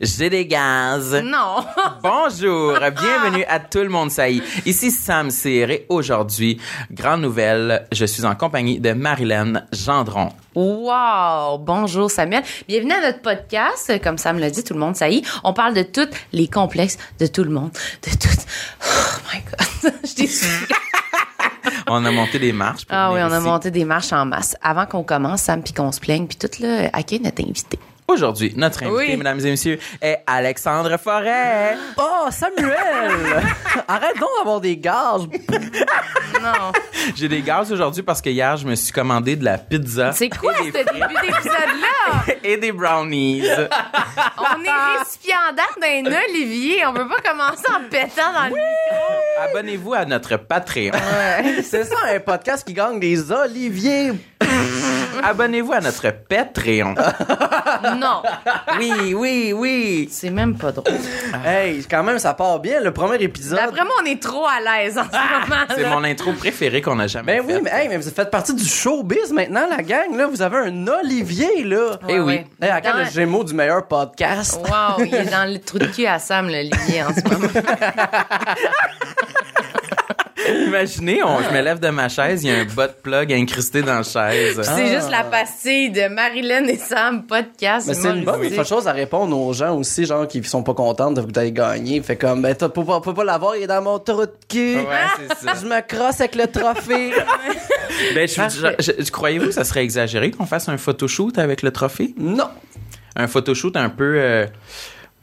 J'ai 0.00 0.28
des 0.28 0.46
gaz. 0.46 1.14
Non. 1.22 1.64
Bonjour, 2.02 2.72
bienvenue 2.72 3.44
à 3.48 3.60
tout 3.60 3.78
le 3.78 3.88
monde 3.88 4.10
saillit. 4.10 4.42
Ici 4.66 4.90
Sam 4.90 5.30
Cyr 5.30 5.70
et 5.70 5.86
aujourd'hui, 5.88 6.60
grande 6.90 7.20
nouvelle, 7.20 7.86
je 7.92 8.04
suis 8.04 8.24
en 8.24 8.34
compagnie 8.34 8.80
de 8.80 8.92
Marilyn 8.92 9.62
Gendron. 9.72 10.32
Wow! 10.54 11.58
Bonjour 11.58 12.10
Samuel. 12.10 12.42
Bienvenue 12.66 12.92
à 12.92 13.02
notre 13.02 13.22
podcast. 13.22 13.92
Comme 14.02 14.18
Sam 14.18 14.38
l'a 14.38 14.50
dit, 14.50 14.64
tout 14.64 14.74
le 14.74 14.80
monde 14.80 14.96
ça 14.96 15.08
y 15.08 15.18
est. 15.18 15.22
On 15.44 15.52
parle 15.52 15.74
de 15.74 15.82
tous 15.82 16.08
les 16.32 16.48
complexes 16.48 16.98
de 17.20 17.26
tout 17.26 17.44
le 17.44 17.50
monde. 17.50 17.70
De 18.02 18.10
tout. 18.10 18.28
Oh 18.82 19.18
my 19.32 19.40
God. 19.42 19.92
Je 20.04 20.14
dis 20.14 20.28
On 21.86 22.04
a 22.04 22.10
monté 22.10 22.38
des 22.38 22.52
marches. 22.52 22.84
pour 22.84 22.96
Ah 22.96 23.12
oui, 23.12 23.20
on 23.22 23.30
a 23.32 23.40
monté 23.40 23.70
des 23.70 23.84
marches 23.84 24.12
en 24.12 24.24
masse. 24.24 24.56
Avant 24.62 24.86
qu'on 24.86 25.02
commence, 25.02 25.42
Sam, 25.42 25.62
puis 25.62 25.72
qu'on 25.72 25.92
se 25.92 26.00
plaigne, 26.00 26.26
puis 26.26 26.36
tout 26.36 26.50
là, 26.60 26.90
accueille 26.92 27.20
notre 27.20 27.42
invité? 27.42 27.78
Aujourd'hui, 28.06 28.52
notre 28.56 28.82
invité, 28.82 29.12
Oui. 29.12 29.16
mesdames 29.16 29.40
et 29.40 29.50
messieurs, 29.50 29.78
est 30.02 30.22
Alexandre 30.26 30.98
Forêt. 30.98 31.74
Oh, 31.96 32.28
Samuel! 32.30 32.76
Arrête 33.88 34.18
donc 34.20 34.28
d'avoir 34.38 34.60
des 34.60 34.76
gaz. 34.76 35.22
Non. 36.42 36.72
J'ai 37.16 37.28
des 37.28 37.40
gaz 37.40 37.72
aujourd'hui 37.72 38.02
parce 38.02 38.20
que 38.20 38.28
hier, 38.28 38.58
je 38.58 38.66
me 38.66 38.74
suis 38.74 38.92
commandé 38.92 39.36
de 39.36 39.44
la 39.44 39.56
pizza. 39.56 40.12
C'est 40.12 40.28
quoi 40.28 40.52
ce 40.58 40.64
des, 40.64 40.72
début 40.72 41.14
d'épisode-là? 41.14 42.34
et 42.44 42.58
des 42.58 42.72
brownies. 42.72 43.42
On 43.48 44.62
est 44.62 44.98
récipiendaire 44.98 45.74
d'un 45.80 46.04
olivier. 46.28 46.84
On 46.86 46.92
peut 46.92 47.08
pas 47.08 47.22
commencer 47.30 47.64
en 47.70 47.88
pétant 47.88 48.32
dans 48.34 48.44
le 48.44 48.50
micro. 48.50 49.48
Abonnez-vous 49.48 49.94
à 49.94 50.04
notre 50.04 50.36
Patreon. 50.36 50.92
C'est 51.62 51.84
ça, 51.84 51.96
un 52.14 52.20
podcast 52.20 52.66
qui 52.66 52.74
gagne 52.74 53.00
des 53.00 53.32
oliviers. 53.32 54.12
Abonnez-vous 55.22 55.72
à 55.72 55.80
notre 55.80 56.10
Patreon. 56.10 56.94
Non. 57.98 58.22
Oui, 58.78 59.14
oui, 59.14 59.52
oui. 59.54 60.08
C'est 60.10 60.30
même 60.30 60.56
pas 60.56 60.72
drôle. 60.72 60.94
Hey, 61.44 61.84
quand 61.88 62.02
même, 62.02 62.18
ça 62.18 62.32
part 62.32 62.58
bien, 62.60 62.80
le 62.80 62.92
premier 62.92 63.16
épisode. 63.22 63.58
D'après 63.58 63.84
moi, 63.84 63.94
on 64.02 64.06
est 64.06 64.22
trop 64.22 64.46
à 64.46 64.60
l'aise 64.60 64.96
en 64.96 65.04
ce 65.04 65.08
moment. 65.10 65.62
C'est 65.74 65.86
mon 65.86 66.04
intro 66.04 66.32
préférée 66.32 66.80
qu'on 66.80 66.98
a 66.98 67.06
jamais 67.06 67.40
Ben 67.40 67.44
oui, 67.46 67.60
mais, 67.62 67.70
hey, 67.70 67.88
mais 67.88 67.98
vous 67.98 68.08
faites 68.10 68.30
partie 68.30 68.54
du 68.54 68.64
showbiz 68.64 69.32
maintenant, 69.32 69.66
la 69.68 69.82
gang. 69.82 70.16
Là, 70.16 70.26
vous 70.26 70.40
avez 70.40 70.56
un 70.68 70.86
olivier, 70.86 71.64
là. 71.64 71.98
Eh 72.08 72.20
oui. 72.20 72.40
Hey, 72.62 72.70
à 72.70 72.80
quand 72.80 72.96
le 72.96 73.04
gémeaux 73.04 73.44
du 73.44 73.54
meilleur 73.54 73.86
podcast? 73.86 74.58
Wow, 74.62 75.04
il 75.04 75.14
est 75.14 75.24
dans 75.30 75.50
le 75.52 75.58
trou 75.58 75.78
de 75.78 75.86
cul 75.86 76.06
à 76.06 76.18
Sam, 76.18 76.46
l'olivier, 76.46 77.02
en 77.02 77.12
ce 77.14 77.28
moment. 77.28 77.48
Imaginez, 80.46 81.22
on, 81.22 81.42
je 81.42 81.50
me 81.50 81.60
lève 81.62 81.80
de 81.80 81.88
ma 81.88 82.08
chaise, 82.08 82.44
il 82.44 82.50
y 82.50 82.54
a 82.54 82.58
un 82.60 82.64
bot 82.64 82.92
plug 83.02 83.32
incrusté 83.32 83.80
dans 83.82 83.96
la 83.96 84.02
chaise. 84.02 84.60
C'est 84.62 84.88
juste 84.88 85.03
la 85.10 85.24
pastille 85.24 85.90
de 85.90 86.08
Marilyn 86.08 86.64
et 86.66 86.76
Sam 86.76 87.24
podcast. 87.26 87.86
Mais 87.88 87.94
c'est 87.94 88.08
une 88.10 88.24
bonne 88.24 88.64
chose 88.64 88.86
à 88.88 88.92
répondre 88.92 89.38
aux 89.38 89.52
gens 89.52 89.76
aussi, 89.76 90.04
genre, 90.06 90.26
qui 90.28 90.42
sont 90.44 90.62
pas 90.62 90.74
contents 90.74 91.10
de 91.12 91.20
vous 91.20 91.26
d'aller 91.32 91.52
gagner. 91.52 92.00
Fait 92.02 92.16
comme, 92.16 92.42
ben, 92.42 92.54
t'as 92.54 92.68
pas, 92.68 92.82
pas, 93.00 93.12
pas 93.12 93.24
l'avoir, 93.24 93.56
il 93.56 93.62
est 93.62 93.66
dans 93.66 93.82
mon 93.82 93.98
trou 93.98 94.26
de 94.26 94.32
cul. 94.48 94.76
Ouais, 94.76 94.84
c'est 95.28 95.46
ça. 95.46 95.52
Je 95.60 95.66
me 95.66 95.80
crosse 95.86 96.20
avec 96.20 96.34
le 96.34 96.46
trophée. 96.46 97.12
Ben, 98.14 98.26
je, 98.28 98.34
Parfait. 98.34 98.76
je- 98.80 99.04
je- 99.04 99.10
croyez-vous 99.10 99.46
que 99.46 99.52
ça 99.52 99.62
serait 99.62 99.84
exagéré 99.84 100.32
qu'on 100.32 100.46
fasse 100.46 100.68
un 100.68 100.76
photoshoot 100.76 101.38
avec 101.38 101.62
le 101.62 101.70
trophée? 101.70 102.12
non. 102.18 102.48
Un 103.14 103.28
photoshoot 103.28 103.76
un 103.76 103.88
peu 103.88 104.14
euh, 104.18 104.46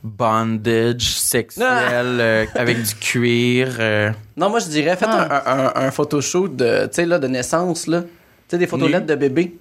bondage 0.04 1.02
sexuel, 1.20 1.68
euh, 1.70 2.46
avec 2.56 2.82
du 2.82 2.96
cuir. 2.96 3.76
euh. 3.80 4.12
Non, 4.38 4.50
moi, 4.50 4.60
je 4.60 4.68
dirais, 4.68 4.96
faites 4.96 5.10
Ah. 5.12 5.44
un, 5.46 5.82
un, 5.82 5.88
un 5.88 5.92
photoshoot 5.92 6.56
de, 6.56 6.84
tu 6.86 6.90
sais, 6.94 7.06
là, 7.06 7.20
de 7.20 7.28
naissance, 7.28 7.88
là. 7.88 8.02
Tu 8.02 8.08
sais, 8.50 8.58
des 8.58 8.68
photos 8.68 8.90
lettres 8.90 9.06
de 9.06 9.16
bébé. 9.16 9.56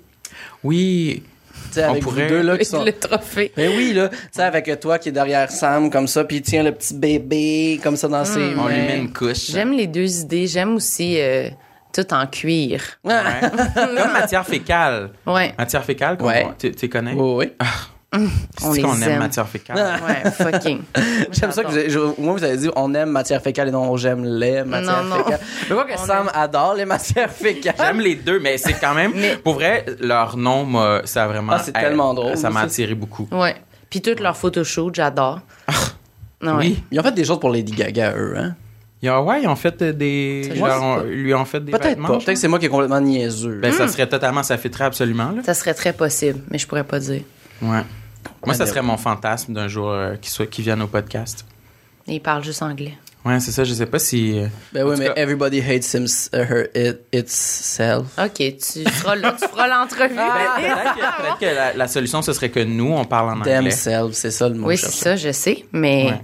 Oui, 0.65 1.23
Tu 1.69 1.75
sais, 1.75 1.85
On 1.87 1.91
avec 1.91 2.03
pourrait- 2.03 2.25
vous 2.25 2.29
deux, 2.29 2.43
là, 2.43 2.53
qui 2.53 2.55
Avec 2.57 2.67
sont... 2.67 2.85
le 2.85 2.93
trophée. 2.93 3.53
Mais 3.57 3.69
oui, 3.69 3.93
là, 3.93 4.09
tu 4.09 4.17
sais, 4.33 4.43
avec 4.43 4.81
toi 4.81 4.99
qui 4.99 5.11
est 5.11 5.13
derrière 5.13 5.51
Sam, 5.51 5.91
comme 5.91 6.07
ça, 6.09 6.25
puis 6.25 6.39
il 6.39 6.43
tient 6.43 6.63
le 6.63 6.73
petit 6.73 6.95
bébé, 6.95 7.79
comme 7.83 7.97
ça, 7.97 8.09
dans 8.09 8.25
ses 8.25 8.41
on 8.55 8.65
mains. 8.65 8.69
lui 8.71 8.77
met 8.83 8.99
une 8.99 9.13
couche. 9.13 9.51
J'aime 9.51 9.73
les 9.73 9.87
deux 9.87 10.21
idées. 10.21 10.47
J'aime 10.47 10.75
aussi 10.77 11.21
euh, 11.21 11.49
tout 11.95 12.13
en 12.13 12.27
cuir. 12.27 12.83
Ouais. 13.05 13.15
Comme 13.75 14.13
matière 14.13 14.45
fécale. 14.47 15.11
Ouais. 15.27 15.55
Matière 15.59 15.85
fécale, 15.85 16.17
Ouais. 16.21 16.47
tu, 16.59 16.73
tu 16.73 16.89
connais? 16.89 17.13
Oui, 17.15 17.47
oui. 17.47 17.53
On 18.13 18.73
C'est 18.73 18.83
qu'on 18.83 18.95
les 18.95 19.03
aime 19.05 19.11
aime. 19.13 19.19
matière 19.21 19.49
fécale? 19.49 19.77
Ouais, 19.77 20.31
fucking. 20.33 20.81
J'aime 21.31 21.53
ça 21.53 21.63
que 21.63 21.69
vous 21.69 21.77
avez, 21.77 21.91
je- 21.91 22.21
moi, 22.21 22.33
vous 22.35 22.43
avez 22.43 22.57
dit, 22.57 22.69
on 22.75 22.93
aime 22.95 23.11
matière 23.11 23.41
fécale 23.41 23.69
et 23.69 23.71
non, 23.71 23.97
j'aime 23.97 24.25
les 24.25 24.65
matières 24.65 25.05
Non, 25.05 25.17
non. 25.17 25.25
fécales. 25.25 25.41
Je 25.69 25.75
vois 25.75 25.85
que 25.85 25.93
On 25.95 26.07
Sam 26.07 26.31
adore 26.35 26.75
les 26.75 26.85
matières 26.87 27.31
fécales. 27.31 27.75
J'aime 27.79 28.01
les 28.01 28.17
deux, 28.17 28.41
mais 28.41 28.59
c'est 28.59 28.73
quand 28.81 28.95
même. 28.95 29.13
Mais- 29.15 29.37
Pour 29.37 29.55
vrai, 29.55 29.87
leur 30.01 30.37
nom, 30.37 30.65
m'a- 30.65 31.03
ça 31.05 31.25
a 31.25 31.29
vraiment. 31.29 31.53
Ah, 31.55 31.61
c'est 31.65 31.71
tellement 31.73 32.13
drôle, 32.13 32.37
Ça 32.37 32.51
m'a 32.51 32.61
ça. 32.61 32.67
attiré 32.67 32.95
beaucoup. 32.97 33.29
Ouais. 33.31 33.55
Puis 33.89 34.01
toutes 34.03 34.19
leurs 34.21 34.37
photoshoot, 34.37 34.93
j'adore. 34.95 35.41
Non, 36.43 36.53
ouais. 36.57 36.59
Oui. 36.67 36.83
Ils 36.91 36.99
ont 36.99 37.03
fait 37.05 37.13
des 37.13 37.25
choses 37.25 37.39
pour 37.39 37.51
Lady 37.51 37.73
Gaga, 37.73 38.15
eux, 38.17 38.35
hein? 38.37 38.55
Ils 39.03 39.11
ont, 39.11 39.25
ouais, 39.25 39.43
ils 39.43 39.49
ont 39.49 39.57
fait 39.57 39.81
euh, 39.83 39.93
des. 39.93 40.43
Ça, 40.49 40.55
genre, 40.57 40.99
on- 40.99 41.03
lui 41.05 41.33
ont 41.33 41.45
fait 41.45 41.61
des 41.65 41.71
Peut-être 41.73 41.85
vêtements. 41.91 42.09
Peut-être 42.09 42.27
que 42.27 42.35
c'est 42.35 42.49
moi 42.49 42.59
qui 42.59 42.67
est 42.67 42.71
complètement 42.71 43.01
niaiseux. 43.01 43.59
Ben, 43.63 43.73
ça 43.73 43.87
serait 43.89 44.07
totalement, 44.09 44.43
ça 44.43 44.59
fitterait 44.59 44.85
absolument, 44.85 45.31
là. 45.31 45.43
Ça 45.45 45.55
serait 45.55 45.75
très 45.75 45.93
possible, 45.93 46.41
mais 46.51 46.59
je 46.59 46.67
pourrais 46.67 46.85
pas 46.85 46.99
dire. 46.99 47.23
Ouais. 47.63 47.83
Moi, 48.45 48.55
ça 48.55 48.67
serait 48.67 48.83
mon 48.83 48.97
fantasme 48.97 49.53
d'un 49.53 49.69
jour 49.69 49.91
euh, 49.91 50.17
qu'il 50.17 50.31
soit, 50.31 50.47
qu'il 50.47 50.65
vienne 50.65 50.83
au 50.83 50.87
podcast. 50.87 51.45
Et 52.09 52.15
ils 52.15 52.21
parlent 52.21 52.45
juste 52.45 52.63
anglais. 52.63 52.95
Ouais, 53.25 53.39
c'est 53.39 53.53
ça, 53.53 53.65
je 53.65 53.75
sais 53.75 53.85
pas 53.85 53.99
si. 53.99 54.39
euh, 54.39 54.47
ben 54.73 54.87
en 54.87 54.91
oui, 54.91 54.97
mais 54.99 55.07
cas- 55.09 55.13
everybody 55.17 55.61
hates 55.61 55.93
him, 55.93 56.07
uh, 56.33 56.37
her, 56.39 56.67
it, 56.75 57.01
itself. 57.13 58.07
OK, 58.19 58.33
tu 58.37 58.85
feras, 58.91 59.15
le- 59.15 59.37
tu 59.39 59.47
feras 59.47 59.69
l'entrevue. 59.69 60.15
Ben, 60.17 60.25
peut-être 60.57 60.95
que, 60.95 61.23
peut-être 61.23 61.39
que 61.39 61.45
la, 61.55 61.73
la 61.75 61.89
solution, 61.89 62.23
ce 62.23 62.33
serait 62.33 62.49
que 62.49 62.61
nous, 62.61 62.93
on 62.93 63.05
parle 63.05 63.29
en 63.29 63.41
anglais. 63.41 63.59
Themselves, 63.63 64.13
c'est 64.15 64.31
ça 64.31 64.49
le 64.49 64.55
mot 64.55 64.69
oui, 64.69 64.79
c'est 64.79 64.91
ça, 64.91 65.17
je 65.17 65.33
sais, 65.33 65.67
mais 65.71 66.07
Ouais. 66.07 66.21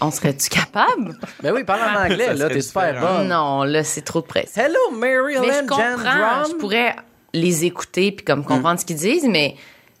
on 0.00 0.10
serait-tu 0.10 0.48
capable? 0.48 1.18
Ben 1.42 1.52
oui, 1.52 1.62
parle 1.64 1.94
en 1.94 2.04
anglais, 2.04 2.32
là, 2.32 2.48
t'es 2.48 2.62
super 2.62 2.98
bonne. 3.02 3.28
Non, 3.28 3.64
là, 3.64 3.84
c'est 3.84 4.00
trop 4.02 4.22
de 4.22 4.26
presse. 4.26 4.56
Hello, 4.56 4.78
Mary 4.98 5.34
Mais 5.42 5.52
je 5.62 5.66
comprends, 5.66 5.96
Drum. 5.98 6.44
je 6.52 6.54
pourrais 6.56 6.96
les 7.34 7.66
écouter 7.66 8.12
puis 8.12 8.24
comme 8.24 8.44
comprendre 8.46 8.80
ce 8.80 8.86
qu'ils 8.86 8.96
disent, 8.96 9.26
mais 9.28 9.56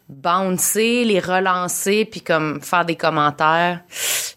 bouncer, 0.08 1.04
les 1.04 1.20
relancer 1.20 2.04
puis 2.04 2.20
comme 2.20 2.60
faire 2.60 2.84
des 2.84 2.96
commentaires, 2.96 3.80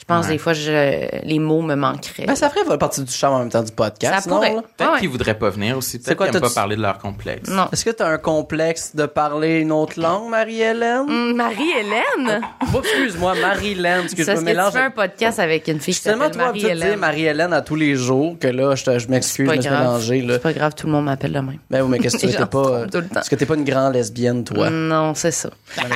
pense 0.07 0.25
Ouais. 0.25 0.31
des 0.33 0.37
fois 0.37 0.53
je, 0.53 1.07
les 1.25 1.37
mots 1.39 1.61
me 1.61 1.75
manqueraient. 1.75 2.25
Ben, 2.25 2.35
ça 2.35 2.49
ferait 2.49 2.77
partie 2.77 3.01
du 3.03 3.11
charme 3.11 3.35
en 3.35 3.39
même 3.39 3.49
temps 3.49 3.61
du 3.63 3.71
podcast, 3.71 4.23
Ça 4.23 4.29
non, 4.29 4.37
pourrait. 4.37 4.51
Peut-être 4.53 4.63
Ah 4.79 4.93
ouais. 4.93 4.99
qu'ils 4.99 5.09
voudraient 5.09 5.37
pas 5.37 5.49
venir 5.49 5.77
aussi. 5.77 5.91
C'est 6.03 6.15
Peut-être 6.15 6.31
qu'ils 6.31 6.35
aiment 6.37 6.41
pas 6.49 6.49
parler 6.55 6.75
de 6.75 6.81
leur 6.81 6.97
complexe. 6.97 7.49
Non. 7.49 7.67
Est-ce 7.71 7.83
que 7.85 7.89
t'as 7.91 8.07
un 8.07 8.17
complexe 8.17 8.95
de 8.95 9.05
parler 9.05 9.59
une 9.59 9.71
autre 9.71 9.99
langue, 9.99 10.29
Marie-Hélène? 10.29 11.01
Hum, 11.09 11.35
Marie-Hélène? 11.35 12.41
Bon, 12.71 12.79
excuse-moi, 12.79 13.35
Marie-Hélène, 13.41 14.01
parce 14.01 14.13
que 14.13 14.17
je 14.17 14.21
me 14.23 14.25
parce 14.27 14.39
que 14.39 14.45
tu 14.45 14.45
mélange. 14.45 14.73
fais 14.73 14.79
un 14.79 14.91
podcast 14.91 15.39
avec 15.39 15.67
une 15.67 15.79
fille 15.79 15.93
Je 15.93 15.99
qui 15.99 16.03
s'appelle 16.05 16.27
de 16.29 16.33
dire 16.33 16.41
Marie-Hélène. 16.45 16.99
Marie-Hélène 16.99 17.53
à 17.53 17.61
tous 17.61 17.75
les 17.75 17.95
jours 17.95 18.37
que 18.39 18.47
là, 18.47 18.75
je, 18.75 18.83
te- 18.85 18.99
je 18.99 19.07
m'excuse, 19.09 19.49
je 19.49 19.55
me 19.55 19.61
suis 19.61 19.69
mélangé. 19.69 20.25
C'est 20.29 20.41
pas 20.41 20.53
grave, 20.53 20.73
tout 20.75 20.87
le 20.87 20.93
monde 20.93 21.05
m'appelle 21.05 21.33
de 21.33 21.39
même. 21.39 21.57
Ben 21.69 21.81
oui, 21.81 21.89
mais 21.91 21.99
qu'est-ce 21.99 22.17
que 22.17 22.27
tu 22.27 22.45
pas. 22.47 22.85
le. 22.93 23.17
Est-ce 23.19 23.29
que 23.29 23.35
t'es 23.35 23.45
pas 23.45 23.55
une 23.55 23.63
grande 23.65 23.93
lesbienne, 23.93 24.43
toi? 24.43 24.69
Non, 24.69 25.13
c'est 25.15 25.31
ça. 25.31 25.49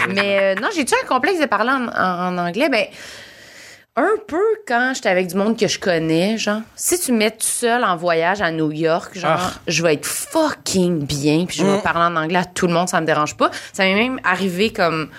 Mais 0.09 0.55
euh, 0.57 0.61
non, 0.61 0.67
j'ai-tu 0.75 0.93
un 1.01 1.07
complexe 1.07 1.39
de 1.39 1.45
parler 1.45 1.71
en 1.71 2.37
anglais? 2.37 2.69
Ben, 2.69 2.85
un 4.01 4.17
peu 4.27 4.41
quand 4.67 4.91
j'étais 4.95 5.09
avec 5.09 5.27
du 5.27 5.35
monde 5.35 5.57
que 5.57 5.67
je 5.67 5.79
connais, 5.79 6.37
genre. 6.37 6.61
Si 6.75 6.99
tu 6.99 7.11
me 7.11 7.17
mets 7.17 7.31
tout 7.31 7.37
seul 7.41 7.83
en 7.83 7.95
voyage 7.95 8.41
à 8.41 8.51
New 8.51 8.71
York, 8.71 9.17
genre, 9.17 9.39
Ah. 9.39 9.51
je 9.67 9.83
vais 9.83 9.93
être 9.95 10.05
fucking 10.05 11.05
bien, 11.05 11.45
puis 11.47 11.57
je 11.57 11.65
vais 11.65 11.81
parler 11.81 12.13
en 12.13 12.15
anglais 12.21 12.39
à 12.39 12.45
tout 12.45 12.67
le 12.67 12.73
monde, 12.73 12.89
ça 12.89 12.99
me 13.01 13.05
dérange 13.05 13.35
pas. 13.37 13.51
Ça 13.73 13.83
m'est 13.83 13.95
même 13.95 14.19
arrivé 14.23 14.71
comme 14.71 15.09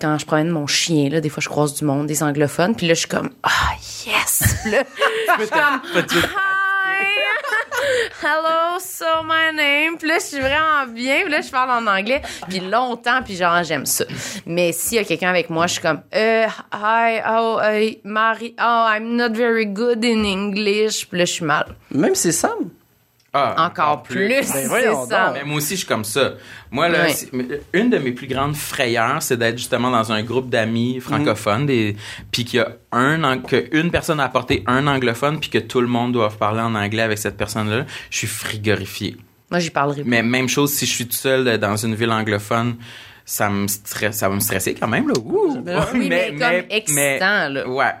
quand 0.00 0.16
je 0.18 0.26
promène 0.26 0.48
mon 0.50 0.66
chien, 0.68 1.08
là, 1.10 1.20
des 1.20 1.28
fois 1.28 1.40
je 1.42 1.48
croise 1.48 1.74
du 1.74 1.84
monde, 1.84 2.06
des 2.06 2.22
anglophones, 2.22 2.74
puis 2.76 2.86
là 2.86 2.94
je 2.94 3.00
suis 3.00 3.08
comme 3.08 3.30
ah 3.42 3.50
yes, 4.06 4.64
là, 4.70 4.84
je 5.38 5.42
suis 5.44 5.50
comme 5.50 5.80
hi, 5.96 6.57
hello, 8.22 8.78
so 8.80 9.22
my 9.24 9.54
name, 9.54 9.98
puis 9.98 10.08
là 10.08 10.18
je 10.18 10.24
suis 10.24 10.40
vraiment 10.40 10.86
bien, 10.92 11.22
puis 11.22 11.30
là 11.30 11.40
je 11.40 11.50
parle 11.50 11.70
en 11.70 11.86
anglais, 11.86 12.22
puis 12.48 12.60
longtemps, 12.60 13.22
puis 13.24 13.36
genre 13.36 13.62
j'aime 13.62 13.86
ça. 13.86 14.04
Mais 14.46 14.72
s'il 14.72 14.98
y 14.98 15.00
a 15.00 15.04
quelqu'un 15.04 15.30
avec 15.30 15.50
moi, 15.50 15.66
je 15.66 15.74
suis 15.74 15.82
comme 15.82 16.02
euh, 16.14 16.46
hi, 16.72 17.20
oh, 17.28 17.58
hey, 17.62 18.00
Marie, 18.04 18.54
oh 18.60 18.86
I'm 18.88 19.16
not 19.16 19.30
very 19.30 19.66
good 19.66 20.04
in 20.04 20.24
English, 20.24 21.08
puis 21.08 21.18
là 21.18 21.24
je 21.24 21.32
suis 21.32 21.44
mal. 21.44 21.66
Même 21.90 22.14
si 22.14 22.22
c'est 22.22 22.32
Sam. 22.32 22.67
Ah, 23.34 23.66
Encore 23.66 24.02
plus, 24.04 24.26
Ben 24.28 24.42
c'est 24.42 24.66
ça. 24.66 24.92
donc. 24.92 25.34
Mais 25.34 25.44
moi 25.44 25.56
aussi, 25.58 25.74
je 25.74 25.80
suis 25.80 25.86
comme 25.86 26.04
ça. 26.04 26.32
Moi, 26.70 26.88
là, 26.88 27.06
une 27.74 27.90
de 27.90 27.98
mes 27.98 28.12
plus 28.12 28.26
grandes 28.26 28.56
frayeurs, 28.56 29.22
c'est 29.22 29.36
d'être 29.36 29.58
justement 29.58 29.90
dans 29.90 30.10
un 30.12 30.22
groupe 30.22 30.48
d'amis 30.48 30.98
francophones, 31.00 31.66
des, 31.66 31.94
puis 32.32 32.44
qu'il 32.46 32.58
y 32.60 32.62
a 32.62 32.68
un, 32.90 33.22
ang- 33.24 33.42
que 33.46 33.68
une 33.76 33.90
personne 33.90 34.18
a 34.18 34.24
apporté 34.24 34.64
un 34.66 34.86
anglophone, 34.86 35.38
puis 35.40 35.50
que 35.50 35.58
tout 35.58 35.82
le 35.82 35.86
monde 35.88 36.12
doit 36.12 36.30
parler 36.30 36.62
en 36.62 36.74
anglais 36.74 37.02
avec 37.02 37.18
cette 37.18 37.36
personne-là. 37.36 37.84
Je 38.10 38.16
suis 38.16 38.26
frigorifié. 38.26 39.16
Moi 39.50 39.60
j'y 39.60 39.70
parlerai 39.70 40.02
pas. 40.02 40.08
Mais 40.08 40.22
même 40.22 40.48
chose 40.48 40.72
si 40.72 40.86
je 40.86 40.90
suis 40.92 41.06
tout 41.06 41.16
seul 41.16 41.46
euh, 41.48 41.58
dans 41.58 41.76
une 41.76 41.94
ville 41.94 42.10
anglophone. 42.12 42.76
ça 43.26 43.50
me 43.50 43.66
stresse, 43.68 44.16
ça 44.16 44.28
va 44.30 44.34
me 44.36 44.40
stresser 44.40 44.74
quand 44.74 44.88
même, 44.88 45.06
là. 45.06 45.14
Ouh. 45.22 45.62
Oui, 45.94 46.08
mais 46.08 46.34
comme 46.38 46.64
excitant, 46.70 47.48
là. 47.50 47.68
Ouais. 47.68 47.92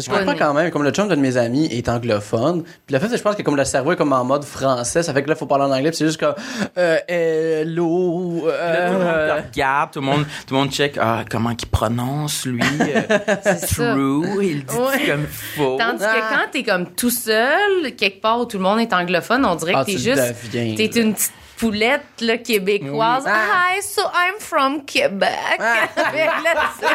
Je 0.00 0.10
comprends 0.10 0.34
quand 0.34 0.54
même, 0.54 0.70
comme 0.70 0.82
le 0.82 0.90
chum 0.90 1.08
d'un 1.08 1.16
de 1.16 1.20
mes 1.20 1.36
amis 1.36 1.66
est 1.72 1.88
anglophone, 1.88 2.62
puis 2.62 2.94
le 2.94 2.98
fait, 2.98 3.06
c'est 3.06 3.12
que 3.12 3.18
je 3.18 3.22
pense 3.22 3.34
que 3.36 3.42
comme 3.42 3.56
le 3.56 3.64
cerveau 3.64 3.92
est 3.92 3.96
comme 3.96 4.12
en 4.12 4.24
mode 4.24 4.44
français, 4.44 5.02
ça 5.02 5.12
fait 5.14 5.22
que 5.22 5.28
là, 5.28 5.34
il 5.34 5.38
faut 5.38 5.46
parler 5.46 5.64
en 5.64 5.70
anglais, 5.72 5.90
puis 5.90 5.96
c'est 5.98 6.06
juste 6.06 6.20
comme, 6.20 6.34
euh, 6.78 6.98
hello, 7.08 8.46
Là, 8.46 8.86
tout 8.88 8.92
le 8.92 8.98
monde 8.98 9.02
euh, 9.06 9.40
te 9.42 9.46
regarde, 9.48 9.90
tout 9.92 10.00
le 10.00 10.06
monde, 10.06 10.24
tout 10.46 10.54
le 10.54 10.60
monde 10.60 10.70
check, 10.70 10.98
ah, 11.00 11.24
comment 11.30 11.54
qu'il 11.54 11.68
prononce, 11.68 12.44
lui. 12.46 12.60
euh, 12.62 13.02
C'est 13.42 13.66
ça. 13.66 13.92
true, 13.92 14.24
il 14.42 14.64
dit 14.64 14.74
Ouais. 14.74 15.06
comme 15.06 15.26
faux? 15.26 15.76
Tandis 15.78 16.04
Ah. 16.06 16.14
que 16.14 16.34
quand 16.34 16.50
t'es 16.52 16.62
comme 16.62 16.86
tout 16.92 17.10
seul, 17.10 17.94
quelque 17.96 18.20
part 18.20 18.40
où 18.40 18.44
tout 18.44 18.58
le 18.58 18.62
monde 18.62 18.80
est 18.80 18.92
anglophone, 18.92 19.44
on 19.44 19.54
dirait 19.56 19.72
Ah, 19.76 19.80
que 19.84 19.92
t'es 19.92 19.98
juste. 19.98 20.34
deviens, 20.52 20.74
T'es 20.76 20.86
une 21.00 21.14
petite 21.14 21.32
poulette 21.58 22.02
là, 22.20 22.36
québécoise. 22.38 23.24
Oui. 23.26 23.30
Ah. 23.34 23.74
Hi, 23.76 23.82
so 23.82 24.02
I'm 24.02 24.38
from 24.40 24.84
Québec. 24.84 25.30
Là, 25.58 26.54
c'est- 26.78 26.86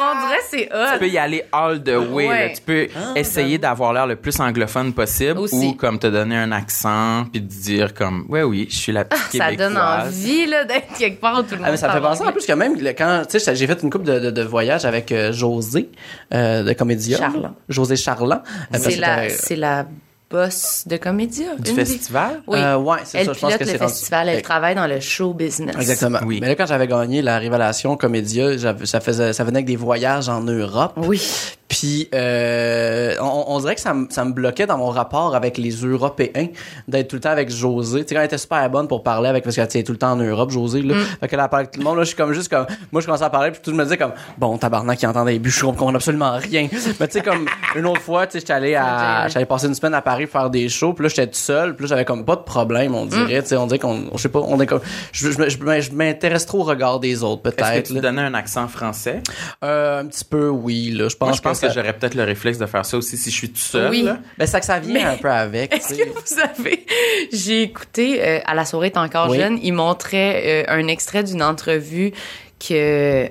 on 0.00 0.26
dirait 0.26 0.38
que 0.38 0.44
c'est 0.50 0.68
tu 0.92 0.98
peux 0.98 1.04
hot. 1.06 1.08
y 1.08 1.18
aller 1.18 1.44
all 1.52 1.82
the 1.82 1.88
way. 2.10 2.28
Ouais. 2.28 2.48
là. 2.48 2.54
Tu 2.54 2.60
peux 2.62 2.88
essayer 3.16 3.58
d'avoir 3.58 3.92
l'air 3.92 4.06
le 4.06 4.16
plus 4.16 4.38
anglophone 4.40 4.92
possible 4.92 5.38
Aussi. 5.38 5.54
ou 5.68 5.72
comme 5.74 5.98
te 5.98 6.06
donner 6.06 6.36
un 6.36 6.52
accent 6.52 7.24
puis 7.32 7.40
te 7.42 7.52
dire 7.52 7.94
comme 7.94 8.26
ouais 8.28 8.42
oui, 8.42 8.66
je 8.70 8.76
suis 8.76 8.92
la 8.92 9.04
petite 9.06 9.22
Ça 9.40 9.50
québécoise. 9.50 9.56
donne 9.72 9.76
envie 9.78 10.46
là, 10.46 10.64
d'être 10.64 10.92
quelque 10.98 11.20
part 11.20 11.38
où 11.38 11.42
tout 11.42 11.50
le 11.52 11.56
monde 11.58 11.66
Ah, 11.68 11.70
mais 11.70 11.76
ça 11.76 11.90
fait 11.90 12.00
penser 12.00 12.24
en 12.24 12.32
plus 12.32 12.46
que 12.46 12.52
même 12.52 12.78
le- 12.80 12.92
quand 12.92 13.22
tu 13.28 13.38
sais 13.40 13.54
j'ai 13.54 13.66
fait 13.66 13.82
une 13.82 13.90
couple 13.90 14.04
de, 14.06 14.18
de, 14.18 14.30
de 14.30 14.42
voyages 14.42 14.84
avec 14.84 15.12
euh, 15.12 15.32
José 15.32 15.90
euh, 16.34 16.62
de 16.62 16.72
Comédia 16.72 17.18
Charland. 17.18 17.54
José 17.68 17.96
Charland 17.96 18.42
Euh, 18.74 18.78
la, 18.98 19.28
c'est 19.30 19.56
la 19.56 19.86
boss 20.30 20.84
de 20.86 20.96
Comédia. 20.96 21.54
Du 21.58 21.70
une 21.70 21.76
festival? 21.76 22.42
Oui. 22.46 22.58
Euh, 22.58 22.76
ouais, 22.76 22.98
c'est 23.04 23.18
elle 23.18 23.26
ça, 23.26 23.32
je 23.32 23.38
pense 23.40 23.54
pilote 23.54 23.58
que 23.66 23.72
le 23.72 23.78
rendu- 23.78 23.92
festival, 23.92 24.28
elle 24.28 24.42
travaille 24.42 24.74
dans 24.74 24.86
le 24.86 25.00
show 25.00 25.32
business. 25.32 25.74
Exactement. 25.76 26.18
Oui. 26.26 26.38
Mais 26.40 26.48
là, 26.48 26.54
quand 26.54 26.66
j'avais 26.66 26.86
gagné 26.86 27.22
la 27.22 27.38
Révélation 27.38 27.96
Comédia, 27.96 28.50
ça 28.84 29.00
faisait, 29.00 29.32
ça 29.32 29.44
venait 29.44 29.58
avec 29.58 29.66
des 29.66 29.76
voyages 29.76 30.28
en 30.28 30.40
Europe. 30.42 30.92
Oui. 30.96 31.22
Puis, 31.68 32.08
euh, 32.14 33.14
on, 33.20 33.44
on 33.48 33.60
dirait 33.60 33.74
que 33.74 33.80
ça, 33.80 33.92
me- 33.94 34.06
ça 34.10 34.24
me 34.24 34.32
bloquait 34.32 34.66
dans 34.66 34.78
mon 34.78 34.88
rapport 34.88 35.34
avec 35.34 35.58
les 35.58 35.70
Européens 35.70 36.46
d'être 36.88 37.08
tout 37.08 37.16
le 37.16 37.20
temps 37.20 37.30
avec 37.30 37.50
José. 37.50 38.02
Tu 38.04 38.08
sais, 38.08 38.14
quand 38.14 38.20
elle 38.20 38.26
était 38.26 38.38
super 38.38 38.68
bonne 38.70 38.88
pour 38.88 39.02
parler 39.02 39.28
avec, 39.28 39.44
parce 39.44 39.54
qu'elle 39.56 39.64
était 39.66 39.82
tout 39.82 39.92
le 39.92 39.98
temps 39.98 40.12
en 40.12 40.16
Europe, 40.16 40.50
José, 40.50 40.80
là. 40.82 40.94
Fait 41.20 41.28
qu'elle 41.28 41.40
a 41.40 41.48
parlé 41.48 41.64
avec 41.64 41.72
tout 41.74 41.80
le 41.80 41.84
monde, 41.84 41.96
là, 41.98 42.02
je 42.04 42.08
suis 42.08 42.16
comme 42.16 42.32
juste 42.32 42.48
comme, 42.48 42.66
moi, 42.90 43.00
je 43.02 43.06
commençais 43.06 43.24
à 43.24 43.30
parler, 43.30 43.50
puis 43.50 43.60
tout 43.62 43.70
le 43.70 43.76
monde 43.76 43.80
me 43.80 43.84
disait 43.84 43.98
comme, 43.98 44.12
bon, 44.38 44.56
tabarnak 44.56 44.98
qui 44.98 45.06
entend 45.06 45.24
des 45.24 45.38
buts, 45.38 45.50
je 45.50 45.60
comprends 45.62 45.94
absolument 45.94 46.32
rien. 46.38 46.68
Mais 47.00 47.06
tu 47.08 47.12
sais, 47.18 47.20
comme, 47.20 47.46
une 47.76 47.86
autre 47.86 48.00
fois, 48.00 48.26
tu 48.26 48.32
sais, 48.32 48.40
j'étais 48.40 48.52
allé 48.54 48.74
à, 48.74 49.28
j'allais 49.28 49.46
passer 49.46 49.66
une 49.66 49.74
semaine 49.74 49.94
à 49.94 50.00
Paris 50.02 50.26
faire 50.26 50.48
des 50.50 50.68
shows, 50.70 50.94
puis 50.94 51.02
là, 51.02 51.08
j'étais 51.10 51.26
tout 51.26 51.34
seul, 51.34 51.76
puis 51.76 51.84
là, 51.84 51.88
j'avais 51.90 52.04
comme 52.04 52.24
pas 52.24 52.36
de 52.36 52.42
problème, 52.42 52.94
on 52.94 53.04
dirait, 53.06 53.42
tu 53.42 53.48
sais, 53.48 53.56
on 53.56 53.66
dirait 53.66 53.78
qu'on, 53.78 54.04
je 54.14 54.18
sais 54.22 54.28
pas, 54.30 54.40
on 54.40 54.58
est 54.60 54.66
comme, 54.66 54.80
je, 55.12 55.30
je, 55.30 55.48
je- 55.50 55.80
je 55.80 55.92
m'intéresse 55.92 56.46
trop 56.46 56.60
au 56.60 56.64
regard 56.64 56.98
des 56.98 57.22
autres, 57.22 57.42
Est-ce 57.46 57.56
que 57.56 57.62
peut-être, 57.62 57.86
tu 57.88 58.00
donnais 58.00 58.22
un 58.22 58.34
accent 58.34 58.66
français? 58.68 59.20
Euh, 59.64 60.00
un 60.00 60.06
petit 60.06 60.24
peu, 60.24 60.48
oui, 60.48 60.90
là, 60.92 61.08
je 61.08 61.16
pense 61.16 61.28
Moi, 61.28 61.36
je 61.36 61.42
pense 61.42 61.57
que, 61.60 61.68
ça- 61.68 61.74
j'aurais 61.74 61.92
peut-être 61.92 62.14
le 62.14 62.24
réflexe 62.24 62.58
de 62.58 62.66
faire 62.66 62.84
ça 62.86 62.96
aussi 62.96 63.16
si 63.16 63.30
je 63.30 63.34
suis 63.36 63.50
tout 63.50 63.58
seul. 63.58 63.90
Oui. 63.90 64.02
là. 64.02 64.18
Ben, 64.38 64.46
c'est 64.46 64.60
que 64.60 64.66
ça 64.66 64.78
vient 64.78 64.94
Mais- 64.94 65.04
un 65.04 65.16
peu 65.16 65.30
avec. 65.30 65.74
Est-ce 65.74 65.94
que 65.94 66.08
vous 66.08 66.20
savez, 66.24 66.86
j'ai 67.32 67.62
écouté 67.62 68.20
euh, 68.26 68.40
à 68.46 68.54
la 68.54 68.64
soirée 68.64 68.86
est 68.88 68.96
encore 68.96 69.30
Oui. 69.30 69.38
jeune, 69.38 69.58
il 69.62 69.72
montrait 69.72 70.64
euh, 70.68 70.72
un 70.72 70.86
extrait 70.88 71.22
d'une 71.24 71.42
entrevue 71.42 72.12
que 72.60 73.28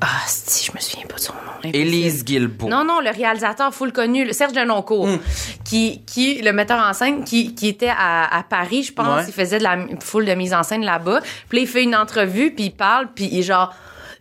ah 0.00 0.06
si 0.26 0.64
je 0.64 0.72
me 0.72 0.80
souviens 0.80 1.06
pas 1.06 1.16
de 1.16 1.20
son 1.20 1.34
nom. 1.34 1.70
Élise 1.70 2.24
Guilbeault. 2.24 2.68
Non 2.68 2.82
non, 2.84 3.00
le 3.00 3.10
réalisateur 3.10 3.74
full 3.74 3.92
connu, 3.92 4.24
le 4.24 4.32
Serge 4.32 4.52
Denoncourt, 4.54 5.06
Hmm. 5.06 5.18
qui 5.66 6.00
qui 6.06 6.40
le 6.40 6.52
metteur 6.54 6.78
en 6.82 6.94
scène 6.94 7.22
qui 7.24 7.54
qui 7.54 7.68
était 7.68 7.90
à, 7.94 8.34
à 8.38 8.42
Paris, 8.42 8.84
je 8.84 8.92
pense, 8.94 9.06
Ouais. 9.06 9.24
il 9.28 9.34
faisait 9.34 9.58
de 9.58 9.64
la 9.64 9.76
full 10.02 10.24
de 10.24 10.32
mise 10.32 10.54
en 10.54 10.62
scène 10.62 10.82
là-bas. 10.84 11.20
Puis 11.50 11.58
là, 11.58 11.62
il 11.64 11.68
fait 11.68 11.82
une 11.82 11.94
entrevue 11.94 12.52
puis 12.54 12.64
il 12.66 12.70
parle 12.70 13.08
puis 13.14 13.28
il 13.30 13.40
est 13.40 13.42
genre 13.42 13.74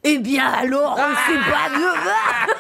eh 0.04 0.18
bien 0.18 0.46
alors, 0.46 0.98
on 0.98 1.32
sait 1.32 1.40
pas 1.40 1.70
de 1.78 2.59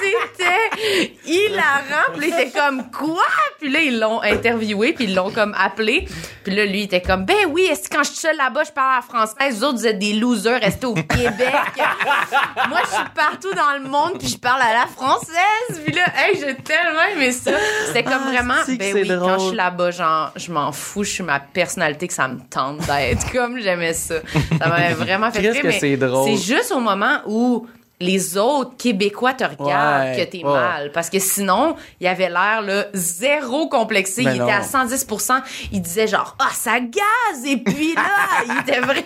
C'était 0.00 1.12
hilarant. 1.26 2.12
Puis 2.16 2.30
là, 2.30 2.36
il 2.40 2.42
était 2.48 2.58
comme 2.58 2.90
quoi? 2.90 3.22
Puis 3.60 3.70
là, 3.70 3.80
ils 3.80 3.98
l'ont 3.98 4.20
interviewé, 4.22 4.92
puis 4.92 5.04
ils 5.04 5.14
l'ont 5.14 5.30
comme 5.30 5.54
appelé. 5.58 6.06
Puis 6.42 6.54
là, 6.54 6.66
lui, 6.66 6.80
il 6.80 6.84
était 6.84 7.00
comme 7.00 7.24
ben 7.24 7.46
oui, 7.50 7.62
est-ce 7.70 7.88
que 7.88 7.96
quand 7.96 8.02
je 8.02 8.10
suis 8.10 8.18
seule 8.18 8.36
là-bas, 8.36 8.64
je 8.64 8.72
parle 8.72 8.92
à 8.92 8.96
la 8.96 9.02
française, 9.02 9.58
vous 9.58 9.64
autres, 9.64 9.78
vous 9.78 9.86
êtes 9.86 9.98
des 9.98 10.12
losers, 10.14 10.60
restez 10.60 10.86
au 10.86 10.94
Québec. 10.94 11.54
Moi, 12.68 12.80
je 12.84 12.90
suis 12.94 13.04
partout 13.14 13.54
dans 13.54 13.72
le 13.82 13.88
monde, 13.88 14.18
puis 14.18 14.28
je 14.28 14.38
parle 14.38 14.62
à 14.62 14.72
la 14.72 14.86
française. 14.86 15.80
Puis 15.84 15.94
là, 15.94 16.02
hey, 16.16 16.38
j'ai 16.38 16.54
tellement 16.56 17.02
aimé 17.14 17.32
ça. 17.32 17.52
C'était 17.86 18.02
comme 18.04 18.12
Ah, 18.26 18.30
vraiment, 18.30 18.54
ben 18.68 18.94
oui, 18.94 19.08
quand 19.08 19.38
je 19.38 19.46
suis 19.48 19.56
là-bas, 19.56 19.90
genre, 19.90 20.32
je 20.36 20.52
m'en 20.52 20.72
fous, 20.72 21.04
je 21.04 21.10
suis 21.10 21.22
ma 21.22 21.40
personnalité 21.40 22.08
que 22.08 22.14
ça 22.14 22.28
me 22.28 22.38
tente 22.50 22.78
d'être. 22.86 23.24
Comme 23.32 23.58
j'aimais 23.58 23.94
ça. 23.94 24.16
Ça 24.58 24.68
m'avait 24.68 24.94
vraiment 24.94 25.30
fait 25.30 25.42
Qu'est-ce 25.42 25.52
rire, 25.54 25.62
que 25.62 25.66
mais 25.68 25.78
c'est 25.78 25.96
drôle? 25.96 26.30
C'est 26.30 26.54
juste 26.54 26.72
au 26.72 26.80
moment 26.80 27.20
où 27.26 27.66
les 28.00 28.36
autres 28.36 28.76
Québécois 28.76 29.34
te 29.34 29.44
regardent 29.44 30.16
Ouais, 30.16 30.24
que 30.26 30.30
t'es 30.30 30.44
ouais. 30.44 30.52
mal. 30.52 30.92
Parce 30.92 31.08
que 31.10 31.18
sinon, 31.18 31.76
il 32.00 32.06
avait 32.06 32.28
l'air, 32.28 32.60
là, 32.62 32.86
zéro 32.92 33.68
complexé. 33.68 34.24
Ben 34.24 34.34
il 34.34 34.38
non. 34.40 34.46
était 34.46 34.56
à 34.56 34.62
110% 34.62 35.40
Il 35.72 35.80
disait 35.80 36.06
genre, 36.06 36.36
ah, 36.38 36.50
ça 36.52 36.80
gaz! 36.80 37.44
Et 37.46 37.56
puis 37.56 37.94
là, 37.94 38.02
il 38.46 38.58
était 38.60 38.80
vraiment 38.80 39.02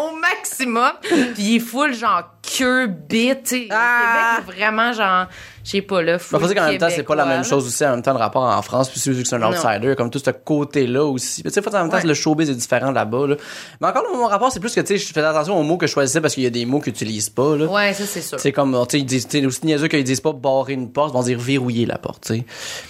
au 0.00 0.16
maximum. 0.16 0.92
Puis 1.02 1.34
il 1.38 1.56
est 1.56 1.60
full, 1.60 1.94
genre, 1.94 2.24
queue, 2.42 2.86
bite. 2.88 3.54
Ah! 3.70 4.36
Québec 4.38 4.48
est 4.48 4.52
vraiment, 4.60 4.92
genre, 4.92 5.26
je 5.64 5.70
sais 5.70 5.82
pas, 5.82 6.02
là, 6.02 6.12
Mais 6.14 6.18
faut 6.18 6.46
dire 6.46 6.54
qu'en 6.56 6.66
même 6.68 6.78
temps, 6.78 6.88
c'est 6.90 7.02
pas 7.02 7.14
la 7.14 7.24
même 7.24 7.44
chose 7.44 7.66
aussi, 7.66 7.84
en 7.84 7.90
même 7.90 8.02
temps, 8.02 8.12
le 8.12 8.18
rapport 8.18 8.42
en 8.42 8.62
France, 8.62 8.88
puis 8.90 9.00
vu 9.12 9.22
que 9.22 9.28
c'est 9.28 9.36
un 9.36 9.38
Non. 9.38 9.50
outsider, 9.50 9.94
comme 9.96 10.10
tout 10.10 10.18
ce 10.18 10.30
côté-là 10.30 11.04
aussi. 11.04 11.42
Mais 11.44 11.50
tu 11.50 11.60
sais, 11.62 11.68
en 11.68 11.72
même 11.82 11.90
temps, 11.90 11.96
Ouais. 11.98 12.02
le 12.04 12.14
showbiz 12.14 12.50
est 12.50 12.54
différent 12.54 12.90
là-bas, 12.90 13.26
là. 13.28 13.36
Mais 13.80 13.86
encore, 13.88 14.04
mon 14.14 14.26
rapport, 14.26 14.50
c'est 14.52 14.60
plus 14.60 14.74
que, 14.74 14.80
tu 14.80 14.86
sais, 14.86 14.98
je 14.98 15.06
faisais 15.12 15.20
attention 15.26 15.58
aux 15.58 15.62
mots 15.62 15.76
que 15.76 15.86
je 15.86 15.92
choisissais 15.92 16.20
parce 16.20 16.34
qu'il 16.34 16.42
y 16.42 16.46
a 16.46 16.50
des 16.50 16.64
mots 16.66 16.80
qu'ils 16.80 16.92
utilisent 16.92 17.30
pas, 17.30 17.56
là. 17.56 17.66
Ouais, 17.66 17.92
ça, 17.94 18.04
c'est 18.06 18.22
sûr. 18.22 18.38
C'est 18.40 18.52
comme, 18.52 18.72
tu 18.88 18.98
sais, 18.98 18.98
ils 19.00 19.04
disent, 19.06 19.28
aussi 19.46 19.64
niaiseux 19.66 19.88
qu'ils 19.88 20.04
disent 20.04 20.20
pas 20.20 20.32
barrer 20.32 20.72
une 20.74 20.90
porte, 20.90 21.10
ils 21.12 21.14
vont 21.16 21.22
dire 21.22 21.38
verrouiller 21.38 21.86
la 21.86 21.98
porte, 21.98 22.24
tu 22.26 22.34
sais. 22.38 22.44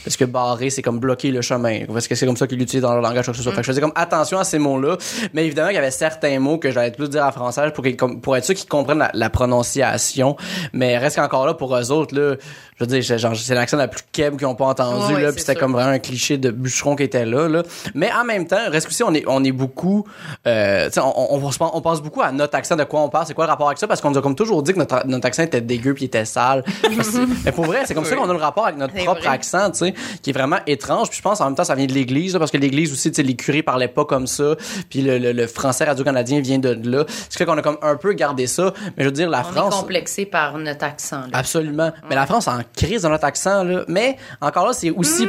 Parce 0.04 0.16
que 0.16 0.24
barrer, 0.24 0.70
c'est 0.70 0.82
comme 0.82 0.98
bloquer 0.98 1.30
le 1.30 1.42
chemin. 1.42 1.80
Parce 1.92 2.08
que 2.08 2.14
c'est 2.14 2.26
comme 2.26 2.36
ça 2.36 2.46
qu'ils 2.46 2.58
l'utilisent 2.58 2.82
dans 2.82 2.92
leur 2.92 3.02
langage, 3.02 3.24
quoi 3.26 3.32
que 3.32 3.36
ce 3.38 3.42
soit. 3.42 3.52
Fait 3.52 3.58
que 3.60 3.66
je 3.66 3.72
faisais 3.72 3.80
comme 3.80 3.92
attention 3.94 4.38
à 4.38 4.44
ces 4.44 4.58
mots-là. 4.58 4.96
Mais 5.34 5.44
évidemment, 5.46 5.68
il 5.68 5.74
y 5.74 5.78
avait 5.78 5.90
certains 5.90 6.38
mots 6.38 6.58
que 6.58 6.70
j'allais 6.70 6.90
plus 6.92 7.08
dire 7.10 7.24
en 7.24 7.32
français 7.32 7.70
pour, 7.72 7.84
pour 8.22 8.36
être 8.36 8.44
sûr 8.44 8.54
qu'ils 8.54 8.68
comprennent 8.68 8.98
la, 8.98 9.10
la 9.14 9.30
prononciation. 9.30 10.36
Mais 10.72 10.98
reste 10.98 11.16
qu'encore 11.16 11.46
là, 11.46 11.54
pour 11.54 11.76
eux 11.76 11.90
autres, 11.92 12.14
là, 12.14 12.36
je 12.78 12.84
veux 12.84 12.86
dire, 12.88 13.04
c'est 13.04 13.18
genre, 13.18 13.36
c'est 13.36 13.54
l'accent 13.54 13.76
la 13.76 13.86
plus 13.88 14.00
keb 14.12 14.36
qu'ils 14.36 14.46
ont 14.46 14.54
pas 14.54 14.64
entendu, 14.66 15.14
Ouais, 15.14 15.22
là. 15.22 15.30
Puis 15.32 15.40
c'était 15.40 15.54
comme 15.54 15.72
vraiment 15.72 15.90
un 15.92 15.98
cliché 15.98 16.38
de 16.38 16.50
bûcheron 16.50 16.96
qui 16.96 17.02
était 17.04 17.24
là, 17.26 17.48
là. 17.48 17.62
Mais 17.94 18.10
en 18.12 18.24
même 18.24 18.46
temps, 18.46 18.56
reste 18.70 18.88
aussi, 18.88 19.02
on 19.02 19.12
est, 19.14 19.24
on 19.26 19.44
est 19.44 19.52
beaucoup, 19.52 20.06
euh, 20.46 20.86
tu 20.86 20.92
sais, 20.94 21.00
on, 21.00 21.34
on, 21.34 21.38
on, 21.44 21.50
se 21.52 21.58
pense- 21.58 21.70
on 21.74 21.80
beaucoup 22.02 22.22
à 22.22 22.32
notre 22.32 22.54
accent, 22.56 22.74
de 22.76 22.84
quoi 22.84 23.00
on 23.02 23.08
parle, 23.08 23.26
c'est 23.26 23.34
quoi 23.34 23.44
le 23.44 23.50
rapport 23.50 23.66
avec 23.68 23.78
ça, 23.78 23.86
parce 23.86 24.00
qu'on 24.00 24.10
nous 24.10 24.18
a 24.18 24.22
comme 24.22 24.34
toujours 24.34 24.62
dit 24.62 24.72
que 24.72 24.78
notre, 24.78 25.06
notre 25.06 25.26
accent 25.26 25.42
était 25.42 25.60
dégueu 25.60 25.94
puis 25.94 26.06
était 26.06 26.24
sale. 26.24 26.64
Que- 26.82 27.44
mais 27.44 27.52
pour 27.52 27.64
vrai, 27.66 27.82
c'est 27.86 27.94
comme 27.94 28.04
ça 28.04 28.16
qu'on 28.16 28.28
a 28.28 28.32
le 28.32 28.38
rapport 28.38 28.66
avec 28.66 28.78
notre 28.78 28.94
propre 28.94 29.20
vrai. 29.20 29.28
accent, 29.30 29.70
tu 29.70 29.78
sais, 29.78 29.94
qui 30.22 30.30
est 30.30 30.32
vraiment 30.32 30.58
étrange. 30.66 31.08
Puis 31.08 31.18
je 31.18 31.22
pense 31.22 31.40
en 31.40 31.46
même 31.46 31.54
temps, 31.54 31.64
ça 31.64 31.74
vient 31.74 31.86
de 31.86 31.92
l'Église, 31.92 32.36
parce 32.38 32.50
que 32.50 32.56
l'Église 32.58 32.92
aussi, 32.92 33.10
tu 33.10 33.16
sais, 33.16 33.22
les 33.22 33.34
curés 33.36 33.62
parlaient 33.62 33.88
pas 33.88 34.04
comme 34.04 34.26
ça. 34.26 34.56
Puis 34.90 35.02
le, 35.02 35.18
le, 35.18 35.32
le 35.32 35.46
français 35.46 35.84
radio-canadien 35.84 36.40
vient 36.40 36.58
de 36.58 36.78
là. 36.88 37.04
Ce 37.08 37.28
qui 37.28 37.36
fait 37.38 37.44
qu'on 37.44 37.58
a 37.58 37.62
comme 37.62 37.78
un 37.82 37.96
peu 37.96 38.12
gardé 38.14 38.46
ça. 38.46 38.72
Mais 38.96 39.04
je 39.04 39.08
veux 39.08 39.12
dire, 39.12 39.28
la 39.30 39.40
On 39.40 39.44
France. 39.52 39.74
est 39.74 39.78
complexé 39.80 40.26
par 40.26 40.58
notre 40.58 40.84
accent, 40.84 41.20
là. 41.20 41.26
Absolument. 41.32 41.92
Mais 42.08 42.14
la 42.14 42.26
France 42.26 42.48
en 42.48 42.61
crise 42.76 43.02
dans 43.02 43.10
notre 43.10 43.24
accent, 43.24 43.64
là. 43.64 43.84
Mais 43.88 44.16
encore 44.40 44.66
là, 44.66 44.72
c'est 44.72 44.90
aussi. 44.90 45.28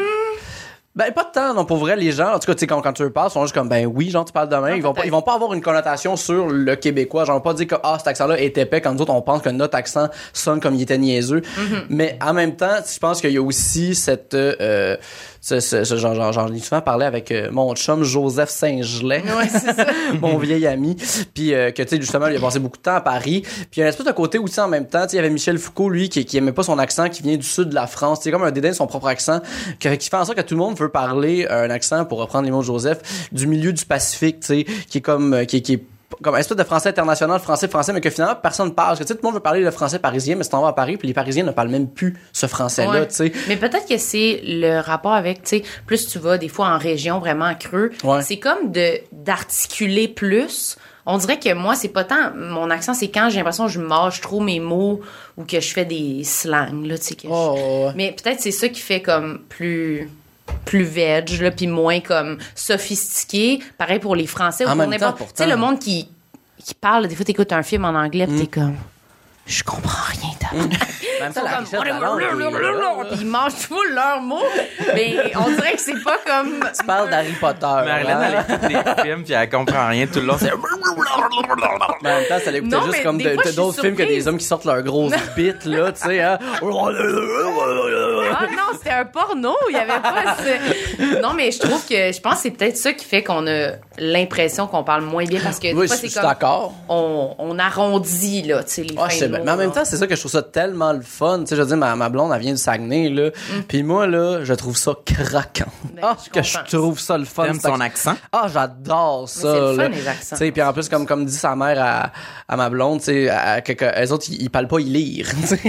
Ben, 0.96 1.12
pas 1.12 1.24
de 1.24 1.32
temps, 1.32 1.56
non, 1.56 1.66
pour 1.66 1.78
vrai, 1.78 1.96
les 1.96 2.12
gens, 2.12 2.36
en 2.36 2.40
tout 2.40 2.46
cas, 2.46 2.54
tu 2.54 2.60
sais, 2.60 2.68
quand, 2.68 2.80
quand 2.82 2.94
tu 2.94 3.02
leur 3.02 3.12
parles, 3.12 3.30
ils 3.30 3.34
sont 3.34 3.42
juste 3.42 3.56
comme, 3.56 3.68
ben 3.68 3.88
oui, 3.88 4.12
genre, 4.12 4.25
tu 4.25 4.32
parles 4.32 4.50
demain. 4.50 4.75
Ils 4.75 4.84
vont, 4.84 4.94
pas, 4.94 5.06
ils 5.06 5.12
vont 5.12 5.24
pas 5.24 5.34
avoir 5.34 5.52
une 5.54 5.62
connotation 5.62 6.16
sur 6.16 6.48
le 6.50 6.75
québécois. 6.75 7.25
Genre, 7.25 7.42
pas 7.42 7.56
dire 7.56 7.66
que, 7.66 7.75
ah, 7.82 7.96
cet 7.98 8.10
accent-là 8.10 8.40
est 8.40 8.56
épais, 8.60 8.80
quand 8.80 8.94
nous 8.94 9.02
autres, 9.02 9.12
on 9.12 9.24
pense 9.24 9.42
que 9.42 9.50
notre 9.50 9.75
accent 9.75 10.10
sonne 10.34 10.60
comme 10.60 10.75
il 10.75 10.84
était 10.84 11.00
niaiseux. 11.00 11.40
Mm-hmm. 11.40 11.86
Mais 11.90 12.20
en 12.22 12.34
même 12.34 12.56
temps, 12.56 12.75
je 12.86 13.00
pense 13.00 13.22
qu'il 13.22 13.32
y 13.32 13.38
a 13.38 13.42
aussi 13.42 13.96
cette, 13.96 14.36
euh, 14.36 14.96
ce, 15.46 15.60
ce, 15.60 15.84
ce 15.84 15.98
genre, 15.98 16.16
genre, 16.16 16.32
j'en 16.32 16.48
ai 16.54 16.60
souvent 16.60 16.80
parlé 16.80 17.06
avec 17.06 17.30
euh, 17.30 17.50
mon 17.52 17.76
chum 17.76 18.02
Joseph 18.06 18.50
Saint-Gelais 18.50 19.24
Ouais, 19.38 19.50
c'est 19.50 19.74
ça. 19.74 19.86
mon 20.22 20.38
vieil 20.38 20.66
ami. 20.66 20.96
Puis 21.34 21.54
euh, 21.54 21.72
que 21.72 21.84
tu 21.84 21.90
sais 21.90 22.02
justement 22.02 22.28
il 22.28 22.38
a 22.38 22.40
passé 22.40 22.60
beaucoup 22.60 22.78
de 22.78 22.82
temps 22.84 22.96
à 22.96 23.02
Paris. 23.02 23.42
Puis 23.44 23.68
il 23.76 23.80
y 23.82 23.84
a 23.84 23.88
un 23.88 23.90
espèce 23.90 24.06
de 24.06 24.12
côté 24.14 24.38
aussi 24.38 24.58
en 24.62 24.70
même 24.70 24.88
temps 24.88 25.02
tu 25.04 25.10
sais 25.10 25.16
il 25.16 25.18
y 25.18 25.20
avait 25.20 25.30
Michel 25.30 25.58
Foucault 25.58 25.90
lui 25.90 26.08
qui, 26.08 26.24
qui 26.24 26.38
aimait 26.38 26.54
pas 26.54 26.64
son 26.64 26.80
accent 26.80 27.10
qui 27.10 27.24
vient 27.24 27.36
du 27.36 27.44
sud 27.46 27.68
de 27.70 27.76
la 27.76 27.88
France. 27.88 28.20
C'est 28.24 28.32
comme 28.32 28.44
un 28.44 28.52
dédain 28.52 28.70
de 28.70 28.74
son 28.76 28.88
propre 28.88 29.08
accent 29.08 29.42
qui, 29.80 29.98
qui 29.98 30.10
fait 30.10 30.16
en 30.16 30.24
sorte 30.24 30.38
que 30.38 30.44
tout 30.44 30.54
le 30.56 30.60
monde 30.60 30.78
veut 30.78 30.88
parler 30.90 31.46
euh, 31.52 31.66
un 31.66 31.70
accent 31.72 32.06
pour 32.06 32.20
reprendre 32.20 32.46
les 32.46 32.52
mots 32.52 32.62
de 32.62 32.66
Joseph 32.66 33.28
du 33.34 33.46
milieu 33.46 33.74
du 33.74 33.84
Pacifique 33.84 34.40
tu 34.40 34.48
sais 34.48 34.66
qui 34.88 35.00
est 35.00 35.02
comme 35.02 35.34
euh, 35.34 35.44
qui, 35.44 35.58
est- 35.58 35.62
qui 35.62 35.74
est 35.74 35.84
comme 36.24 36.36
un 36.36 36.39
espèce 36.39 36.58
de 36.58 36.63
français 36.63 36.89
international, 36.89 37.39
français 37.39 37.68
français, 37.68 37.94
mais 37.94 38.01
que 38.01 38.10
finalement 38.10 38.36
personne 38.42 38.74
parle? 38.74 38.89
Parce 38.89 39.00
que 39.01 39.03
tu 39.03 39.08
sais, 39.10 39.15
tout 39.15 39.22
le 39.22 39.27
monde 39.27 39.36
veut 39.36 39.42
parler 39.44 39.62
le 39.62 39.70
français 39.72 40.00
parisien, 40.00 40.36
mais 40.36 40.44
si 40.44 40.50
t'en 40.50 40.62
vas 40.62 40.70
à 40.70 40.74
Paris, 40.74 40.98
puis 40.98 41.08
les 41.08 41.13
Parisiens 41.13 41.44
ne 41.44 41.51
parlent 41.51 41.70
même 41.70 41.88
plus 41.89 42.18
ce 42.32 42.48
français-là, 42.48 42.92
Ouais. 43.01 43.08
tu 43.08 43.15
sais. 43.15 43.32
Mais 43.48 43.58
peut-être 43.58 43.88
que 43.88 43.98
c'est 43.98 44.42
le 44.44 44.80
rapport 44.80 45.13
avec, 45.13 45.44
tu 45.44 45.58
sais, 45.58 45.63
plus 45.86 46.08
tu 46.08 46.18
vas 46.20 46.38
des 46.39 46.48
fois 46.50 46.68
en 46.70 46.77
région 46.80 47.20
vraiment 47.20 47.53
creux, 47.56 47.92
Ouais. 48.03 48.22
c'est 48.24 48.38
comme 48.39 48.72
de 48.72 49.00
d'articuler 49.12 50.08
plus. 50.08 50.77
On 51.06 51.18
dirait 51.18 51.38
que 51.38 51.53
moi, 51.53 51.75
c'est 51.75 51.89
pas 51.89 52.06
tant 52.06 52.32
mon 52.34 52.70
accent, 52.70 52.94
c'est 52.94 53.10
quand 53.10 53.30
j'ai 53.30 53.38
l'impression 53.38 53.65
que 53.65 53.72
je 53.74 53.80
mâche 53.82 54.22
trop 54.22 54.39
mes 54.39 54.62
mots 54.62 55.01
ou 55.36 55.44
que 55.44 55.60
je 55.60 55.74
fais 55.74 55.84
des 55.84 56.24
slangs, 56.24 56.82
là, 56.86 56.98
tu 56.98 57.03
sais. 57.03 57.18
Oh, 57.30 57.56
ouais. 57.88 57.92
Mais 57.96 58.12
peut-être 58.13 58.39
c'est 58.39 58.51
ça 58.51 58.70
qui 58.70 58.80
fait 58.80 59.01
comme 59.01 59.39
plus 59.50 60.10
plus 60.66 60.84
veg 60.84 61.42
là 61.42 61.52
puis 61.52 61.68
moins 61.68 62.00
comme 62.00 62.38
sophistiqué 62.56 63.60
pareil 63.78 64.00
pour 64.00 64.16
les 64.16 64.28
français 64.28 64.66
En 64.66 64.76
temps, 64.78 65.14
tu 65.14 65.24
sais 65.36 65.48
le 65.48 65.56
monde 65.56 65.80
qui 65.80 66.10
qui 66.64 66.74
parlent. 66.74 67.08
Des 67.08 67.16
fois, 67.16 67.26
t'écoutes 67.26 67.52
un 67.52 67.64
film 67.64 67.86
en 67.86 67.90
anglais, 67.90 68.26
pis 68.28 68.36
t'es 68.36 68.48
comme, 68.48 68.76
je 69.46 69.64
comprends 69.64 70.04
rien. 70.12 70.30
Puis 73.10 73.20
ils 73.22 73.26
mangent 73.28 73.54
tout 73.68 73.82
leurs 73.94 74.22
mots. 74.22 74.44
Mais 74.94 75.16
on 75.36 75.50
dirait 75.52 75.74
que 75.74 75.82
c'est 75.82 76.02
pas 76.04 76.18
comme. 76.26 76.60
Tu 76.78 76.86
parles 76.86 77.10
d'Harry 77.10 77.34
Potter. 77.34 77.60
Marilyn, 77.62 78.22
hein? 78.22 78.44
elle 78.48 78.56
écoute 78.56 78.68
des 78.70 79.02
films 79.04 79.24
puis 79.24 79.34
elle 79.34 79.50
comprend 79.50 79.88
rien 79.88 80.06
tout 80.08 80.20
le 80.20 80.26
long. 80.28 80.36
C'est... 80.40 80.52
Mais 82.02 82.10
en 82.12 82.16
même 82.16 82.28
temps, 82.28 82.40
ça 82.44 82.52
l'écoutait 82.52 82.78
juste 82.86 83.04
comme 83.04 83.18
d'autres 83.56 83.82
films 83.82 83.96
que 83.96 84.04
des 84.04 84.28
hommes 84.28 84.38
qui 84.38 84.46
sortent 84.46 84.66
leur 84.66 84.82
grosse 84.82 85.14
bite, 85.36 85.66
là, 85.66 85.92
tu 85.92 86.02
sais, 86.08 86.22
hein? 86.22 86.38
Ah 88.36 88.48
non, 88.48 88.78
c'était 88.78 88.90
un 88.92 89.06
porno. 89.06 89.56
Il 89.70 89.74
y 89.74 89.78
avait 89.78 90.02
pas. 90.02 90.36
ce- 90.40 91.22
Non, 91.22 91.34
mais 91.34 91.52
je 91.52 91.60
trouve 91.60 91.86
que 91.86 92.12
je 92.12 92.20
pense 92.20 92.36
que 92.36 92.40
c'est 92.42 92.52
peut-être 92.52 92.78
ça 92.78 92.94
qui 92.94 93.06
fait 93.06 93.24
qu'on 93.24 93.46
a 93.48 93.72
l'impression 93.98 94.68
qu'on 94.68 94.84
parle 94.84 95.04
moins 95.04 95.26
bien 95.26 95.40
parce 95.42 95.60
que 95.60 95.74
Oui, 95.74 95.88
je 95.88 95.94
suis 95.96 96.10
d'accord. 96.14 96.74
on, 96.90 97.36
on 97.38 97.60
arrondit 97.60 98.44
là, 98.44 98.64
tu 98.64 98.72
sais 98.72 98.84
les 98.84 98.96
Mots, 99.40 99.46
Mais 99.46 99.52
en 99.52 99.58
même 99.58 99.72
temps, 99.72 99.86
c'est 99.86 99.98
ça 99.98 100.08
que 100.08 100.16
je 100.16 100.20
trouve 100.20 100.32
ça 100.32 100.42
tellement 100.42 100.94
le 100.94 101.02
fun. 101.02 101.40
Tu 101.40 101.48
sais, 101.48 101.56
je 101.56 101.62
veux 101.62 101.68
dire, 101.68 101.78
ma, 101.78 101.96
ma 101.96 102.10
blonde, 102.10 102.32
elle 102.34 102.42
vient 102.42 102.52
du 102.54 102.58
Saguenay, 102.58 103.10
là. 103.10 103.30
Puis 103.68 103.84
moi, 103.84 104.08
là, 104.08 104.44
je 104.44 104.54
trouve 104.54 104.78
ça 104.78 104.94
craquant. 105.06 105.72
Ben, 105.96 106.02
ah, 106.04 106.18
je 106.24 106.30
que 106.40 106.42
je 106.42 106.58
trouve 106.75 107.00
ça 107.00 107.18
le 107.18 107.25
fun. 107.25 107.44
T'aimes 107.46 107.60
son 107.60 107.80
accent? 107.80 108.16
Ah, 108.32 108.48
j'adore 108.54 109.28
ça. 109.30 109.42
c'est 109.54 109.60
le 109.60 109.68
fun, 109.75 109.82
là. 109.84 109.88
les 109.90 110.08
accents. 110.08 110.36
Tu 110.36 110.46
sais, 110.46 110.52
puis 110.52 110.62
en 110.62 110.74
plus, 110.74 110.90
comme, 110.90 111.06
comme 111.06 111.25
dit 111.25 111.34
sa 111.36 111.56
mère 111.56 111.78
à, 111.82 112.12
à 112.48 112.58
ma 112.58 112.70
blonde, 112.70 113.00
tu 113.00 113.06
sais, 113.06 113.30
à- 113.30 113.62
elles 113.68 114.12
autres, 114.13 114.25
ils, 114.30 114.42
ils 114.44 114.50
parlent 114.50 114.68
pas, 114.68 114.80
ils 114.80 114.92
lire. 114.92 115.28
tu 115.42 115.48
sais. 115.48 115.60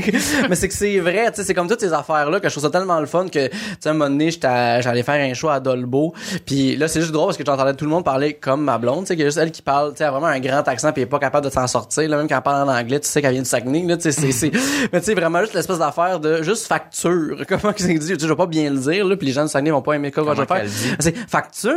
Mais 0.49 0.57
c'est 0.57 0.69
que 0.69 0.75
c'est 0.75 0.99
vrai, 1.01 1.31
tu 1.31 1.37
sais, 1.37 1.45
c'est 1.45 1.55
comme 1.55 1.69
toutes 1.69 1.81
ces 1.81 1.93
affaires-là 1.93 2.41
que 2.41 2.49
je 2.49 2.55
trouve 2.55 2.65
ça 2.65 2.71
tellement 2.71 3.01
le 3.01 3.07
fun 3.07 3.27
que, 3.29 3.47
tu 3.49 3.57
sais, 3.81 3.89
à 3.89 3.91
un 3.91 3.95
moment 3.95 4.11
donné, 4.11 4.31
j'étais- 4.31 4.83
j'allais 4.83 5.03
faire 5.03 5.15
un 5.31 5.35
show 5.35 5.49
à 5.49 5.61
Dolbeau. 5.61 6.15
Puis 6.47 6.77
là, 6.77 6.89
c'est 6.89 7.01
juste 7.01 7.13
drôle 7.13 7.27
parce 7.29 7.39
que 7.39 7.45
j'entendais 7.45 7.75
tout 7.75 7.85
le 7.85 7.91
monde 7.91 8.05
parler 8.05 8.35
comme 8.35 8.63
ma 8.65 8.79
blonde, 8.79 9.01
tu 9.01 9.09
sais, 9.09 9.15
qu'il 9.15 9.21
y 9.21 9.27
a 9.27 9.29
juste 9.29 9.39
elle 9.39 9.51
qui 9.53 9.63
parle, 9.63 9.93
tu 9.93 9.99
sais, 9.99 10.05
elle 10.05 10.09
a 10.09 10.13
vraiment 10.13 10.27
un 10.27 10.41
grand 10.41 10.67
accent 10.69 10.93
puis 10.93 11.03
elle 11.03 11.07
est 11.07 11.11
pas 11.11 11.19
capable 11.19 11.47
de 11.47 11.51
s'en 11.51 11.67
sortir. 11.67 12.09
Là, 12.09 12.17
même 12.17 12.29
quand 12.29 12.37
elle 12.37 12.43
parle 12.43 12.69
en 12.69 12.73
anglais, 12.73 13.01
tu 13.01 13.09
sais 13.09 13.21
qu'elle 13.23 13.33
vient 13.33 13.43
du 13.43 13.49
Saguenay, 13.55 13.83
là, 13.87 13.97
tu 13.97 14.03
sais, 14.03 14.13
c'est, 14.13 14.33
c'est, 14.33 14.51
mais 14.93 15.01
tu 15.01 15.07
sais, 15.07 15.15
vraiment 15.15 15.41
juste 15.41 15.55
l'espèce 15.55 15.79
d'affaire 15.79 16.19
de 16.21 16.43
juste 16.43 16.67
facture. 16.67 17.37
Comment 17.49 17.73
que 17.73 17.81
c'est 17.81 17.95
dit? 17.95 18.01
Tu 18.01 18.15
sais, 18.15 18.19
je 18.21 18.27
vais 18.27 18.37
pas 18.37 18.47
bien 18.47 18.71
le 18.71 18.79
dire, 18.79 19.07
là, 19.07 19.17
puis 19.17 19.27
les 19.27 19.33
gens 19.33 19.43
du 19.45 19.49
Saguenay 19.49 19.71
vont 19.71 19.83
pas 19.83 19.95
aimer 19.95 20.11
quoi, 20.11 20.25
je 20.35 20.41
vais 20.41 20.47
faire. 20.47 20.65
C'est 21.01 21.17
facture. 21.29 21.71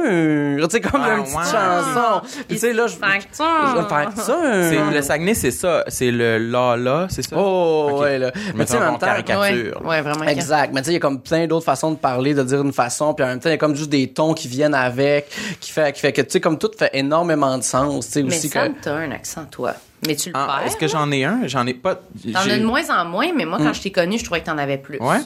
Tu 0.68 0.70
sais, 0.70 0.82
comme 0.82 1.02
Ah, 1.04 1.16
une 1.18 1.24
petite 1.24 1.36
chanson. 1.36 2.22
Puis 2.48 2.56
tu 2.56 2.58
sais, 2.58 2.74
là, 2.74 2.88
je, 2.88 2.96
Facture. 2.96 3.88
facture. 3.90 4.26
C'est, 4.26 4.94
le 4.96 5.02
Saguenay, 5.02 5.34
c'est 5.34 5.52
ça. 5.52 5.84
C'est 5.88 6.12
le 6.12 6.38
la-la, 6.38 7.08
c'est 7.10 7.22
ça? 7.22 7.36
Oh, 7.38 7.90
Ok. 7.92 8.02
ouais, 8.02 8.18
là. 8.20 8.32
Je 8.36 8.54
Mais 8.56 8.66
tu 8.66 8.72
sais, 8.72 8.78
en 8.78 8.82
même 8.82 8.94
temps, 9.00 9.06
caricature. 9.06 9.82
Ouais, 9.82 9.88
ouais, 9.88 10.02
vraiment. 10.02 10.24
Exact. 10.26 10.72
Mais 10.74 10.82
tu 10.82 10.86
sais, 10.86 10.92
il 10.92 10.96
y 10.96 10.98
a 10.98 11.00
comme 11.00 11.22
plein 11.22 11.48
d'autres 11.48 11.66
façons 11.66 11.92
de 11.92 11.98
parler, 11.98 12.34
de 12.34 12.44
dire 12.44 12.62
une 12.62 12.74
façon, 12.74 13.14
puis 13.14 13.24
en 13.24 13.28
même 13.30 13.40
temps, 13.40 13.50
il 13.50 13.54
y 13.54 13.56
a 13.56 13.58
comme 13.58 13.76
juste 13.76 13.90
des 13.90 14.08
tons 14.12 14.34
qui 14.34 14.48
viennent 14.48 14.74
avec, 14.76 15.30
qui 15.60 15.72
fait, 15.72 15.94
qui 15.94 16.02
fait 16.02 16.12
que, 16.14 16.22
tu 16.22 16.32
sais, 16.32 16.42
comme 16.42 16.58
tout 16.58 16.72
fait 16.78 16.90
énormément 16.94 17.58
de 17.58 17.64
sens, 17.64 18.06
tu 18.08 18.12
sais, 18.14 18.24
Mais 18.24 18.36
aussi 18.36 18.50
Sam, 18.50 18.74
que... 18.74 18.84
t'as 18.84 18.96
un 18.96 19.12
accent, 19.12 19.46
toi. 19.50 19.74
Mais 20.06 20.16
tu 20.16 20.30
le 20.30 20.36
Ah, 20.38 20.46
perds. 20.60 20.68
est-ce 20.68 20.78
que 20.78 20.88
j'en 20.88 21.12
ai 21.12 21.24
un? 21.26 21.48
J'en 21.48 21.66
ai 21.66 21.74
pas. 21.74 21.96
T'en 21.96 22.40
as 22.42 22.58
de 22.60 22.64
moins 22.66 22.88
en 22.90 23.06
moins, 23.06 23.32
mais 23.36 23.46
moi, 23.46 23.58
quand 23.58 23.74
je 23.74 23.82
t'ai 23.82 23.92
connu, 23.92 24.18
je 24.20 24.24
trouvais 24.26 24.42
que 24.42 24.46
t'en 24.46 24.58
avais 24.58 24.78
plus. 24.78 25.00
Ouais? 25.00 25.18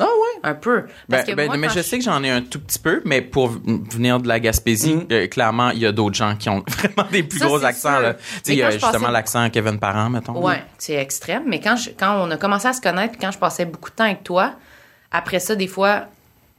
Ah 0.00 0.04
ouais? 0.04 0.40
Un 0.44 0.54
peu. 0.54 0.82
Parce 1.10 1.24
Ben, 1.24 1.30
que 1.32 1.34
ben, 1.36 1.46
moi, 1.46 1.56
mais 1.56 1.68
je 1.70 1.80
sais 1.80 1.98
que 1.98 2.04
j'en 2.04 2.22
ai 2.22 2.30
un 2.30 2.40
tout 2.42 2.60
petit 2.60 2.78
peu, 2.78 3.02
mais 3.04 3.20
pour 3.20 3.48
venir 3.48 4.20
de 4.20 4.28
la 4.28 4.38
Gaspésie, 4.38 4.94
Mm. 4.94 5.06
euh, 5.10 5.26
clairement, 5.26 5.70
il 5.70 5.78
y 5.80 5.86
a 5.86 5.90
d'autres 5.92 6.14
gens 6.14 6.36
qui 6.36 6.48
ont 6.48 6.62
vraiment 6.68 7.08
des 7.10 7.24
plus 7.24 7.38
Ça, 7.40 7.46
gros 7.46 7.64
accents. 7.64 7.98
Là. 7.98 8.14
Tu 8.14 8.20
sais, 8.22 8.40
Mais 8.48 8.54
il 8.54 8.58
y 8.58 8.62
a 8.62 8.70
justement 8.70 8.92
passais- 8.92 9.10
l'accent 9.12 9.50
Kevin 9.50 9.78
Parent, 9.80 10.08
mettons. 10.10 10.40
Ouais, 10.40 10.62
c'est 10.78 10.94
extrême. 10.94 11.42
Mais 11.46 11.60
quand, 11.60 11.74
je, 11.74 11.90
quand 11.98 12.14
on 12.24 12.30
a 12.30 12.36
commencé 12.36 12.68
à 12.68 12.72
se 12.74 12.80
connaître, 12.80 13.12
puis 13.12 13.20
quand 13.20 13.32
je 13.32 13.38
passais 13.38 13.64
beaucoup 13.64 13.90
de 13.90 13.96
temps 13.96 14.04
avec 14.04 14.22
toi, 14.22 14.52
après 15.10 15.40
ça, 15.40 15.56
des 15.56 15.66
fois, 15.66 16.04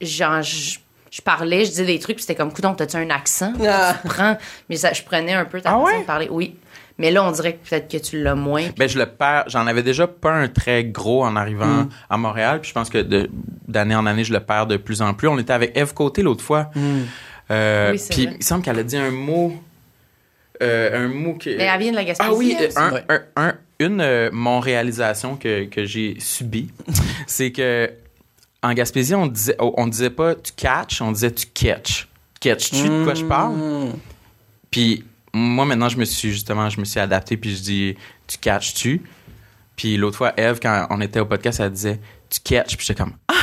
genre, 0.02 0.42
je, 0.42 0.80
je 1.10 1.22
parlais, 1.22 1.64
je 1.64 1.70
disais 1.70 1.86
des 1.86 2.00
trucs, 2.00 2.18
puis 2.18 2.24
c'était 2.24 2.36
comme, 2.36 2.52
coudon, 2.52 2.74
t'as-tu 2.74 2.98
un 2.98 3.10
accent? 3.10 3.54
Ah. 3.66 3.96
Tu 4.02 4.08
prends. 4.10 4.38
Mais 4.70 4.76
ça, 4.76 4.92
je 4.92 5.02
prenais 5.04 5.34
un 5.34 5.46
peu 5.46 5.62
ta 5.62 5.70
Ah 5.70 5.74
façon 5.80 5.86
ouais? 5.86 6.02
de 6.02 6.06
parler. 6.06 6.28
Oui. 6.30 6.58
Mais 7.00 7.10
là, 7.12 7.24
on 7.24 7.32
dirait 7.32 7.54
que 7.56 7.68
peut-être 7.68 7.90
que 7.90 7.98
tu 7.98 8.22
l'as 8.22 8.36
moins. 8.36 8.68
Ben, 8.78 8.88
je 8.88 9.00
le 9.00 9.06
perds. 9.08 9.46
J'en 9.48 9.66
avais 9.66 9.82
déjà 9.84 10.06
pas 10.06 10.32
un 10.34 10.48
très 10.50 10.84
gros 10.84 11.24
en 11.24 11.36
arrivant 11.36 11.66
Mm. 11.66 11.90
à 12.10 12.18
Montréal. 12.18 12.60
Puis 12.62 12.70
je 12.70 12.74
pense 12.76 12.90
que 12.90 13.28
d'année 13.68 13.96
en 13.96 14.06
année, 14.06 14.24
je 14.24 14.34
le 14.34 14.40
perds 14.42 14.68
de 14.68 14.78
plus 14.78 15.02
en 15.02 15.14
plus. 15.14 15.28
On 15.28 15.40
était 15.40 15.54
avec 15.54 15.76
Eve 15.78 15.94
Côté 15.94 16.22
l'autre 16.22 16.44
fois. 16.44 16.70
Euh, 17.52 17.92
Oui, 17.94 18.00
c'est 18.00 18.14
puis 18.14 18.30
il 18.38 18.44
semble 18.44 18.64
qu'elle 18.64 18.78
a 18.78 18.84
dit 18.84 18.98
un 18.98 19.12
mot. 19.12 19.54
euh, 20.62 21.06
un 21.06 21.08
mot 21.08 21.34
que. 21.36 21.50
Mais 21.56 21.64
elle 21.64 21.80
vient 21.80 21.92
de 21.92 21.96
la 21.96 22.04
Gaspésie. 22.04 22.30
Ah 22.30 22.36
oui, 22.36 22.56
euh, 22.60 22.68
un, 22.76 23.16
un- 23.16 23.22
un- 23.48 23.54
une 23.80 24.02
euh, 24.02 24.30
mon 24.34 24.60
réalisation 24.60 25.38
que, 25.38 25.64
que 25.66 25.86
j'ai 25.86 26.18
subie, 26.20 26.70
c'est 27.28 27.52
que 27.54 27.90
en 28.62 28.74
Gaspésie, 28.74 29.16
on 29.16 29.28
disait 29.28 29.56
on 29.60 29.88
disait 29.88 30.10
pas 30.10 30.36
tu 30.36 30.52
catch, 30.52 31.02
on 31.02 31.14
disait 31.14 31.32
tu 31.32 31.46
catch. 31.54 32.10
Catch-tu 32.42 32.84
de 32.90 33.04
quoi 33.06 33.14
je 33.14 33.24
parle? 33.24 33.54
Mm. 33.56 33.94
Puis 34.70 35.06
moi 35.34 35.66
maintenant 35.66 35.90
je 35.90 35.98
me 35.98 36.06
suis 36.06 36.32
justement 36.32 36.70
je 36.70 36.80
me 36.80 36.86
suis 36.86 37.00
adapté 37.00 37.38
puis 37.38 37.56
je 37.56 37.62
dis 37.62 37.98
tu 38.28 38.38
catches-tu? 38.38 39.02
Puis 39.76 39.96
l'autre 39.98 40.18
fois 40.18 40.34
Eve 40.38 40.60
quand 40.62 40.88
on 40.90 41.00
était 41.02 41.20
au 41.20 41.26
podcast 41.26 41.60
elle 41.60 41.72
disait 41.72 42.00
tu 42.30 42.40
catch 42.42 42.76
puis 42.78 42.86
j'étais 42.86 43.02
comme 43.02 43.14
ah 43.28 43.34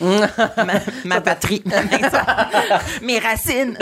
ma, 0.64 0.80
ma 1.04 1.20
patrie 1.20 1.62
mes 3.02 3.18
racines 3.18 3.76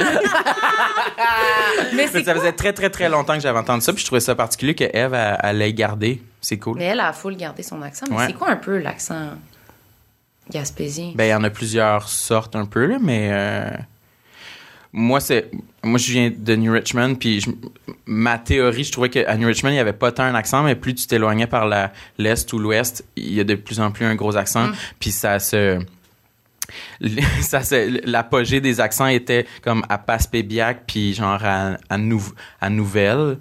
Mais 1.94 2.06
ça 2.08 2.34
faisait 2.34 2.52
très 2.52 2.72
très 2.72 2.90
très 2.90 3.08
longtemps 3.08 3.34
que 3.34 3.40
j'avais 3.40 3.58
entendu 3.58 3.82
ça 3.84 3.92
puis 3.92 4.00
je 4.00 4.06
trouvais 4.06 4.20
ça 4.20 4.34
particulier 4.34 4.74
que 4.74 4.84
Eve 4.84 5.14
elle, 5.14 5.38
elle 5.42 5.58
l'ait 5.58 5.72
gardé 5.72 6.22
c'est 6.40 6.58
cool 6.58 6.76
Mais 6.78 6.86
elle 6.86 7.00
a 7.00 7.12
full 7.12 7.36
gardé 7.36 7.62
son 7.62 7.82
accent. 7.82 8.06
Mais 8.10 8.16
Ouais. 8.16 8.26
c'est 8.26 8.32
quoi 8.32 8.50
un 8.50 8.56
peu 8.56 8.78
l'accent 8.78 9.30
gaspésien? 10.50 11.12
Ben, 11.14 11.24
il 11.24 11.30
y 11.30 11.34
en 11.34 11.44
a 11.44 11.50
plusieurs 11.50 12.08
sortes 12.08 12.56
un 12.56 12.64
peu, 12.64 12.86
là, 12.86 12.96
mais 13.00 13.28
euh, 13.32 13.70
moi, 14.92 15.20
c'est. 15.20 15.50
Moi, 15.84 15.98
je 15.98 16.12
viens 16.12 16.32
de 16.36 16.56
New 16.56 16.72
Richmond, 16.72 17.14
puis 17.14 17.40
je- 17.40 17.50
ma 18.06 18.38
théorie, 18.38 18.84
je 18.84 18.92
trouvais 18.92 19.08
qu'à 19.08 19.36
New 19.36 19.46
Richmond, 19.46 19.70
il 19.70 19.74
n'y 19.74 19.78
avait 19.78 19.92
pas 19.92 20.10
tant 20.12 20.24
un 20.24 20.34
accent, 20.34 20.62
mais 20.62 20.74
plus 20.74 20.94
tu 20.94 21.06
t'éloignais 21.06 21.46
par 21.46 21.66
la- 21.66 21.92
l'Est 22.18 22.52
ou 22.52 22.58
l'Ouest, 22.58 23.04
il 23.16 23.34
y 23.34 23.40
a 23.40 23.44
de 23.44 23.54
plus 23.54 23.80
en 23.80 23.90
plus 23.90 24.04
un 24.04 24.14
gros 24.14 24.36
accent, 24.36 24.68
puis 24.98 25.10
ça 25.10 25.38
se. 25.38 25.78
Ça, 27.40 27.62
c'est 27.62 27.88
l'apogée 28.04 28.60
des 28.60 28.80
accents 28.80 29.06
était 29.06 29.46
comme 29.62 29.82
à 29.88 29.96
Passepébiac 29.96 30.82
puis 30.86 31.14
genre 31.14 31.40
à, 31.42 31.76
à, 31.88 31.96
Nou- 31.96 32.32
à 32.60 32.68
Nouvelle. 32.68 33.38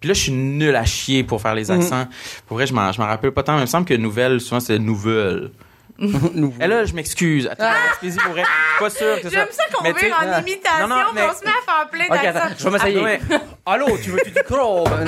Puis 0.00 0.08
là, 0.08 0.14
je 0.14 0.20
suis 0.20 0.32
nul 0.32 0.74
à 0.74 0.84
chier 0.84 1.22
pour 1.24 1.40
faire 1.40 1.54
les 1.54 1.70
accents. 1.70 2.06
Pour 2.46 2.56
vrai, 2.58 2.66
je 2.66 2.74
m'en 2.74 2.92
je 2.92 3.00
m'en 3.00 3.06
rappelle 3.06 3.32
pas 3.32 3.42
tant. 3.42 3.52
Mais 3.54 3.60
il 3.60 3.62
me 3.62 3.66
semble 3.66 3.86
que 3.86 3.94
Nouvelle, 3.94 4.40
souvent, 4.40 4.60
c'est 4.60 4.78
Nouvelle. 4.78 5.50
Et 6.60 6.66
là, 6.66 6.84
je 6.84 6.92
m'excuse. 6.94 7.48
Attends, 7.50 7.70
Gaspésie, 7.90 8.18
pour 8.18 8.32
vrai, 8.32 8.42
je 8.42 8.46
suis 8.48 8.78
pas 8.84 8.90
sûr 8.90 9.16
que 9.22 9.28
c'est 9.28 9.34
ça. 9.34 9.40
J'aime 9.44 9.48
ça 9.52 9.62
qu'on 9.72 9.82
Mais 9.82 9.92
tu 9.94 10.00
sais- 10.00 10.06
vire 10.06 10.16
en 10.20 10.40
imitation, 10.40 10.88
Non, 10.88 10.88
non, 10.88 11.02
mais- 11.14 11.22
on 11.22 11.34
se 11.34 11.44
met 11.44 11.50
à 11.50 11.64
faire 11.64 11.88
plein 11.90 12.04
Ok, 12.06 12.24
attends, 12.24 12.32
d'accents. 12.48 12.54
je 12.58 12.64
vais 12.64 12.70
m'essayer. 12.70 13.18
Ah. 13.30 13.40
Allô, 13.72 13.86
tu 14.02 14.10
veux-tu 14.10 14.30
du 14.30 14.42
croc? 14.42 14.88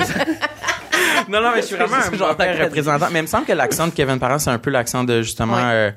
Non, 1.29 1.41
non, 1.41 1.51
mais 1.55 1.61
je 1.61 1.67
suis 1.67 1.75
vraiment 1.75 1.95
un 1.95 2.13
genre 2.17 2.35
mauvais 2.37 2.63
représentant. 2.63 3.07
Mais 3.11 3.19
il 3.19 3.23
me 3.23 3.27
semble 3.27 3.45
que 3.45 3.53
l'accent 3.53 3.87
de 3.87 3.91
Kevin 3.93 4.19
Parent, 4.19 4.37
c'est 4.39 4.49
un 4.49 4.57
peu 4.57 4.69
l'accent 4.69 5.03
de, 5.03 5.21
justement, 5.21 5.55
Ouais. 5.55 5.61
euh, 5.63 5.91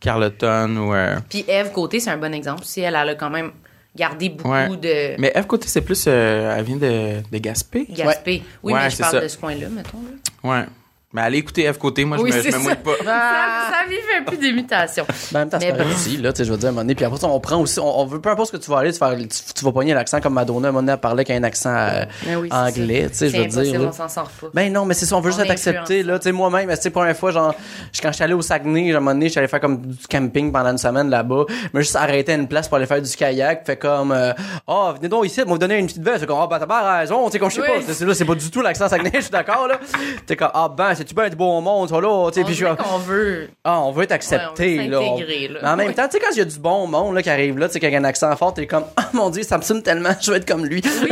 Carleton 0.00 0.76
ou... 0.76 0.94
euh, 0.94 1.16
Puis 1.30 1.44
Eve 1.48 1.70
Côté, 1.72 2.00
c'est 2.00 2.10
un 2.10 2.18
bon 2.18 2.34
exemple. 2.34 2.64
Si 2.64 2.80
elle, 2.80 2.96
elle 3.00 3.08
a 3.10 3.14
quand 3.14 3.30
même 3.30 3.52
gardé 3.96 4.28
beaucoup 4.28 4.50
Ouais. 4.50 4.68
de 4.68 5.18
Mais 5.20 5.32
Eve 5.34 5.46
Côté, 5.46 5.68
c'est 5.68 5.80
plus... 5.80 6.04
euh, 6.06 6.54
elle 6.56 6.64
vient 6.64 6.76
de, 6.76 7.22
de 7.30 7.38
Gaspé. 7.38 7.86
Gaspé. 7.88 8.42
Oui, 8.62 8.72
Ouais, 8.74 8.80
mais 8.80 8.90
je 8.90 8.96
c'est 8.96 9.02
parle 9.02 9.14
ça. 9.16 9.20
de 9.20 9.28
ce 9.28 9.38
coin-là, 9.38 9.68
mettons. 9.70 9.98
Là. 10.44 10.50
Ouais. 10.50 10.64
Mais 11.12 11.20
allez 11.22 11.38
écouter 11.38 11.64
Eve 11.64 11.76
Côté. 11.78 12.04
Moi, 12.04 12.16
je 12.18 12.22
me, 12.22 12.30
je 12.30 12.48
me 12.56 12.58
mouille 12.62 12.74
pas. 12.76 12.92
Ça, 13.04 13.04
ça 13.04 13.86
lui 13.88 13.96
fait 13.96 14.24
plus 14.24 14.38
d'imitation. 14.38 15.04
Ben, 15.30 15.40
en 15.40 15.42
même 15.42 15.48
temps, 15.50 15.58
c'est 15.60 15.84
aussi, 15.94 16.16
là, 16.16 16.32
tu 16.32 16.38
sais, 16.38 16.44
je 16.44 16.52
veux 16.52 16.56
dire, 16.58 16.68
à 16.68 16.70
un 16.70 16.72
moment 16.72 16.82
donné, 16.82 16.94
puis 16.94 17.04
après 17.04 17.18
ça, 17.18 17.26
on 17.28 17.38
prend 17.40 17.60
aussi, 17.60 17.78
on, 17.80 18.00
on 18.00 18.06
veut, 18.06 18.20
peu 18.20 18.30
importe 18.30 18.48
ce 18.50 18.56
que 18.56 18.62
tu 18.62 18.70
vas 18.70 18.78
aller, 18.78 18.92
tu 18.92 18.98
vas, 18.98 19.14
tu, 19.16 19.26
tu 19.28 19.64
vas 19.64 19.72
pogner 19.72 19.92
l'accent 19.92 20.20
comme 20.20 20.32
Madonna, 20.34 20.68
à 20.68 20.70
un 20.70 20.72
moment 20.72 20.80
donné, 20.82 20.92
elle 20.92 20.98
parlait 21.00 21.24
qu'un 21.24 21.42
accent 21.42 21.74
euh, 21.74 22.04
oui, 22.38 22.48
anglais, 22.50 23.08
tu 23.10 23.16
sais, 23.18 23.28
je 23.28 23.36
veux 23.36 23.46
dire. 23.64 23.80
là. 23.80 23.88
on 23.88 23.92
s'en 23.92 24.08
sort 24.08 24.30
pas. 24.30 24.46
Ben 24.54 24.72
non, 24.72 24.84
mais 24.86 24.94
c'est 24.94 25.04
ça, 25.06 25.16
on 25.16 25.20
veut 25.20 25.30
juste 25.30 25.42
être 25.42 25.50
accepté, 25.50 26.02
là. 26.02 26.18
Tu 26.18 26.24
sais, 26.24 26.32
moi-même, 26.32 26.68
tu 26.70 26.76
sais, 26.80 26.90
pour 26.90 27.04
une 27.04 27.14
fois, 27.14 27.30
genre, 27.30 27.54
je- 27.92 28.00
quand 28.00 28.08
je 28.08 28.14
suis 28.14 28.24
allé 28.24 28.34
au 28.34 28.42
Saguenay, 28.42 28.92
à 28.92 28.96
un 28.96 29.00
moment 29.00 29.12
donné, 29.12 29.26
je 29.26 29.32
suis 29.32 29.38
allé 29.38 29.48
faire 29.48 29.60
comme 29.60 29.82
du 29.84 30.06
camping 30.08 30.50
pendant 30.50 30.70
une 30.70 30.78
semaine 30.78 31.10
là-bas. 31.10 31.44
Mais 31.74 31.82
juste 31.82 31.96
arrêter 31.96 32.32
à 32.32 32.36
une 32.36 32.48
place 32.48 32.68
pour 32.68 32.78
aller 32.78 32.86
faire 32.86 33.02
du 33.02 33.10
kayak. 33.14 33.66
Fait 33.66 33.76
comme, 33.76 34.12
euh, 34.12 34.32
oh, 34.66 34.92
venez 34.96 35.08
donc 35.08 35.26
ici, 35.26 35.42
on 35.46 35.50
vous 35.50 35.58
donner 35.58 35.78
une 35.78 35.86
petite 35.86 36.02
veste. 36.02 36.20
Fait 36.20 36.26
comme, 36.26 36.38
ah, 36.40 36.46
ben, 36.50 36.58
t'as 36.58 36.66
pas 36.66 36.98
raison, 37.00 37.26
tu 37.26 37.32
sais, 37.32 37.38
comme 37.38 37.50
je 37.50 37.56
sais 37.56 37.60
Oui. 37.60 37.84
pas. 37.86 37.92
C'est 37.92 38.04
là, 38.06 38.14
c'est 38.14 38.24
pas 38.24 38.34
du 38.34 38.50
tout 38.50 38.62
l'accent 38.62 38.88
Saguenay, 38.88 39.10
je 39.14 39.20
suis 39.20 39.30
d'accord, 39.30 39.68
là. 39.68 39.78
T'es 40.26 40.36
comme, 40.36 40.50
ah, 40.54 40.68
ben, 40.74 40.94
c'est-tu 41.02 41.14
bien 41.14 41.28
du 41.28 41.36
bon 41.36 41.60
monde, 41.60 41.88
ça, 41.88 42.00
là, 42.00 42.08
On 42.08 42.30
puis 42.30 42.42
je 42.48 42.52
suis 42.52 42.64
qu'on 42.64 42.98
veut. 42.98 43.48
ah, 43.64 43.80
on 43.80 43.92
veut 43.92 44.04
être 44.04 44.10
Ouais, 44.10 44.14
accepté, 44.16 44.78
on 44.80 44.84
veut 44.84 44.90
là. 44.90 45.00
On- 45.00 45.18
s'intégrer, 45.18 45.48
là. 45.48 45.58
Mais 45.62 45.68
en 45.68 45.76
même 45.76 45.94
temps, 45.94 46.06
tu 46.06 46.12
sais, 46.12 46.20
quand 46.20 46.30
il 46.32 46.38
y 46.38 46.40
a 46.40 46.44
du 46.44 46.58
bon 46.58 46.86
monde, 46.86 47.14
là, 47.14 47.22
qui 47.22 47.30
arrive 47.30 47.58
là, 47.58 47.66
tu 47.68 47.74
sais, 47.74 47.80
qui 47.80 47.86
a 47.86 47.98
un 47.98 48.04
accent 48.04 48.34
fort, 48.36 48.54
t'es 48.54 48.66
comme, 48.66 48.84
ah, 48.96 49.08
mon 49.12 49.30
dieu, 49.30 49.42
ça 49.42 49.58
me 49.58 49.62
sonne 49.62 49.82
tellement, 49.82 50.10
je 50.20 50.30
veux 50.30 50.36
être 50.36 50.46
comme 50.48 50.64
lui. 50.64 50.82
Oui, 50.84 51.08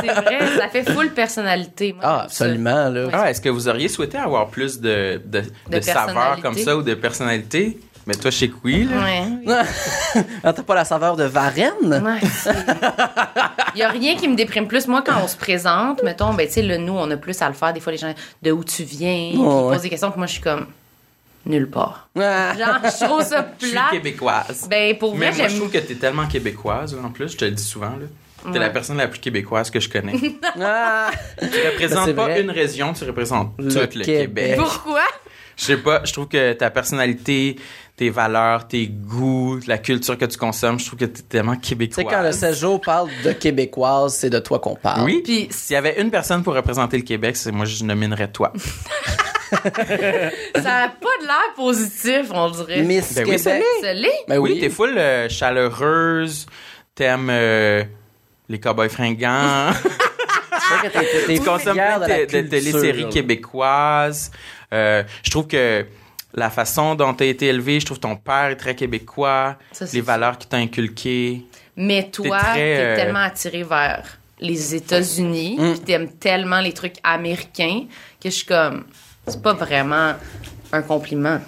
c'est 0.00 0.12
vrai, 0.12 0.38
ça 0.58 0.68
fait 0.68 0.88
full 0.90 1.10
personnalité. 1.10 1.92
Moi, 1.92 2.02
Ah, 2.04 2.18
j'aime 2.22 2.28
ça. 2.30 2.44
absolument, 2.44 2.88
là. 2.88 3.08
Ah, 3.12 3.30
est-ce 3.30 3.40
que 3.40 3.48
vous 3.48 3.68
auriez 3.68 3.88
souhaité 3.88 4.18
avoir 4.18 4.48
plus 4.48 4.80
de, 4.80 5.20
de, 5.24 5.40
de, 5.40 5.80
saveurs 5.80 6.04
personnalité? 6.36 6.42
comme 6.42 6.56
ça 6.56 6.76
ou 6.76 6.82
de 6.82 6.94
personnalité? 6.94 7.78
Mais 8.10 8.16
toi, 8.16 8.32
chez 8.32 8.50
oui, 8.64 8.88
là. 8.90 9.04
Ouais. 9.04 10.22
Ah, 10.42 10.52
T'as 10.52 10.62
pas 10.64 10.74
la 10.74 10.84
saveur 10.84 11.14
de 11.16 11.22
Varennes? 11.22 11.70
Ouais, 12.04 12.18
Il 13.76 13.78
y 13.78 13.82
a 13.84 13.88
rien 13.88 14.16
qui 14.16 14.26
me 14.26 14.34
déprime 14.34 14.66
plus. 14.66 14.88
Moi, 14.88 15.02
quand 15.06 15.22
on 15.22 15.28
se 15.28 15.36
présente, 15.36 16.02
mettons, 16.02 16.34
ben, 16.34 16.44
tu 16.48 16.54
sais, 16.54 16.62
le 16.62 16.76
nous, 16.76 16.94
on 16.94 17.08
a 17.12 17.16
plus 17.16 17.40
à 17.40 17.46
le 17.48 17.54
faire. 17.54 17.72
Des 17.72 17.78
fois, 17.78 17.92
les 17.92 17.98
gens, 17.98 18.12
de 18.42 18.50
où 18.50 18.64
tu 18.64 18.82
viens, 18.82 19.12
ils 19.32 19.38
ouais. 19.38 19.44
posent 19.74 19.82
des 19.82 19.90
questions, 19.90 20.10
puis 20.10 20.18
moi, 20.18 20.26
je 20.26 20.32
suis 20.32 20.40
comme, 20.42 20.66
nulle 21.46 21.70
part. 21.70 22.08
Ah. 22.18 22.52
Genre, 22.58 22.78
je 22.82 23.04
trouve 23.04 23.22
ça 23.22 23.46
Je 23.60 23.66
suis 23.66 23.74
plat. 23.74 23.88
québécoise. 23.92 24.66
Ben, 24.68 24.98
pour 24.98 25.14
Mais 25.16 25.30
moi, 25.30 25.46
je 25.48 25.54
trouve 25.56 25.70
que 25.70 25.78
t'es 25.78 25.94
tellement 25.94 26.26
québécoise, 26.26 26.96
en 27.00 27.10
plus, 27.10 27.30
je 27.30 27.36
te 27.36 27.44
le 27.44 27.52
dis 27.52 27.62
souvent, 27.62 27.90
là. 27.90 28.50
T'es 28.52 28.58
la 28.58 28.70
personne 28.70 28.96
la 28.96 29.06
plus 29.06 29.20
québécoise 29.20 29.70
que 29.70 29.78
je 29.78 29.88
connais. 29.88 30.12
tu 30.18 30.34
Ah! 30.60 31.10
représentes 31.40 32.06
C'est 32.06 32.14
pas 32.14 32.24
vrai. 32.24 32.40
une 32.40 32.50
région, 32.50 32.92
tu 32.92 33.04
représentes 33.04 33.52
Le 33.58 33.70
tout 33.70 33.78
le 33.78 33.86
Québec. 33.86 34.06
Québec. 34.06 34.54
Pourquoi? 34.56 35.02
Je 35.58 35.64
sais 35.66 35.76
pas, 35.76 36.00
je 36.04 36.12
trouve 36.14 36.26
que 36.26 36.54
ta 36.54 36.70
personnalité, 36.70 37.56
tes 38.00 38.08
valeurs, 38.08 38.66
tes 38.66 38.86
goûts, 38.86 39.60
la 39.66 39.76
culture 39.76 40.16
que 40.16 40.24
tu 40.24 40.38
consommes, 40.38 40.80
je 40.80 40.86
trouve 40.86 40.98
que 41.00 41.04
t'es 41.04 41.20
tellement 41.20 41.54
Tu 41.54 41.76
sais, 41.90 42.02
quand 42.04 42.22
le 42.22 42.32
séjour 42.32 42.80
parle 42.80 43.10
de 43.22 43.32
québécoise, 43.32 44.14
c'est 44.14 44.30
de 44.30 44.38
toi 44.38 44.58
qu'on 44.58 44.74
parle. 44.74 45.04
Oui, 45.04 45.20
Puis- 45.22 45.48
s'il 45.50 45.74
y 45.74 45.76
avait 45.76 46.00
une 46.00 46.10
personne 46.10 46.42
pour 46.42 46.54
représenter 46.54 46.96
le 46.96 47.02
Québec, 47.02 47.36
c'est 47.36 47.52
moi 47.52 47.66
je 47.66 47.84
nominerais 47.84 48.28
toi. 48.32 48.54
Ça 49.52 50.84
a 50.84 50.88
pas 50.88 51.16
de 51.20 51.26
l'air 51.26 51.54
positif, 51.54 52.30
on 52.32 52.48
dirait. 52.48 52.80
Miss 52.84 53.12
Ben 53.16 53.26
oui, 53.28 53.36
Québec. 53.36 53.64
L'est? 53.82 54.08
Ben 54.28 54.38
oui, 54.38 54.52
oui, 54.54 54.60
t'es 54.60 54.70
full 54.70 54.96
euh, 54.96 55.28
chaleureuse, 55.28 56.46
t'aimes 56.94 57.28
euh, 57.30 57.84
les 58.48 58.58
cowboys 58.58 58.88
fringants, 58.88 59.72
tu 61.26 61.38
consommes 61.40 61.74
plein 61.74 61.98
de 61.98 62.08
la 62.08 62.24
de, 62.24 62.32
de, 62.32 62.40
de 62.40 62.48
téléséries 62.48 63.10
québécoises. 63.10 64.30
Euh, 64.72 65.02
je 65.22 65.30
trouve 65.30 65.48
que 65.48 65.84
la 66.34 66.50
façon 66.50 66.94
dont 66.94 67.12
t'as 67.14 67.24
été 67.26 67.46
élevé, 67.46 67.80
je 67.80 67.86
trouve 67.86 68.00
ton 68.00 68.16
père 68.16 68.46
est 68.50 68.56
très 68.56 68.74
québécois, 68.74 69.56
Ça, 69.72 69.84
les 69.92 70.00
valeurs 70.00 70.38
qu'il 70.38 70.48
t'a 70.48 70.58
inculquées. 70.58 71.44
Mais 71.76 72.08
toi, 72.10 72.38
T'es 72.38 72.44
très, 72.44 72.54
t'es 72.54 72.76
euh, 72.80 72.96
tellement 72.96 73.18
attiré 73.20 73.62
vers 73.62 74.18
les 74.40 74.74
États-Unis, 74.74 75.56
Mm. 75.58 75.70
puis 75.72 75.80
t'aimes 75.80 76.08
tellement 76.12 76.60
les 76.60 76.72
trucs 76.72 76.96
américains 77.02 77.84
que 78.22 78.30
je 78.30 78.34
suis 78.36 78.46
comme, 78.46 78.84
c'est 79.26 79.42
pas 79.42 79.52
vraiment 79.54 80.14
un 80.72 80.82
compliment. 80.82 81.40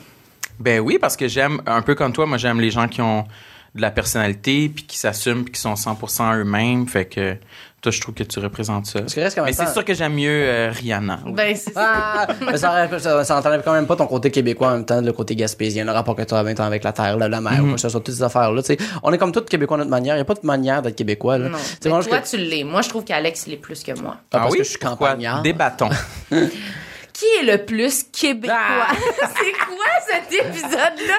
Ben 0.59 0.81
oui, 0.81 0.99
parce 1.01 1.17
que 1.17 1.27
j'aime, 1.29 1.61
un 1.67 1.83
peu 1.83 1.95
comme 1.95 2.13
toi, 2.13 2.27
moi 2.27 2.37
j'aime 2.39 2.61
les 2.61 2.71
gens 2.71 2.89
qui 2.89 3.01
ont 3.01 3.27
de 3.75 3.81
la 3.81 3.91
personnalité, 3.91 4.69
puis 4.69 4.85
qui 4.85 4.99
s'assument, 4.99 5.45
puis 5.45 5.53
qui 5.53 5.61
sont 5.61 5.75
100% 5.75 6.37
eux-mêmes. 6.41 6.87
Fait 6.87 7.07
que 7.07 7.37
toi, 7.83 7.91
je 7.91 8.01
trouve 8.01 8.15
que 8.15 8.23
tu 8.23 8.39
représentes 8.39 8.87
ça. 8.87 9.01
Parce 9.01 9.13
que 9.13 9.21
reste 9.21 9.41
Mais 9.45 9.53
c'est 9.53 9.67
sûr 9.67 9.85
que 9.85 9.93
j'aime 9.93 10.15
mieux 10.15 10.45
euh, 10.45 10.71
Rihanna. 10.71 11.19
Ben, 11.27 11.57
c'est 11.57 11.73
ça. 11.73 11.93
Ah, 11.95 12.27
mais 12.41 12.57
ça, 12.57 12.99
ça, 13.01 13.25
ça 13.25 13.41
enlève 13.45 13.63
quand 13.65 13.73
même 13.73 13.89
pas 13.89 13.97
ton 13.97 14.07
côté 14.07 14.31
québécois 14.31 14.69
en 14.69 14.73
même 14.75 14.85
temps, 14.87 15.01
le 15.01 15.13
côté 15.13 15.35
gaspésien, 15.35 15.85
le 15.85 15.91
rapport 15.91 16.15
que 16.15 16.23
tu 16.23 16.33
as 16.33 16.39
en 16.39 16.45
même 16.45 16.55
temps 16.55 16.63
avec 16.63 16.85
la 16.85 16.93
terre, 16.93 17.17
la, 17.19 17.29
la 17.29 17.41
mer, 17.41 17.59
ou 17.61 17.65
quoi 17.65 17.75
que 17.75 17.81
ce 17.81 17.89
soit, 17.89 18.01
toutes 18.01 18.15
ces 18.15 18.23
affaires-là. 18.23 18.63
On 19.03 19.13
est 19.13 19.19
comme 19.19 19.33
tous 19.33 19.41
québécois 19.41 19.77
à 19.77 19.79
notre 19.79 19.91
manière. 19.91 20.15
Il 20.15 20.19
n'y 20.19 20.23
a 20.23 20.25
pas 20.25 20.35
de 20.35 20.47
manière 20.47 20.81
d'être 20.81 20.95
québécois. 20.95 21.39
Là. 21.39 21.49
Non. 21.49 21.59
Mais 21.85 21.91
moi, 21.91 22.05
toi, 22.05 22.21
je- 22.25 22.31
tu 22.31 22.37
l'es. 22.37 22.63
Moi, 22.63 22.83
je 22.83 22.89
trouve 22.89 23.03
qu'Alex, 23.03 23.49
il 23.49 23.55
est 23.55 23.57
plus 23.57 23.83
que 23.83 24.01
moi. 24.01 24.17
Ah, 24.33 24.39
parce 24.39 24.55
que 24.55 24.63
je 24.63 24.69
suis 24.69 24.79
campagnard. 24.79 25.43
Débattons. 25.43 25.91
Qui 26.31 27.27
est 27.41 27.53
le 27.53 27.65
plus 27.65 28.05
québécois? 28.05 28.57
Ah! 28.57 28.95
c'est 29.19 29.53
quoi 29.53 29.85
cet 30.09 30.33
épisode-là? 30.33 31.19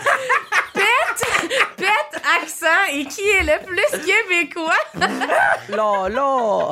Pète, 1.78 2.22
accent, 2.42 2.66
et 2.94 3.06
qui 3.06 3.22
est 3.22 3.44
le 3.44 3.66
plus 3.66 4.00
québécois? 4.06 4.74
Là, 5.70 6.10
là! 6.10 6.70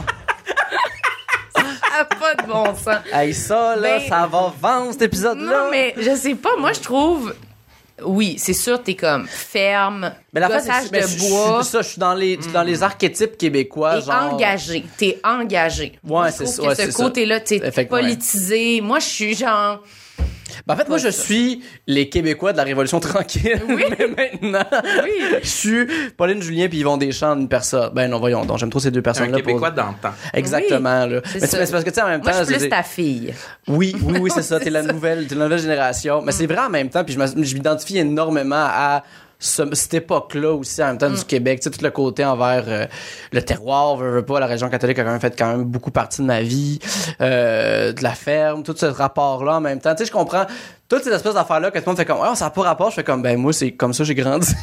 Ça 1.56 2.00
a 2.00 2.06
pas 2.06 2.36
de 2.36 2.48
bon 2.48 2.76
sens. 2.76 3.00
Hey, 3.12 3.34
ça, 3.34 3.76
là, 3.76 4.00
Ben- 4.00 4.10
ça 4.10 4.28
va 4.28 4.54
vendre 4.62 4.92
cet 4.94 5.02
épisode-là. 5.04 5.64
Non, 5.66 5.70
mais 5.72 5.94
je 5.98 6.16
sais 6.16 6.36
pas. 6.36 6.56
Moi, 6.58 6.74
je 6.74 6.80
trouve. 6.80 7.36
Oui, 8.04 8.38
c'est 8.40 8.54
sûr, 8.54 8.82
t'es 8.82 8.96
comme 8.96 9.28
ferme, 9.28 10.12
Mais 10.34 10.40
la 10.40 10.48
gossage 10.48 10.90
de 10.90 11.02
je- 11.02 11.20
bois 11.30 11.60
je- 11.62 11.68
ça, 11.68 11.82
je 11.84 11.88
suis 11.90 12.00
dans 12.00 12.16
les, 12.16 12.38
dans 12.38 12.64
les 12.64 12.82
archétypes 12.82 13.38
québécois, 13.38 13.98
et 13.98 14.02
genre. 14.02 14.34
engagé. 14.34 14.84
T'es 14.98 15.20
engagé. 15.24 16.00
Je 16.04 16.10
c'est 16.32 16.44
trouve 16.46 16.56
ça, 16.56 16.62
ouais, 16.64 16.76
ce 16.92 16.98
côté-là, 16.98 17.40
t'es 17.42 17.62
ouais. 17.62 17.86
politisé. 17.86 18.82
Moi, 18.82 18.98
je 19.00 19.06
suis 19.06 19.36
genre. 19.36 19.84
Ben, 20.68 20.74
en 20.74 20.78
fait, 20.78 20.88
moi, 20.90 20.98
je 20.98 21.10
ça. 21.10 21.24
suis 21.24 21.64
les 21.88 22.10
Québécois 22.10 22.52
de 22.54 22.58
la 22.58 22.64
Révolution 22.64 23.00
tranquille. 23.02 23.62
Oui. 23.68 23.84
mais 23.98 24.08
maintenant, 24.08 24.66
Oui. 25.04 25.12
je 25.42 25.48
suis 25.48 25.88
Pauline 26.18 26.42
Julien 26.42 26.68
puis 26.68 26.80
Yvon 26.80 26.98
Deschamps, 26.98 27.36
une 27.36 27.48
personne. 27.48 27.92
Ben 27.94 28.08
non, 28.10 28.20
voyons, 28.20 28.46
donc 28.46 28.58
j'aime 28.58 28.70
trop 28.70 28.80
ces 28.80 28.92
deux 28.92 29.00
un 29.00 29.04
personnes-là. 29.04 29.38
pour- 29.40 29.46
Québécois 29.48 29.72
temps. 29.72 30.14
Exactement, 30.34 31.06
là. 31.06 31.22
c'est 31.26 31.42
Mais 31.42 31.48
c'est 31.48 31.72
parce 31.72 31.84
que, 31.84 31.90
tu 31.90 31.96
sais, 31.96 32.02
en 32.02 32.08
même 32.08 32.22
temps. 32.22 32.32
Moi, 32.32 32.40
je 32.44 32.46
suis 32.50 32.58
plus 32.60 32.70
ta 32.70 32.84
fille. 32.84 33.34
Oui, 33.68 33.96
oui, 34.04 34.20
oui, 34.22 34.32
c'est 34.34 34.42
ça. 34.44 34.60
T'es 34.60 34.70
la 34.70 34.84
nouvelle, 34.84 35.28
t'es 35.28 35.36
la 35.36 35.46
nouvelle 35.46 35.60
génération. 35.60 36.22
Mais 36.22 36.32
c'est 36.32 36.46
vrai 36.48 36.60
en 36.60 36.70
même 36.70 36.90
temps, 36.90 37.04
puis 37.04 37.14
je 37.16 37.56
m'identifie 37.56 37.98
énormément 37.98 38.56
à 38.68 39.04
ce- 39.42 39.74
cette 39.74 39.96
époque-là 39.96 40.54
aussi, 40.54 40.82
en 40.84 40.88
même 40.88 40.98
temps, 41.00 41.10
Mm. 41.10 41.16
du 41.16 41.26
Québec. 41.26 41.60
Tu 41.60 41.64
sais, 41.70 41.76
tout 41.78 41.84
le 41.84 41.90
côté 41.92 42.24
envers 42.24 42.64
euh, 42.68 42.86
le 43.34 43.42
terroir, 43.42 43.98
veux, 43.98 44.10
veux 44.12 44.24
pas, 44.26 44.40
la 44.40 44.46
région 44.46 44.70
catholique 44.70 45.00
a 45.00 45.04
quand 45.04 45.12
même 45.12 45.20
fait 45.20 45.36
quand 45.38 45.48
même 45.52 45.64
beaucoup 45.66 45.92
partie 45.92 46.22
de 46.22 46.28
ma 46.28 46.42
vie, 46.42 46.80
euh, 47.22 47.92
de 47.92 48.04
la 48.04 48.12
ferme, 48.12 48.64
tout 48.64 48.76
ce 48.78 48.86
rapport-là 48.86 49.56
en 49.58 49.62
même 49.62 49.80
temps. 49.82 49.92
Tu 49.96 50.00
sais, 50.00 50.06
je 50.06 50.12
comprends 50.12 50.46
toutes 50.92 51.06
ces 51.06 51.12
espèces 51.12 51.36
d'affaires-là 51.36 51.72
que 51.72 51.78
tout 51.78 51.86
le 51.86 51.92
monde 51.92 51.98
fait 51.98 52.06
comme, 52.06 52.20
oh, 52.20 52.36
ça 52.36 52.46
n'a 52.46 52.52
pas 52.52 52.64
rapport. 52.64 52.90
Je 52.90 52.96
fais 52.96 53.04
comme, 53.04 53.22
ben, 53.22 53.40
moi, 53.40 53.54
c'est 53.54 53.72
comme 53.72 53.94
ça, 53.94 54.04
j'ai 54.04 54.16
grandi. 54.16 54.54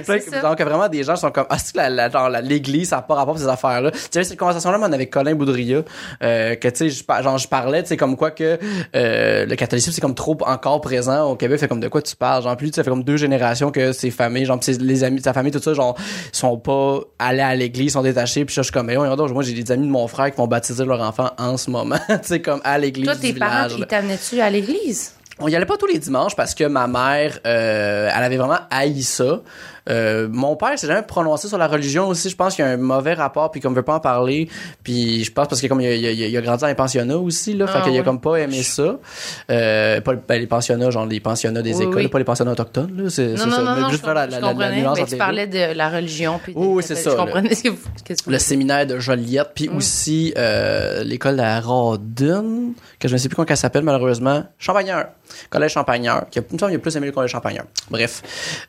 Mm, 0.00 0.18
ça. 0.30 0.40
donc, 0.40 0.60
vraiment, 0.60 0.88
des 0.88 1.02
gens 1.02 1.16
sont 1.16 1.30
comme, 1.30 1.46
ah, 1.50 1.58
c'est 1.58 1.72
que 1.72 2.40
l'église, 2.40 2.88
ça 2.88 2.96
n'a 2.96 3.02
pas 3.02 3.14
rapport 3.14 3.36
à 3.36 3.38
ces 3.38 3.48
affaires-là? 3.48 3.90
Tu 3.90 3.98
sais, 4.10 4.24
cette 4.24 4.38
conversation-là, 4.38 4.78
moi, 4.78 4.88
avec 4.88 5.10
Colin 5.10 5.34
Boudria, 5.34 5.82
euh, 6.22 6.54
que, 6.54 6.68
tu 6.68 6.90
sais, 6.90 7.04
genre, 7.22 7.38
je 7.38 7.48
parlais, 7.48 7.82
tu 7.82 7.88
sais, 7.88 7.96
comme 7.96 8.16
quoi 8.16 8.30
que, 8.30 8.58
euh, 8.94 9.46
le 9.46 9.56
catholicisme, 9.56 9.92
c'est 9.92 10.00
comme 10.00 10.14
trop 10.14 10.38
encore 10.46 10.80
présent 10.80 11.30
au 11.30 11.36
Québec. 11.36 11.60
Fait 11.60 11.68
comme, 11.68 11.80
de 11.80 11.88
quoi 11.88 12.02
tu 12.02 12.16
parles? 12.16 12.42
Genre, 12.42 12.56
plus, 12.56 12.68
tu 12.68 12.74
sais, 12.74 12.76
ça 12.76 12.84
fait 12.84 12.90
comme 12.90 13.04
deux 13.04 13.16
générations 13.16 13.70
que 13.70 13.92
ces 13.92 14.10
familles, 14.10 14.46
genre, 14.46 14.58
pis 14.58 14.72
les 14.78 15.04
amis 15.04 15.18
de 15.18 15.24
sa 15.24 15.32
famille, 15.32 15.52
tout 15.52 15.60
ça, 15.60 15.74
genre, 15.74 15.96
sont 16.32 16.56
pas 16.56 17.00
allés 17.18 17.40
à 17.42 17.54
l'église, 17.54 17.92
sont 17.92 18.02
détachés. 18.02 18.44
Puis, 18.44 18.54
je 18.54 18.62
suis 18.62 18.72
comme, 18.72 18.86
mais 18.86 18.96
voyons 18.96 19.16
donc, 19.16 19.30
moi, 19.32 19.42
j'ai 19.42 19.52
des 19.52 19.72
amis 19.72 19.86
de 19.86 19.92
mon 19.92 20.08
frère 20.08 20.30
qui 20.30 20.36
vont 20.36 20.46
baptiser 20.46 20.84
leur 20.84 21.00
enfant 21.00 21.30
en 21.38 21.56
ce 21.56 21.70
moment, 21.70 21.98
tu 22.08 22.16
sais, 22.22 22.40
comme 22.40 22.60
à 22.64 22.78
l'église. 22.78 23.06
Toi, 23.06 23.14
du 23.14 23.20
tes 23.20 23.32
parents, 23.34 23.54
village, 23.66 23.72
ils 23.76 23.80
là. 23.80 23.86
t'amenaient-tu 23.86 24.40
à 24.40 24.50
l'église? 24.50 25.14
On 25.40 25.48
y 25.48 25.56
allait 25.56 25.66
pas 25.66 25.76
tous 25.76 25.86
les 25.86 25.98
dimanches 25.98 26.36
parce 26.36 26.54
que 26.54 26.64
ma 26.64 26.86
mère, 26.86 27.38
euh, 27.46 28.10
elle 28.14 28.22
avait 28.22 28.36
vraiment 28.36 28.58
haï 28.70 29.02
ça. 29.02 29.40
Euh, 29.88 30.28
mon 30.30 30.54
père 30.56 30.78
s'est 30.78 30.86
jamais 30.86 31.02
prononcé 31.02 31.48
sur 31.48 31.56
la 31.56 31.66
religion 31.66 32.06
aussi. 32.08 32.28
Je 32.28 32.36
pense 32.36 32.54
qu'il 32.54 32.64
y 32.64 32.68
a 32.68 32.70
un 32.70 32.76
mauvais 32.76 33.14
rapport 33.14 33.50
puis 33.50 33.60
qu'on 33.62 33.72
veut 33.72 33.82
pas 33.82 33.94
en 33.94 34.00
parler. 34.00 34.48
Puis 34.84 35.24
je 35.24 35.32
pense 35.32 35.48
parce 35.48 35.60
que 35.60 35.66
comme 35.66 35.80
il 35.80 35.86
a, 35.86 35.94
il 35.94 36.06
a- 36.06 36.10
il 36.28 36.36
a 36.36 36.40
grandi 36.42 36.60
dans 36.60 36.66
les 36.66 36.74
pensionnats 36.74 37.16
aussi 37.16 37.54
là, 37.54 37.64
Ah, 37.68 37.72
fait 37.78 37.84
qu'il 37.88 37.96
a 37.96 38.00
oui. 38.00 38.04
comme 38.04 38.20
pas 38.20 38.36
aimé 38.36 38.62
ça. 38.62 38.98
Euh, 39.50 40.00
pas 40.02 40.12
ben, 40.14 40.38
les 40.40 40.46
pensionnats 40.46 40.90
genre 40.90 41.06
les 41.06 41.18
pensionnats 41.20 41.62
des 41.62 41.74
Oui, 41.74 41.84
écoles, 41.84 41.96
oui. 42.02 42.08
pas 42.08 42.18
les 42.18 42.24
pensionnats 42.24 42.52
autochtones 42.52 42.94
là. 42.96 43.08
C'est 43.10 43.36
c'est 43.36 43.44
Non, 43.46 43.50
non, 43.50 43.56
ça. 43.56 43.62
non, 43.80 43.88
juste 43.88 44.00
je, 44.02 44.04
faire 44.04 44.14
la, 44.14 44.26
je 44.26 44.30
la- 44.32 44.40
la- 44.40 44.46
la 44.46 44.52
comprenais. 44.52 44.80
nuance 44.82 44.96
mais 44.96 45.02
entre 45.02 45.10
tu 45.12 45.16
parlais 45.16 45.46
de 45.46 45.72
la 45.74 45.88
religion. 45.88 46.40
Puis 46.42 46.52
Oui, 46.54 46.66
oui, 46.68 46.82
c'est 46.86 46.94
je 46.96 47.00
ça, 47.00 47.10
là. 47.10 47.16
comprenais 47.16 47.54
ce 47.54 47.62
que 47.62 47.68
vous, 47.70 47.78
qu'est-ce 48.04 48.20
que 48.22 48.26
vous 48.26 48.32
le 48.32 48.38
séminaire 48.38 48.86
de 48.86 48.98
Joliette, 48.98 49.50
puis 49.54 49.68
aussi 49.70 50.34
euh, 50.36 51.02
l'école 51.04 51.32
de 51.32 51.42
la 51.42 51.58
Radune, 51.60 52.74
que 53.00 53.08
je 53.08 53.14
ne 53.14 53.18
sais 53.18 53.28
plus 53.28 53.34
comment 53.36 53.46
elle 53.48 53.56
s'appelle 53.56 53.82
malheureusement, 53.82 54.44
Champagneur, 54.58 55.06
collège 55.48 55.72
Champagneur, 55.72 56.26
qui 56.30 56.38
a, 56.38 56.42
il 56.48 56.54
me 56.54 56.58
semble 56.58 56.70
qu'il 56.72 56.78
a 56.78 56.82
plus 56.82 56.94
aimé 56.96 57.06
le 57.06 57.12
collège 57.12 57.30
Champagneur. 57.30 57.64
Bref, 57.90 58.22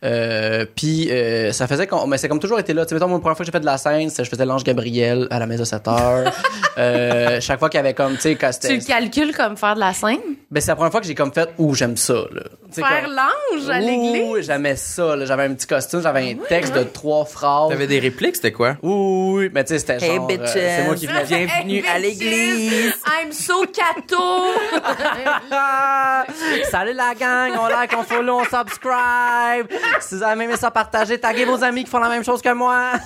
euh, 0.04 0.66
puis 0.76 1.10
euh, 1.12 1.52
ça 1.52 1.68
faisait 1.68 1.86
qu'on, 1.86 2.08
mais 2.08 2.18
c'est 2.18 2.28
comme 2.30 2.40
toujours 2.40 2.60
été 2.60 2.74
là. 2.74 2.86
Tu 2.86 2.90
sais, 2.90 2.96
mettons, 2.96 3.08
moi, 3.08 3.18
la 3.18 3.22
première 3.22 3.36
fois 3.38 3.44
que 3.44 3.48
j'ai 3.48 3.52
fait 3.52 3.60
de 3.60 3.66
la 3.66 3.78
scène, 3.78 4.10
c'est- 4.10 4.24
je 4.24 4.30
faisais 4.30 4.46
l'ange 4.46 4.64
Gabriel 4.64 5.28
à 5.30 5.38
la 5.40 5.46
messe 5.46 5.60
de 5.60 5.66
7 5.66 5.88
heures. 5.88 6.32
euh, 6.78 7.40
chaque 7.42 7.60
fois 7.60 7.70
qu'il 7.70 7.78
y 7.78 7.82
avait 7.82 7.94
comme, 7.94 8.16
tu 8.16 8.22
sais, 8.22 8.36
quand 8.36 8.50
Tu 8.60 8.78
le 8.78 8.84
calcules 8.86 9.36
comme 9.36 9.58
faire 9.58 9.76
de 9.76 9.80
la 9.82 9.94
scène? 9.94 10.20
ben 10.50 10.60
c'est 10.62 10.72
la 10.72 10.76
première 10.76 10.92
fois 10.92 11.02
que 11.02 11.08
j'ai 11.08 11.16
comme 11.16 11.34
fait, 11.34 11.50
ouh, 11.58 11.74
j'aime 11.76 11.98
ça, 11.98 12.14
là. 12.32 12.42
Faire 12.72 13.04
comme- 13.04 13.14
l'ange 13.16 13.70
à 13.70 13.80
l'église? 13.80 14.24
Ouh, 14.24 14.42
j'aimais 14.42 14.76
ça, 14.78 15.16
là. 15.18 15.26
J'avais 15.26 15.44
un 15.44 15.54
petit 15.54 15.68
costume, 15.68 16.02
j'avais 16.02 16.32
un 16.32 16.36
texte 16.48 16.74
de 16.74 16.84
trois 16.84 17.26
phrases. 17.26 17.70
T'avais 17.70 17.88
des 17.88 18.00
répliques, 18.00 18.38
c'était 18.38 18.52
quoi? 18.54 18.78
Oui, 18.82 19.50
mais 19.54 19.64
tu 19.66 19.74
sais, 19.74 19.80
c'était 19.80 19.98
Hey, 20.06 20.16
genre. 20.16 20.26
euh, 20.32 20.38
bitches. 20.38 20.52
c'est 20.54 20.84
moi 20.86 20.96
qui 20.96 21.08
venais. 21.08 21.26
Bienvenue 21.26 21.84
à 21.94 22.00
l'église. 22.00 22.94
I'm 23.08 23.32
so 23.34 23.66
cato! 23.66 24.21
Salut 26.72 26.94
la 26.94 27.14
gang, 27.16 27.52
on 27.60 27.68
like, 27.68 27.92
on 27.98 28.04
follow, 28.04 28.40
on 28.40 28.44
subscribe. 28.44 29.68
Si 30.00 30.16
vous 30.16 30.24
avez 30.24 30.44
aimé 30.44 30.56
ça, 30.58 30.72
partagez, 30.72 31.20
taguez 31.20 31.46
vos 31.46 31.64
amis 31.64 31.84
qui 31.84 31.90
font 31.90 32.00
la 32.00 32.10
même 32.10 32.24
chose 32.24 32.42
que 32.42 32.54
moi. 32.54 32.92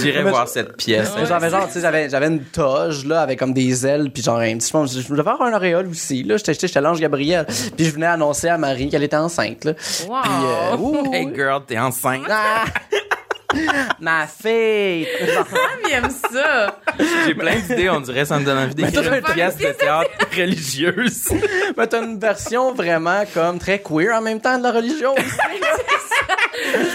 J'irai 0.00 0.22
voir 0.22 0.48
cette 0.48 0.76
pièce. 0.76 1.12
J'avais 1.26 1.50
genre, 1.50 1.66
tu 1.66 1.74
sais, 1.74 1.80
j'avais, 1.80 2.08
j'avais 2.08 2.28
une 2.28 2.44
toge, 2.44 3.04
là, 3.04 3.22
avec 3.22 3.38
comme 3.38 3.52
des 3.52 3.86
ailes, 3.86 4.10
puis 4.10 4.22
genre 4.22 4.38
un 4.38 4.56
petit, 4.56 4.68
je 4.68 4.72
pense, 4.72 4.98
je 4.98 5.08
devais 5.08 5.20
avoir 5.30 5.42
un 5.42 5.54
auréole 5.54 5.88
aussi, 5.88 6.22
là. 6.22 6.36
J'étais, 6.36 6.54
j'étais, 6.54 6.68
j'étais 6.68 6.80
l'ange 6.80 7.00
Gabriel. 7.00 7.46
Puis 7.76 7.86
je 7.86 7.90
venais 7.92 8.06
annoncer 8.06 8.48
à 8.48 8.58
Marie 8.58 8.88
qu'elle 8.88 9.02
était 9.02 9.16
enceinte, 9.16 9.64
là. 9.64 9.72
Wow. 10.08 10.16
Puis, 10.22 10.32
euh, 10.44 10.76
ouh, 10.76 11.12
Hey 11.12 11.28
girl, 11.34 11.62
t'es 11.66 11.78
enceinte. 11.78 12.22
ah! 12.30 12.64
Ma 14.00 14.26
fille! 14.26 15.06
Femme, 15.34 15.90
aime 15.92 16.08
ça. 16.10 16.76
J'ai 17.26 17.34
plein 17.34 17.56
d'idées, 17.56 17.90
on 17.90 18.00
dirait, 18.00 18.24
ça 18.24 18.38
me 18.38 18.44
donne 18.44 18.58
envie 18.58 18.74
d'écrire 18.74 19.12
une 19.12 19.22
pièce 19.22 19.56
de 19.56 19.72
théâtre 19.72 20.10
religieuse. 20.36 21.28
Mais 21.76 21.86
t'as 21.86 22.02
une 22.02 22.18
version 22.18 22.72
vraiment 22.72 23.24
comme 23.34 23.58
très 23.58 23.80
queer 23.80 24.14
en 24.16 24.20
même 24.22 24.40
temps 24.40 24.58
de 24.58 24.62
la 24.62 24.72
religion. 24.72 25.14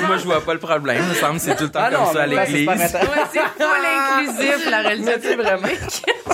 Moi, 0.07 0.17
je 0.17 0.25
vois 0.25 0.41
pas 0.41 0.53
le 0.53 0.59
problème. 0.59 0.97
Il 1.03 1.09
me 1.09 1.13
semble 1.15 1.39
c'est 1.39 1.55
tout 1.55 1.63
le 1.63 1.71
temps 1.71 1.79
Ah 1.83 1.89
comme 1.91 2.01
non, 2.05 2.13
ça 2.13 2.23
à 2.23 2.27
mais 2.27 2.35
ouais, 2.35 2.45
c'est 2.45 2.51
l'église. 2.51 2.67
pas 2.67 2.77
c'est 3.31 3.39
full 3.39 4.27
inclusif, 4.29 4.69
la 4.69 4.77
religion. 4.83 5.05
Mais 5.05 5.19
tu 5.19 5.27
sais, 5.27 5.35
vraiment. 5.35 5.67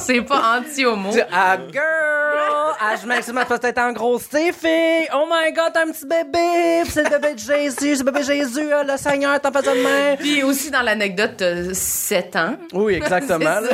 C'est 0.02 0.22
pas 0.22 0.58
anti-homo. 0.60 1.10
Ah, 1.32 1.58
girl! 1.72 2.76
Ah, 2.84 2.96
je 3.02 3.08
m'excuse, 3.08 3.34
ma 3.34 3.46
peut-être 3.46 3.78
en 3.78 3.92
gros, 3.94 4.20
c'est 4.20 4.52
fille! 4.52 5.08
Oh 5.14 5.26
my 5.30 5.54
god, 5.54 5.72
t'as 5.74 5.84
un 5.84 5.92
petit 5.92 6.06
bébé! 6.06 6.84
C'est 6.90 7.04
le 7.04 7.10
bébé 7.10 7.34
de 7.36 7.40
Jésus, 7.40 7.96
c'est 7.96 8.04
le 8.04 8.12
bébé 8.12 8.24
Jésus, 8.24 8.74
euh, 8.74 8.84
le 8.84 8.98
Seigneur 8.98 9.40
t'en 9.40 9.52
fait 9.52 9.62
de 9.62 9.70
même! 9.84 10.11
Puis 10.20 10.44
aussi, 10.44 10.72
dans 10.72 10.82
l'anecdote, 10.82 11.34
t'as 11.38 11.74
7 11.74 12.36
ans. 12.36 12.58
Oui, 12.74 12.94
exactement. 13.04 13.60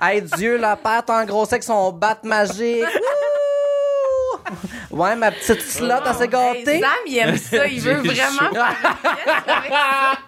Hey, 0.00 0.22
Dieu, 0.22 0.58
la 0.58 0.76
père 0.76 1.04
t'en 1.04 1.24
gros 1.24 1.44
avec 1.44 1.64
son 1.64 1.90
bat 1.90 2.18
magique! 2.22 2.84
Ouais, 4.90 5.16
ma 5.16 5.32
petite 5.32 5.60
slot, 5.60 5.88
elle 6.06 6.14
s'est 6.14 6.22
Hey, 6.24 6.28
gâtée! 6.64 6.80
Sam, 6.80 6.90
il 7.06 7.18
aime 7.18 7.36
ça. 7.36 7.66
Il 7.66 7.80
veut 7.80 7.94
vraiment 7.94 8.50
faire 8.50 8.52
une 8.52 8.96
pièce 9.02 9.56
avec 9.56 9.72
ça. 9.72 10.18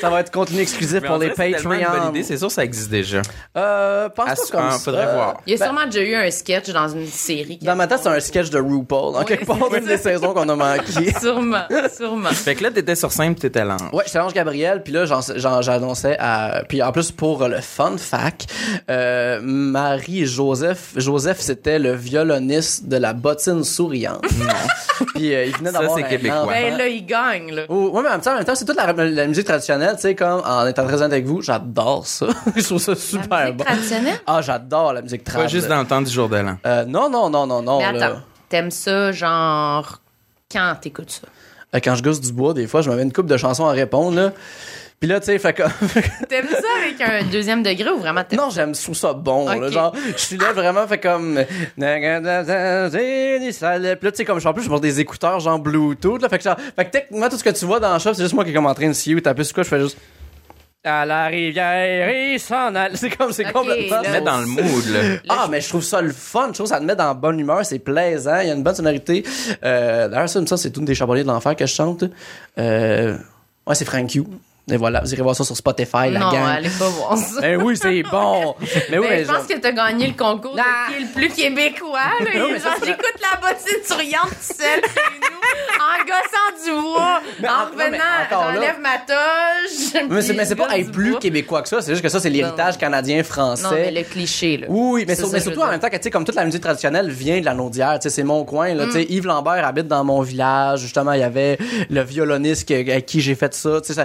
Ça 0.00 0.10
va 0.10 0.20
être 0.20 0.30
contenu 0.30 0.60
exclusif 0.60 1.00
Mais 1.02 1.08
pour 1.08 1.18
les 1.18 1.32
c'est 1.34 1.48
une 1.50 1.54
Patreons. 1.54 2.10
idée, 2.10 2.22
c'est 2.22 2.36
sûr 2.38 2.50
ça 2.50 2.64
existe 2.64 2.90
déjà. 2.90 3.22
Euh, 3.56 4.08
pense 4.08 4.26
pas 4.26 4.34
comme 4.56 4.66
ah, 4.68 4.72
ça. 4.72 4.78
faudrait 4.78 5.12
voir. 5.14 5.40
Il 5.46 5.52
y 5.52 5.56
a 5.56 5.58
Ben, 5.58 5.64
sûrement 5.66 5.86
déjà 5.86 6.00
eu 6.02 6.14
un 6.14 6.30
sketch 6.30 6.70
dans 6.70 6.88
une 6.88 7.06
série. 7.06 7.58
Dans 7.62 7.76
ma 7.76 7.86
tête, 7.86 8.00
c'est 8.02 8.08
un 8.08 8.20
sketch 8.20 8.50
de 8.50 8.58
RuPaul. 8.58 9.16
En 9.16 9.18
Oui, 9.20 9.24
quelque 9.26 9.44
part, 9.46 9.56
c'est 9.70 9.80
d'une 9.80 9.88
des 9.88 9.96
saisons 9.98 10.32
qu'on 10.32 10.48
a 10.48 10.56
manqué. 10.56 11.12
Sûrement, 11.20 11.64
sûrement. 11.96 12.30
Fait 12.30 12.54
que 12.54 12.62
là, 12.64 12.70
t'étais 12.70 12.94
sur 12.94 13.12
scène 13.12 13.34
pis 13.34 13.42
t'étais 13.42 13.64
lent. 13.64 13.76
Ouais, 13.92 14.04
j'étais 14.06 14.18
Ange 14.18 14.32
Gabriel, 14.34 14.82
puis 14.82 14.92
là, 14.92 15.04
j'annonçais 15.60 16.16
à... 16.18 16.62
Puis 16.68 16.82
en 16.82 16.92
plus, 16.92 17.10
pour 17.12 17.46
le 17.46 17.60
fun 17.60 17.96
fact, 17.98 18.46
euh, 18.90 19.40
Marie 19.42 20.22
et 20.22 20.26
Joseph, 20.26 20.92
Joseph, 20.96 21.38
c'était 21.40 21.78
le 21.78 21.92
violoniste 21.92 22.86
de 22.88 22.96
la 22.96 23.12
bottine 23.12 23.64
souriante. 23.64 24.24
Non. 24.38 25.06
puis 25.14 25.34
euh, 25.34 25.44
il 25.46 25.56
venait 25.56 25.70
Ça, 25.72 25.78
d'avoir 25.80 25.98
c'est 25.98 26.04
un 26.04 26.08
québécois. 26.08 26.46
Ben 26.48 26.76
là, 26.76 26.86
il 26.88 27.04
gagne, 27.06 27.52
là. 27.54 27.62
Oh, 27.68 27.90
ouais, 27.92 28.02
mais 28.02 28.08
en 28.08 28.12
même 28.12 28.20
temps, 28.20 28.32
en 28.32 28.36
même 28.36 28.44
temps, 28.44 28.54
c'est 28.54 28.64
toute 28.64 28.76
la, 28.76 28.92
la 28.92 29.26
musique 29.26 29.39
traditionnelle, 29.44 29.94
tu 29.96 30.02
sais, 30.02 30.14
comme, 30.14 30.40
en 30.44 30.66
étant 30.66 30.84
très 30.86 30.96
honnête 30.96 31.12
avec 31.12 31.26
vous, 31.26 31.42
j'adore 31.42 32.06
ça. 32.06 32.26
Je 32.56 32.62
trouve 32.62 32.78
ça 32.80 32.94
super 32.94 33.28
La 33.30 33.44
musique 33.44 33.56
bon. 33.58 33.64
traditionnelle? 33.64 34.20
Ah, 34.26 34.40
j'adore 34.42 34.92
la 34.92 35.02
musique 35.02 35.24
Pas 35.24 35.32
traditionnelle. 35.32 35.60
juste 35.62 35.68
dans 35.68 35.80
le 35.80 35.86
temps 35.86 36.02
du 36.02 36.10
jour 36.10 36.28
de 36.28 36.36
l'an. 36.36 36.56
Euh, 36.66 36.84
non, 36.84 37.08
non, 37.10 37.28
non, 37.30 37.46
non, 37.46 37.62
non. 37.62 37.78
Mais 37.78 38.02
attends, 38.02 38.20
t'aimes 38.48 38.70
ça, 38.70 39.12
genre, 39.12 40.00
quand 40.50 40.74
t'écoutes 40.80 41.10
ça? 41.10 41.26
Euh, 41.74 41.80
Quand 41.82 41.94
je 41.94 42.02
gosse 42.02 42.20
du 42.20 42.32
bois, 42.32 42.52
des 42.54 42.66
fois, 42.66 42.82
je 42.82 42.90
me 42.90 42.96
mets 42.96 43.02
une 43.02 43.12
coupe 43.12 43.26
de 43.26 43.36
chansons 43.36 43.66
à 43.66 43.72
répondre, 43.72 44.16
là. 44.16 44.32
Puis 45.00 45.08
là, 45.08 45.18
tu 45.18 45.26
sais, 45.26 45.38
fait 45.38 45.54
comme... 45.54 45.70
T'aimes 46.28 46.46
ça 46.50 46.68
avec 46.84 47.00
un 47.00 47.26
deuxième 47.30 47.62
degré 47.62 47.88
ou 47.90 47.96
vraiment 47.98 48.22
t'aimes 48.22 48.38
Non, 48.38 48.50
j'aime 48.50 48.74
sous 48.74 48.92
ça 48.94 49.14
bon, 49.14 49.48
là. 49.48 49.56
Ok. 49.56 49.72
Genre, 49.72 49.96
je 50.14 50.20
suis 50.22 50.36
là 50.36 50.52
vraiment 50.52 50.86
fait 50.86 50.98
comme. 50.98 51.42
Puis 51.74 51.82
là, 51.82 52.90
tu 52.90 53.50
sais, 54.12 54.24
comme 54.26 54.36
je 54.36 54.40
suis 54.40 54.48
en 54.48 54.52
plus, 54.52 54.62
je 54.64 54.68
porte 54.68 54.82
des 54.82 55.00
écouteurs, 55.00 55.40
genre 55.40 55.58
Bluetooth, 55.58 56.20
là. 56.20 56.28
Fait 56.28 56.36
que, 56.36 56.44
genre, 56.44 56.58
fait 56.76 56.84
que 56.84 56.90
techniquement, 56.90 57.30
tout 57.30 57.38
ce 57.38 57.44
que 57.44 57.48
tu 57.48 57.64
vois 57.64 57.80
dans 57.80 57.94
le 57.94 57.98
shop, 57.98 58.12
c'est 58.12 58.22
juste 58.24 58.34
moi 58.34 58.44
qui 58.44 58.50
est 58.50 58.52
comme 58.52 58.66
en 58.66 58.74
train 58.74 58.88
de 58.88 58.92
scier 58.92 59.14
ou 59.14 59.20
taper 59.20 59.42
sur 59.44 59.54
quoi, 59.54 59.62
je 59.62 59.68
fais 59.70 59.80
juste. 59.80 59.96
À 60.84 61.06
la 61.06 61.26
rivière, 61.28 62.10
il 62.10 62.38
s'en. 62.38 62.70
C'est 62.92 63.08
comme, 63.16 63.32
c'est 63.32 63.46
Ok, 63.46 63.52
complètement. 63.52 63.96
là, 63.96 64.02
Tu 64.04 64.10
mets 64.10 64.20
dans 64.20 64.38
le 64.40 64.46
mood, 64.46 64.86
là. 64.92 65.00
Ah, 65.30 65.46
mais 65.50 65.62
je 65.62 65.68
trouve 65.70 65.82
ça 65.82 66.02
le 66.02 66.12
fun. 66.12 66.48
Je 66.48 66.52
trouve 66.52 66.66
que 66.66 66.74
ça 66.74 66.78
te 66.78 66.84
met 66.84 66.96
dans 66.96 67.06
la 67.08 67.14
bonne 67.14 67.38
humeur. 67.40 67.64
C'est 67.64 67.78
plaisant. 67.78 68.40
Il 68.40 68.48
y 68.48 68.50
a 68.50 68.54
une 68.54 68.62
bonne 68.62 68.74
sonorité. 68.74 69.24
Euh, 69.64 70.08
D'ailleurs, 70.08 70.28
ça, 70.28 70.44
ça 70.46 70.56
c'est 70.58 70.76
une 70.76 70.84
des 70.84 70.94
charbonniers 70.94 71.22
de 71.22 71.28
l'enfer 71.28 71.56
que 71.56 71.64
je 71.64 71.72
chante. 71.74 72.04
Euh, 72.58 73.16
ouais, 73.66 73.74
c'est 73.74 73.86
Frank 73.86 74.14
You. 74.14 74.26
Et 74.72 74.76
voilà, 74.76 75.00
vous 75.00 75.12
irez 75.12 75.22
voir 75.22 75.34
ça 75.36 75.44
sur 75.44 75.56
Spotify, 75.56 76.10
la 76.10 76.18
Non, 76.20 76.30
gang. 76.30 76.46
allez 76.48 76.68
pas 76.70 76.88
voir 76.88 77.16
ça. 77.16 77.40
Ben 77.40 77.60
oui, 77.62 77.76
c'est 77.76 78.02
bon. 78.02 78.54
Mais 78.90 78.98
oui, 78.98 79.06
Ben, 79.06 79.10
mais 79.10 79.24
je 79.24 79.28
pense 79.28 79.36
genre- 79.38 79.46
que 79.48 79.58
t'as 79.58 79.72
gagné 79.72 80.06
le 80.08 80.14
concours 80.14 80.54
de 80.54 80.60
qui 80.60 80.96
est 80.96 81.00
le 81.06 81.12
plus 81.14 81.28
québécois. 81.28 81.98
Là. 82.20 82.38
Non, 82.38 82.48
genre, 82.50 82.74
j'écoute 82.84 83.14
la 83.20 83.40
bottine 83.40 83.84
souriante 83.84 84.30
tout 84.30 84.54
seul 84.54 84.80
chez 84.82 85.20
nous, 85.20 85.80
en 85.80 86.04
gossant 86.04 86.64
du 86.64 86.82
bois, 86.82 87.20
Mais 87.40 87.48
en 87.48 87.52
non, 87.52 87.58
revenant, 87.72 87.98
j'enlève 88.30 88.78
ma 88.80 88.98
toge. 89.06 90.02
Mais 90.10 90.22
c'est, 90.22 90.32
mais 90.34 90.44
c'est 90.44 90.54
pas 90.56 90.76
être 90.78 90.90
plus 90.92 91.10
bois. 91.12 91.20
québécois 91.20 91.62
que 91.62 91.68
ça, 91.68 91.80
c'est 91.82 91.92
juste 91.92 92.02
que 92.02 92.08
ça, 92.08 92.20
c'est 92.20 92.30
l'héritage 92.30 92.78
canadien-français. 92.78 93.62
Non, 93.64 93.70
mais 93.72 93.90
le 93.90 94.02
cliché, 94.02 94.56
là. 94.58 94.66
Oui, 94.68 95.04
mais, 95.06 95.14
C'est 95.14 95.22
sur- 95.22 95.30
ça, 95.30 95.36
mais 95.36 95.42
surtout 95.42 95.60
en 95.60 95.68
même 95.68 95.80
temps 95.80 95.88
que, 95.88 95.96
tu 95.96 96.02
sais, 96.04 96.10
comme 96.10 96.24
toute 96.24 96.34
la 96.34 96.44
musique 96.44 96.62
traditionnelle 96.62 97.10
vient 97.10 97.40
de 97.40 97.44
la 97.44 97.54
Naudière, 97.54 97.98
tu 98.00 98.08
sais, 98.08 98.14
c'est 98.14 98.22
mon 98.24 98.44
coin, 98.44 98.74
là, 98.74 98.84
tu 98.84 98.90
Mm. 98.90 98.92
sais, 98.92 99.04
Yves 99.04 99.26
Lambert 99.26 99.64
habite 99.66 99.88
dans 99.88 100.04
mon 100.04 100.20
village, 100.22 100.80
justement, 100.80 101.12
il 101.12 101.20
y 101.20 101.24
avait 101.24 101.58
le 101.88 102.02
violoniste 102.02 102.70
avec 102.70 103.06
qui 103.06 103.20
j'ai 103.20 103.34
fait 103.34 103.52
ça, 103.54 103.80
tu 103.80 103.92
sais, 103.94 104.04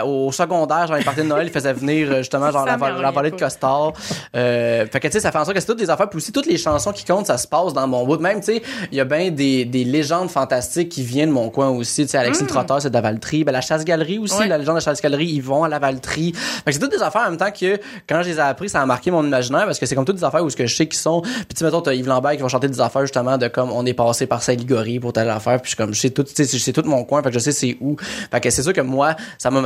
euh, 0.00 0.04
au 0.04 0.32
secondaire, 0.32 0.86
j'en 0.86 0.96
ai 0.96 1.04
parti 1.04 1.20
de 1.20 1.26
Noël, 1.26 1.46
il 1.46 1.52
faisait 1.52 1.72
venir, 1.72 2.10
euh, 2.10 2.18
justement, 2.18 2.50
genre, 2.50 2.64
la, 2.64 2.76
la 2.76 3.30
de. 3.30 3.36
Costard, 3.36 3.92
euh, 4.36 4.86
fait 4.86 5.00
que, 5.00 5.08
tu 5.08 5.14
sais, 5.14 5.20
ça 5.20 5.32
fait 5.32 5.38
en 5.38 5.44
sorte 5.44 5.54
que 5.54 5.60
c'est 5.60 5.66
toutes 5.66 5.78
des 5.78 5.90
affaires, 5.90 6.08
puis 6.08 6.18
aussi 6.18 6.32
toutes 6.32 6.46
les 6.46 6.56
chansons 6.56 6.92
qui 6.92 7.04
comptent, 7.04 7.26
ça 7.26 7.38
se 7.38 7.46
passe 7.48 7.72
dans 7.72 7.86
mon 7.86 8.04
bout, 8.06 8.20
même, 8.20 8.40
tu 8.40 8.46
sais, 8.46 8.62
il 8.92 8.98
y 8.98 9.00
a 9.00 9.04
bien 9.04 9.30
des, 9.30 9.64
des 9.64 9.84
légendes 9.84 10.30
fantastiques 10.30 10.88
qui 10.88 11.02
viennent 11.02 11.30
de 11.30 11.34
mon 11.34 11.50
coin 11.50 11.68
aussi, 11.70 12.02
tu 12.04 12.10
sais, 12.10 12.18
Alexis 12.18 12.42
le 12.42 12.48
Trotteur, 12.48 12.80
c'est 12.80 12.90
de 12.90 12.94
la 12.94 13.00
Valtrie, 13.00 13.44
ben, 13.44 13.52
la 13.52 13.60
chasse-galerie 13.60 14.18
aussi. 14.18 14.38
Ouais. 14.38 14.48
la 14.48 14.58
légende 14.58 14.74
de 14.74 14.80
la 14.80 14.84
chasse-galerie, 14.84 15.26
ils 15.26 15.42
vont 15.42 15.64
à 15.64 15.68
la 15.68 15.78
Valtrie, 15.78 16.32
fait 16.34 16.64
que 16.66 16.72
c'est 16.72 16.78
toutes 16.78 16.92
des 16.92 17.02
affaires 17.02 17.22
en 17.22 17.30
même 17.30 17.38
temps 17.38 17.50
que, 17.50 17.80
quand 18.08 18.22
je 18.22 18.28
les 18.30 18.36
ai 18.36 18.40
appris, 18.40 18.68
ça 18.68 18.80
a 18.80 18.86
marqué 18.86 19.10
mon 19.10 19.24
imaginaire, 19.24 19.64
parce 19.64 19.78
que 19.78 19.86
c'est 19.86 19.94
comme 19.94 20.04
toutes 20.04 20.16
des 20.16 20.24
affaires 20.24 20.44
où 20.44 20.50
ce 20.50 20.56
que 20.56 20.66
je 20.66 20.74
sais 20.74 20.86
qui 20.86 20.98
sont, 20.98 21.22
puis 21.22 21.46
tu 21.50 21.56
sais, 21.58 21.64
mettons, 21.64 21.80
t'as 21.80 21.94
Yves 21.94 22.08
Lambert 22.08 22.32
qui 22.32 22.42
va 22.42 22.48
chanter 22.48 22.68
des 22.68 22.80
affaires, 22.80 23.02
justement, 23.02 23.38
de 23.38 23.48
comme, 23.48 23.70
on 23.72 23.84
est 23.86 23.94
passé 23.94 24.26
par 24.26 24.42
Saint-Ligorie 24.42 25.00
pour 25.00 25.12
telle 25.12 25.30
affaire, 25.30 25.60
puis 25.60 25.70
je 25.70 25.74
suis 25.74 25.76
comme, 25.76 25.94
je 25.94 26.00
sais 26.00 26.10
tout, 26.10 26.24
tu 26.24 26.32
sais, 26.34 26.44
je 26.44 26.62
sais 26.62 26.72
tout 26.72 26.82
mon 26.84 27.04
coin, 27.04 27.22
fait 27.22 27.28
que 27.28 27.34
je 27.34 27.38
sais 27.38 27.52
c'est 27.52 27.76
où, 27.80 27.96
fait 27.98 28.40
que 28.40 28.50
c'est 28.50 28.62
sûr 28.62 28.72
que 28.72 28.80
moi, 28.80 29.14
ça 29.38 29.50
m'a 29.50 29.60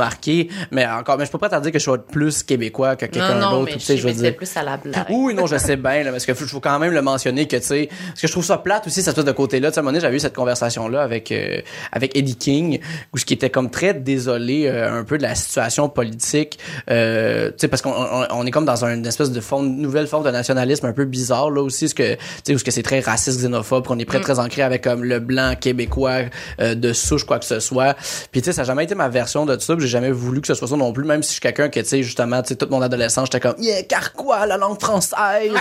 mais 0.71 0.85
encore, 0.85 1.17
mais 1.17 1.25
je 1.25 1.31
peux 1.31 1.37
pas 1.37 1.49
te 1.49 1.59
dire 1.61 1.71
que 1.71 1.79
je 1.79 1.89
suis 1.89 1.99
plus 2.11 2.43
québécois 2.43 2.95
que 2.95 3.05
quelqu'un 3.05 3.39
d'autre, 3.39 3.73
tu 3.73 3.79
sais, 3.79 3.97
je 3.97 4.07
veux 4.07 4.13
dire. 4.13 4.35
plus 4.35 4.55
à 4.57 4.63
la 4.63 4.77
blague. 4.77 5.05
Oui, 5.09 5.33
non, 5.33 5.47
je 5.47 5.57
sais 5.57 5.75
bien, 5.75 6.03
là, 6.03 6.11
parce 6.11 6.25
que 6.25 6.33
faut, 6.33 6.45
faut 6.45 6.59
quand 6.59 6.79
même 6.79 6.93
le 6.93 7.01
mentionner 7.01 7.47
que, 7.47 7.57
tu 7.57 7.63
sais, 7.63 7.89
parce 8.07 8.21
que 8.21 8.27
je 8.27 8.31
trouve 8.31 8.45
ça 8.45 8.57
plate 8.57 8.87
aussi, 8.87 9.01
cette 9.01 9.09
espèce 9.09 9.25
de 9.25 9.31
côté-là. 9.31 9.69
Tu 9.69 9.75
sais, 9.75 9.79
à 9.79 9.81
un 9.81 9.83
moment 9.83 9.91
donné, 9.91 10.01
j'avais 10.01 10.15
eu 10.15 10.19
cette 10.19 10.35
conversation-là 10.35 11.01
avec, 11.01 11.31
euh, 11.31 11.61
avec 11.91 12.15
Eddie 12.17 12.35
King, 12.35 12.79
où 13.13 13.17
ce 13.17 13.25
qui 13.25 13.33
était 13.33 13.49
comme 13.49 13.69
très 13.69 13.93
désolé 13.93 14.67
euh, 14.67 14.99
un 14.99 15.03
peu 15.03 15.17
de 15.17 15.23
la 15.23 15.35
situation 15.35 15.89
politique, 15.89 16.59
euh, 16.89 17.49
tu 17.49 17.55
sais, 17.57 17.67
parce 17.67 17.81
qu'on 17.81 17.91
on, 17.91 18.27
on 18.31 18.45
est 18.45 18.51
comme 18.51 18.65
dans 18.65 18.85
une 18.85 19.05
espèce 19.05 19.31
de 19.31 19.41
forme, 19.41 19.67
nouvelle 19.67 20.07
forme 20.07 20.25
de 20.25 20.31
nationalisme 20.31 20.85
un 20.85 20.93
peu 20.93 21.05
bizarre, 21.05 21.51
là 21.51 21.61
aussi, 21.61 21.89
ce 21.89 21.95
que, 21.95 22.13
tu 22.13 22.19
sais, 22.43 22.55
où 22.55 22.57
ce 22.57 22.63
que 22.63 22.71
c'est 22.71 22.83
très 22.83 22.99
raciste, 22.99 23.39
xénophobe, 23.39 23.85
qu'on 23.87 23.99
est 23.99 24.07
très, 24.07 24.19
très 24.19 24.39
ancré 24.39 24.61
avec 24.61 24.83
comme 24.83 25.03
le 25.03 25.19
blanc 25.19 25.55
québécois 25.59 26.21
euh, 26.59 26.75
de 26.75 26.93
souche, 26.93 27.23
quoi 27.25 27.39
que 27.39 27.45
ce 27.45 27.59
soit. 27.59 27.95
Puis, 28.31 28.41
tu 28.41 28.45
sais, 28.45 28.53
ça 28.53 28.61
n'a 28.61 28.67
jamais 28.67 28.83
été 28.83 28.95
ma 28.95 29.09
version 29.09 29.45
de 29.45 29.57
ça, 29.57 29.75
j'ai 29.77 29.87
jamais 29.99 30.11
voulu 30.11 30.41
que 30.41 30.47
ce 30.47 30.53
soit 30.53 30.67
ça 30.67 30.77
non 30.77 30.91
plus, 30.91 31.03
même 31.03 31.23
si 31.23 31.29
je 31.29 31.33
suis 31.33 31.41
quelqu'un 31.41 31.69
que, 31.69 31.79
tu 31.79 31.85
sais, 31.85 32.03
justement, 32.03 32.41
tu 32.41 32.49
sais, 32.49 32.55
toute 32.55 32.69
mon 32.69 32.81
adolescence, 32.81 33.27
j'étais 33.31 33.39
comme, 33.39 33.61
yeah, 33.61 33.83
car 33.83 34.13
quoi, 34.13 34.45
la 34.45 34.57
langue 34.57 34.79
française? 34.79 35.13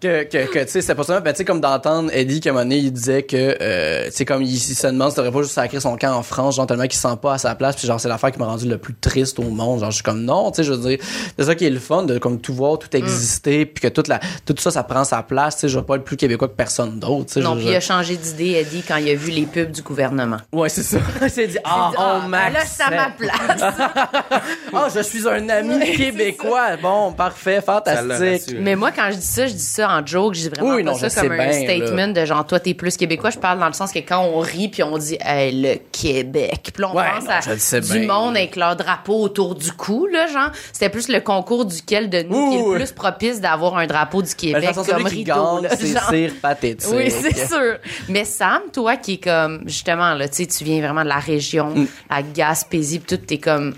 que, 0.00 0.24
que, 0.24 0.52
que 0.52 0.58
tu 0.64 0.68
sais, 0.68 0.82
c'est 0.82 0.94
pas 0.94 1.04
ça, 1.04 1.20
ben, 1.20 1.32
tu 1.32 1.38
sais, 1.38 1.44
comme 1.44 1.60
d'entendre 1.60 2.10
Eddie, 2.12 2.40
moment 2.46 2.60
donné, 2.60 2.78
il 2.78 2.92
disait 2.92 3.22
que, 3.22 3.56
euh, 3.60 4.06
tu 4.06 4.12
sais, 4.12 4.24
comme 4.24 4.42
il, 4.42 4.52
il 4.54 4.58
se 4.58 4.86
demande 4.86 5.10
si 5.10 5.16
t'aurais 5.16 5.30
pas 5.30 5.42
juste 5.42 5.54
sacré 5.54 5.80
son 5.80 5.96
camp 5.96 6.16
en 6.16 6.22
France, 6.22 6.56
genre, 6.56 6.66
tellement 6.66 6.84
qu'il 6.84 6.94
se 6.94 7.08
sent 7.08 7.16
pas 7.20 7.34
à 7.34 7.38
sa 7.38 7.54
place, 7.54 7.76
puis 7.76 7.86
genre, 7.86 8.00
c'est 8.00 8.08
l'affaire 8.08 8.32
qui 8.32 8.38
m'a 8.38 8.46
rendu 8.46 8.68
le 8.68 8.78
plus 8.78 8.94
triste 8.94 9.38
au 9.38 9.44
monde, 9.44 9.80
genre, 9.80 9.90
je 9.90 9.96
suis 9.96 10.04
comme, 10.04 10.22
non, 10.22 10.50
tu 10.50 10.56
sais, 10.56 10.64
je 10.64 10.72
veux 10.72 10.88
dire, 10.88 10.98
c'est 11.38 11.44
ça 11.44 11.54
qui 11.54 11.66
est 11.66 11.70
le 11.70 11.80
fun, 11.80 12.04
de, 12.04 12.18
comme, 12.18 12.40
tout 12.40 12.54
voir, 12.54 12.78
tout 12.78 12.94
exister, 12.96 13.66
puis 13.66 13.82
que 13.82 13.88
toute 13.88 14.08
la, 14.08 14.20
tout 14.46 14.54
ça, 14.58 14.70
ça 14.70 14.82
prend 14.82 15.04
sa 15.04 15.22
place, 15.22 15.56
tu 15.56 15.60
sais, 15.62 15.68
je 15.68 15.78
veux 15.78 15.84
pas 15.84 15.96
être 15.96 16.04
plus 16.04 16.16
québécois 16.16 16.48
que 16.48 16.54
personne 16.54 16.98
d'autre, 16.98 17.26
tu 17.26 17.32
sais. 17.34 17.40
Non, 17.40 17.56
puis 17.56 17.66
il 17.66 17.74
a 17.74 17.80
changé 17.80 18.16
d'idée, 18.16 18.52
Eddie, 18.52 18.82
quand 18.86 18.96
il 18.96 19.10
a 19.10 19.14
vu 19.14 19.30
les 19.30 19.46
pubs 19.46 19.70
du 19.70 19.82
gouvernement. 19.82 20.38
Ouais, 20.52 20.68
c'est 20.68 20.82
ça. 20.82 20.98
il 21.22 21.30
s'est 21.30 21.46
dit, 21.48 21.58
ah, 21.64 21.90
Ah, 21.96 22.26
ben 22.28 22.50
c'est 22.66 22.82
à 22.82 22.90
ma 22.90 23.10
place. 23.10 23.62
Ah, 24.74 24.88
je 24.94 25.00
suis 25.00 25.28
un 25.28 25.48
ami 25.48 25.80
québécois. 25.96 26.76
Bon, 26.80 27.12
parfait, 27.12 27.60
fantastique. 27.60 28.56
Mais 28.58 28.74
moi, 28.74 28.90
quand 28.90 29.10
je 29.10 29.16
dis 29.16 29.26
ça, 29.26 29.46
je 29.46 29.52
dis 29.52 29.58
ça 29.62 29.88
en 29.90 30.04
joke. 30.06 30.34
Je 30.34 30.42
dis 30.42 30.48
vraiment 30.48 30.74
Oui, 30.76 30.82
pas 30.84 30.92
non, 30.92 30.96
ça 30.98 31.08
comme 31.22 31.32
un 31.32 31.36
bien, 31.36 31.52
statement 31.52 32.08
de 32.08 32.24
genre, 32.24 32.46
toi, 32.46 32.58
t'es 32.60 32.74
plus 32.74 32.96
québécois. 32.96 33.30
Je 33.30 33.38
parle 33.38 33.58
dans 33.58 33.66
le 33.66 33.72
sens 33.72 33.92
que 33.92 33.98
quand 33.98 34.20
on 34.20 34.38
rit 34.38 34.68
puis 34.68 34.82
on 34.82 34.96
dit, 34.98 35.18
hey, 35.20 35.52
le 35.60 35.76
Québec. 35.92 36.70
Puis 36.72 36.82
là, 36.82 36.90
on 36.92 36.96
Ouais, 36.96 37.04
pense 37.14 37.24
non, 37.24 37.30
à 37.30 37.40
je 37.40 37.50
le 37.50 37.58
sais 37.58 37.80
du 37.80 37.98
bien, 38.00 38.06
monde 38.12 38.34
là. 38.34 38.40
avec 38.40 38.56
leur 38.56 38.76
drapeau 38.76 39.20
autour 39.22 39.54
du 39.54 39.72
cou, 39.72 40.06
là, 40.06 40.26
genre. 40.26 40.50
C'était 40.72 40.88
plus 40.88 41.08
le 41.08 41.20
concours 41.20 41.64
duquel 41.64 42.08
de 42.10 42.22
nous 42.22 42.50
qui 42.50 42.56
est 42.56 42.62
le 42.72 42.74
plus 42.76 42.92
propice 42.92 43.40
d'avoir 43.40 43.76
un 43.76 43.86
drapeau 43.86 44.22
du 44.22 44.28
Ben, 44.30 44.36
Québec 44.36 44.64
façon, 44.74 44.84
comme 44.84 45.06
rideau, 45.06 45.60
c'est 45.70 45.86
cire 45.98 46.32
pathétique. 46.40 46.90
Oui, 46.94 47.10
c'est 47.10 47.46
sûr. 47.46 47.76
Mais 48.08 48.24
Sam, 48.24 48.62
toi 48.72 48.96
qui 48.96 49.14
est 49.14 49.24
comme, 49.24 49.62
justement, 49.66 50.14
là, 50.14 50.28
tu 50.28 50.36
sais, 50.36 50.46
tu 50.46 50.64
viens 50.64 50.80
vraiment 50.80 51.02
de 51.04 51.08
la 51.08 51.18
région, 51.18 51.70
Mm. 51.74 51.86
la 52.10 52.22
Gaspésie, 52.52 52.98
pis 53.00 53.06
tout, 53.06 53.16
t'es 53.16 53.38
comme, 53.38 53.74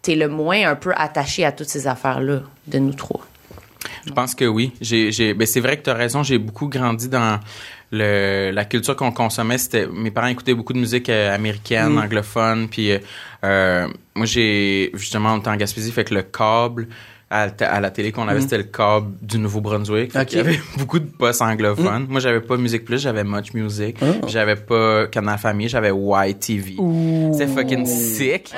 t'es 0.00 0.14
le 0.14 0.28
moins 0.28 0.66
un 0.66 0.76
peu 0.76 0.92
attaché 0.96 1.44
à 1.44 1.52
toutes 1.52 1.68
ces 1.68 1.86
affaires-là 1.86 2.40
de 2.66 2.78
nous 2.78 2.94
trois. 2.94 3.26
Je 4.06 4.12
pense 4.12 4.34
que 4.34 4.46
oui. 4.46 4.72
J'ai, 4.80 5.34
ben 5.34 5.46
c'est 5.46 5.60
vrai 5.60 5.76
que 5.76 5.82
tu 5.82 5.90
as 5.90 5.94
raison. 5.94 6.22
J'ai 6.22 6.38
beaucoup 6.38 6.68
grandi 6.68 7.08
dans 7.08 7.38
le, 7.90 8.50
la 8.50 8.64
culture 8.64 8.96
qu'on 8.96 9.12
consommait. 9.12 9.58
C'était, 9.58 9.86
mes 9.86 10.10
parents 10.10 10.28
écoutaient 10.28 10.54
beaucoup 10.54 10.72
de 10.72 10.78
musique 10.78 11.10
euh, 11.10 11.34
américaine, 11.34 11.98
anglophone. 11.98 12.68
Puis 12.68 12.92
euh, 12.92 12.98
euh, 13.44 13.88
moi, 14.14 14.24
j'ai 14.24 14.90
justement, 14.94 15.34
on 15.34 15.38
était 15.38 15.50
en 15.50 15.56
Gaspésie, 15.56 15.92
fait 15.92 16.04
que 16.04 16.14
le 16.14 16.22
câble 16.22 16.88
à, 17.32 17.46
la- 17.46 17.72
à 17.72 17.80
la 17.80 17.90
télé 17.90 18.12
qu'on 18.12 18.28
avait, 18.28 18.40
c'était 18.42 18.58
le 18.58 18.64
câble 18.64 19.12
du 19.22 19.38
Nouveau-Brunswick. 19.38 20.12
Fait 20.12 20.20
Ok. 20.20 20.26
qu'il 20.26 20.38
y 20.38 20.40
avait 20.40 20.60
beaucoup 20.78 20.98
de 20.98 21.06
postes 21.06 21.42
anglophones. 21.42 22.06
Moi, 22.08 22.20
j'avais 22.20 22.40
pas 22.40 22.56
Musique 22.56 22.84
Plus, 22.84 23.00
j'avais 23.00 23.24
Much 23.24 23.54
Music. 23.54 23.96
Puis 23.98 24.08
J'avais 24.28 24.56
pas 24.56 25.06
Canal 25.06 25.38
Famille, 25.38 25.68
j'avais 25.68 25.90
YTV. 25.92 26.76
C'est 27.36 27.46
fucking 27.48 27.86
sick. 27.86 28.52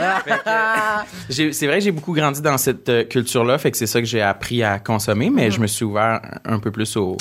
J'ai- 1.31 1.53
c'est 1.53 1.67
vrai 1.67 1.79
que 1.79 1.85
j'ai 1.85 1.93
beaucoup 1.93 2.13
grandi 2.13 2.41
dans 2.43 2.59
cette 2.59 2.89
euh, 2.89 3.05
culture-là, 3.05 3.59
fait 3.59 3.71
que 3.71 3.77
c'est 3.77 3.87
ça 3.87 4.01
que 4.01 4.07
j'ai 4.07 4.21
appris 4.23 4.63
à 4.63 4.79
consommer, 4.79 5.31
mais 5.31 5.51
je 5.51 5.61
me 5.61 5.67
suis 5.67 5.85
ouvert 5.85 6.21
un 6.45 6.59
peu 6.59 6.71
plus 6.71 6.97
au, 6.97 7.17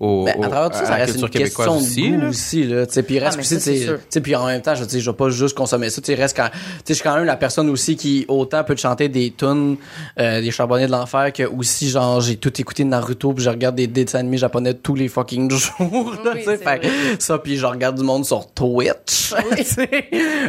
au, 0.00 0.24
Ben, 0.24 0.34
au- 0.38 0.44
à 0.44 0.48
travers 0.48 0.70
tout 0.70 0.78
ça, 0.78 0.84
ça 0.86 0.94
reste 0.94 1.14
une 1.16 1.28
question 1.28 1.28
québécoise 1.28 1.94
de 1.96 2.00
goût 2.00 2.20
là. 2.22 2.28
aussi, 2.28 2.62
là. 2.64 2.86
Tu 2.86 2.92
sais, 2.92 3.02
puis 3.02 3.18
reste 3.18 3.36
Ah, 3.36 3.40
aussi, 3.40 3.54
ça, 3.54 3.60
c'est 3.60 3.74
tu 3.86 3.96
sais, 4.10 4.20
puis 4.20 4.36
en 4.36 4.46
même 4.46 4.62
temps, 4.62 4.74
je 4.74 4.80
veux 4.80 4.86
dire, 4.86 5.00
je 5.00 5.10
vais 5.10 5.16
pas 5.16 5.28
juste 5.30 5.56
consommer 5.56 5.90
ça, 5.90 6.00
tu 6.00 6.06
sais, 6.06 6.14
reste 6.20 6.36
quand, 6.36 6.48
tu 6.48 6.58
sais, 6.58 6.82
je 6.88 6.94
suis 6.94 7.02
quand 7.02 7.14
même 7.16 7.24
la 7.24 7.36
personne 7.36 7.68
aussi 7.70 7.96
qui 7.96 8.24
autant 8.28 8.62
peut 8.64 8.74
te 8.74 8.80
chanter 8.80 9.08
des 9.08 9.30
tunes, 9.36 9.76
euh, 10.18 10.40
des 10.40 10.50
charbonniers 10.50 10.86
de 10.86 10.92
l'enfer 10.92 11.32
que 11.32 11.42
aussi, 11.44 11.88
genre, 11.90 12.20
j'ai 12.20 12.36
tout 12.36 12.52
écouté 12.60 12.84
de 12.84 12.88
Naruto 12.88 13.32
puis 13.32 13.42
je 13.44 13.50
regarde 13.50 13.74
des 13.76 13.86
dessins 13.86 14.18
animés 14.20 14.38
japonais 14.38 14.74
tous 14.74 14.94
les 14.94 15.08
fucking 15.08 15.50
jours, 15.50 16.14
là, 16.24 16.32
Oui, 16.34 16.40
tu 16.40 16.44
sais, 16.44 16.56
c'est 16.58 16.64
fait 16.64 16.76
vrai. 16.78 16.90
ça 17.18 17.38
puis 17.38 17.56
je 17.56 17.66
regarde 17.66 17.96
du 17.96 18.04
monde 18.04 18.24
sur 18.24 18.46
Twitch, 18.52 19.34
tu 19.56 19.64
sais. 19.64 19.88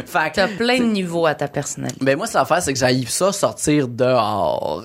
fait 0.06 0.30
T'as 0.34 0.48
plein 0.48 0.78
de 0.78 0.84
niveaux 0.84 1.26
à 1.26 1.34
ta 1.34 1.48
personnalité. 1.48 1.98
ben 2.04 2.16
moi, 2.16 2.26
c'est 2.26 2.38
l'affaire, 2.38 2.62
c'est 2.62 2.72
que 2.72 2.78
j'aille 2.78 3.04
ça 3.08 3.32
sortir 3.32 3.88
dehors. 3.88 4.84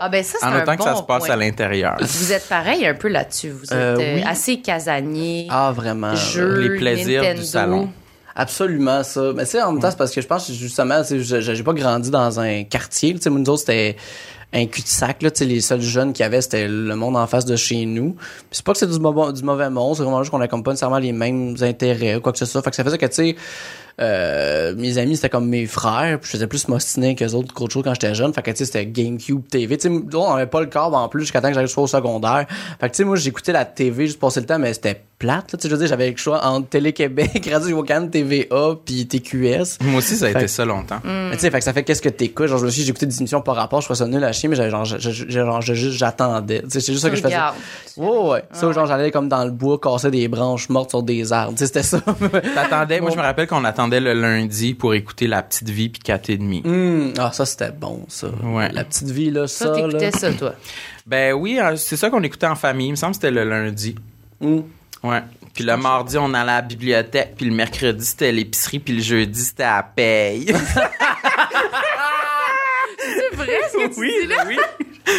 Ah 0.00 0.08
ben 0.08 0.22
ça, 0.24 0.38
c'est 0.40 0.46
En 0.46 0.50
un 0.52 0.62
autant 0.62 0.72
bon 0.72 0.78
que 0.78 0.84
ça 0.84 0.96
se 0.96 1.02
passe 1.02 1.24
point. 1.24 1.30
à 1.34 1.36
l'intérieur. 1.36 1.96
Vous 2.00 2.32
êtes 2.32 2.48
pareil 2.48 2.86
un 2.86 2.94
peu 2.94 3.08
là-dessus. 3.08 3.52
Vous 3.58 3.64
êtes 3.64 3.72
Euh, 3.72 3.96
euh, 3.98 4.14
oui. 4.16 4.22
assez 4.26 4.60
casanier, 4.60 5.46
Ah, 5.50 5.72
vraiment. 5.74 6.14
jeux, 6.14 6.60
Les 6.60 6.76
plaisirs 6.78 7.20
du 7.22 7.26
Nintendo. 7.28 7.44
salon. 7.46 7.88
Absolument 8.34 9.02
ça. 9.02 9.32
Mais 9.34 9.44
tu 9.44 9.50
sais, 9.52 9.62
en 9.62 9.72
même 9.72 9.82
temps, 9.82 9.90
c'est 9.90 9.96
parce 9.98 10.12
que 10.14 10.20
je 10.20 10.26
pense 10.26 10.46
que 10.46 10.52
justement, 10.52 11.02
j'ai 11.04 11.62
pas 11.64 11.72
grandi 11.72 12.10
dans 12.10 12.38
un 12.38 12.62
quartier. 12.64 13.14
Tu 13.14 13.22
sais, 13.22 13.30
nous 13.30 13.40
autres, 13.50 13.58
c'était 13.60 13.96
un 14.52 14.66
cul-de-sac, 14.66 15.22
là. 15.22 15.30
Tu 15.32 15.38
sais, 15.38 15.44
les 15.44 15.60
seuls 15.60 15.80
jeunes 15.80 16.12
qu'il 16.12 16.22
y 16.22 16.26
avait, 16.26 16.40
c'était 16.40 16.68
le 16.68 16.94
monde 16.94 17.16
en 17.16 17.26
face 17.26 17.44
de 17.44 17.56
chez 17.56 17.84
nous. 17.84 18.14
C'est 18.52 18.64
pas 18.64 18.72
que 18.72 18.78
c'est 18.78 18.86
du, 18.90 18.98
mauvais- 19.00 19.32
du 19.32 19.42
mauvais 19.42 19.68
monde, 19.70 19.96
c'est 19.96 20.02
vraiment 20.04 20.22
juste 20.22 20.30
qu'on 20.30 20.40
a 20.40 20.46
comme 20.48 20.62
pas 20.62 20.70
nécessairement 20.70 20.98
les 20.98 21.12
mêmes 21.12 21.56
intérêts 21.60 22.14
ou 22.16 22.20
quoi 22.20 22.30
que 22.32 22.38
ce 22.38 22.46
soit. 22.46 22.62
Fait 22.62 22.70
que 22.70 22.76
ça 22.76 22.84
faisait 22.84 22.96
que, 22.98 23.06
tu 23.06 23.14
sais, 23.14 23.36
euh, 24.00 24.74
mes 24.76 24.98
amis, 24.98 25.16
c'était 25.16 25.28
comme 25.28 25.48
mes 25.48 25.66
frères. 25.66 26.20
Puis 26.20 26.28
je 26.28 26.32
faisais 26.32 26.46
plus 26.46 26.68
m'ostiner 26.68 27.14
qu'eux 27.14 27.32
autres 27.32 27.52
qu'autre 27.52 27.72
chose 27.72 27.84
quand 27.84 27.94
j'étais 27.94 28.14
jeune. 28.14 28.32
Fait 28.32 28.42
que, 28.42 28.50
tu 28.50 28.58
sais, 28.58 28.64
c'était 28.66 28.86
GameCube 28.86 29.46
TV. 29.48 29.76
Tu 29.76 29.88
sais, 29.88 30.16
on 30.16 30.32
avait 30.32 30.46
pas 30.46 30.60
le 30.60 30.66
câble 30.66 30.94
en 30.94 31.08
plus 31.08 31.22
jusqu'à 31.22 31.40
temps 31.40 31.48
que 31.48 31.54
j'arrive 31.54 31.72
au 31.76 31.86
secondaire. 31.86 32.46
Fait 32.80 32.88
que, 32.88 32.94
tu 32.94 32.98
sais, 32.98 33.04
moi, 33.04 33.16
j'écoutais 33.16 33.52
la 33.52 33.64
TV 33.64 34.06
juste 34.06 34.20
passer 34.20 34.40
le 34.40 34.46
temps, 34.46 34.58
mais 34.58 34.72
c'était 34.74 35.02
plate, 35.18 35.52
là. 35.52 35.58
Tu 35.58 35.62
sais, 35.62 35.68
je 35.68 35.74
veux 35.74 35.78
dire, 35.80 35.88
j'avais 35.88 36.10
le 36.10 36.16
choix 36.16 36.44
entre 36.46 36.68
Télé-Québec, 36.68 37.48
Radio-Can, 37.52 38.08
TVA, 38.08 38.76
puis 38.84 39.06
TQS. 39.06 39.78
Moi 39.82 39.98
aussi, 39.98 40.16
ça 40.16 40.26
a 40.26 40.28
Fait- 40.30 40.38
été 40.38 40.48
ça 40.48 40.64
longtemps. 40.64 41.00
Mais 41.04 41.32
tu 41.32 41.40
sais, 41.40 41.50
fait 41.50 41.58
que 41.58 41.64
ça 41.64 41.72
fait 41.72 41.82
qu'est-ce 41.82 42.00
que 42.02 42.08
t'écoutes? 42.08 42.46
Genre, 42.46 42.58
je 42.58 42.64
me 42.66 42.70
suis 42.70 42.80
dit, 42.82 42.86
j'écoutais 42.86 43.06
des 43.06 43.18
émissions 43.18 43.40
par 43.40 43.56
rapport, 43.56 43.80
je 43.80 43.86
trouvais 43.86 43.98
ça 43.98 44.06
nul 44.06 44.22
à 44.22 44.32
chier, 44.32 44.48
mais 44.48 44.56
j'avais 44.56 44.70
genre, 44.70 44.84
j'attendais. 44.84 46.62
Tu 46.62 46.70
sais, 46.70 46.80
c'est 46.80 46.92
juste 46.92 47.02
ça 47.04 47.10
que 47.10 47.16
je 47.16 47.22
faisais. 47.22 47.34
Regarde. 47.34 47.56
Ouais, 47.96 48.30
ouais. 48.30 48.44
Ça, 48.52 48.70
genre, 48.72 48.86
j'allais 48.86 49.10
comme 49.10 49.28
dans 49.28 49.44
le 49.44 49.50
bois, 49.50 49.78
casser 49.80 50.10
des 50.10 50.28
branches 50.28 50.68
mortes 50.68 50.90
sur 50.90 51.02
des 51.02 51.32
arbres. 51.32 51.52
Tu 51.52 51.58
sais, 51.58 51.66
c'était 51.66 51.82
ça. 51.82 52.00
T'attendais, 52.54 53.00
moi, 53.00 53.10
je 53.10 53.16
me 53.16 53.22
rappelle 53.22 53.46
qu'on 53.48 53.64
attendait 53.64 54.00
le 54.00 54.12
lundi 54.14 54.74
pour 54.74 54.94
écouter 54.94 55.26
La 55.26 55.42
Petite 55.42 55.68
Vie 55.68 55.88
puis 55.88 56.00
4 56.00 56.30
et 56.30 56.36
demi. 56.36 56.62
Hum, 56.64 57.12
ah, 57.18 57.30
ça, 57.32 57.44
c'était 57.44 57.72
bon, 57.72 58.04
ça. 58.08 58.28
Ouais. 58.44 58.70
La 58.72 58.84
petite 58.84 59.10
vie, 59.10 59.30
là, 59.30 59.46
ça, 59.48 59.66
Ça, 59.66 59.70
là. 59.70 59.76
t'écoutais 59.88 60.10
ça, 60.12 60.32
toi? 60.32 60.54
Ben 61.06 61.32
oui, 61.32 61.58
hein, 61.58 61.74
c'est 61.76 61.96
ça 61.96 62.10
qu'on 62.10 62.22
écoutait 62.22 62.46
en 62.46 62.54
famille. 62.54 62.88
Il 62.88 62.92
me 62.92 62.96
semble 62.96 63.12
que 63.12 63.16
c'était 63.16 63.30
le 63.30 63.44
lundi. 63.44 63.94
Hum. 64.40 64.62
Ouais. 65.02 65.22
Puis 65.54 65.64
le 65.64 65.76
mardi, 65.76 66.16
on 66.18 66.32
allait 66.34 66.50
à 66.52 66.56
la 66.56 66.62
bibliothèque. 66.62 67.34
Puis 67.36 67.46
le 67.46 67.54
mercredi, 67.54 68.04
c'était 68.04 68.32
l'épicerie. 68.32 68.78
Puis 68.78 68.94
le 68.94 69.02
jeudi, 69.02 69.40
c'était 69.44 69.62
à 69.64 69.76
la 69.76 69.82
paye. 69.84 70.46
C'est 73.00 73.36
vrai, 73.36 73.46
ce 73.72 73.76
que 73.76 73.94
tu 73.94 74.00
oui, 74.00 74.12
dis 74.22 74.26
là? 74.26 74.44
oui. 74.46 74.58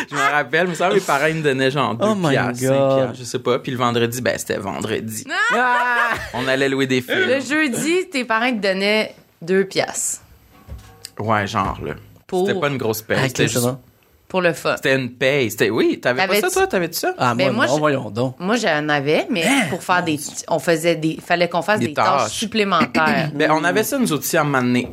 Je 0.10 0.16
me 0.16 0.20
rappelle, 0.20 0.66
il 0.68 0.70
me 0.72 0.76
semble 0.76 0.92
que 0.96 1.00
mes 1.00 1.06
parents 1.06 1.26
ils 1.28 1.36
me 1.36 1.42
donnaient 1.42 1.72
genre 1.72 1.96
2 1.96 2.06
Oh 2.08 2.16
piastres, 2.16 2.60
5 2.64 2.70
God. 2.70 2.98
piastres, 2.98 3.16
je 3.20 3.24
sais 3.24 3.40
pas. 3.40 3.60
Puis 3.60 3.72
le 3.72 3.78
vendredi, 3.78 4.22
ben 4.22 4.38
c'était 4.38 4.58
vendredi. 4.58 5.26
Ah! 5.52 6.10
On 6.34 6.48
allait 6.48 6.70
louer 6.70 6.86
des 6.88 7.02
films. 7.02 7.28
Le 7.28 7.40
jeudi, 7.40 8.08
tes 8.10 8.24
parents 8.26 8.52
te 8.52 8.58
donnaient 8.62 9.16
deux 9.42 9.66
piastres 9.66 10.22
Ouais, 11.18 11.48
genre 11.48 11.80
là. 11.84 11.94
Pour- 12.28 12.46
C'était 12.48 12.60
pas 12.60 12.68
une 12.70 12.78
grosse 12.78 13.02
paye. 13.02 13.18
Ah, 13.20 13.28
C'était 13.28 13.48
juste... 13.48 13.68
pour 14.30 14.42
le 14.42 14.54
fun. 14.54 14.76
C'était 14.78 14.96
une 14.96 15.10
paye. 15.12 15.52
C'était... 15.52 15.70
Oui, 15.70 16.00
t'avais 16.00 16.26
pas 16.26 16.40
ça, 16.40 16.50
toi? 16.50 16.68
T'avais-tu 16.68 16.98
ça? 17.00 17.14
Ah, 17.18 17.34
moi, 17.34 17.46
Ben, 17.48 17.52
moi, 17.52 17.68
non, 17.68 17.74
je- 17.74 17.80
voyons 17.80 18.10
donc. 18.12 18.36
Moi, 18.40 18.56
j'en 18.56 18.88
avais, 18.88 19.28
mais 19.30 19.44
pour 19.70 19.84
faire 19.84 20.04
des. 20.04 20.18
On 20.48 20.60
faisait 20.60 20.96
des. 20.96 21.18
Fallait 21.26 21.50
qu'on 21.50 21.62
fasse 21.62 21.80
Des 21.82 21.88
des, 21.88 21.94
tâches. 21.96 22.24
tâches. 22.24 22.32
supplémentaires. 22.32 23.32
Ben, 23.34 23.52
on 23.52 23.64
avait 23.66 23.84
ça, 23.84 23.98
nous 23.98 24.14
aussi, 24.14 24.38
à 24.38 24.42
un 24.42 24.44
moment 24.46 24.62
donné. 24.62 24.90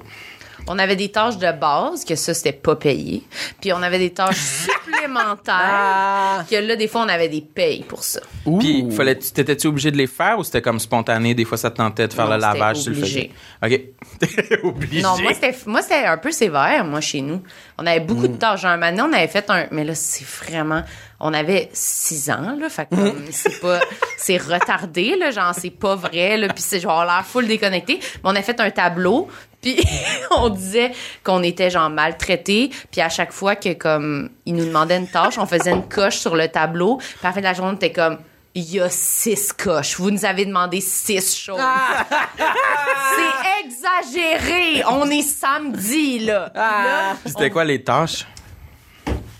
On 0.68 0.78
avait 0.78 0.96
des 0.96 1.10
tâches 1.10 1.38
de 1.38 1.50
base, 1.52 2.04
que 2.04 2.14
ça, 2.16 2.34
c'était 2.34 2.52
pas 2.52 2.76
payé. 2.76 3.22
Puis 3.60 3.72
on 3.72 3.82
avait 3.82 3.98
des 3.98 4.10
tâches 4.10 4.36
supplémentaires, 4.96 5.54
Ah! 5.58 6.44
que 6.48 6.56
là, 6.56 6.76
des 6.76 6.88
fois, 6.88 7.02
on 7.02 7.08
avait 7.08 7.28
des 7.28 7.40
payes 7.40 7.84
pour 7.84 8.02
ça. 8.02 8.20
Puis, 8.58 8.82
Ouh. 8.82 8.90
fallait, 8.90 9.14
t'étais-tu 9.16 9.66
obligé 9.68 9.90
de 9.90 9.96
les 9.96 10.06
faire 10.06 10.38
ou 10.38 10.44
c'était 10.44 10.62
comme 10.62 10.78
spontané? 10.80 11.34
Des 11.34 11.44
fois, 11.44 11.58
ça 11.58 11.70
te 11.70 11.76
tentait 11.76 12.08
de 12.08 12.12
faire 12.12 12.26
Non, 12.26 12.34
le 12.34 12.40
lavage, 12.40 12.82
tu 12.84 12.90
le 12.90 12.96
obligé. 12.98 13.32
faisais. 13.62 13.76
OK. 13.76 14.60
Obligé. 14.64 15.02
Non, 15.02 15.16
moi, 15.20 15.32
c'était, 15.34 15.54
moi, 15.66 15.82
c'était 15.82 16.04
un 16.04 16.18
peu 16.18 16.30
sévère, 16.32 16.84
moi, 16.84 17.00
chez 17.00 17.20
nous. 17.20 17.42
On 17.78 17.86
avait 17.86 18.00
beaucoup 18.00 18.26
Mm. 18.28 18.32
de 18.32 18.36
tâches. 18.36 18.60
Genre, 18.62 18.70
un 18.72 18.76
moment 18.76 18.90
donné, 18.90 19.02
on 19.02 19.12
avait 19.18 19.28
fait 19.28 19.48
un, 19.50 19.66
mais 19.70 19.84
là, 19.84 19.94
c'est 19.94 20.24
vraiment, 20.24 20.82
on 21.20 21.32
avait 21.34 21.68
six 21.72 22.30
ans, 22.30 22.56
là. 22.58 22.68
Fait 22.68 22.86
que, 22.88 22.94
comme, 22.94 23.24
c'est 23.30 23.60
pas, 23.60 23.80
c'est 24.16 24.36
retardé, 24.38 25.16
là. 25.18 25.30
Genre, 25.30 25.52
c'est 25.54 25.70
pas 25.70 25.94
vrai, 25.96 26.36
là. 26.36 26.48
Puis 26.48 26.62
c'est 26.62 26.80
genre 26.80 27.04
l'air 27.04 27.24
full 27.26 27.46
déconnecté. 27.46 27.98
Mais 28.00 28.30
on 28.30 28.36
a 28.36 28.42
fait 28.42 28.60
un 28.60 28.70
tableau. 28.70 29.28
Puis 29.74 29.84
on 30.30 30.48
disait 30.48 30.92
qu'on 31.24 31.42
était, 31.42 31.70
genre, 31.70 31.90
maltraités. 31.90 32.70
Puis 32.92 33.00
à 33.00 33.08
chaque 33.08 33.32
fois 33.32 33.56
que, 33.56 33.72
comme, 33.72 34.30
ils 34.44 34.54
nous 34.54 34.64
demandaient 34.66 34.96
une 34.98 35.08
tâche, 35.08 35.38
on 35.38 35.46
faisait 35.46 35.72
une 35.72 35.88
coche 35.88 36.16
sur 36.18 36.36
le 36.36 36.48
tableau. 36.48 36.96
Puis 36.98 37.08
à 37.22 37.28
la 37.28 37.32
fin 37.32 37.40
de 37.40 37.44
la 37.44 37.54
journée, 37.54 37.72
on 37.72 37.76
était 37.76 37.92
comme, 37.92 38.18
il 38.54 38.62
y 38.74 38.80
a 38.80 38.88
six 38.88 39.52
coches. 39.52 39.96
Vous 39.98 40.10
nous 40.10 40.24
avez 40.24 40.46
demandé 40.46 40.80
six 40.80 41.36
choses. 41.36 41.60
C'est 42.38 43.66
exagéré. 43.66 44.82
On 44.88 45.10
est 45.10 45.22
samedi, 45.22 46.20
là. 46.20 46.50
Là, 46.54 47.16
C'était 47.26 47.50
quoi 47.50 47.64
les 47.64 47.82
tâches? 47.82 48.24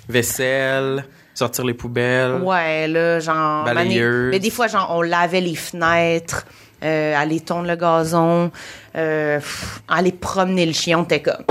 Vaisselle, 0.09 1.05
sortir 1.35 1.65
les 1.65 1.75
poubelles. 1.75 2.35
Ouais, 2.43 2.87
là, 2.89 3.19
genre. 3.21 3.65
Balayeuse. 3.65 4.25
mané- 4.27 4.31
Mais 4.33 4.39
des 4.39 4.51
fois, 4.51 4.67
genre, 4.69 4.89
on 4.91 5.03
lavait 5.03 5.41
les 5.41 5.55
fenêtres, 5.57 6.47
euh, 6.87 7.16
aller 7.16 7.40
tondre 7.40 7.66
le 7.66 7.77
gazon, 7.77 8.51
euh, 8.96 9.38
pff, 9.38 9.81
aller 9.88 10.12
promener 10.12 10.66
le 10.66 10.72
chien, 10.72 11.01
on 11.01 11.05
était 11.05 11.20
comme. 11.20 11.44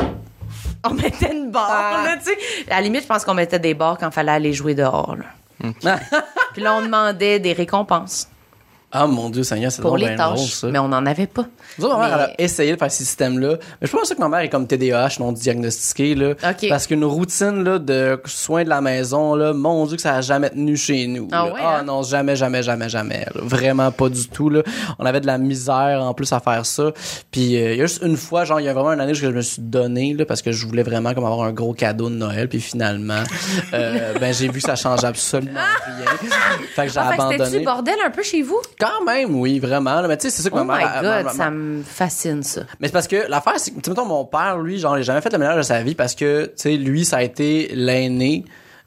On 0.83 0.93
mettait 0.93 1.33
une 1.33 1.51
barre, 1.51 2.03
là, 2.03 2.15
tu 2.17 2.25
sais. 2.25 2.37
À 2.71 2.75
la 2.75 2.81
limite, 2.81 3.03
je 3.03 3.07
pense 3.07 3.25
qu'on 3.25 3.33
mettait 3.33 3.59
des 3.59 3.73
barres 3.73 3.97
quand 3.97 4.11
fallait 4.11 4.31
aller 4.31 4.53
jouer 4.53 4.75
dehors, 4.75 5.15
là. 5.15 5.25
Puis 6.53 6.61
là, 6.61 6.75
on 6.75 6.81
demandait 6.81 7.39
des 7.39 7.53
récompenses 7.53 8.29
Ah, 8.97 9.07
mon 9.07 9.29
Dieu, 9.29 9.43
Seigneur, 9.43 9.71
c'est 9.71 9.81
pour 9.81 9.97
les 9.97 10.07
bien 10.07 10.15
drôle, 10.15 10.37
ça. 10.37 10.67
mais 10.67 10.79
on 10.79 10.87
n'en 10.87 11.05
avait 11.05 11.27
pas. 11.27 11.45
Nous 11.77 11.85
autres, 11.85 11.97
ma 11.97 12.07
mère, 12.07 12.17
Mais- 12.17 12.23
elle 12.23 12.29
a 12.29 12.41
essayé 12.45 12.71
de 12.73 12.77
faire 12.79 12.91
ce 12.91 12.97
système-là. 12.99 13.55
Mais 13.81 13.87
je 13.87 13.91
pense 13.91 14.09
que 14.13 14.17
ma 14.19 14.29
mère 14.29 14.39
est 14.39 14.49
comme 14.49 14.67
TDAH 14.67 15.17
non 15.19 15.31
diagnostiqué, 15.33 16.15
là. 16.15 16.31
Ok. 16.31 16.67
Parce 16.69 16.87
qu'une 16.87 17.03
routine, 17.03 17.63
là, 17.63 17.77
de 17.79 18.21
soins 18.25 18.63
de 18.63 18.69
la 18.69 18.79
maison, 18.81 19.35
là, 19.35 19.51
mon 19.53 19.85
Dieu, 19.85 19.97
que 19.97 20.01
ça 20.01 20.15
a 20.15 20.21
jamais 20.21 20.49
tenu 20.49 20.77
chez 20.77 21.07
nous. 21.07 21.27
Ah 21.31 21.45
ouais, 21.45 21.51
Ah 21.61 21.77
hein? 21.79 21.83
non, 21.83 22.03
jamais, 22.03 22.35
jamais, 22.35 22.63
jamais, 22.63 22.87
jamais. 22.89 23.25
là. 23.33 23.41
Vraiment 23.43 23.91
pas 23.91 24.07
du 24.09 24.27
tout, 24.29 24.49
là. 24.49 24.61
On 24.99 25.05
avait 25.05 25.19
de 25.21 25.27
la 25.27 25.37
misère, 25.37 26.01
en 26.01 26.13
plus, 26.13 26.31
à 26.31 26.39
faire 26.39 26.65
ça. 26.65 26.91
Puis, 27.31 27.57
euh, 27.57 27.73
il 27.73 27.77
y 27.77 27.81
a 27.81 27.85
juste 27.85 28.01
une 28.03 28.15
fois, 28.17 28.45
genre, 28.45 28.59
il 28.59 28.65
y 28.65 28.69
a 28.69 28.73
vraiment 28.73 28.93
une 28.93 29.01
année 29.01 29.11
où 29.11 29.15
je 29.15 29.27
me 29.27 29.41
suis 29.41 29.61
donné, 29.61 30.13
là, 30.13 30.25
parce 30.25 30.41
que 30.41 30.51
je 30.53 30.65
voulais 30.65 30.83
vraiment, 30.83 31.13
comme, 31.13 31.25
avoir 31.25 31.43
un 31.43 31.51
gros 31.51 31.73
cadeau 31.73 32.09
de 32.09 32.15
Noël. 32.15 32.47
Puis 32.47 32.61
finalement, 32.61 33.23
euh, 33.73 34.13
ben, 34.19 34.33
j'ai 34.33 34.47
vu 34.47 34.59
que 34.61 34.65
ça 34.65 34.75
change 34.75 35.03
absolument 35.03 35.59
rien. 35.85 36.05
Fait 36.75 36.85
que 36.87 36.91
j'ai 36.93 36.99
Ah, 36.99 37.09
que 37.09 37.13
abandonné. 37.15 37.45
c'était-tu 37.45 37.65
bordel 37.65 37.95
un 38.05 38.09
peu 38.09 38.23
chez 38.23 38.41
vous? 38.41 38.59
Quand 38.87 39.05
même, 39.05 39.35
oui, 39.35 39.59
vraiment. 39.59 40.01
là. 40.01 40.07
Mais 40.07 40.17
tu 40.17 40.29
sais, 40.29 40.35
c'est 40.35 40.41
ça 40.43 40.49
que 40.49 40.55
Oh 40.57 40.63
ma 40.63 40.77
my 40.77 40.83
mère... 40.83 40.93
ma- 40.95 41.01
god, 41.17 41.25
ma- 41.25 41.31
ça 41.31 41.49
me 41.51 41.83
fascine, 41.83 42.43
ça. 42.43 42.61
mais 42.79 42.87
c'est 42.87 42.93
parce 42.93 43.07
que 43.07 43.27
l'affaire, 43.29 43.53
c'est 43.57 43.71
que, 43.71 43.75
tu 43.77 43.81
sais, 43.85 43.89
mettons, 43.91 44.05
mon 44.05 44.25
père, 44.25 44.57
lui, 44.59 44.77
genre, 44.79 44.97
il 44.97 45.01
a 45.01 45.03
jamais 45.03 45.21
fait 45.21 45.31
le 45.33 45.39
ménage 45.39 45.57
de 45.57 45.61
sa 45.63 45.81
vie 45.83 45.95
parce 45.95 46.15
que, 46.15 46.45
tu 46.45 46.51
sais, 46.55 46.77
lui, 46.77 47.05
ça 47.05 47.17
a 47.17 47.23
été 47.23 47.69
l'aîné. 47.73 48.45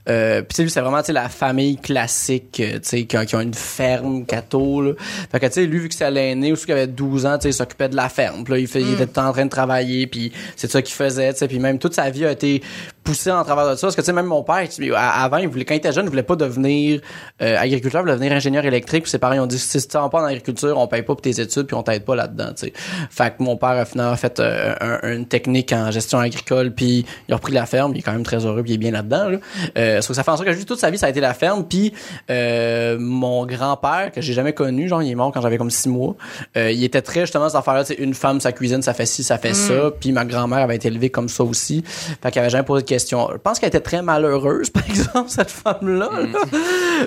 Euh, 0.08 0.40
puis 0.40 0.48
tu 0.48 0.54
sais, 0.56 0.62
lui, 0.62 0.70
c'est 0.70 0.80
vraiment, 0.80 1.00
tu 1.00 1.06
sais, 1.08 1.12
la 1.12 1.28
famille 1.28 1.76
classique, 1.76 2.60
euh, 2.60 2.74
tu 2.74 2.88
sais, 2.88 3.04
qui, 3.04 3.14
a- 3.14 3.26
qui 3.26 3.36
ont 3.36 3.40
une 3.42 3.52
ferme, 3.52 4.24
cato, 4.24 4.80
là. 4.80 4.92
Fait 5.30 5.38
que, 5.38 5.46
tu 5.46 5.52
sais, 5.52 5.66
lui, 5.66 5.80
vu 5.80 5.88
que 5.88 5.92
c'était 5.94 6.10
l'aîné, 6.10 6.50
ou 6.50 6.56
celui 6.56 6.66
qui 6.66 6.72
avait 6.72 6.86
12 6.86 7.26
ans, 7.26 7.36
tu 7.36 7.42
sais, 7.42 7.48
il 7.50 7.52
s'occupait 7.52 7.90
de 7.90 7.96
la 7.96 8.08
ferme. 8.08 8.42
Puis 8.42 8.54
là, 8.54 8.58
il, 8.58 8.66
fait, 8.66 8.80
il 8.80 8.94
était 8.94 9.04
le 9.04 9.10
temps 9.12 9.26
en 9.28 9.32
train 9.32 9.44
de 9.44 9.50
travailler, 9.50 10.06
puis 10.06 10.32
c'est 10.56 10.70
ça 10.70 10.80
qu'il 10.80 10.94
faisait, 10.94 11.32
tu 11.34 11.40
sais. 11.40 11.48
Puis 11.48 11.58
même 11.58 11.78
toute 11.78 11.92
sa 11.94 12.08
vie 12.08 12.24
a 12.24 12.30
été 12.32 12.62
poussée 13.08 13.30
en 13.30 13.42
travers 13.44 13.70
de 13.70 13.74
ça. 13.76 13.86
Parce 13.86 13.96
que, 13.96 14.00
tu 14.02 14.06
sais, 14.06 14.12
même 14.12 14.26
mon 14.26 14.42
père, 14.42 14.68
tu- 14.68 14.94
avant, 14.94 15.38
il 15.38 15.48
voulait, 15.48 15.64
quand 15.64 15.74
il 15.74 15.78
était 15.78 15.92
jeune, 15.92 16.04
il 16.06 16.10
voulait 16.10 16.22
pas 16.22 16.36
devenir 16.36 17.00
euh, 17.40 17.56
agriculteur, 17.58 18.00
il 18.00 18.04
voulait 18.04 18.14
devenir 18.14 18.32
ingénieur 18.32 18.64
électrique. 18.66 19.04
Puis 19.04 19.10
ses 19.10 19.18
parents, 19.18 19.34
ils 19.34 19.40
ont 19.40 19.46
dit, 19.46 19.58
si 19.58 19.80
tu 19.80 19.88
pas 19.88 20.08
en 20.12 20.24
agriculture, 20.24 20.76
on 20.78 20.86
paye 20.86 21.02
pas 21.02 21.14
pour 21.14 21.22
tes 21.22 21.40
études, 21.40 21.66
puis 21.66 21.74
on 21.74 21.82
t'aide 21.82 22.04
pas 22.04 22.14
là-dedans, 22.16 22.48
tu 22.56 22.66
sais. 22.66 22.72
Fait 23.10 23.30
que 23.36 23.42
mon 23.42 23.56
père 23.56 23.70
a 23.70 23.84
finalement 23.84 24.16
fait 24.16 24.38
euh, 24.40 24.74
un- 24.80 25.12
une 25.14 25.26
technique 25.26 25.72
en 25.72 25.90
gestion 25.90 26.18
agricole, 26.18 26.72
puis 26.72 27.06
il 27.28 27.32
a 27.32 27.36
repris 27.36 27.52
la 27.54 27.64
ferme, 27.66 27.92
il 27.94 27.98
est 28.00 28.02
quand 28.02 28.12
même 28.12 28.22
très 28.22 28.44
heureux, 28.44 28.62
puis 28.62 28.72
il 28.72 28.74
est 28.74 28.78
bien 28.78 28.90
là-dedans, 28.90 29.28
là. 29.30 29.38
Euh, 29.78 30.00
sauf 30.02 30.08
que 30.08 30.14
ça 30.14 30.22
fait 30.24 30.30
en 30.30 30.36
sorte 30.36 30.48
que 30.48 30.54
juste 30.54 30.68
toute 30.68 30.78
sa 30.80 30.90
vie, 30.90 30.98
ça 30.98 31.06
a 31.06 31.10
été 31.10 31.20
la 31.20 31.32
ferme, 31.34 31.64
puis 31.64 31.92
euh, 32.30 32.96
mon 33.00 33.46
grand-père, 33.46 34.12
que 34.12 34.20
j'ai 34.20 34.32
jamais 34.32 34.52
connu, 34.52 34.88
genre, 34.88 35.02
il 35.02 35.10
est 35.10 35.14
mort 35.14 35.32
quand 35.32 35.40
j'avais 35.40 35.58
comme 35.58 35.70
six 35.70 35.88
mois, 35.88 36.14
euh, 36.56 36.70
il 36.70 36.84
était 36.84 37.02
très, 37.02 37.20
justement, 37.20 37.48
cette 37.48 37.58
affaire-là, 37.58 37.84
tu 37.84 37.94
sais, 37.94 38.02
une 38.02 38.14
femme, 38.14 38.40
sa 38.40 38.52
cuisine, 38.52 38.82
ça 38.82 38.94
fait 38.94 39.06
ci, 39.06 39.22
ça 39.22 39.38
fait 39.38 39.54
ça, 39.54 39.90
puis 39.98 40.12
ma 40.12 40.24
grand-mère 40.24 40.58
avait 40.58 40.76
été 40.76 40.88
élevée 40.88 41.10
comme 41.10 41.28
ça 41.28 41.44
aussi, 41.44 41.82
fait 41.86 42.30
qu'elle 42.30 42.42
avait 42.42 42.50
jamais 42.50 42.64
posé 42.64 42.82
de 42.82 42.88
Je 42.98 43.36
pense 43.38 43.58
qu'elle 43.58 43.68
était 43.68 43.80
très 43.80 44.02
malheureuse, 44.02 44.70
par 44.70 44.84
exemple, 44.88 45.28
cette 45.30 45.50
femme-là, 45.50 46.08
là. 46.12 46.38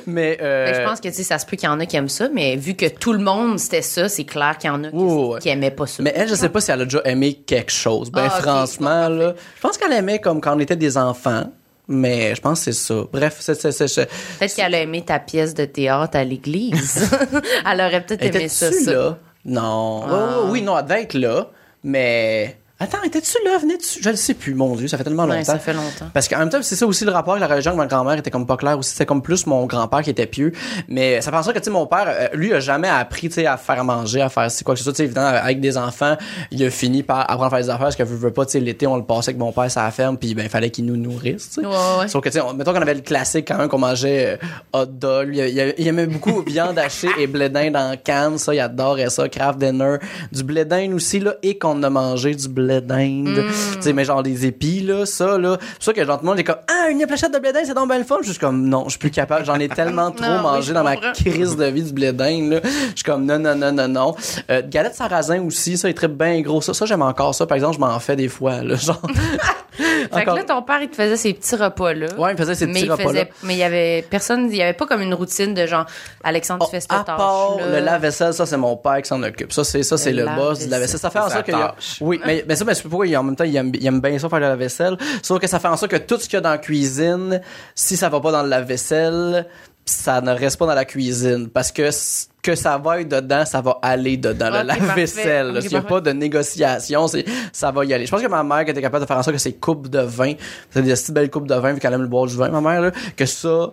mais... 0.08 0.38
Euh, 0.42 0.72
que 0.72 0.78
je 0.78 0.84
pense 0.88 1.00
que 1.02 1.08
tu 1.10 1.14
sais, 1.16 1.24
ça 1.24 1.38
se 1.40 1.46
peut 1.46 1.58
qu'il 1.58 1.68
y 1.68 1.72
en 1.72 1.80
a 1.80 1.86
qui 1.86 1.96
aiment 1.98 2.10
ça, 2.10 2.30
mais 2.34 2.56
vu 2.56 2.76
que 2.76 2.88
tout 2.88 3.14
le 3.14 3.20
monde 3.20 3.60
c'était 3.60 3.82
ça, 3.82 4.10
c'est 4.10 4.24
clair 4.26 4.58
qu'il 4.58 4.70
y 4.70 4.74
en 4.74 4.84
a 4.84 4.90
qui, 4.90 4.96
ouais. 4.96 5.40
qui 5.40 5.50
aimaient 5.50 5.72
pas 5.72 5.88
ça. 5.88 6.02
Mais 6.04 6.14
elle, 6.16 6.28
je 6.30 6.36
sais 6.36 6.50
pas 6.50 6.62
si 6.62 6.72
elle 6.72 6.82
a 6.82 6.86
déjà 6.86 7.02
aimé 7.06 7.34
quelque 7.46 7.72
chose. 7.72 8.12
Ben, 8.12 8.24
Ah, 8.26 8.42
franchement, 8.42 9.08
bon, 9.10 9.16
là, 9.18 9.34
je 9.56 9.62
pense 9.62 9.78
qu'elle 9.78 9.94
aimait 9.94 10.20
comme 10.20 10.42
quand 10.42 10.56
on 10.56 10.60
était 10.60 10.76
des 10.76 10.98
enfants. 10.98 11.44
Mais 11.88 12.36
je 12.36 12.42
pense 12.42 12.60
que 12.60 12.66
c'est 12.72 12.80
ça. 12.80 13.04
Bref, 13.12 13.38
c'est, 13.40 13.54
c'est, 13.56 13.72
c'est, 13.74 13.88
c'est- 13.88 14.06
Peut-être 14.40 14.56
qu'elle 14.56 14.76
a 14.76 14.80
aimé 14.82 15.04
ta 15.04 15.20
pièce 15.20 15.54
de 15.54 15.66
théâtre 15.66 16.16
à 16.16 16.24
l'église. 16.24 17.10
elle 17.70 17.82
aurait 17.82 18.06
peut-être 18.06 18.24
aimé 18.24 18.48
ça, 18.48 18.68
Étais-tu 18.68 18.84
ça. 18.86 18.92
là? 18.94 19.18
Non. 19.44 20.04
Ah. 20.08 20.38
Oh, 20.38 20.48
oui, 20.52 20.62
non, 20.62 20.78
elle 20.78 20.86
devait 20.86 21.02
être 21.02 21.16
là. 21.16 21.50
Mais 21.84 22.58
Attends, 22.84 23.04
étais-tu 23.06 23.38
là? 23.46 23.60
Venais-tu? 23.60 24.02
Je 24.02 24.10
le 24.10 24.16
sais 24.16 24.34
plus, 24.34 24.56
mon 24.56 24.76
Dieu, 24.76 24.88
ça 24.88 24.98
fait 24.98 25.04
tellement 25.04 25.24
longtemps. 25.26 25.38
Ouais, 25.38 25.44
ça 25.44 25.60
fait 25.60 25.74
longtemps. 25.74 26.08
Parce 26.14 26.28
qu'en 26.28 26.40
même 26.40 26.50
temps, 26.50 26.58
c'est 26.64 26.76
ça 26.76 26.88
aussi 26.88 27.06
le 27.06 27.12
rapport 27.12 27.36
avec 27.36 27.48
la 27.48 27.54
religion, 27.54 27.72
que 27.74 27.78
ma 27.78 27.86
grand-mère 27.86 28.18
était 28.18 28.32
comme 28.32 28.48
pas 28.48 28.58
claire 28.58 28.78
aussi. 28.80 28.92
C'était 28.92 29.06
comme 29.06 29.22
plus 29.22 29.46
mon 29.46 29.68
grand-père 29.68 30.02
qui 30.02 30.10
était 30.10 30.26
pieux. 30.26 30.52
Mais 30.88 31.22
ça 31.22 31.30
fait 31.32 31.38
en 31.38 31.44
sorte 31.44 31.56
que, 31.56 31.60
tu 31.62 31.66
sais, 31.66 31.72
mon 31.72 31.86
père, 31.86 32.06
euh, 32.08 32.28
lui, 32.34 32.52
a 32.54 32.60
jamais 32.60 32.88
appris, 32.90 33.30
tu 33.30 33.36
sais, 33.36 33.46
à 33.46 33.58
faire 33.58 33.84
manger, 33.84 34.22
à 34.22 34.30
faire 34.30 34.50
c'est 34.50 34.64
quoi 34.64 34.74
que 34.74 34.80
ce 34.80 34.84
soit. 34.84 34.94
Tu 34.94 34.98
sais, 34.98 35.04
évidemment, 35.04 35.28
avec 35.28 35.60
des 35.62 35.78
enfants, 35.78 36.16
il 36.50 36.64
a 36.66 36.72
fini 36.72 37.04
par 37.04 37.20
apprendre 37.22 37.46
à 37.46 37.50
faire 37.52 37.60
des 37.60 37.70
affaires 37.70 37.86
parce 37.86 37.96
que 37.96 38.02
veut, 38.04 38.32
pas, 38.32 38.46
tu 38.46 38.54
sais, 38.54 38.60
l'été, 38.60 38.88
on 38.88 38.96
le 38.98 39.04
passait 39.04 39.30
avec 39.30 39.38
mon 39.40 39.52
père 39.52 39.70
sur 39.70 39.82
la 39.82 39.92
ferme, 39.92 40.18
puis 40.18 40.34
ben, 40.34 40.44
il 40.44 40.50
fallait 40.50 40.72
qu'il 40.72 40.86
nous 40.86 40.98
nourrisse, 40.98 41.50
tu 41.50 41.62
sais. 41.62 41.68
Ouais, 41.68 41.76
ouais. 42.00 42.08
Sauf 42.08 42.24
que, 42.24 42.30
tu 42.30 42.34
sais, 42.34 42.42
on- 42.42 42.54
mettons 42.56 42.74
qu'on 42.74 42.82
avait 42.82 42.96
le 42.96 43.02
classique 43.02 43.48
quand 43.48 43.58
même 43.60 43.68
qu'on 43.70 43.78
mangeait 43.78 44.40
euh, 44.74 44.80
hot 44.82 44.86
dog. 44.88 45.28
Lui, 45.28 45.38
il, 45.38 45.50
il- 45.50 45.74
il 45.78 45.88
aimait 45.88 46.08
beaucoup 46.08 46.42
viande 46.48 46.80
hachée 46.80 47.10
et 47.20 47.28
blé 47.28 47.48
d'Inde 47.50 47.76
en 47.76 47.94
canne. 48.04 48.40
Ça, 48.40 48.56
il 48.56 48.60
adorait 48.60 49.12
ça. 49.12 49.30
Craft 49.30 49.60
dinner. 49.60 49.98
Du 50.32 50.44
blé 50.44 50.66
d'Inde 50.66 50.94
aussi, 50.94 51.20
là, 51.20 51.36
et 51.44 51.60
qu'on 51.60 51.84
a 51.84 51.90
mangé 51.92 52.34
du 52.34 52.48
blé 52.48 52.71
d'Inde. 52.80 53.44
Tu 53.76 53.82
sais, 53.82 53.94
mais 53.94 54.06
genre 54.06 54.24
des 54.24 54.46
épis, 54.46 54.82
là, 54.82 55.06
ça, 55.06 55.38
là. 55.38 55.58
C'est 55.80 55.86
ça 55.86 55.94
que, 55.94 56.06
genre, 56.06 56.18
tout 56.18 56.26
le 56.26 56.30
monde 56.30 56.40
est 56.40 56.44
comme, 56.44 56.58
ah, 56.68 56.90
une 56.90 57.06
pléchette 57.06 57.34
de 57.34 57.40
blé 57.40 57.52
d'Inde, 57.52 57.64
c'est 57.66 57.74
donc 57.74 57.90
belle 57.90 58.06
fun. 58.06 58.18
Je 58.24 58.30
suis 58.32 58.40
comme, 58.40 58.68
non, 58.70 58.86
je 58.86 58.92
suis 58.92 59.00
plus 59.00 59.12
capable. 59.12 59.46
J'en 59.46 59.60
ai 59.60 59.68
tellement 59.82 60.12
trop 60.12 60.26
Non, 60.26 60.42
mangé 60.42 60.74
dans 60.74 60.84
ma 60.84 60.96
crise 60.96 61.58
de 61.58 61.66
vie 61.66 61.84
du 61.84 61.94
blé 61.94 62.14
d'Inde, 62.14 62.52
là. 62.52 62.60
Je 62.64 62.96
suis 62.96 63.04
comme, 63.04 63.26
non, 63.26 63.40
non, 63.40 63.56
non, 63.56 63.72
non, 63.72 63.88
non. 63.88 64.16
Euh, 64.50 64.62
galette 64.66 64.96
sarrasin 64.96 65.42
aussi, 65.44 65.78
ça, 65.78 65.88
il 65.88 65.92
est 65.92 65.96
très 65.96 66.08
bien 66.08 66.40
gros. 66.42 66.62
Ça, 66.62 66.74
ça, 66.74 66.86
j'aime 66.86 67.02
encore 67.02 67.36
ça. 67.36 67.46
Par 67.46 67.56
exemple, 67.56 67.76
je 67.76 67.80
m'en 67.80 68.00
fais 68.00 68.16
des 68.16 68.30
fois, 68.30 68.64
là. 68.64 68.76
Genre. 68.76 69.02
Fait 70.14 70.26
que 70.26 70.30
là, 70.32 70.44
ton 70.44 70.62
père, 70.62 70.82
il 70.82 70.90
te 70.90 70.96
faisait 70.96 71.18
ces 71.18 71.34
petits 71.34 71.56
repas-là. 71.56 72.08
Ouais, 72.18 72.32
il 72.32 72.34
me 72.34 72.38
faisait 72.38 72.56
ces 72.56 72.68
mais 72.68 72.74
petits 72.74 72.86
il 72.86 72.92
repas-là. 72.92 73.10
faisait, 73.10 73.30
mais 73.44 73.54
il 73.56 73.60
y 73.60 73.64
avait 73.64 74.06
personne, 74.10 74.48
il 74.52 74.56
y 74.56 74.62
avait 74.62 74.74
pas 74.74 74.86
comme 74.86 75.02
une 75.02 75.14
routine 75.14 75.54
de 75.54 75.66
genre, 75.66 75.86
Alexandre, 76.24 76.66
tu 76.66 76.72
fais 76.72 76.80
cette 76.82 76.92
Oh, 76.94 76.96
à 76.96 77.04
part 77.04 77.56
tâche-là. 77.58 77.80
le 77.80 77.86
lave-vaisselle, 77.86 78.34
ça 78.34 78.46
c'est 78.46 78.58
mon 78.58 78.76
père 78.78 79.02
qui 79.02 79.08
s'en 79.08 79.22
occupe. 79.24 79.52
Ça 79.54 79.64
c'est 79.64 79.84
ça 79.84 79.98
c'est 79.98 80.12
Le 80.14 80.24
le, 80.26 80.36
boss 80.36 80.60
du 80.60 80.68
lave-vaisselle. 80.70 81.00
Ça 81.00 81.10
fait 81.10 81.20
en 81.20 81.30
sorte 81.30 81.46
tâche. 81.46 81.98
Oui, 82.02 82.20
mais, 82.26 82.44
mais 82.48 82.56
ça 82.56 82.66
mais 82.66 82.74
c'est 82.74 82.84
pourquoi 82.84 83.08
il, 83.08 83.16
en 83.18 83.24
même 83.24 83.36
temps 83.36 83.44
il 83.44 83.56
aime, 83.56 83.72
il 83.74 83.86
aime 83.86 84.00
bien 84.02 84.18
ça 84.20 84.30
faire 84.30 84.40
le 84.40 84.48
lave-vaisselle. 84.48 84.98
Sauf 85.24 85.40
que 85.40 85.48
ça 85.48 85.60
fait 85.60 85.68
en 85.68 85.78
sorte 85.78 85.92
que 85.92 85.98
tout 85.98 86.18
ce 86.20 86.26
qu'il 86.26 86.34
y 86.34 86.38
a 86.38 86.42
dans 86.42 86.50
la 86.52 86.58
cuisine, 86.58 87.42
si 87.76 87.98
ça 87.98 88.10
va 88.10 88.20
pas 88.20 88.32
dans 88.32 88.44
le 88.44 88.50
lave-vaisselle, 88.50 89.46
ça 89.92 90.22
ne 90.22 90.32
reste 90.32 90.58
pas 90.58 90.66
dans 90.66 90.74
la 90.74 90.86
cuisine 90.86 91.50
parce 91.50 91.72
que 91.72 91.90
que 92.42 92.56
ça 92.56 92.78
va 92.80 93.02
être 93.02 93.10
dedans, 93.10 93.46
ça 93.46 93.62
va 93.62 93.78
aller 93.84 94.18
dedans 94.18 94.48
Ok, 94.48 94.54
le 94.62 94.64
lave-vaisselle. 94.68 95.24
parfait. 95.26 95.44
là. 95.44 95.52
Ok, 95.60 95.62
S'il 95.62 95.72
n'y 95.72 95.78
a 95.78 95.82
pas 95.82 96.02
de 96.02 96.12
négociation, 96.12 97.08
c'est 97.08 97.26
ça 97.54 97.72
va 97.72 97.86
y 97.86 97.94
aller. 97.94 98.06
Je 98.06 98.12
pense 98.12 98.22
que 98.22 98.28
ma 98.28 98.44
mère 98.44 98.66
qui 98.66 98.72
était 98.72 98.82
capable 98.82 99.04
de 99.04 99.08
faire 99.08 99.18
en 99.18 99.24
sorte 99.24 99.36
que 99.36 99.42
ses 99.42 99.54
coupes 99.54 99.90
de 99.90 100.00
vin, 100.00 100.34
c'est 100.72 100.82
des 100.82 100.92
petites 100.94 101.12
belles 101.12 101.30
coupes 101.30 101.48
de 101.48 101.54
vin 101.56 101.74
vu 101.74 101.80
qu'elle 101.80 101.94
aime 101.94 102.02
le 102.02 102.08
boire 102.08 102.26
du 102.26 102.36
vin, 102.36 102.50
ma 102.50 102.62
mère 102.62 102.82
là, 102.82 102.92
que 103.16 103.26
ça 103.26 103.72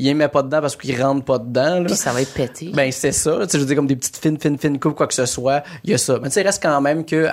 il 0.00 0.08
aimait 0.08 0.28
pas 0.28 0.42
dedans 0.42 0.60
parce 0.60 0.76
qu'il 0.76 1.00
rentre 1.00 1.24
pas 1.24 1.38
dedans. 1.38 1.80
là. 1.80 1.84
Puis 1.86 1.96
ça 1.96 2.12
va 2.12 2.22
être 2.22 2.32
pété. 2.32 2.70
Ben 2.74 2.90
c'est 2.90 3.12
ça, 3.12 3.38
tu 3.42 3.50
sais, 3.50 3.58
je 3.58 3.58
veux 3.58 3.66
dire 3.66 3.76
comme 3.76 3.86
des 3.86 3.96
petites 3.96 4.16
fines 4.16 4.38
fines 4.38 4.58
fines 4.58 4.78
coupes 4.78 4.94
quoi 4.94 5.06
que 5.06 5.14
ce 5.14 5.26
soit, 5.26 5.62
il 5.84 5.90
y 5.90 5.94
a 5.94 5.98
ça. 5.98 6.18
Mais 6.22 6.28
tu 6.28 6.34
sais 6.34 6.40
il 6.40 6.46
reste 6.46 6.62
quand 6.62 6.80
même 6.80 7.04
que 7.04 7.28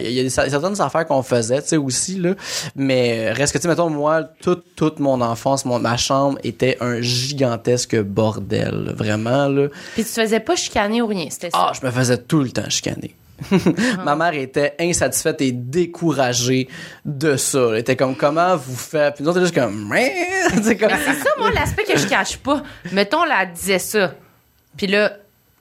il 0.00 0.12
y 0.12 0.20
a 0.20 0.22
des, 0.22 0.30
certaines 0.30 0.80
affaires 0.80 1.06
qu'on 1.06 1.22
faisait, 1.22 1.62
tu 1.62 1.68
sais 1.68 1.76
aussi 1.76 2.18
là, 2.18 2.34
mais 2.76 3.32
reste 3.32 3.52
que 3.52 3.58
tu 3.58 3.62
sais 3.62 3.68
mettons 3.68 3.88
moi 3.88 4.24
toute 4.40 4.74
toute 4.76 5.00
mon 5.00 5.20
enfance, 5.20 5.64
mon 5.64 5.78
ma 5.78 5.96
chambre 5.96 6.38
était 6.44 6.76
un 6.80 7.00
gigantesque 7.00 8.00
bordel, 8.00 8.84
là, 8.84 8.92
vraiment 8.92 9.48
là. 9.48 9.68
Puis 9.94 10.04
tu 10.04 10.10
te 10.10 10.20
faisais 10.20 10.40
pas 10.40 10.56
chicaner 10.56 11.02
ou 11.02 11.06
rien, 11.06 11.26
c'était 11.30 11.50
ça? 11.50 11.58
Ah, 11.58 11.72
je 11.78 11.84
me 11.86 11.90
faisais 11.90 12.18
tout 12.18 12.42
le 12.42 12.50
temps 12.50 12.68
chicaner. 12.68 13.14
Ma 14.04 14.16
mère 14.16 14.34
était 14.34 14.74
insatisfaite 14.80 15.40
et 15.40 15.52
découragée 15.52 16.68
de 17.04 17.36
ça. 17.36 17.68
Elle 17.70 17.78
était 17.78 17.96
comme 17.96 18.16
comment 18.16 18.56
vous 18.56 18.76
faites? 18.76 19.14
Puis 19.16 19.24
nous 19.24 19.30
autres 19.30 19.40
juste 19.40 19.54
comme 19.54 19.92
c'est 20.62 20.76
comme 20.76 20.90
C'est 20.90 21.14
ça, 21.14 21.30
moi, 21.38 21.50
l'aspect 21.52 21.84
que 21.84 21.98
je 21.98 22.06
cache 22.06 22.36
pas. 22.38 22.62
Mettons, 22.92 23.24
là, 23.24 23.38
elle 23.42 23.52
disait 23.52 23.78
ça. 23.78 24.14
Puis 24.76 24.86
là, 24.86 25.12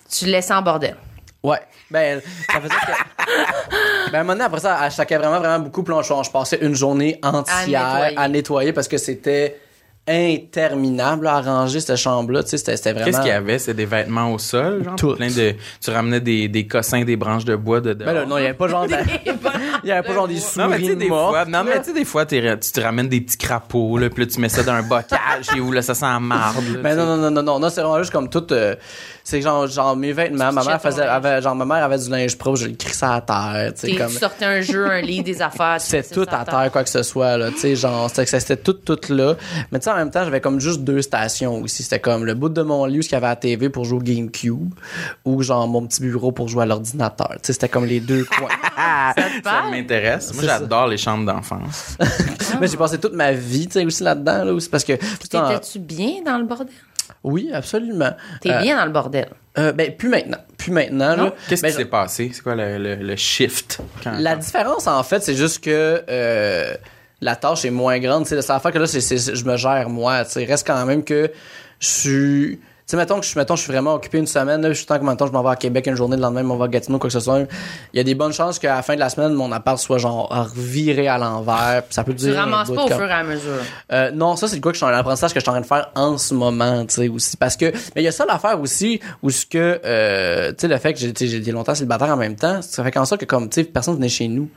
tu 0.09 0.25
le 0.25 0.31
laissais 0.31 0.53
en 0.53 0.61
bordel. 0.61 0.95
Ouais. 1.43 1.59
Ben, 1.89 2.21
ça 2.49 2.61
faisait 2.61 2.73
que. 2.73 4.11
ben, 4.11 4.17
à 4.17 4.19
un 4.19 4.23
moment 4.23 4.33
donné, 4.33 4.45
après 4.45 4.59
ça, 4.59 4.87
elle 4.87 5.17
vraiment, 5.17 5.39
vraiment 5.39 5.59
beaucoup. 5.59 5.83
Puis 5.83 5.93
je, 6.01 6.23
je 6.23 6.31
passais 6.31 6.59
une 6.61 6.75
journée 6.75 7.19
entière 7.23 8.13
à 8.15 8.27
nettoyer, 8.27 8.29
nettoyer. 8.29 8.73
parce 8.73 8.87
que 8.87 8.97
c'était 8.97 9.59
interminable 10.07 11.27
à 11.27 11.41
ranger 11.41 11.79
cette 11.79 11.95
chambre-là. 11.95 12.43
Tu 12.43 12.49
sais, 12.49 12.57
c'était, 12.57 12.77
c'était 12.77 12.93
vraiment. 12.93 13.05
Qu'est-ce 13.05 13.19
qu'il 13.21 13.27
y 13.29 13.31
avait? 13.31 13.59
C'est 13.59 13.73
des 13.73 13.85
vêtements 13.85 14.33
au 14.33 14.37
sol? 14.37 14.83
Genre, 14.83 14.95
Tout. 14.95 15.15
plein 15.15 15.27
de, 15.29 15.53
tu 15.83 15.89
ramenais 15.91 16.19
des, 16.19 16.47
des 16.47 16.67
cossins, 16.67 17.03
des 17.03 17.15
branches 17.15 17.45
de 17.45 17.55
bois 17.55 17.81
dedans. 17.81 18.05
Ben 18.05 18.13
là, 18.13 18.25
non, 18.25 18.37
il 18.37 18.41
y 18.43 18.45
avait 18.45 18.53
pas 18.55 18.67
genre. 18.67 18.87
de- 18.87 18.91
Il 19.83 19.87
y 19.89 19.91
avait 19.91 20.05
pas 20.07 20.13
genre 20.13 20.27
des 20.27 20.37
souris 20.37 20.59
Non, 20.63 20.67
mais 20.69 20.77
tu 20.79 20.85
sais, 20.85 20.95
des 20.95 21.07
mortes, 21.07 21.31
fois, 21.31 21.45
non, 21.45 21.63
mais 21.63 21.79
tu 21.79 21.85
sais, 21.85 21.93
des 21.93 22.05
fois, 22.05 22.25
tu 22.25 22.39
te 22.39 22.81
ramènes 22.81 23.09
des 23.09 23.21
petits 23.21 23.37
crapauds, 23.37 23.97
là, 23.97 24.09
puis 24.11 24.23
là, 24.25 24.29
tu 24.31 24.39
mets 24.39 24.49
ça 24.49 24.61
dans 24.61 24.73
un 24.73 24.83
bocal 24.83 25.17
chez 25.41 25.59
vous, 25.59 25.71
là, 25.71 25.81
ça 25.81 25.95
sent 25.95 26.05
la 26.05 26.19
marde, 26.19 26.63
là, 26.75 26.81
Ben 26.83 26.95
non, 26.95 27.05
non, 27.07 27.17
non, 27.17 27.31
non, 27.31 27.41
non, 27.41 27.59
non, 27.59 27.69
c'est 27.71 27.81
vraiment 27.81 27.97
juste 27.97 28.11
comme 28.11 28.29
tout. 28.29 28.45
euh, 28.53 28.75
c'est 29.23 29.41
genre, 29.41 29.67
genre 29.67 29.95
mes 29.95 30.13
vêtements. 30.13 30.51
Ma 30.51 30.63
mère 30.63 30.81
faisait, 30.81 31.03
avait, 31.03 31.41
genre 31.41 31.55
ma 31.55 31.65
mère 31.65 31.83
avait 31.83 31.97
du 31.97 32.09
linge 32.09 32.37
propre, 32.37 32.57
je 32.57 32.67
le 32.67 32.75
crissais 32.75 33.05
à 33.05 33.21
terre, 33.21 33.73
tu 33.73 33.81
sais 33.81 33.87
Tu 33.87 33.95
comme. 33.97 34.09
sortais 34.09 34.45
un 34.45 34.61
jeu, 34.61 34.89
un 34.89 35.01
lit, 35.01 35.23
des 35.23 35.41
affaires. 35.41 35.77
tu 35.79 35.85
C'était 35.87 36.13
tout 36.13 36.25
à 36.31 36.45
terre, 36.45 36.69
quoi 36.71 36.83
que 36.83 36.89
ce 36.89 37.03
soit, 37.03 37.37
là. 37.37 37.51
Tu 37.51 37.57
sais, 37.59 37.75
genre, 37.75 38.09
c'était, 38.09 38.39
c'était 38.39 38.57
tout, 38.57 38.73
tout 38.73 38.99
là. 39.09 39.35
Mais 39.71 39.79
tu 39.79 39.85
sais, 39.85 39.91
en 39.91 39.95
même 39.95 40.11
temps, 40.11 40.23
j'avais 40.23 40.41
comme 40.41 40.59
juste 40.59 40.81
deux 40.81 41.01
stations 41.01 41.61
aussi. 41.61 41.83
C'était 41.83 41.99
comme 41.99 42.25
le 42.25 42.33
bout 42.33 42.49
de 42.49 42.61
mon 42.61 42.85
lit 42.85 42.99
où 42.99 43.01
il 43.01 43.11
y 43.11 43.15
avait 43.15 43.27
la 43.27 43.35
TV 43.35 43.69
pour 43.69 43.85
jouer 43.85 43.99
au 43.99 44.01
GameCube 44.01 44.73
ou 45.25 45.41
genre 45.41 45.67
mon 45.67 45.85
petit 45.85 46.01
bureau 46.01 46.31
pour 46.31 46.47
jouer 46.47 46.63
à 46.63 46.65
l'ordinateur. 46.65 47.29
Tu 47.33 47.39
sais, 47.43 47.53
c'était 47.53 47.69
comme 47.69 47.85
les 47.85 47.99
deux 47.99 48.25
coins. 48.25 48.49
Ça 49.43 49.63
m'intéresse. 49.69 50.33
Moi, 50.33 50.43
j'adore 50.43 50.87
les 50.87 50.97
chambres 50.97 51.25
d'enfance. 51.31 51.97
Mais 52.59 52.67
j'ai 52.67 52.77
passé 52.77 52.99
toute 52.99 53.13
ma 53.13 53.31
vie, 53.31 53.67
tu 53.67 53.73
sais, 53.73 53.85
aussi 53.85 54.03
là-dedans, 54.03 54.43
là, 54.45 54.53
aussi, 54.53 54.69
parce 54.69 54.83
que. 54.83 54.93
T'étais-tu 54.93 55.79
bien 55.79 56.21
dans 56.25 56.37
le 56.37 56.45
bordel? 56.45 56.73
Oui, 57.23 57.49
absolument. 57.53 58.11
T'es 58.41 58.51
Euh, 58.51 58.61
bien 58.61 58.77
dans 58.77 58.85
le 58.85 58.91
bordel. 58.91 59.29
euh, 59.57 59.71
ben, 59.73 59.95
plus 59.95 60.09
maintenant. 60.09 60.37
Plus 60.57 60.71
maintenant, 60.71 61.15
là. 61.15 61.33
Qu'est-ce 61.49 61.61
Ben, 61.61 61.69
qui 61.69 61.75
s'est 61.77 61.85
passé? 61.85 62.31
C'est 62.33 62.41
quoi 62.41 62.55
le, 62.55 62.77
le, 62.77 62.95
le 62.95 63.15
shift? 63.15 63.79
Quand, 64.03 64.13
La 64.19 64.33
quand- 64.33 64.39
différence, 64.39 64.87
en 64.87 65.03
fait, 65.03 65.21
c'est 65.23 65.35
juste 65.35 65.63
que 65.63 66.03
euh, 66.09 66.73
la 67.21 67.35
tâche 67.35 67.65
est 67.65 67.69
moins 67.71 67.99
grande. 67.99 68.25
C'est 68.25 68.41
ça 68.41 68.59
fait 68.59 68.71
que 68.71 68.77
là, 68.79 68.87
c'est, 68.87 69.01
c'est- 69.01 69.35
je 69.35 69.45
me 69.45 69.57
gère 69.57 69.89
moi. 69.89 70.23
Il 70.35 70.45
reste 70.45 70.65
quand 70.65 70.85
même 70.85 71.03
que 71.03 71.31
je 71.79 71.87
suis. 71.87 72.59
Tu 72.91 72.97
sais, 72.97 73.03
mettons 73.03 73.21
que 73.21 73.25
je, 73.25 73.39
mettons, 73.39 73.55
je 73.55 73.61
suis 73.61 73.71
vraiment 73.71 73.93
occupé 73.93 74.17
une 74.17 74.27
semaine, 74.27 74.61
là, 74.61 74.67
je 74.67 74.73
suis 74.73 74.85
tant 74.85 74.99
que 74.99 75.05
maintenant 75.05 75.25
je 75.25 75.31
m'en 75.31 75.41
vais 75.41 75.51
à 75.51 75.55
Québec 75.55 75.87
une 75.87 75.95
journée, 75.95 76.17
le 76.17 76.21
lendemain, 76.21 76.41
je 76.41 76.45
m'en 76.45 76.57
vais 76.57 76.65
à 76.65 76.67
Gatineau, 76.67 76.99
quoi 76.99 77.07
que 77.07 77.13
ce 77.13 77.21
soit. 77.21 77.39
Il 77.93 77.97
y 77.97 78.01
a 78.01 78.03
des 78.03 78.15
bonnes 78.15 78.33
chances 78.33 78.59
qu'à 78.59 78.75
la 78.75 78.81
fin 78.81 78.95
de 78.95 78.99
la 78.99 79.07
semaine, 79.07 79.31
mon 79.31 79.49
appart 79.53 79.79
soit 79.79 79.97
genre 79.97 80.27
reviré 80.29 81.07
à 81.07 81.17
l'envers. 81.17 81.83
Ça 81.89 82.03
peut 82.03 82.13
Tu 82.13 82.25
durer 82.25 82.39
un 82.39 82.41
ramasses 82.41 82.69
pas 82.69 82.83
au 82.83 82.87
fur 82.89 83.09
et 83.09 83.13
à 83.13 83.23
mesure. 83.23 83.51
Euh, 83.93 84.11
non, 84.11 84.35
ça 84.35 84.49
c'est 84.49 84.59
quoi 84.59 84.73
que 84.73 84.77
je 84.77 84.83
suis 84.83 84.93
en 84.93 84.93
apprentissage 84.93 85.33
que 85.33 85.39
je 85.39 85.41
suis 85.41 85.49
en 85.49 85.53
train 85.53 85.61
de 85.61 85.65
faire 85.65 85.89
en 85.95 86.17
ce 86.17 86.33
moment, 86.33 86.85
tu 86.85 86.95
sais 86.95 87.07
aussi 87.07 87.37
parce 87.37 87.55
que 87.55 87.71
mais 87.95 88.01
il 88.01 88.03
y 88.03 88.09
a 88.09 88.11
ça 88.11 88.25
l'affaire 88.25 88.59
aussi 88.59 88.99
où 89.23 89.29
ce 89.29 89.45
que 89.45 89.79
euh, 89.85 90.49
tu 90.49 90.55
sais 90.57 90.67
le 90.67 90.77
fait 90.77 90.93
que 90.93 90.99
tu 90.99 91.27
j'ai 91.27 91.37
été 91.37 91.51
longtemps 91.53 91.73
célibataire 91.73 92.09
en 92.09 92.17
même 92.17 92.35
temps, 92.35 92.61
ça 92.61 92.83
fait 92.83 92.91
qu'en 92.91 93.05
sorte 93.05 93.21
que 93.21 93.25
comme 93.25 93.47
tu 93.47 93.61
sais 93.61 93.63
personne 93.63 93.95
venait 93.95 94.09
chez 94.09 94.27
nous. 94.27 94.49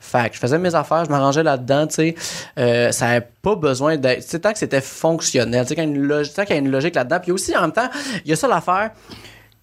Fait 0.00 0.30
que 0.30 0.34
je 0.34 0.40
faisais 0.40 0.58
mes 0.58 0.74
affaires, 0.74 1.04
je 1.04 1.10
m'arrangeais 1.10 1.42
là-dedans, 1.42 1.86
tu 1.86 1.94
sais. 1.94 2.14
Euh, 2.58 2.90
ça 2.90 3.08
avait 3.08 3.28
pas 3.42 3.54
besoin 3.54 3.96
d'être. 3.96 4.22
Tu 4.22 4.30
sais, 4.30 4.40
tant 4.40 4.52
que 4.52 4.58
c'était 4.58 4.80
fonctionnel, 4.80 5.62
tu 5.62 5.68
sais, 5.68 5.74
qu'il 5.74 5.84
y 5.84 5.86
a 5.86 5.90
une 5.90 6.02
logique, 6.02 6.34
qu'il 6.34 6.50
y 6.50 6.52
a 6.52 6.56
une 6.56 6.70
logique 6.70 6.94
là-dedans. 6.94 7.20
Puis 7.20 7.32
aussi, 7.32 7.56
en 7.56 7.60
même 7.60 7.72
temps, 7.72 7.88
il 8.24 8.30
y 8.30 8.32
a 8.32 8.36
ça 8.36 8.48
l'affaire. 8.48 8.90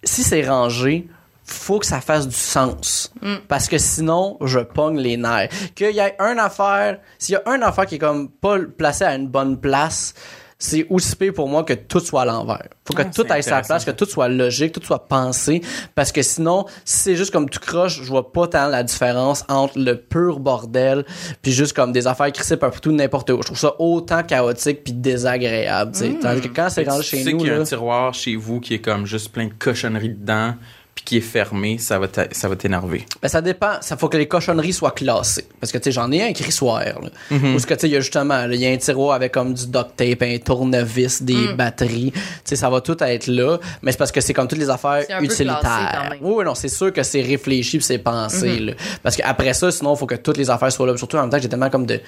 Si 0.04 0.22
c'est 0.22 0.48
rangé, 0.48 1.08
faut 1.44 1.78
que 1.78 1.86
ça 1.86 2.00
fasse 2.00 2.28
du 2.28 2.36
sens. 2.36 3.12
Parce 3.48 3.68
que 3.68 3.78
sinon, 3.78 4.36
je 4.42 4.60
pogne 4.60 4.98
les 4.98 5.16
nerfs. 5.16 5.48
Qu'il 5.74 5.94
y 5.94 5.98
ait 5.98 6.14
une 6.20 6.38
affaire, 6.38 6.98
s'il 7.18 7.34
y 7.34 7.36
a 7.36 7.54
une 7.54 7.62
affaire 7.62 7.86
qui 7.86 7.96
est 7.96 7.98
comme 7.98 8.28
pas 8.28 8.58
placée 8.76 9.04
à 9.04 9.14
une 9.14 9.28
bonne 9.28 9.58
place, 9.58 10.14
c'est 10.60 10.86
aussi 10.90 11.14
pire 11.14 11.32
pour 11.32 11.48
moi 11.48 11.62
que 11.62 11.72
tout 11.72 12.00
soit 12.00 12.22
à 12.22 12.24
l'envers. 12.24 12.66
Faut 12.84 12.92
que 12.92 13.02
Ah, 13.02 13.04
tout 13.04 13.24
aille 13.30 13.44
sa 13.44 13.62
place, 13.62 13.84
que 13.84 13.92
tout 13.92 14.06
soit 14.06 14.28
logique, 14.28 14.72
tout 14.72 14.82
soit 14.82 15.06
pensé. 15.06 15.60
Parce 15.94 16.10
que 16.10 16.20
sinon, 16.22 16.66
si 16.84 16.98
c'est 16.98 17.16
juste 17.16 17.32
comme 17.32 17.48
tout 17.48 17.60
croche, 17.60 18.02
je 18.02 18.08
vois 18.08 18.32
pas 18.32 18.48
tant 18.48 18.66
la 18.66 18.82
différence 18.82 19.44
entre 19.48 19.78
le 19.78 19.94
pur 19.94 20.40
bordel 20.40 21.04
puis 21.42 21.52
juste 21.52 21.74
comme 21.74 21.92
des 21.92 22.08
affaires 22.08 22.32
crissées 22.32 22.56
partout 22.56 22.90
n'importe 22.90 23.30
où. 23.30 23.36
Je 23.36 23.46
trouve 23.46 23.58
ça 23.58 23.74
autant 23.78 24.24
chaotique 24.24 24.82
puis 24.82 24.92
désagréable, 24.92 25.92
tu 25.92 25.98
sais. 26.00 26.14
Tandis 26.20 26.40
que 26.40 26.48
quand 26.48 26.68
c'est 26.70 26.84
Tu 26.84 26.90
sais 26.90 27.02
chez 27.02 27.24
nous, 27.32 27.38
qu'il 27.38 27.46
y 27.46 27.50
a 27.50 27.54
là, 27.54 27.60
un 27.60 27.64
tiroir 27.64 28.14
chez 28.14 28.34
vous 28.34 28.58
qui 28.58 28.74
est 28.74 28.80
comme 28.80 29.06
juste 29.06 29.30
plein 29.30 29.46
de 29.46 29.52
cochonneries 29.56 30.10
dedans, 30.10 30.54
puis 30.98 31.04
qui 31.04 31.16
est 31.18 31.20
fermé, 31.20 31.78
ça 31.78 31.96
va 32.00 32.08
t'a- 32.08 32.26
ça 32.32 32.48
va 32.48 32.56
t'énerver. 32.56 33.04
Ben, 33.22 33.28
ça 33.28 33.40
dépend. 33.40 33.74
Ça 33.82 33.96
faut 33.96 34.08
que 34.08 34.16
les 34.16 34.26
cochonneries 34.26 34.72
soient 34.72 34.90
classées. 34.90 35.44
Parce 35.60 35.70
que, 35.70 35.78
tu 35.78 35.84
sais, 35.84 35.92
j'en 35.92 36.10
ai 36.10 36.22
un 36.24 36.32
crissoir, 36.32 36.80
là. 36.80 37.08
Mhm. 37.30 37.54
Où 37.54 37.58
ce 37.60 37.66
que, 37.66 37.74
tu 37.74 37.80
sais, 37.82 37.88
il 37.88 37.92
y 37.92 37.96
a 37.96 38.00
justement, 38.00 38.46
là, 38.46 38.52
il 38.52 38.60
y 38.60 38.66
a 38.66 38.70
un 38.70 38.76
tiroir 38.76 39.14
avec 39.14 39.30
comme 39.32 39.54
du 39.54 39.66
duct 39.68 39.94
tape, 39.96 40.22
un 40.22 40.38
tournevis, 40.38 41.22
des 41.22 41.34
Mm. 41.34 41.52
batteries. 41.56 42.10
Tu 42.12 42.20
sais, 42.44 42.56
ça 42.56 42.68
va 42.68 42.80
tout 42.80 42.96
être 43.00 43.28
là. 43.28 43.58
Mais 43.82 43.92
c'est 43.92 43.98
parce 43.98 44.10
que 44.10 44.20
c'est 44.20 44.34
comme 44.34 44.48
toutes 44.48 44.58
les 44.58 44.70
affaires 44.70 45.04
utilitaires. 45.20 45.92
quand 45.94 46.10
même. 46.10 46.18
Oui, 46.20 46.34
oui, 46.38 46.44
non, 46.44 46.54
c'est 46.56 46.68
sûr 46.68 46.92
que 46.92 47.02
c'est 47.04 47.20
réfléchi 47.22 47.80
c'est 47.80 47.98
pensé, 47.98 48.58
Mhm. 48.60 48.66
là. 48.66 48.72
Parce 49.04 49.14
qu'après 49.16 49.54
ça, 49.54 49.70
sinon, 49.70 49.94
il 49.94 49.98
faut 49.98 50.06
que 50.06 50.16
toutes 50.16 50.36
les 50.36 50.50
affaires 50.50 50.72
soient 50.72 50.86
là. 50.86 50.96
Surtout 50.96 51.16
en 51.16 51.20
même 51.20 51.30
temps 51.30 51.36
que 51.36 51.44
j'ai 51.44 51.48
tellement 51.48 51.70
comme 51.70 51.86
de, 51.86 52.00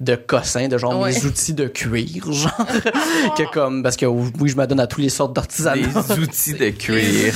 de 0.00 0.16
cossins, 0.16 0.66
de 0.66 0.78
genre 0.78 0.98
Ouais. 0.98 1.12
des 1.12 1.26
outils 1.26 1.54
de 1.54 1.68
cuir, 1.68 2.32
genre. 2.32 2.66
que 3.36 3.50
comme, 3.52 3.82
parce 3.84 3.96
que 3.96 4.06
oui, 4.06 4.48
je 4.48 4.56
m'adonne 4.56 4.80
à 4.80 4.86
toutes 4.86 5.02
les 5.02 5.08
sortes 5.10 5.34
d'artisanat. 5.34 5.76
Des 5.76 6.18
outils 6.22 6.54
de 6.54 6.70
cuir. 6.70 7.32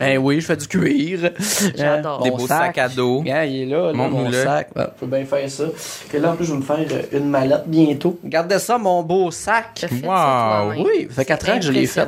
Ben 0.00 0.18
oui, 0.18 0.40
je 0.46 0.52
fais 0.52 0.56
du 0.56 0.68
cuir. 0.68 1.30
J'adore. 1.76 2.22
Des 2.22 2.30
mon 2.30 2.36
beaux 2.36 2.46
sacs 2.46 2.78
à 2.78 2.88
dos. 2.88 3.18
Regarde, 3.18 3.48
il 3.48 3.62
est 3.62 3.66
là, 3.66 3.86
là 3.86 3.92
mon 3.92 4.08
Montre-nous-le. 4.08 4.42
sac. 4.44 4.68
Ouais, 4.76 4.84
je 4.84 5.00
peux 5.00 5.06
bien 5.16 5.24
faire 5.24 5.50
ça. 5.50 5.64
Que 6.10 6.16
là, 6.18 6.30
en 6.32 6.36
plus, 6.36 6.44
je 6.44 6.52
vais 6.52 6.58
me 6.58 6.62
faire 6.62 6.78
euh, 6.78 7.18
une 7.18 7.28
mallette 7.28 7.64
bientôt. 7.66 8.18
Regardez 8.22 8.58
ça, 8.58 8.78
mon 8.78 9.02
beau 9.02 9.30
sac. 9.30 9.86
Wow. 10.04 10.84
Oui, 10.84 11.06
ça 11.08 11.14
fait 11.16 11.24
quatre 11.24 11.50
ans 11.50 11.56
que 11.58 11.64
je 11.64 11.72
l'ai 11.72 11.86
fait. 11.86 12.06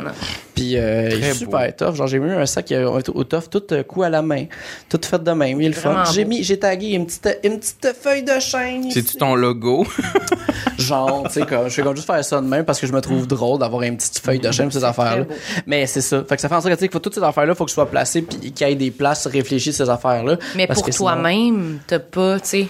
Puis 0.59 0.77
euh, 0.77 1.09
il 1.11 1.17
est 1.19 1.21
Très 1.21 1.35
super 1.35 1.77
tough. 1.77 1.95
Genre, 1.95 2.07
j'ai 2.07 2.19
mis 2.19 2.31
un 2.33 2.47
sac 2.47 2.73
euh, 2.73 2.87
au 2.89 2.99
au 3.19 3.25
tough, 3.25 3.49
tout 3.51 3.63
euh, 3.73 3.83
coup 3.83 4.03
à 4.03 4.09
la 4.09 4.23
main, 4.23 4.47
tout 4.89 5.01
fait 5.05 5.23
de 5.23 5.31
même. 5.31 5.61
Il 5.61 5.67
est 5.67 5.69
le 5.69 5.75
fun. 5.75 6.03
J'ai 6.13 6.25
mis, 6.25 6.43
j'ai 6.43 6.59
tagué 6.59 6.89
une 6.89 7.07
petite, 7.07 7.39
une 7.45 7.59
petite 7.59 7.93
feuille 8.01 8.23
de 8.25 8.39
chaîne. 8.41 8.91
C'est-tu 8.91 9.17
ton 9.17 9.35
logo? 9.35 9.87
Genre, 10.79 11.25
tu 11.27 11.35
sais, 11.35 11.47
comme, 11.47 11.65
je 11.69 11.75
fais 11.75 11.83
comme 11.83 11.95
juste 11.97 12.07
faire 12.07 12.25
ça 12.25 12.41
de 12.41 12.47
même 12.47 12.65
parce 12.65 12.81
que 12.81 12.87
je 12.87 12.93
me 12.93 13.01
trouve 13.01 13.27
drôle 13.27 13.59
d'avoir 13.59 13.83
une 13.83 13.97
petite 13.97 14.19
feuille 14.19 14.39
de 14.39 14.51
chaîne 14.51 14.67
pour 14.67 14.75
ces 14.79 14.85
affaires-là. 14.85 15.25
Mais 15.67 15.87
c'est 15.87 16.01
ça. 16.01 16.25
Fait 16.29 16.37
que 16.37 16.41
ça 16.43 16.49
fait 16.49 16.55
en 16.55 16.61
sorte 16.61 16.73
que, 16.73 16.79
tu 16.79 16.81
sais, 16.85 16.89
qu'il 16.89 16.93
faut 16.93 16.99
toutes 17.01 17.15
ces 17.15 17.23
affaires-là, 17.23 17.55
faut 17.55 17.65
que 17.65 17.71
je 17.71 17.75
sois 17.75 17.91
placé 17.91 18.23
puis 18.23 18.53
qu'il 18.53 18.67
y 18.69 18.71
ait 18.71 18.75
des 18.75 18.91
places 18.91 19.27
réfléchies 19.27 19.73
ces 19.73 19.89
affaires-là. 19.89 20.39
Mais 20.57 20.67
Parce 20.67 20.83
pour 20.83 20.91
toi-même, 20.95 21.79
t'as 21.87 21.99
pas, 21.99 22.41
tu 22.41 22.49
sais, 22.49 22.69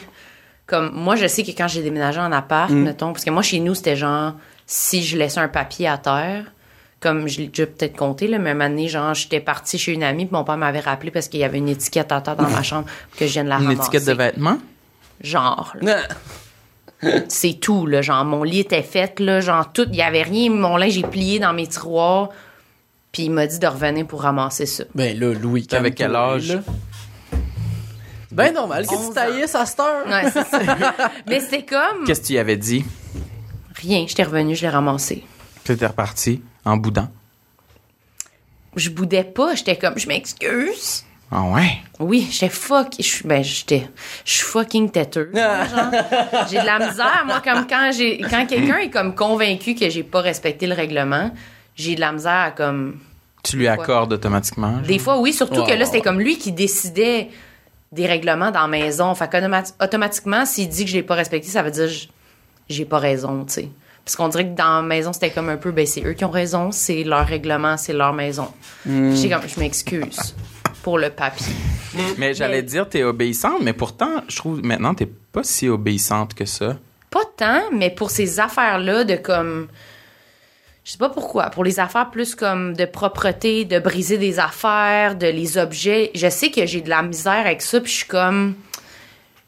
comme 0.66 0.90
moi, 0.94 1.16
je 1.16 1.26
sais 1.26 1.42
que 1.42 1.50
quand 1.50 1.68
j'ai 1.68 1.82
déménagé 1.82 2.20
en 2.20 2.32
appart, 2.32 2.70
Mm. 2.70 2.82
mettons, 2.82 3.12
parce 3.12 3.24
que 3.24 3.30
moi, 3.30 3.42
chez 3.42 3.60
nous, 3.60 3.74
c'était 3.74 3.96
genre, 3.96 4.34
si 4.66 5.02
je 5.02 5.16
laissais 5.16 5.40
un 5.40 5.48
papier 5.48 5.88
à 5.88 5.96
terre, 5.98 6.44
comme 7.00 7.28
je 7.28 7.38
l'ai 7.38 7.46
déjà 7.48 7.66
peut-être 7.66 7.96
compté, 7.96 8.26
là, 8.26 8.38
mais 8.38 8.50
un 8.50 8.54
moment 8.54 8.68
donné, 8.70 8.88
genre, 8.88 9.14
j'étais 9.14 9.40
partie 9.40 9.78
chez 9.78 9.92
une 9.92 10.02
amie, 10.02 10.26
puis 10.26 10.34
mon 10.34 10.44
père 10.44 10.56
m'avait 10.56 10.80
rappelé 10.80 11.10
parce 11.10 11.28
qu'il 11.28 11.40
y 11.40 11.44
avait 11.44 11.58
une 11.58 11.68
étiquette 11.68 12.10
à 12.12 12.20
terre 12.20 12.36
dans 12.36 12.48
ma 12.50 12.62
chambre, 12.62 12.86
que 13.16 13.26
je 13.26 13.32
viens 13.34 13.44
de 13.44 13.48
la 13.48 13.56
Une 13.58 13.66
ramasser. 13.68 13.80
étiquette 13.88 14.06
de 14.06 14.12
vêtements? 14.14 14.58
Genre, 15.20 15.74
là. 15.80 15.96
Non. 17.02 17.10
c'est 17.28 17.54
tout, 17.60 17.86
là. 17.86 18.02
Genre, 18.02 18.24
mon 18.24 18.42
lit 18.42 18.60
était 18.60 18.82
fait, 18.82 19.20
là. 19.20 19.40
Genre, 19.40 19.72
tout, 19.72 19.86
il 19.90 19.96
y 19.96 20.02
avait 20.02 20.22
rien. 20.22 20.50
Mon 20.50 20.76
linge 20.76 20.98
est 20.98 21.06
plié 21.06 21.38
dans 21.38 21.52
mes 21.52 21.66
tiroirs. 21.68 22.30
Puis 23.12 23.22
il 23.24 23.30
m'a 23.30 23.46
dit 23.46 23.58
de 23.60 23.66
revenir 23.66 24.06
pour 24.06 24.22
ramasser 24.22 24.66
ça. 24.66 24.84
Ben 24.94 25.18
là, 25.18 25.32
Louis, 25.32 25.66
Avec 25.72 25.94
quel 25.94 26.14
âge? 26.16 26.52
là. 26.52 26.60
Ben 28.30 28.52
normal, 28.52 28.86
que 28.86 28.94
11 28.94 29.08
tu 29.08 29.14
taillais 29.14 29.56
à 29.56 29.66
cette 29.66 29.80
heure. 29.80 30.06
Ouais, 30.06 30.30
c'est 30.30 30.44
ça. 30.46 30.60
Mais 31.26 31.40
c'est 31.40 31.62
comme. 31.64 32.04
Qu'est-ce 32.06 32.20
que 32.20 32.26
tu 32.26 32.32
y 32.34 32.38
avais 32.38 32.56
dit? 32.56 32.84
Rien. 33.76 34.04
J'étais 34.06 34.24
revenue, 34.24 34.54
je 34.54 34.62
l'ai 34.62 34.68
ramassé. 34.68 35.24
Tu 35.68 35.74
étais 35.74 35.86
reparti 35.86 36.40
en 36.64 36.78
boudant. 36.78 37.08
Je 38.74 38.88
boudais 38.88 39.22
pas. 39.22 39.54
J'étais 39.54 39.76
comme, 39.76 39.98
je 39.98 40.08
m'excuse. 40.08 41.04
Ah 41.30 41.42
ouais? 41.42 41.82
Oui, 41.98 42.26
j'étais 42.30 42.48
fuck. 42.48 42.94
Je 42.98 43.02
suis, 43.04 43.28
ben, 43.28 43.44
j'étais. 43.44 43.86
Je 44.24 44.32
suis 44.32 44.44
fucking 44.46 44.90
têteuse. 44.90 45.28
J'ai 46.50 46.58
de 46.58 46.64
la 46.64 46.78
misère, 46.78 47.22
moi, 47.26 47.42
comme 47.44 47.66
quand 47.66 47.90
j'ai, 47.94 48.16
quand 48.16 48.46
quelqu'un 48.46 48.78
est 48.78 48.88
comme 48.88 49.14
convaincu 49.14 49.74
que 49.74 49.90
j'ai 49.90 50.04
pas 50.04 50.22
respecté 50.22 50.66
le 50.66 50.72
règlement, 50.74 51.30
j'ai 51.76 51.96
de 51.96 52.00
la 52.00 52.12
misère 52.12 52.32
à 52.32 52.50
comme. 52.50 52.98
Tu 53.42 53.58
lui 53.58 53.68
accordes 53.68 54.14
automatiquement. 54.14 54.72
genre? 54.76 54.86
Des 54.86 54.98
fois, 54.98 55.18
oui, 55.20 55.34
surtout 55.34 55.64
que 55.64 55.72
là, 55.74 55.84
c'était 55.84 56.00
comme 56.00 56.18
lui 56.18 56.38
qui 56.38 56.52
décidait 56.52 57.28
des 57.92 58.06
règlements 58.06 58.52
dans 58.52 58.62
la 58.62 58.68
maison. 58.68 59.14
Fait 59.14 59.28
qu'automatiquement, 59.28 60.46
s'il 60.46 60.70
dit 60.70 60.86
que 60.86 60.90
je 60.90 60.96
l'ai 60.96 61.02
pas 61.02 61.14
respecté, 61.14 61.46
ça 61.46 61.62
veut 61.62 61.70
dire 61.70 61.90
j'ai 62.70 62.84
pas 62.86 62.98
raison, 62.98 63.44
tu 63.44 63.52
sais. 63.52 63.68
Parce 64.08 64.16
qu'on 64.16 64.28
dirait 64.28 64.46
que 64.46 64.54
dans 64.56 64.80
la 64.80 64.82
maison, 64.82 65.12
c'était 65.12 65.28
comme 65.28 65.50
un 65.50 65.58
peu, 65.58 65.70
ben, 65.70 65.84
c'est 65.84 66.02
eux 66.02 66.14
qui 66.14 66.24
ont 66.24 66.30
raison, 66.30 66.72
c'est 66.72 67.04
leur 67.04 67.26
règlement, 67.26 67.76
c'est 67.76 67.92
leur 67.92 68.14
maison. 68.14 68.48
Comme, 68.86 69.14
je 69.14 69.60
m'excuse 69.60 70.34
pour 70.82 70.96
le 70.96 71.10
papier. 71.10 71.52
Mais 72.16 72.32
j'allais 72.32 72.62
dire 72.62 72.88
t'es 72.88 73.02
obéissante, 73.02 73.60
mais 73.60 73.74
pourtant, 73.74 74.22
je 74.26 74.36
trouve 74.36 74.64
maintenant 74.64 74.94
t'es 74.94 75.04
pas 75.04 75.42
si 75.42 75.68
obéissante 75.68 76.32
que 76.32 76.46
ça. 76.46 76.78
Pas 77.10 77.24
tant, 77.36 77.60
mais 77.70 77.90
pour 77.90 78.10
ces 78.10 78.40
affaires-là 78.40 79.04
de 79.04 79.16
comme. 79.16 79.68
Je 80.84 80.92
sais 80.92 80.98
pas 80.98 81.10
pourquoi. 81.10 81.50
Pour 81.50 81.64
les 81.64 81.78
affaires 81.78 82.10
plus 82.10 82.34
comme 82.34 82.74
de 82.74 82.86
propreté, 82.86 83.66
de 83.66 83.78
briser 83.78 84.16
des 84.16 84.38
affaires, 84.38 85.16
de 85.16 85.26
les 85.26 85.58
objets. 85.58 86.12
Je 86.14 86.30
sais 86.30 86.50
que 86.50 86.64
j'ai 86.64 86.80
de 86.80 86.88
la 86.88 87.02
misère 87.02 87.44
avec 87.44 87.60
ça, 87.60 87.78
puis 87.78 87.92
je 87.92 87.96
suis 87.98 88.06
comme. 88.06 88.54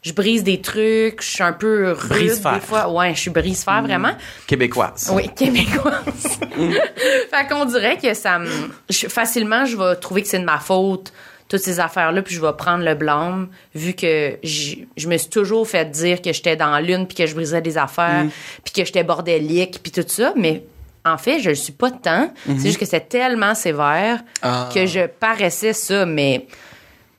Je 0.01 0.13
brise 0.13 0.43
des 0.43 0.59
trucs, 0.61 1.21
je 1.21 1.27
suis 1.29 1.43
un 1.43 1.53
peu 1.53 1.91
rude 1.91 2.29
des 2.31 2.59
fois. 2.59 2.89
Ouais, 2.91 3.13
je 3.13 3.19
suis 3.19 3.29
brise-fer 3.29 3.83
vraiment. 3.83 4.13
Québécoise. 4.47 5.11
Oui, 5.13 5.29
québécoise. 5.35 6.39
fait 6.57 7.47
qu'on 7.49 7.65
dirait 7.65 7.97
que 7.97 8.13
ça 8.15 8.39
me. 8.39 8.49
je- 8.89 9.07
facilement, 9.07 9.65
je 9.65 9.77
vais 9.77 9.95
trouver 9.97 10.23
que 10.23 10.27
c'est 10.27 10.39
de 10.39 10.43
ma 10.45 10.57
faute, 10.57 11.13
toutes 11.47 11.59
ces 11.61 11.79
affaires-là, 11.79 12.21
puis 12.23 12.33
je 12.33 12.41
vais 12.41 12.53
prendre 12.53 12.83
le 12.83 12.95
blâme, 12.95 13.49
vu 13.75 13.93
que 13.93 14.37
je 14.43 15.07
me 15.07 15.17
suis 15.17 15.29
toujours 15.29 15.67
fait 15.67 15.85
dire 15.91 16.21
que 16.21 16.33
j'étais 16.33 16.55
dans 16.55 16.79
l'une, 16.79 17.05
puis 17.05 17.15
que 17.17 17.25
je 17.27 17.35
brisais 17.35 17.61
des 17.61 17.77
affaires, 17.77 18.25
puis 18.63 18.73
que 18.73 18.83
j'étais 18.85 19.03
bordélique, 19.03 19.81
puis 19.83 19.91
tout 19.91 20.03
ça. 20.07 20.33
Mais 20.35 20.63
en 21.05 21.19
fait, 21.19 21.39
je 21.41 21.49
le 21.49 21.55
suis 21.55 21.73
pas 21.73 21.91
tant. 21.91 22.33
C'est 22.47 22.57
juste 22.67 22.79
que 22.79 22.85
c'est 22.85 23.07
tellement 23.07 23.53
sévère 23.53 24.21
Ah. 24.41 24.67
que 24.73 24.87
je 24.87 25.05
paraissais 25.05 25.73
ça. 25.73 26.07
Mais 26.07 26.47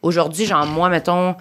aujourd'hui, 0.03 0.47
genre, 0.47 0.67
moi, 0.67 0.89
mettons. 0.89 1.37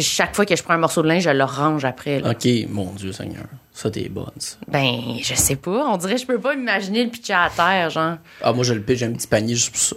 Chaque 0.00 0.34
fois 0.34 0.44
que 0.44 0.56
je 0.56 0.62
prends 0.62 0.74
un 0.74 0.78
morceau 0.78 1.02
de 1.02 1.08
linge, 1.08 1.22
je 1.22 1.30
le 1.30 1.44
range 1.44 1.84
après. 1.84 2.18
là. 2.20 2.30
Ok, 2.30 2.48
mon 2.68 2.86
Dieu 2.92 3.12
Seigneur. 3.12 3.44
Ça, 3.72 3.90
t'es 3.90 4.08
bonne, 4.08 4.30
ça. 4.38 4.56
Ben, 4.68 5.00
je 5.22 5.34
sais 5.34 5.56
pas. 5.56 5.86
On 5.88 5.96
dirait 5.96 6.14
que 6.14 6.20
je 6.20 6.26
peux 6.26 6.38
pas 6.40 6.54
m'imaginer 6.56 7.04
le 7.04 7.10
pitcher 7.10 7.32
à 7.34 7.50
terre, 7.54 7.90
genre. 7.90 8.16
Ah, 8.42 8.52
moi, 8.52 8.64
je 8.64 8.74
le 8.74 8.80
pitch, 8.80 8.98
j'ai 8.98 9.06
un 9.06 9.12
petit 9.12 9.26
panier 9.26 9.54
juste 9.54 9.70
pour 9.70 9.80
ça. 9.80 9.96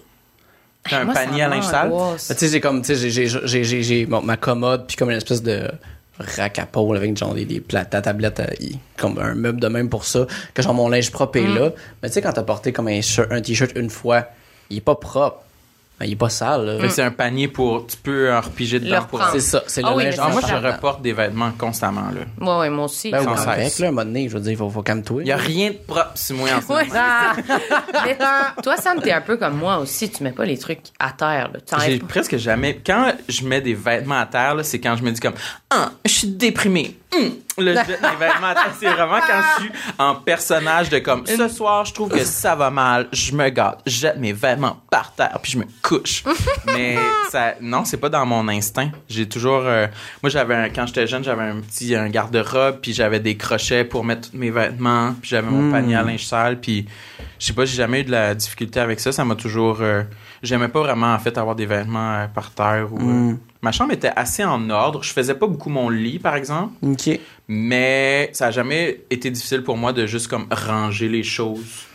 T'as 0.89 1.01
un 1.01 1.05
Moi, 1.05 1.13
panier 1.13 1.41
à 1.43 1.47
linge 1.49 1.63
sale? 1.65 1.91
tu 1.91 2.33
sais, 2.35 2.47
j'ai 2.49 2.61
comme, 2.61 2.81
tu 2.81 2.95
sais, 2.95 3.09
j'ai, 3.09 3.27
j'ai, 3.27 3.39
j'ai, 3.43 3.63
j'ai, 3.63 3.83
j'ai 3.83 4.05
bon, 4.05 4.21
ma 4.21 4.37
commode, 4.37 4.85
puis 4.87 4.95
comme 4.97 5.09
une 5.09 5.17
espèce 5.17 5.43
de 5.43 5.69
rack 6.19 6.59
à 6.59 6.65
pôle 6.65 6.95
avec 6.97 7.15
genre 7.17 7.33
des, 7.33 7.45
des 7.45 7.59
plates 7.59 7.93
à 7.93 8.01
tablette, 8.01 8.39
à- 8.39 8.53
y- 8.59 8.79
comme 8.97 9.19
un 9.19 9.35
meuble 9.35 9.59
de 9.59 9.67
même 9.67 9.89
pour 9.89 10.05
ça, 10.05 10.25
que 10.53 10.61
genre 10.61 10.73
mon 10.73 10.89
linge 10.89 11.11
propre 11.11 11.37
est 11.39 11.47
là. 11.47 11.71
Mais 12.01 12.09
tu 12.09 12.13
sais, 12.13 12.21
quand 12.21 12.33
t'as 12.33 12.43
porté 12.43 12.71
comme 12.71 12.87
un, 12.87 13.01
shirt- 13.01 13.31
un 13.31 13.41
t-shirt 13.41 13.71
une 13.75 13.89
fois, 13.89 14.27
il 14.69 14.77
est 14.77 14.81
pas 14.81 14.95
propre. 14.95 15.43
Ben, 15.99 16.05
il 16.05 16.11
est 16.11 16.15
pas 16.15 16.29
sale, 16.29 16.63
là. 16.65 16.79
Fait 16.79 16.87
que 16.87 16.93
c'est 16.93 17.01
un 17.01 17.09
panier 17.09 17.47
pour. 17.47 17.87
Tu 17.87 17.97
peux 17.97 18.31
en 18.31 18.39
repiger 18.39 18.79
dedans 18.79 18.99
Le 19.01 19.07
pour. 19.07 19.19
reprendre. 19.19 19.31
C'est 19.33 19.39
ça, 19.39 19.63
c'est 19.65 19.81
le 19.81 19.87
Ah 19.87 19.95
oui, 19.95 20.03
linge 20.03 20.15
mais 20.17 20.23
Ah, 20.25 20.29
moi, 20.29 20.41
je 20.47 20.53
reporte 20.53 21.01
des 21.01 21.11
vêtements 21.13 21.51
constamment, 21.57 22.01
là. 22.13 22.21
Ouais, 22.53 22.59
ouais, 22.59 22.69
moi 22.69 22.85
aussi. 22.85 23.09
Ben, 23.09 23.23
Sans 23.23 23.31
oui, 23.31 23.35
cesse. 23.37 23.45
correct, 23.45 23.79
là, 23.79 23.85
à 23.85 23.89
un 23.89 23.91
moment 23.93 24.05
donné, 24.05 24.29
je 24.29 24.33
veux 24.35 24.39
dire, 24.41 24.51
il 24.51 24.57
faut, 24.57 24.69
faut 24.69 24.83
calme-toi. 24.83 25.21
Il 25.23 25.27
y 25.27 25.31
a 25.31 25.37
rien 25.37 25.71
de 25.71 25.77
propre 25.87 26.11
sur 26.15 26.35
moi 26.35 26.49
en 26.55 26.61
ce 26.61 26.71
Ouais. 26.71 26.85
moment. 26.85 26.99
Ah. 27.03 27.35
Mais 28.05 28.17
toi, 28.61 28.77
Sam, 28.77 29.01
t'es 29.01 29.11
un 29.11 29.21
peu 29.21 29.37
comme 29.37 29.57
moi 29.57 29.79
aussi. 29.79 30.11
Tu 30.11 30.23
mets 30.23 30.31
pas 30.31 30.45
les 30.45 30.59
trucs 30.59 30.81
à 30.99 31.11
terre. 31.13 31.49
Là. 31.53 31.77
J'ai 31.85 31.97
presque 31.97 32.37
jamais. 32.37 32.79
Quand 32.85 33.13
je 33.27 33.43
mets 33.47 33.61
des 33.61 33.73
vêtements 33.73 34.19
à 34.19 34.27
terre, 34.27 34.53
là, 34.53 34.63
c'est 34.63 34.79
quand 34.79 34.95
je 34.97 35.03
me 35.03 35.09
dis 35.11 35.19
comme 35.19 35.33
Ah, 35.71 35.89
je 36.05 36.11
suis 36.11 36.27
déprimé. 36.27 36.95
Hum, 37.15 37.31
Le 37.57 37.71
je 37.73 37.77
jette 37.77 38.01
mes 38.01 38.15
vêtements. 38.19 38.53
C'est 38.79 38.89
vraiment 38.89 39.19
quand 39.19 39.41
je 39.57 39.63
suis 39.63 39.71
en 39.97 40.15
personnage 40.15 40.89
de 40.89 40.99
comme 40.99 41.25
ce 41.25 41.47
soir, 41.47 41.85
je 41.85 41.93
trouve 41.93 42.09
que 42.09 42.19
ça 42.25 42.53
va 42.55 42.69
mal, 42.69 43.07
je 43.13 43.31
me 43.33 43.47
gâte, 43.49 43.79
je 43.85 43.91
jette 43.97 44.17
mes 44.17 44.33
vêtements 44.33 44.81
par 44.91 45.13
terre, 45.15 45.39
puis 45.41 45.53
je 45.53 45.57
me 45.59 45.65
couche. 45.81 46.23
Mais 46.65 46.97
ça, 47.29 47.55
non, 47.61 47.85
c'est 47.85 47.97
pas 47.97 48.09
dans 48.09 48.25
mon 48.25 48.47
instinct. 48.49 48.91
J'ai 49.09 49.27
toujours. 49.27 49.61
euh, 49.63 49.87
moi, 50.21 50.29
j'avais 50.29 50.55
un- 50.55 50.69
quand 50.69 50.85
j'étais 50.85 51.07
jeune, 51.07 51.23
j'avais 51.23 51.43
un 51.43 51.61
petit 51.61 51.95
un 51.95 52.09
garde-robe, 52.09 52.79
puis 52.81 52.93
j'avais 52.93 53.19
des 53.21 53.37
crochets 53.37 53.85
pour 53.85 54.03
mettre 54.03 54.29
tous 54.31 54.37
mes 54.37 54.51
vêtements, 54.51 55.13
puis 55.21 55.29
j'avais 55.29 55.47
mon 55.49 55.71
panier 55.71 55.95
à 55.95 56.03
linge 56.03 56.25
sale, 56.25 56.59
puis 56.59 56.85
je 57.39 57.45
sais 57.45 57.53
pas, 57.53 57.63
j'ai 57.65 57.77
jamais 57.77 58.01
eu 58.01 58.03
de 58.03 58.11
la 58.11 58.35
difficulté 58.35 58.79
avec 58.81 58.99
ça. 58.99 59.11
Ça 59.13 59.23
m'a 59.23 59.35
toujours. 59.35 59.77
euh, 59.81 60.03
J'aimais 60.43 60.67
pas 60.67 60.81
vraiment, 60.81 61.13
en 61.13 61.19
fait, 61.19 61.37
avoir 61.37 61.55
des 61.55 61.65
vêtements 61.65 62.13
euh, 62.13 62.27
par 62.27 62.51
terre. 62.51 62.87
Ou, 62.91 62.99
euh, 62.99 63.33
Ma 63.61 63.71
chambre 63.71 63.93
était 63.93 64.11
assez 64.15 64.43
en 64.43 64.69
ordre. 64.69 65.03
Je 65.03 65.11
faisais 65.11 65.35
pas 65.35 65.47
beaucoup 65.47 65.69
mon 65.69 65.89
lit, 65.89 66.19
par 66.19 66.35
exemple. 66.35 66.73
Ok. 66.83 67.19
Mais 67.47 68.29
ça 68.33 68.47
a 68.47 68.51
jamais 68.51 69.01
été 69.09 69.31
difficile 69.31 69.63
pour 69.63 69.77
moi 69.77 69.93
de 69.93 70.05
juste 70.05 70.27
comme 70.27 70.47
ranger 70.51 71.09
les 71.09 71.23
choses. 71.23 71.85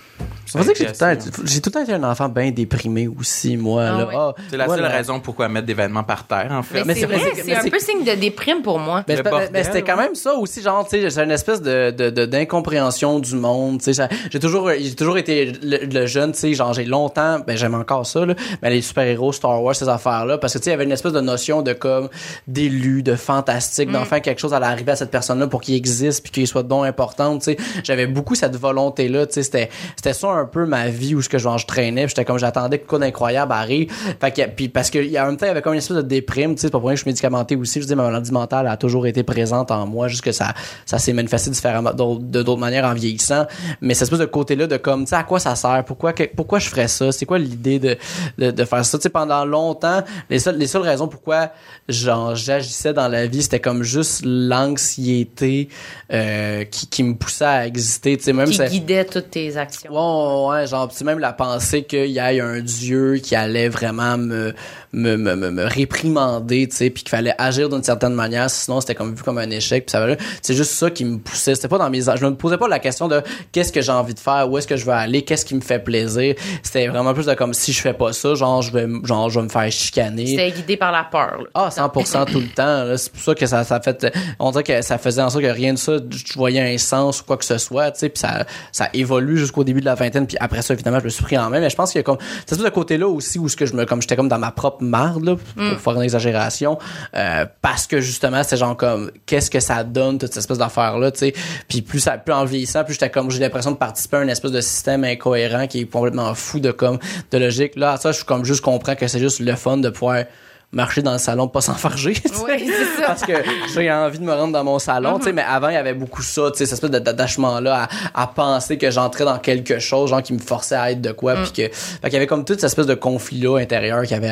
On 0.55 0.59
va 0.59 0.65
dire 0.65 0.73
que 0.75 0.79
j'ai 0.81 0.87
tout, 0.87 0.95
Ça 0.95 1.07
a 1.09 1.15
le 1.15 1.21
été 1.21 1.31
temps, 1.31 1.43
assez- 1.43 1.53
j'ai 1.55 1.61
tout 1.61 1.69
le 1.71 1.73
temps 1.73 1.83
été 1.83 1.93
un 1.95 2.05
enfant 2.05 2.29
bien 2.29 2.51
déprimé 2.51 3.09
aussi, 3.09 3.57
moi. 3.57 3.85
Ah 3.87 4.07
ouais. 4.07 4.15
Ah, 4.17 4.33
C'est 4.51 4.57
la 4.57 4.67
voilà. 4.67 4.83
seule 4.89 4.93
raison 4.97 5.21
pourquoi 5.21 5.49
mettre 5.49 5.67
des 5.67 5.75
vêtements 5.75 6.05
par 6.05 6.27
terre, 6.27 6.49
en 6.53 6.63
fait. 6.63 6.79
Mais, 6.81 6.85
Mais 6.87 6.95
c'est 6.95 7.01
c'est- 7.01 7.35
c'est 7.37 7.43
c'est- 7.43 7.55
un 7.55 7.61
c'est- 7.63 7.71
peu 7.71 7.79
signe 7.79 8.05
de 8.05 8.15
déprime 8.21 8.63
pour 8.63 8.79
moi. 8.79 9.05
Mais, 9.09 9.17
c'est 9.17 9.65
c'était 9.65 9.83
quand 9.83 9.97
même 9.97 10.15
ça 10.15 10.35
aussi, 10.35 10.63
genre, 10.63 10.85
tu 10.89 11.01
sais, 11.01 11.11
c'est 11.11 11.23
une 11.25 11.31
espèce 11.31 11.63
de, 11.63 11.91
de, 11.91 12.11
de- 12.11 12.27
d'incompréhension 12.27 13.19
du 13.19 13.35
monde, 13.35 13.79
tu 13.79 13.85
sais. 13.85 13.95
ça- 13.95 14.09
J'ai 14.31 14.41
toujours, 14.41 14.71
j'ai 14.79 14.95
toujours 14.95 15.19
été 15.19 15.53
le, 15.63 15.79
le 15.87 16.07
jeune, 16.07 16.33
tu 16.33 16.39
sais, 16.39 16.55
genre, 16.55 16.73
j'ai 16.73 16.85
longtemps, 16.85 17.39
ben, 17.47 17.57
j'aime 17.57 17.75
encore 17.75 18.07
ça, 18.07 18.25
là, 18.27 18.35
mais 18.63 18.71
les 18.71 18.83
super-héros, 18.83 19.33
Star 19.33 19.63
Wars, 19.63 19.75
ces 19.75 19.89
affaires-là, 19.89 20.39
parce 20.39 20.53
que, 20.55 20.59
tu 20.59 20.65
sais, 20.65 20.71
il 20.71 20.73
y 20.73 20.75
avait 20.75 20.85
une 20.85 20.93
espèce 20.93 21.13
de 21.13 21.21
notion 21.21 21.63
de, 21.63 21.73
comme, 21.73 22.09
d'élu, 22.47 23.03
de 23.03 23.15
fantastique, 23.17 23.89
Mm. 23.89 23.93
d'enfin 23.93 24.21
quelque 24.21 24.39
chose 24.41 24.55
allait 24.55 24.67
arriver 24.67 24.93
à 24.93 24.97
cette 24.97 25.11
personne-là 25.11 25.47
pour 25.47 25.61
qu'il 25.61 25.75
existe 25.75 26.23
puis 26.23 26.33
qu'il 26.33 26.47
soit 26.47 26.63
donc 26.63 26.85
important, 26.87 27.39
tu 27.39 27.45
sais. 27.45 27.57
J'avais 27.85 28.07
beaucoup 28.07 28.35
cette 28.35 28.57
volonté-là, 28.57 29.27
tu 29.27 29.35
sais, 29.35 29.43
c'était, 29.43 29.71
c'était 29.97 30.13
ça 30.13 30.29
un 30.29 30.42
peu 30.47 30.67
ma 30.67 30.89
vie 30.89 31.15
où 31.15 31.23
ce 31.23 31.29
que 31.29 31.39
genre, 31.39 31.59
je 31.59 31.67
traînais, 31.67 32.09
j'étais 32.09 32.25
comme, 32.25 32.39
j'attendais 32.39 32.79
que 32.79 32.87
quoi 32.87 32.99
d'incroyable 32.99 33.53
arrive. 33.53 33.93
Fait 34.21 34.31
que, 34.31 34.43
puis 34.49 34.69
parce 34.69 34.91
que, 34.91 34.99
il 34.99 35.11
y 35.11 35.17
a 35.19 35.25
en 35.25 35.29
même 35.29 35.37
temps, 35.37 35.47
il 35.47 35.49
y 35.49 35.53
avait 35.53 35.63
comme 35.63 35.73
une 35.75 35.79
espèce 35.79 35.97
de 35.97 36.03
déprime, 36.03 36.55
tu 36.55 36.61
sais, 36.61 36.67
c'est 36.67 36.71
pas 36.73 36.79
pour 36.79 36.89
rien 36.89 36.95
que 36.95 36.99
je 36.99 37.03
suis 37.05 37.09
médicamenté 37.11 37.57
aussi, 37.57 37.81
je 37.83 37.87
dis, 37.87 37.95
ma 37.95 38.05
maladie 38.05 38.33
mentale 38.33 38.67
a 38.69 38.77
toujours 38.77 39.07
été 39.07 39.23
présente 39.23 39.71
en 39.71 39.87
moi, 39.87 40.09
juste 40.09 40.23
que 40.25 40.33
ça, 40.33 40.55
ça 40.87 40.99
s'est 40.99 41.13
manifesté 41.13 41.51
différemment, 41.51 41.93
de 41.93 42.43
d'autres 42.43 42.57
manières 42.61 42.85
en 42.85 42.95
vieillissant. 42.95 43.47
Mais 43.81 43.95
cette 43.95 44.03
espèce 44.05 44.21
de 44.21 44.25
côté-là 44.27 44.67
de 44.67 44.77
comme, 44.77 45.05
tu 45.05 45.11
sais, 45.11 45.17
à 45.17 45.25
quoi 45.25 45.39
ça 45.41 45.55
sert? 45.55 45.85
Pourquoi, 45.87 46.13
que- 46.13 46.29
pourquoi 46.35 46.59
je 46.59 46.69
ferais 46.69 46.89
ça? 46.89 47.13
C'est 47.13 47.27
quoi 47.27 47.39
l'idée 47.39 47.79
de, 47.79 47.97
de, 48.39 48.51
de 48.51 48.65
faire 48.65 48.85
ça? 48.85 48.99
Tu 48.99 49.03
sais, 49.03 49.09
pendant 49.11 49.45
longtemps, 49.45 50.03
les 50.31 50.39
seules, 50.39 50.57
les 50.57 50.67
seules 50.67 50.83
raisons 50.83 51.09
pourquoi, 51.09 51.51
genre, 51.89 52.35
j'agissais 52.35 52.93
dans 52.93 53.09
la 53.09 53.27
vie, 53.27 53.43
c'était 53.43 53.61
comme 53.61 53.83
juste 53.83 54.23
l'anxiété, 54.25 55.69
euh, 56.13 56.65
qui, 56.65 56.87
qui 56.87 57.03
me 57.03 57.15
poussait 57.15 57.45
à 57.45 57.67
exister, 57.67 58.17
tu 58.17 58.25
sais, 58.25 58.33
même 58.33 58.49
Qui 58.49 58.55
ça- 58.57 58.67
guidait 58.69 59.05
toutes 59.05 59.31
tes 59.31 59.57
actions. 59.57 59.91
Ouais, 60.33 60.67
genre, 60.67 60.89
pis 60.89 61.05
même 61.05 61.19
la 61.19 61.33
pensée 61.33 61.85
qu'il 61.85 62.07
y 62.07 62.19
ait 62.19 62.41
un 62.41 62.61
dieu 62.61 63.17
qui 63.23 63.35
allait 63.35 63.69
vraiment 63.69 64.19
me, 64.19 64.55
me, 64.93 65.17
me, 65.17 65.35
me, 65.35 65.51
me 65.51 65.65
réprimander, 65.65 66.69
tu 66.69 66.77
sais, 66.77 66.91
puis 66.91 67.03
qu'il 67.03 67.11
fallait 67.11 67.35
agir 67.39 67.69
d'une 67.69 67.83
certaine 67.83 68.15
manière, 68.15 68.51
sinon 68.51 68.81
c'était 68.81 68.95
comme 68.95 69.15
vu 69.15 69.23
comme 69.23 69.39
un 69.39 69.51
échec, 69.51 69.87
puis 69.87 69.91
ça 69.91 70.05
va 70.05 70.15
c'est 70.43 70.55
juste 70.55 70.73
ça 70.73 70.91
qui 70.91 71.05
me 71.05 71.19
poussait. 71.19 71.55
C'était 71.55 71.69
pas 71.69 71.79
dans 71.79 71.91
mes, 71.91 72.01
je 72.01 72.27
me 72.27 72.35
posais 72.35 72.59
pas 72.59 72.69
la 72.69 72.79
question 72.79 73.09
de 73.09 73.23
qu'est-ce 73.53 73.73
que 73.73 73.81
j'ai 73.81 73.93
envie 73.93 74.15
de 74.15 74.21
faire, 74.21 74.51
où 74.51 74.59
est-ce 74.59 74.67
que 74.67 74.77
je 74.77 74.85
veux 74.85 74.93
aller, 74.93 75.23
qu'est-ce 75.23 75.45
qui 75.45 75.55
me 75.55 75.61
fait 75.61 75.79
plaisir. 75.79 76.35
C'était 76.63 76.89
vraiment 76.89 77.15
plus 77.15 77.27
de 77.27 77.35
comme 77.35 77.55
si 77.55 77.73
je 77.73 77.81
fais 77.81 77.95
pas 77.95 78.13
ça, 78.13 78.35
genre, 78.35 78.63
je 78.63 78.73
vais, 78.73 78.87
genre, 79.05 79.31
je 79.31 79.39
vais 79.39 79.45
me 79.45 79.51
faire 79.51 79.71
chicaner. 79.71 80.27
C'était 80.27 80.51
guidé 80.51 80.77
par 80.77 80.93
la 80.93 81.05
peur. 81.05 81.39
là. 81.43 81.49
Ah, 81.55 81.69
100% 81.71 82.31
tout 82.31 82.41
le 82.41 82.49
temps. 82.49 82.97
C'est 82.97 83.13
pour 83.13 83.23
ça 83.23 83.35
que 83.35 83.47
ça, 83.47 83.65
ça 83.65 83.81
fait, 83.81 84.13
on 84.39 84.51
dirait 84.51 84.65
que 84.65 84.83
ça 84.83 84.99
faisait 84.99 85.23
en 85.23 85.31
sorte 85.31 85.45
que 85.45 85.51
rien 85.51 85.75
de 85.75 85.79
ça, 85.79 85.97
je 86.11 86.35
voyais 86.35 86.75
un 86.75 86.79
sens 86.79 87.21
ou 87.21 87.25
quoi 87.25 87.37
que 87.37 87.45
ce 87.45 87.59
soit, 87.59 87.91
tu 87.93 88.01
sais, 88.01 88.09
puis 88.09 88.21
ça, 88.21 88.45
ça 88.73 88.89
évolue 88.93 89.39
jusqu'au 89.39 89.65
début 89.65 89.81
de 89.81 89.87
la 89.87 89.95
vingtaine, 89.95 90.22
puis 90.27 90.37
après 90.41 90.63
ça, 90.63 90.75
évidemment, 90.75 90.99
je 91.01 91.05
me 91.05 91.11
suis 91.11 91.23
pris 91.23 91.39
en 91.39 91.51
main. 91.51 91.61
Mais 91.61 91.71
je 91.71 91.77
pense 91.77 91.93
qu'il 91.93 91.99
y 91.99 92.01
a 92.01 92.05
comme, 92.05 92.19
c'est 92.47 92.55
ce 92.55 92.69
côté-là 92.69 93.09
aussi 93.09 93.39
où 93.39 93.49
ce 93.49 93.57
que 93.57 93.67
je 93.67 93.75
me, 93.75 93.85
comme 93.85 94.01
j'étais 94.01 94.17
comme 94.17 94.29
dans 94.29 94.39
ma 94.39 94.51
propre 94.51 94.83
marde, 94.83 95.25
là, 95.25 95.37
pour 95.37 95.81
faire 95.81 95.95
une 95.95 96.03
exagération, 96.03 96.79
euh, 97.15 97.47
parce 97.61 97.87
que 97.87 98.01
justement, 98.01 98.43
c'est 98.43 98.57
genre 98.57 98.77
comme, 98.77 99.11
qu'est-ce 99.27 99.51
que 99.51 99.61
ça 99.61 99.85
donne 99.85 100.19
toute 100.19 100.29
cette 100.29 100.39
espèce 100.39 100.59
d'affaire 100.59 100.99
là, 100.99 101.11
tu 101.11 101.19
sais. 101.19 101.35
Puis 101.69 101.83
plus 101.83 102.01
ça, 102.01 102.19
plus 102.19 102.33
en 102.33 102.45
vieillissant, 102.45 102.85
plus 102.85 102.95
j'étais 102.95 103.11
comme, 103.11 103.31
j'ai 103.31 103.41
l'impression 103.41 103.73
de 103.73 103.77
participer 103.77 104.19
à 104.19 104.23
une 104.23 104.31
espèce 104.31 104.53
de 104.53 104.61
système 104.61 105.05
incohérent 105.05 105.67
qui 105.67 105.81
est 105.81 105.85
complètement 105.85 106.35
fou 106.35 106.61
de 106.61 106.71
comme, 106.71 106.99
de 107.31 107.39
logique. 107.39 107.77
Là, 107.77 107.97
ça, 107.97 108.13
je 108.13 108.19
suis 108.19 108.27
comme 108.27 108.45
juste 108.45 108.61
comprends 108.61 108.95
que 108.95 109.07
c'est 109.07 109.19
juste 109.19 109.41
le 109.41 109.55
fun 109.55 109.77
de 109.79 109.89
pouvoir 109.91 110.25
marcher 110.73 111.03
dans 111.03 111.13
le 111.13 111.19
salon 111.19 111.49
pas 111.49 111.61
s'enfarger. 111.61 112.15
Oui, 112.45 112.65
c'est 112.67 113.01
ça. 113.01 113.07
parce 113.07 113.23
que 113.23 113.33
j'ai 113.75 113.91
envie 113.93 114.19
de 114.19 114.25
me 114.25 114.33
rendre 114.33 114.53
dans 114.53 114.65
mon 114.65 114.79
salon 114.79 115.19
tu 115.19 115.27
sais. 115.27 115.33
Mais 115.33 115.43
avant 115.47 115.69
il 115.69 115.75
y 115.75 115.77
avait 115.77 115.95
beaucoup 115.95 116.23
ça 116.23 116.51
tu 116.51 116.59
sais 116.59 116.65
cette 116.67 116.75
espèce 116.75 116.91
de- 116.91 116.99
d'attachement 116.99 117.61
là 117.61 117.89
à, 118.15 118.23
à 118.23 118.27
penser 118.27 118.79
que 118.79 118.91
j'entrais 118.91 119.25
dans 119.25 119.39
quelque 119.39 119.79
chose 119.79 120.11
genre 120.11 120.23
qui 120.23 120.33
me 120.33 120.39
forçait 120.39 120.75
à 120.75 120.91
être 120.91 121.01
de 121.01 121.13
quoi 121.13 121.35
puis 121.35 121.53
que 121.53 121.63
fait 121.75 122.01
qu'il 122.05 122.15
y 122.15 122.17
avait 122.17 122.27
comme 122.27 122.45
toute 122.45 122.61
cette 122.61 122.69
espèce 122.69 122.87
de 122.87 122.95
conflit 122.95 123.41
là 123.41 123.59
intérieur 123.59 124.03
qui 124.05 124.15
avait 124.15 124.31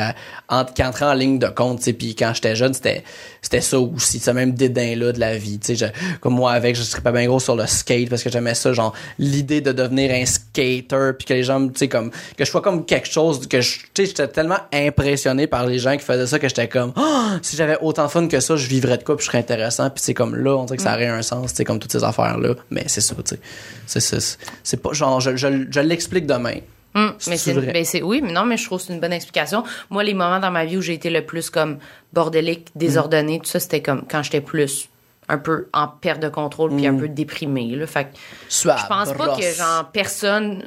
qui 0.75 0.83
entrait 0.83 1.05
en 1.05 1.13
ligne 1.13 1.39
de 1.39 1.47
compte 1.47 1.77
tu 1.79 1.85
sais. 1.85 1.93
Puis 1.93 2.15
quand 2.15 2.31
j'étais 2.33 2.55
jeune 2.55 2.73
c'était 2.73 3.03
c'était 3.41 3.61
ça 3.61 3.79
aussi 3.79 4.19
ce 4.19 4.31
même 4.31 4.51
dédain 4.53 4.95
là 4.95 5.11
de 5.11 5.19
la 5.19 5.37
vie 5.37 5.59
tu 5.59 5.75
sais. 5.75 5.75
Je- 5.75 6.17
comme 6.19 6.33
moi 6.33 6.51
avec 6.53 6.75
je 6.75 6.81
serais 6.81 7.01
pas 7.01 7.11
bien 7.11 7.25
gros 7.27 7.39
sur 7.39 7.55
le 7.55 7.67
skate 7.67 8.09
parce 8.09 8.23
que 8.23 8.29
j'aimais 8.29 8.55
ça 8.55 8.73
genre 8.73 8.93
l'idée 9.19 9.61
de 9.61 9.71
devenir 9.71 10.11
un 10.11 10.25
skater 10.25 11.11
puis 11.17 11.25
que 11.27 11.33
les 11.33 11.43
gens 11.43 11.65
tu 11.67 11.73
sais 11.77 11.87
comme 11.87 12.09
que 12.11 12.43
je 12.45 12.49
sois 12.49 12.61
comme 12.61 12.85
quelque 12.85 13.07
chose 13.09 13.47
que 13.47 13.61
je 13.61 13.79
tu 13.79 13.85
sais 13.95 14.05
j'étais 14.07 14.27
tellement 14.27 14.59
impressionné 14.73 15.47
par 15.47 15.65
les 15.65 15.79
gens 15.79 15.93
qui 15.95 16.03
faisaient 16.03 16.27
ça 16.31 16.39
que 16.39 16.47
j'étais 16.47 16.67
comme 16.67 16.93
Ah, 16.95 17.37
si 17.41 17.55
j'avais 17.55 17.77
autant 17.81 18.05
de 18.05 18.09
fun 18.11 18.27
que 18.27 18.39
ça 18.39 18.55
je 18.55 18.67
vivrais 18.67 18.97
de 18.97 19.03
quoi 19.03 19.15
puis 19.15 19.23
je 19.25 19.29
serais 19.29 19.39
intéressant. 19.39 19.89
Puis 19.89 20.01
c'est 20.03 20.13
comme 20.13 20.35
là 20.35 20.55
on 20.55 20.65
dirait 20.65 20.77
que 20.77 20.83
ça 20.83 20.93
aurait 20.93 21.07
un 21.07 21.21
sens 21.21 21.51
sais 21.53 21.63
comme 21.63 21.79
toutes 21.79 21.91
ces 21.91 22.03
affaires 22.03 22.37
là 22.37 22.55
mais 22.69 22.83
c'est 22.87 23.01
ça 23.01 23.15
tu 23.15 23.21
sais. 23.35 23.39
C'est 23.85 23.99
c'est 23.99 24.37
c'est 24.63 24.81
pas 24.81 24.93
genre 24.93 25.19
je, 25.21 25.35
je, 25.35 25.47
je 25.69 25.79
l'explique 25.79 26.25
demain. 26.25 26.55
Hum, 26.93 27.13
mais 27.27 27.37
C'est 27.37 27.37
c'est, 27.37 27.53
vrai? 27.53 27.71
ben 27.71 27.85
c'est, 27.85 28.01
oui, 28.01 28.21
mais 28.21 28.33
non, 28.33 28.43
mais 28.43 28.57
je 28.57 28.65
trouve 28.65 28.79
que 28.79 28.87
c'est 28.87 28.93
une 28.93 28.99
bonne 28.99 29.13
explication. 29.13 29.63
Moi, 29.89 30.03
les 30.03 30.13
moments 30.13 30.39
dans 30.41 30.51
ma 30.51 30.65
vie 30.65 30.75
où 30.75 30.81
j'ai 30.81 30.93
été 30.93 31.09
le 31.09 31.25
plus 31.25 31.49
comme 31.49 31.77
bordélique, 32.11 32.67
désordonné, 32.75 33.39
tout 33.39 33.45
ça, 33.49 33.61
c'était 33.61 33.81
comme 33.81 34.03
quand 34.09 34.23
j'étais 34.23 34.41
plus 34.41 34.89
un 35.29 35.37
peu 35.37 35.67
en 35.71 35.87
perte 35.87 36.19
de 36.21 36.27
contrôle 36.27 36.75
puis 36.75 36.85
un 36.87 36.93
peu 36.95 37.07
déprimée, 37.07 37.75
là. 37.77 37.87
Fait 37.87 38.05
que 38.05 38.09
je 38.49 38.63
pense 38.67 39.13
pas 39.13 39.37
que, 39.37 39.43
genre, 39.55 39.89
personne, 39.93 40.63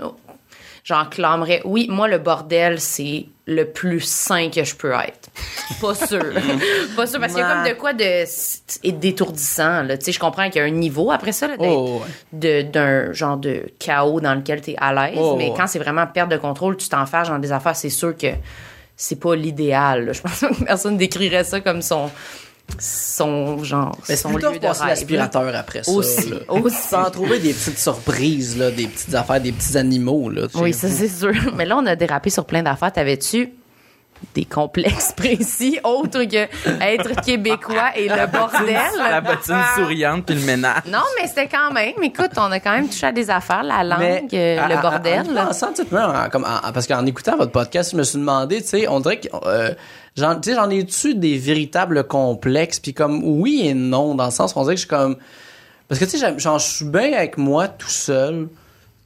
j'en 0.85 1.07
clamerais. 1.07 1.61
Oui, 1.65 1.87
moi, 1.91 2.07
le 2.07 2.19
bordel, 2.19 2.79
c'est 2.81 3.27
le 3.47 3.65
plus 3.65 4.01
sain 4.01 4.49
que 4.51 4.63
je 4.65 4.75
peux 4.75 4.93
être. 4.93 5.29
Pas 5.81 5.95
sûr. 5.95 6.23
pas 6.97 7.07
sûr, 7.07 7.19
parce 7.21 7.33
qu'il 7.33 7.43
y 7.43 7.45
a 7.45 7.55
comme 7.55 7.69
de 7.69 7.75
quoi 7.79 7.93
de 7.93 8.25
et 8.85 8.93
d'étourdissant, 8.93 9.83
là. 9.83 9.99
Tu 9.99 10.05
sais, 10.07 10.13
je 10.13 10.21
comprends 10.21 10.49
qu'il 10.49 10.61
y 10.61 10.65
a 10.65 10.67
un 10.67 10.71
niveau 10.71 11.11
après 11.11 11.33
ça, 11.33 11.49
là, 11.49 11.55
Oh, 11.59 12.01
ouais. 12.03 12.09
de 12.33 12.63
d'un 12.71 13.13
genre 13.13 13.37
de 13.37 13.65
chaos 13.79 14.21
dans 14.21 14.35
lequel 14.35 14.61
tu 14.61 14.71
es 14.73 14.77
à 14.79 14.93
l'aise 14.93 15.19
Oh, 15.19 15.35
mais 15.37 15.49
ouais. 15.51 15.55
quand 15.57 15.67
c'est 15.67 15.79
vraiment 15.79 16.07
perte 16.07 16.31
de 16.31 16.37
contrôle 16.37 16.77
tu 16.77 16.89
t'enfarges 16.89 17.29
dans 17.29 17.39
des 17.39 17.53
affaires 17.53 17.77
c'est 17.77 17.91
sûr 17.91 18.17
que 18.17 18.29
c'est 18.97 19.19
pas 19.21 19.35
l'idéal 19.35 20.13
je 20.13 20.21
pense 20.23 20.41
que 20.41 20.65
personne 20.65 20.97
décrirait 20.97 21.45
ça 21.45 21.61
comme 21.61 21.83
son 21.83 22.11
son 22.79 23.63
genre 23.63 23.97
mais 24.09 24.17
son 24.17 24.37
lieu 24.37 24.41
de 24.59 24.67
rêve 24.67 24.87
l'aspirateur 24.87 25.55
après 25.55 25.83
ça 25.85 25.93
Aussi, 25.93 26.31
là. 26.31 26.37
aussi. 26.49 26.77
sans 26.91 27.11
trouver 27.11 27.39
des 27.39 27.53
petites 27.53 27.79
surprises 27.79 28.59
là 28.59 28.71
des 28.71 28.87
petites 28.87 29.15
affaires 29.15 29.41
des 29.41 29.53
petits 29.53 29.77
animaux 29.77 30.29
là 30.29 30.47
oui 30.55 30.73
ça 30.73 30.89
c'est 30.89 31.09
sûr 31.09 31.33
mais 31.57 31.65
là 31.67 31.77
on 31.79 31.87
a 31.87 31.95
dérapé 31.95 32.31
sur 32.31 32.45
plein 32.45 32.63
d'affaires 32.63 32.93
t'avais-tu 32.93 33.53
des 34.35 34.45
complexes 34.45 35.13
précis 35.17 35.79
autres 35.85 36.25
que 36.25 36.47
être 36.83 37.21
québécois 37.25 37.91
et 37.97 38.09
le 38.09 38.27
bordel 38.31 38.77
La 38.99 39.21
bottine 39.21 39.61
souriante 39.77 40.27
puis 40.27 40.35
le 40.37 40.43
ménage. 40.43 40.83
non 40.87 41.01
mais 41.21 41.27
c'était 41.29 41.49
quand 41.49 41.73
même 41.73 41.93
écoute 42.03 42.31
on 42.37 42.51
a 42.53 42.61
quand 42.61 42.73
même 42.73 42.89
touché 42.89 43.07
à 43.07 43.13
des 43.13 43.31
affaires 43.31 43.63
la 43.63 43.83
langue 43.85 43.99
Mais, 44.01 44.25
euh, 44.33 44.67
le 44.69 44.75
à- 44.77 44.81
bordel 44.81 45.27
En, 45.37 45.43
en 45.43 45.47
pensant, 45.47 45.69
en- 45.71 46.29
comme, 46.31 46.45
en- 46.45 46.73
parce 46.73 46.87
qu'en 46.87 47.05
écoutant 47.07 47.37
votre 47.37 47.53
podcast, 47.53 47.91
je 47.93 47.97
me 47.97 48.03
suis 48.03 48.19
demandé, 48.19 48.63
tu 48.63 48.69
sais, 48.69 48.89
on 48.89 49.01
dirait 49.01 49.21
que 49.21 49.29
euh, 49.47 49.75
j'en, 50.17 50.37
tu 50.41 50.51
sais, 50.51 50.57
j'en 50.57 50.71
ai-tu 50.71 51.15
des 51.15 51.37
véritables 51.39 52.05
complexes, 52.05 52.79
puis 52.81 52.95
comme 52.95 53.23
oui 53.25 53.63
et 53.65 53.75
non, 53.75 54.15
dans 54.15 54.27
le 54.27 54.31
sens 54.31 54.55
où 54.55 54.59
on 54.59 54.63
dirait 54.63 54.75
que 54.75 54.81
je 54.81 54.87
suis 54.87 54.89
comme, 54.89 55.17
parce 55.89 55.99
que 56.01 56.05
tu 56.05 56.13
sais, 56.13 56.19
j'aime- 56.19 56.39
genre, 56.41 56.59
je 56.59 56.67
suis 56.67 56.85
bien 56.85 57.13
avec 57.13 57.37
moi 57.39 57.69
tout 57.69 57.89
seul. 57.89 58.49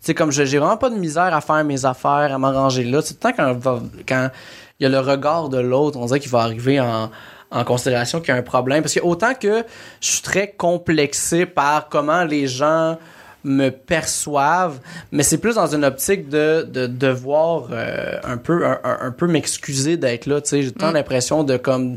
Tu 0.01 0.07
sais, 0.07 0.15
comme 0.15 0.31
je- 0.31 0.45
j'ai 0.45 0.59
vraiment 0.59 0.77
pas 0.77 0.91
de 0.91 0.95
misère 0.95 1.35
à 1.35 1.41
faire 1.41 1.65
mes 1.65 1.85
affaires, 1.85 2.33
à 2.33 2.39
m'arranger 2.39 2.85
là. 2.85 3.01
C'est 3.03 3.19
temps 3.19 3.33
quand 3.37 3.57
quand 4.09 4.31
il 4.79 4.85
y 4.85 4.87
a 4.87 4.89
le 4.89 5.01
regard 5.01 5.49
de 5.49 5.59
l'autre, 5.59 5.99
on 5.99 6.07
dirait 6.07 6.21
qu'il 6.21 6.31
va 6.31 6.41
arriver 6.41 6.81
en 6.81 7.11
en 7.51 7.65
considération 7.65 8.21
qu'il 8.21 8.29
y 8.29 8.37
a 8.37 8.37
un 8.37 8.43
problème. 8.43 8.83
Parce 8.83 8.95
que 8.95 9.01
autant 9.01 9.35
que 9.35 9.65
je 10.01 10.07
suis 10.07 10.23
très 10.23 10.49
complexé 10.49 11.47
par 11.47 11.89
comment 11.89 12.25
les 12.25 12.47
gens 12.47 12.99
me 13.45 13.71
perçoivent, 13.71 14.81
mais 15.13 15.23
c'est 15.23 15.39
plus 15.39 15.55
dans 15.55 15.73
une 15.75 15.85
optique 15.85 16.29
de, 16.29 16.67
de 16.69 16.87
devoir 16.87 17.69
euh, 17.71 18.19
un 18.25 18.37
peu 18.37 18.67
un, 18.67 19.11
peu 19.13 19.27
m'excuser 19.29 19.97
d'être 19.97 20.27
là, 20.27 20.41
tu 20.41 20.49
sais, 20.49 20.63
j'ai 20.63 20.73
tant 20.73 20.91
l'impression 20.91 21.45
de 21.45 21.57
comme 21.57 21.97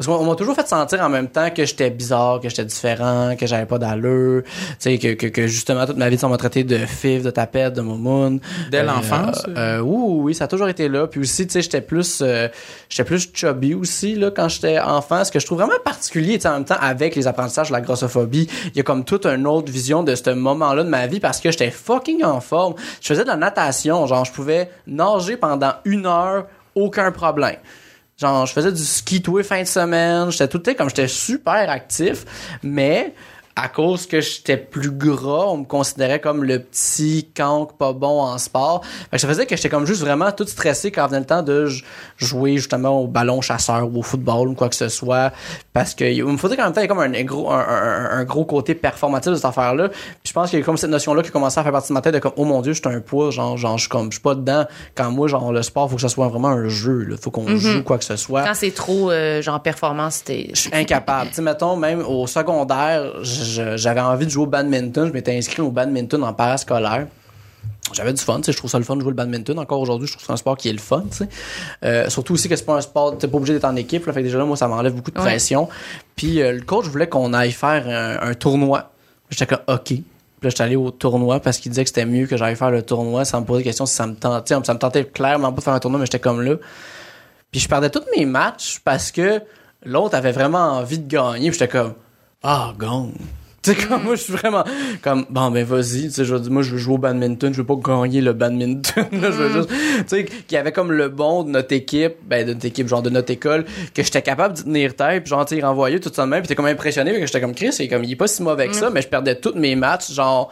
parce 0.00 0.06
qu'on 0.06 0.24
on 0.24 0.30
m'a 0.30 0.34
toujours 0.34 0.54
fait 0.54 0.66
sentir 0.66 1.02
en 1.02 1.10
même 1.10 1.28
temps 1.28 1.50
que 1.50 1.62
j'étais 1.66 1.90
bizarre, 1.90 2.40
que 2.40 2.48
j'étais 2.48 2.64
différent, 2.64 3.36
que 3.38 3.46
j'avais 3.46 3.66
pas 3.66 3.76
d'allure, 3.76 4.44
tu 4.44 4.50
sais 4.78 4.96
que, 4.96 5.12
que, 5.12 5.26
que 5.26 5.46
justement 5.46 5.84
toute 5.84 5.98
ma 5.98 6.08
vie 6.08 6.16
on 6.22 6.30
m'a 6.30 6.38
traité 6.38 6.64
de 6.64 6.78
fif, 6.78 7.22
de 7.22 7.30
tapette, 7.30 7.74
de 7.74 7.82
momoun. 7.82 8.40
Dès 8.70 8.82
l'enfance? 8.82 9.44
Euh, 9.54 9.80
oui, 9.80 9.96
oui, 9.98 10.20
oui, 10.22 10.34
ça 10.34 10.44
a 10.44 10.48
toujours 10.48 10.70
été 10.70 10.88
là. 10.88 11.06
Puis 11.06 11.20
aussi, 11.20 11.46
tu 11.46 11.52
sais, 11.52 11.60
j'étais 11.60 11.82
plus, 11.82 12.20
euh, 12.22 12.48
j'étais 12.88 13.04
plus 13.04 13.28
chubby 13.30 13.74
aussi 13.74 14.14
là 14.14 14.30
quand 14.30 14.48
j'étais 14.48 14.78
enfant. 14.78 15.22
Ce 15.22 15.30
que 15.30 15.38
je 15.38 15.44
trouve 15.44 15.58
vraiment 15.58 15.78
particulier, 15.84 16.36
tu 16.36 16.42
sais, 16.44 16.48
en 16.48 16.54
même 16.54 16.64
temps 16.64 16.78
avec 16.80 17.14
les 17.14 17.26
apprentissages 17.26 17.68
de 17.68 17.74
la 17.74 17.82
grossophobie, 17.82 18.48
il 18.68 18.76
y 18.78 18.80
a 18.80 18.82
comme 18.82 19.04
toute 19.04 19.26
une 19.26 19.46
autre 19.46 19.70
vision 19.70 20.02
de 20.02 20.14
ce 20.14 20.30
moment-là 20.30 20.82
de 20.82 20.88
ma 20.88 21.08
vie 21.08 21.20
parce 21.20 21.40
que 21.40 21.50
j'étais 21.50 21.70
fucking 21.70 22.24
en 22.24 22.40
forme. 22.40 22.72
Je 23.02 23.08
faisais 23.08 23.24
de 23.24 23.28
la 23.28 23.36
natation, 23.36 24.06
genre 24.06 24.24
je 24.24 24.32
pouvais 24.32 24.70
nager 24.86 25.36
pendant 25.36 25.74
une 25.84 26.06
heure, 26.06 26.46
aucun 26.74 27.12
problème. 27.12 27.56
Genre, 28.20 28.44
je 28.46 28.52
faisais 28.52 28.72
du 28.72 28.84
ski 28.84 29.22
tous 29.22 29.38
les 29.38 29.44
fins 29.44 29.62
de 29.62 29.66
semaine. 29.66 30.30
J'étais 30.30 30.48
tout 30.48 30.58
le 30.58 30.62
temps 30.62 30.74
comme 30.74 30.88
j'étais 30.90 31.08
super 31.08 31.70
actif, 31.70 32.24
mais 32.62 33.14
à 33.56 33.68
cause 33.68 34.06
que 34.06 34.20
j'étais 34.20 34.56
plus 34.56 34.90
gras, 34.90 35.46
on 35.48 35.58
me 35.58 35.64
considérait 35.64 36.20
comme 36.20 36.44
le 36.44 36.60
petit 36.60 37.28
canc 37.36 37.76
pas 37.76 37.92
bon 37.92 38.22
en 38.22 38.38
sport. 38.38 38.82
Fait 39.10 39.16
que 39.16 39.18
ça 39.18 39.28
faisait 39.28 39.44
que 39.46 39.54
j'étais 39.56 39.68
comme 39.68 39.86
juste 39.86 40.00
vraiment 40.00 40.30
tout 40.32 40.46
stressé 40.46 40.90
quand 40.90 41.06
venait 41.08 41.20
le 41.20 41.26
temps 41.26 41.42
de 41.42 41.68
jouer 42.16 42.56
justement 42.56 43.00
au 43.00 43.06
ballon 43.06 43.40
chasseur 43.40 43.88
ou 43.92 43.98
au 43.98 44.02
football 44.02 44.48
ou 44.48 44.54
quoi 44.54 44.68
que 44.68 44.76
ce 44.76 44.88
soit. 44.88 45.32
Parce 45.72 45.94
que 45.94 46.04
il 46.04 46.24
me 46.24 46.36
faudrait 46.36 46.56
qu'en 46.56 46.64
même 46.64 46.72
temps, 46.72 46.80
il 46.80 46.84
y 46.84 46.86
ait 46.86 46.88
comme 46.88 47.00
un 47.00 47.10
gros, 47.24 47.50
un, 47.50 47.58
un- 47.58 48.10
un 48.18 48.24
gros 48.24 48.44
côté 48.44 48.74
performatif 48.74 49.30
de 49.32 49.36
cette 49.36 49.44
affaire-là. 49.44 49.88
Puis 49.88 49.98
je 50.24 50.32
pense 50.32 50.50
qu'il 50.50 50.58
y 50.58 50.62
a 50.62 50.64
comme 50.64 50.76
cette 50.76 50.90
notion-là 50.90 51.22
qui 51.22 51.30
commençait 51.30 51.60
à 51.60 51.62
faire 51.62 51.72
partie 51.72 51.88
de 51.88 51.94
ma 51.94 52.00
tête 52.00 52.14
de 52.14 52.18
comme, 52.18 52.32
oh 52.36 52.44
mon 52.44 52.60
dieu, 52.62 52.72
je 52.72 52.80
suis 52.80 52.88
un 52.96 53.00
poids, 53.00 53.30
genre, 53.30 53.56
genre, 53.56 53.76
je 53.76 53.82
suis 53.82 53.88
comme, 53.90 54.06
je 54.06 54.16
suis 54.16 54.22
pas 54.22 54.34
dedans. 54.34 54.64
Quand 54.94 55.10
moi, 55.10 55.28
genre, 55.28 55.52
le 55.52 55.62
sport, 55.62 55.88
faut 55.90 55.96
que 55.96 56.02
ça 56.02 56.08
soit 56.08 56.28
vraiment 56.28 56.48
un 56.48 56.68
jeu, 56.68 57.04
là. 57.04 57.16
Faut 57.20 57.30
qu'on 57.30 57.46
joue 57.56 57.82
quoi 57.82 57.98
que 57.98 58.04
ce 58.04 58.16
soit 58.16 58.44
Quand 58.44 58.54
c'est 58.54 58.70
trop, 58.74 59.10
euh, 59.10 59.42
genre, 59.42 59.60
performance, 59.60 60.16
c'était. 60.16 60.50
je 60.54 60.60
suis 60.62 60.70
incapable. 60.74 61.28
tu 61.30 61.36
sais, 61.36 61.42
mettons, 61.42 61.76
même 61.76 62.00
au 62.06 62.26
secondaire, 62.26 63.12
je- 63.22 63.49
j'avais 63.76 64.00
envie 64.00 64.26
de 64.26 64.30
jouer 64.30 64.44
au 64.44 64.46
badminton. 64.46 65.08
Je 65.08 65.12
m'étais 65.12 65.36
inscrit 65.36 65.62
au 65.62 65.70
badminton 65.70 66.22
en 66.24 66.32
parascolaire. 66.32 67.06
J'avais 67.92 68.12
du 68.12 68.22
fun, 68.22 68.36
tu 68.36 68.44
sais, 68.44 68.52
je 68.52 68.56
trouve 68.56 68.70
ça 68.70 68.78
le 68.78 68.84
fun 68.84 68.94
de 68.94 69.00
jouer 69.00 69.10
le 69.10 69.16
badminton. 69.16 69.58
Encore 69.58 69.80
aujourd'hui, 69.80 70.06
je 70.06 70.12
trouve 70.12 70.24
c'est 70.24 70.32
un 70.32 70.36
sport 70.36 70.56
qui 70.56 70.68
est 70.68 70.72
le 70.72 70.78
fun. 70.78 71.04
Euh, 71.84 72.08
surtout 72.08 72.34
aussi 72.34 72.48
que 72.48 72.54
c'est 72.54 72.64
pas 72.64 72.76
un 72.76 72.80
sport, 72.80 73.18
t'es 73.18 73.26
pas 73.26 73.36
obligé 73.36 73.52
d'être 73.52 73.64
en 73.64 73.74
équipe, 73.74 74.06
là, 74.06 74.12
fait 74.12 74.20
que 74.20 74.26
déjà 74.26 74.38
là, 74.38 74.44
moi, 74.44 74.56
ça 74.56 74.68
m'enlève 74.68 74.94
beaucoup 74.94 75.10
de 75.10 75.18
Ouais. 75.18 75.24
pression. 75.24 75.68
Puis 76.14 76.40
euh, 76.40 76.52
le 76.52 76.60
coach 76.60 76.86
voulait 76.86 77.08
qu'on 77.08 77.32
aille 77.32 77.50
faire 77.52 77.88
un, 77.88 78.28
un 78.30 78.34
tournoi. 78.34 78.92
J'étais 79.30 79.46
comme, 79.46 79.64
OK. 79.66 79.82
Puis 79.86 80.04
là, 80.46 80.50
j'étais 80.50 80.62
allé 80.62 80.76
au 80.76 80.90
tournoi 80.92 81.40
parce 81.40 81.58
qu'il 81.58 81.70
disait 81.72 81.82
que 81.82 81.88
c'était 81.90 82.06
mieux 82.06 82.26
que 82.26 82.36
j'aille 82.36 82.54
faire 82.56 82.70
le 82.70 82.82
tournoi 82.82 83.24
sans 83.24 83.40
me 83.40 83.44
poser 83.46 83.58
des 83.58 83.64
questions 83.64 83.86
si 83.86 83.94
ça 83.94 84.06
me 84.06 84.14
tentait. 84.14 84.54
Ça 84.64 84.72
me 84.74 84.78
tentait 84.78 85.04
clairement 85.04 85.52
pas 85.52 85.58
de 85.58 85.62
faire 85.64 85.74
un 85.74 85.80
tournoi, 85.80 85.98
mais 85.98 86.06
j'étais 86.06 86.20
comme 86.20 86.42
là. 86.42 86.54
Puis 87.50 87.60
je 87.60 87.68
perdais 87.68 87.90
tous 87.90 88.04
mes 88.16 88.24
matchs 88.24 88.78
parce 88.84 89.10
que 89.10 89.42
l'autre 89.84 90.14
avait 90.14 90.32
vraiment 90.32 90.58
envie 90.78 90.98
de 91.00 91.08
gagner. 91.08 91.50
Puis 91.50 91.58
j'étais 91.58 91.68
comme, 91.76 91.94
ah, 92.44 92.72
gagne. 92.78 93.12
Tu 93.62 93.74
sais, 93.74 93.86
comme 93.86 94.04
moi, 94.04 94.14
je 94.14 94.22
suis 94.22 94.32
vraiment 94.32 94.64
comme, 95.02 95.26
bon, 95.28 95.50
ben, 95.50 95.64
vas-y. 95.66 96.04
Tu 96.04 96.10
sais, 96.12 96.24
je 96.24 96.34
veux 96.34 96.40
dire, 96.40 96.50
moi, 96.50 96.62
je 96.62 96.70
veux 96.70 96.78
jouer 96.78 96.94
au 96.94 96.98
badminton. 96.98 97.52
Je 97.52 97.60
veux 97.60 97.66
pas 97.66 97.76
gagner 97.76 98.22
le 98.22 98.32
badminton. 98.32 99.04
là, 99.12 99.30
je 99.30 99.36
veux 99.36 99.52
juste, 99.52 99.68
tu 99.68 100.04
sais, 100.06 100.24
qu'il 100.24 100.52
y 100.52 100.56
avait 100.56 100.72
comme 100.72 100.92
le 100.92 101.10
bon 101.10 101.42
de 101.42 101.50
notre 101.50 101.74
équipe, 101.74 102.14
ben, 102.26 102.46
de 102.46 102.54
notre 102.54 102.64
équipe, 102.64 102.88
genre 102.88 103.02
de 103.02 103.10
notre 103.10 103.30
école, 103.30 103.66
que 103.94 104.02
j'étais 104.02 104.22
capable 104.22 104.54
d'y 104.54 104.64
tenir 104.64 104.96
tête. 104.96 105.24
Puis 105.24 105.30
genre, 105.30 105.44
tu 105.44 105.54
sais, 105.54 105.60
il 105.60 105.64
renvoyait 105.64 106.00
tout 106.00 106.10
ça 106.10 106.24
de 106.24 106.30
même. 106.30 106.40
Puis 106.40 106.48
t'es 106.48 106.54
comme 106.54 106.64
impressionné. 106.66 107.12
Que 107.12 107.26
j'étais 107.26 107.42
comme, 107.42 107.54
Chris, 107.54 107.74
c'est 107.74 107.86
comme, 107.86 108.02
il 108.02 108.12
est 108.12 108.16
pas 108.16 108.28
si 108.28 108.42
mauvais 108.42 108.68
que 108.68 108.74
ça. 108.74 108.88
Mais 108.88 109.02
je 109.02 109.08
perdais 109.08 109.34
tous 109.34 109.54
mes 109.54 109.76
matchs, 109.76 110.10
genre, 110.10 110.50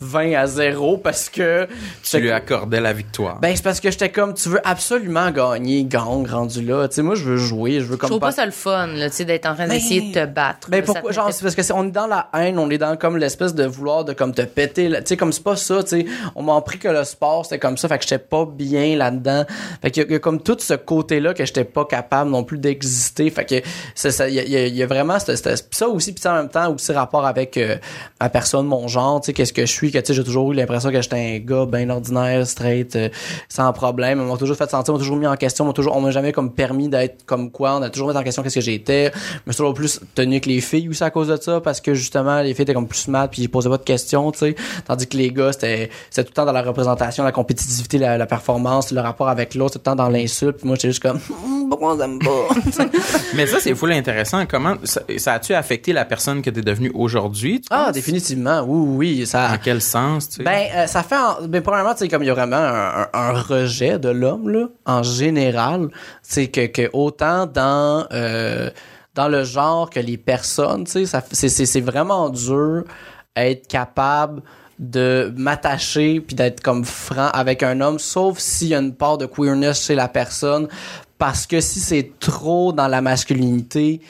20 0.00 0.34
à 0.34 0.46
0 0.46 0.98
parce 0.98 1.28
que 1.28 1.66
Tu 2.04 2.20
lui 2.20 2.30
accordais 2.30 2.80
la 2.80 2.92
victoire. 2.92 3.40
ben 3.40 3.54
c'est 3.56 3.64
parce 3.64 3.80
que 3.80 3.90
j'étais 3.90 4.10
comme 4.10 4.32
tu 4.34 4.48
veux 4.48 4.60
absolument 4.66 5.30
gagner 5.32 5.82
gang 5.84 6.24
rendu 6.24 6.62
là 6.64 6.86
tu 6.86 6.94
sais 6.94 7.02
moi 7.02 7.16
je 7.16 7.24
veux 7.24 7.36
jouer 7.36 7.80
je 7.80 7.86
veux 7.86 7.92
Je 7.94 7.96
comme 7.96 8.10
trouve 8.10 8.20
pas 8.20 8.30
ça 8.30 8.46
le 8.46 8.52
fun, 8.52 8.86
là, 8.86 9.10
tu 9.10 9.16
sais, 9.16 9.24
d'être 9.24 9.46
en 9.46 9.54
train 9.54 9.66
d'essayer 9.66 10.12
de 10.12 10.14
te 10.14 10.24
battre. 10.26 10.70
ben 10.70 10.84
pourquoi 10.84 11.10
genre 11.10 11.32
c'est 11.32 11.42
parce 11.42 11.56
que 11.56 11.62
c'est 11.64 11.72
on 11.72 11.84
est 11.84 11.90
dans 11.90 12.06
la 12.06 12.28
haine 12.34 12.60
on 12.60 12.70
est 12.70 12.78
dans 12.78 12.96
comme 12.96 13.16
l'espèce 13.16 13.54
de 13.54 13.64
vouloir 13.64 14.04
de 14.04 14.12
comme 14.12 14.32
te 14.32 14.42
péter 14.42 14.88
là. 14.88 15.00
tu 15.02 15.08
sais 15.08 15.16
comme 15.16 15.32
c'est 15.32 15.42
pas 15.42 15.56
ça 15.56 15.82
tu 15.82 15.88
sais 15.90 16.06
on 16.36 16.42
m'a 16.44 16.54
appris 16.56 16.78
que 16.78 16.88
le 16.88 17.02
sport 17.02 17.44
c'était 17.44 17.58
comme 17.58 17.76
ça 17.76 17.88
fait 17.88 17.98
que 17.98 18.04
j'étais 18.04 18.18
pas 18.18 18.46
bien 18.46 18.96
là-dedans 18.96 19.46
fait 19.82 19.90
qu'il 19.90 20.02
y 20.04 20.06
a- 20.06 20.08
il 20.08 20.12
y, 20.12 20.16
a 20.16 20.20
comme 20.20 20.40
tout 20.40 20.56
ce 20.60 20.74
côté 20.74 21.18
là 21.18 21.34
que 21.34 21.44
j'étais 21.44 21.64
pas 21.64 21.84
capable 21.84 22.30
non 22.30 22.44
plus 22.44 22.58
d'exister 22.58 23.30
fait 23.30 23.44
que 23.44 23.68
c'est 23.96 24.12
ça 24.12 24.28
il 24.28 24.34
y 24.34 24.38
a, 24.56 24.66
y 24.68 24.70
y 24.76 24.84
vraiment 24.84 25.18
ça 25.18 25.88
aussi 25.88 26.12
puis 26.12 26.22
ça, 26.22 26.32
en 26.34 26.36
même 26.36 26.48
temps 26.48 26.72
aussi 26.72 26.92
rapport 26.92 27.26
avec 27.26 27.56
euh, 27.56 27.76
ma 28.20 28.28
personne 28.28 28.66
mon 28.66 28.86
genre 28.86 29.20
tu 29.20 29.26
sais 29.26 29.32
qu'est-ce 29.32 29.52
que 29.52 29.66
je 29.66 29.72
suis 29.72 29.87
que 29.90 29.98
tu 29.98 30.06
sais 30.06 30.14
j'ai 30.14 30.24
toujours 30.24 30.52
eu 30.52 30.54
l'impression 30.54 30.90
que 30.90 31.00
j'étais 31.00 31.16
un 31.16 31.38
gars 31.38 31.66
bien 31.66 31.88
ordinaire 31.90 32.46
straight 32.46 32.96
euh, 32.96 33.08
sans 33.48 33.72
problème. 33.72 34.20
On 34.20 34.32
m'a 34.32 34.36
toujours 34.36 34.56
fait 34.56 34.70
sentir 34.70 34.94
on 34.94 34.96
m'a 34.96 35.00
toujours 35.00 35.16
mis 35.16 35.26
en 35.26 35.36
question 35.36 35.64
on 35.64 35.68
m'a 35.68 35.72
toujours 35.72 35.96
on 35.96 36.00
m'a 36.00 36.10
jamais 36.10 36.32
comme 36.32 36.52
permis 36.52 36.88
d'être 36.88 37.24
comme 37.26 37.50
quoi 37.50 37.76
on 37.76 37.82
a 37.82 37.90
toujours 37.90 38.08
mis 38.10 38.16
en 38.16 38.22
question 38.22 38.42
qu'est-ce 38.42 38.56
que 38.56 38.60
j'étais. 38.60 39.12
Je 39.14 39.40
me 39.46 39.52
suis 39.52 39.58
toujours 39.58 39.74
plus 39.74 40.00
tenu 40.14 40.34
avec 40.34 40.46
les 40.46 40.60
filles 40.60 40.88
aussi 40.88 41.04
à 41.04 41.10
cause 41.10 41.28
de 41.28 41.36
ça 41.36 41.60
parce 41.60 41.80
que 41.80 41.94
justement 41.94 42.40
les 42.40 42.54
filles 42.54 42.62
étaient 42.62 42.74
comme 42.74 42.88
plus 42.88 43.00
smart 43.00 43.28
puis 43.28 43.42
ils 43.42 43.48
posaient 43.48 43.70
pas 43.70 43.78
de 43.78 43.84
questions 43.84 44.30
tu 44.32 44.38
sais. 44.38 44.56
Tandis 44.86 45.06
que 45.06 45.16
les 45.16 45.30
gars 45.30 45.52
c'était 45.52 45.90
c'était 46.10 46.24
tout 46.24 46.32
le 46.32 46.34
temps 46.34 46.46
dans 46.46 46.52
la 46.52 46.62
représentation 46.62 47.24
la 47.24 47.32
compétitivité 47.32 47.98
la, 47.98 48.18
la 48.18 48.26
performance 48.26 48.92
le 48.92 49.00
rapport 49.00 49.28
avec 49.28 49.54
l'autre 49.54 49.74
tout 49.74 49.78
le 49.78 49.84
temps 49.84 49.96
dans 49.96 50.08
l'insulte 50.08 50.58
puis 50.58 50.66
moi 50.66 50.76
j'étais 50.76 50.88
juste 50.88 51.02
comme 51.02 51.18
Hum, 51.30 51.68
pourquoi 51.68 51.94
on 51.94 52.18
pas? 52.18 52.48
Mais 53.34 53.46
ça, 53.46 53.58
c'est 53.60 53.74
full 53.74 53.92
intéressant. 53.92 54.46
Comment 54.46 54.76
ça, 54.84 55.02
ça 55.18 55.34
a-tu 55.34 55.54
affecté 55.54 55.92
la 55.92 56.04
personne 56.04 56.42
que 56.42 56.50
t'es 56.50 56.62
devenue 56.62 56.90
aujourd'hui? 56.94 57.60
tu 57.60 57.68
ah 57.70 57.92
définitivement. 57.92 58.62
Oui 58.66 59.18
oui 59.18 59.26
ça 59.26 59.58
quel 59.62 59.77
sens, 59.78 60.28
tu 60.28 60.36
sais? 60.36 60.42
Ben, 60.42 60.66
euh, 60.74 60.86
ça 60.86 61.02
fait. 61.02 61.16
En, 61.16 61.46
ben, 61.46 61.62
premièrement, 61.62 61.92
tu 61.92 62.00
sais, 62.00 62.08
comme 62.08 62.22
il 62.22 62.26
y 62.26 62.30
a 62.30 62.34
vraiment 62.34 62.56
un, 62.56 63.32
rejet 63.32 63.98
de 63.98 64.08
l'homme, 64.08 64.48
là, 64.48 64.66
en 64.86 65.02
général, 65.02 65.88
c'est 66.22 66.48
que, 66.48 66.66
que 66.66 66.88
autant 66.92 67.46
dans. 67.46 68.06
euh, 68.12 68.70
dans 69.14 69.28
le 69.28 69.42
genre 69.42 69.90
que 69.90 69.98
les 69.98 70.16
personnes, 70.16 70.84
tu 70.84 71.04
sais, 71.04 71.20
c'est- 71.66 71.80
vraiment 71.80 72.28
dur 72.30 72.84
être 73.34 73.66
capable 73.66 74.42
de 74.78 75.32
m'attacher 75.36 76.20
puis 76.20 76.36
d'être 76.36 76.60
comme 76.60 76.84
franc 76.84 77.28
avec 77.32 77.64
un 77.64 77.80
homme, 77.80 77.98
sauf 77.98 78.38
s'il 78.38 78.68
y 78.68 78.74
a 78.76 78.78
une 78.78 78.94
part 78.94 79.18
de 79.18 79.26
queerness 79.26 79.84
chez 79.84 79.96
la 79.96 80.06
personne, 80.06 80.68
parce 81.18 81.46
que 81.46 81.60
si 81.60 81.80
c'est 81.80 82.12
trop 82.20 82.72
dans 82.72 82.86
la 82.86 83.00
masculinité, 83.00 84.00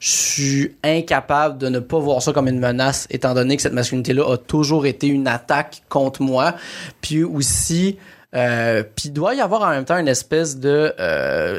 je 0.00 0.10
suis 0.10 0.76
incapable 0.82 1.58
de 1.58 1.68
ne 1.68 1.78
pas 1.78 1.98
voir 1.98 2.22
ça 2.22 2.32
comme 2.32 2.48
une 2.48 2.58
menace, 2.58 3.06
étant 3.10 3.34
donné 3.34 3.56
que 3.56 3.62
cette 3.62 3.72
masculinité-là 3.72 4.32
a 4.32 4.36
toujours 4.36 4.86
été 4.86 5.06
une 5.06 5.28
attaque 5.28 5.82
contre 5.88 6.22
moi. 6.22 6.54
Puis 7.00 7.24
aussi, 7.24 7.98
euh, 8.36 8.82
puis 8.94 9.10
doit 9.10 9.34
y 9.34 9.40
avoir 9.40 9.62
en 9.62 9.70
même 9.70 9.84
temps 9.84 9.96
une 9.98 10.08
espèce 10.08 10.58
de 10.58 10.92
euh, 11.00 11.58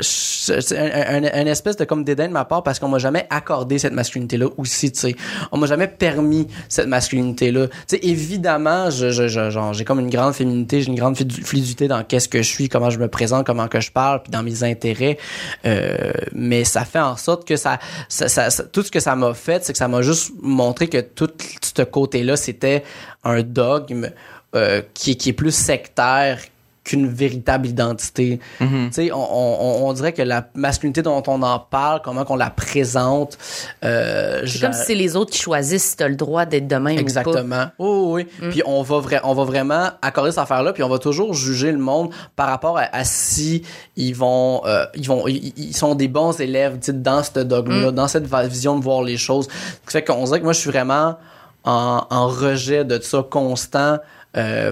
un, 0.49 1.45
espèce 1.47 1.75
de 1.75 1.85
comme 1.85 2.03
dédain 2.03 2.27
de 2.27 2.33
ma 2.33 2.45
part 2.45 2.63
parce 2.63 2.79
qu'on 2.79 2.87
m'a 2.87 2.99
jamais 2.99 3.25
accordé 3.29 3.79
cette 3.79 3.93
masculinité 3.93 4.37
là 4.37 4.47
aussi 4.57 4.91
tu 4.91 4.99
sais. 4.99 5.15
On 5.51 5.57
m'a 5.57 5.65
jamais 5.67 5.87
permis 5.87 6.47
cette 6.69 6.87
masculinité 6.87 7.51
là 7.51 7.67
tu 7.67 7.73
sais 7.87 7.99
évidemment 8.03 8.89
je, 8.89 9.09
je, 9.09 9.27
genre 9.49 9.73
j'ai 9.73 9.83
comme 9.85 9.99
une 9.99 10.09
grande 10.09 10.33
féminité 10.33 10.81
j'ai 10.81 10.87
une 10.89 10.95
grande 10.95 11.17
flu- 11.17 11.43
fluidité 11.43 11.87
dans 11.87 12.03
qu'est-ce 12.03 12.29
que 12.29 12.39
je 12.41 12.47
suis 12.47 12.69
comment 12.69 12.89
je 12.89 12.99
me 12.99 13.07
présente 13.07 13.45
comment 13.45 13.67
que 13.67 13.79
je 13.79 13.91
parle 13.91 14.21
puis 14.23 14.31
dans 14.31 14.43
mes 14.43 14.63
intérêts. 14.63 15.17
Euh, 15.65 16.11
mais 16.33 16.63
ça 16.63 16.85
fait 16.85 16.99
en 16.99 17.17
sorte 17.17 17.47
que 17.47 17.55
ça, 17.55 17.79
ça, 18.07 18.27
ça- 18.27 18.63
tout 18.63 18.83
ce 18.83 18.91
que 18.91 18.99
ça 18.99 19.15
m'a 19.15 19.33
fait 19.33 19.63
c'est 19.65 19.71
que 19.73 19.79
ça 19.79 19.87
m'a 19.87 20.01
juste 20.01 20.31
montré 20.41 20.87
que 20.87 20.99
tout 21.01 21.29
ce 21.61 21.81
côté 21.83 22.23
là 22.23 22.37
c'était 22.37 22.83
un 23.23 23.41
dogme 23.41 24.11
euh, 24.55 24.81
qui 24.93 25.11
est 25.11 25.33
plus 25.33 25.51
sectaire 25.53 26.39
qu'une 26.87 27.07
véritable 27.07 27.67
identité. 27.67 28.39
Tu 28.59 28.65
sais, 28.91 29.11
on, 29.11 29.17
on, 29.17 29.87
on 29.89 29.93
dirait 29.93 30.13
que 30.13 30.21
la 30.21 30.47
masculinité 30.55 31.01
dont 31.01 31.21
on 31.27 31.41
en 31.43 31.59
parle, 31.59 32.01
comment 32.03 32.23
qu'on 32.25 32.35
la 32.37 32.49
présente, 32.49 33.37
euh, 33.83 34.39
C'est 34.41 34.47
je- 34.47 34.61
comme 34.61 34.73
si 34.73 34.85
c'est 34.85 34.95
les 34.95 35.15
autres 35.15 35.31
qui 35.31 35.39
choisissent 35.39 35.83
si 35.91 35.97
t'as 35.97 36.07
le 36.07 36.15
droit 36.15 36.45
d'être 36.45 36.67
de 36.67 36.75
même 36.77 36.93
ou 36.93 36.95
pas. 36.95 37.01
Exactement. 37.01 37.65
Oh, 37.77 38.11
oui. 38.13 38.25
Puis 38.49 38.61
on 38.65 38.81
va 38.81 38.99
vrai, 38.99 39.19
on 39.23 39.33
va 39.33 39.43
vraiment 39.43 39.89
accorder 40.01 40.31
cette 40.31 40.39
affaire-là, 40.39 40.73
puis 40.73 40.83
on 40.83 40.89
va 40.89 40.97
toujours 40.99 41.33
juger 41.33 41.71
le 41.71 41.77
monde 41.77 42.09
par 42.35 42.47
rapport 42.47 42.77
à, 42.77 42.83
à 42.93 43.03
si 43.03 43.63
ils 43.95 44.13
vont, 44.13 44.61
euh, 44.65 44.85
ils 44.95 45.07
vont, 45.07 45.27
ils, 45.27 45.53
ils 45.57 45.75
sont 45.75 45.93
des 45.95 46.07
bons 46.07 46.39
élèves, 46.39 46.73
tu 46.79 46.85
sais, 46.87 46.93
dans 46.93 47.21
ce 47.23 47.39
dogme-là, 47.39 47.91
dans 47.91 48.07
cette 48.07 48.25
vision 48.47 48.77
de 48.79 48.83
voir 48.83 49.03
les 49.03 49.17
choses. 49.17 49.47
Ce 49.47 49.87
qui 49.87 49.91
fait 49.91 50.03
qu'on 50.03 50.23
dirait 50.23 50.39
que 50.39 50.43
moi, 50.45 50.53
je 50.53 50.59
suis 50.59 50.71
vraiment 50.71 51.17
en, 51.63 52.05
en 52.09 52.27
rejet 52.27 52.85
de 52.85 52.99
ça 53.01 53.25
constant. 53.29 53.97
Euh, 54.37 54.71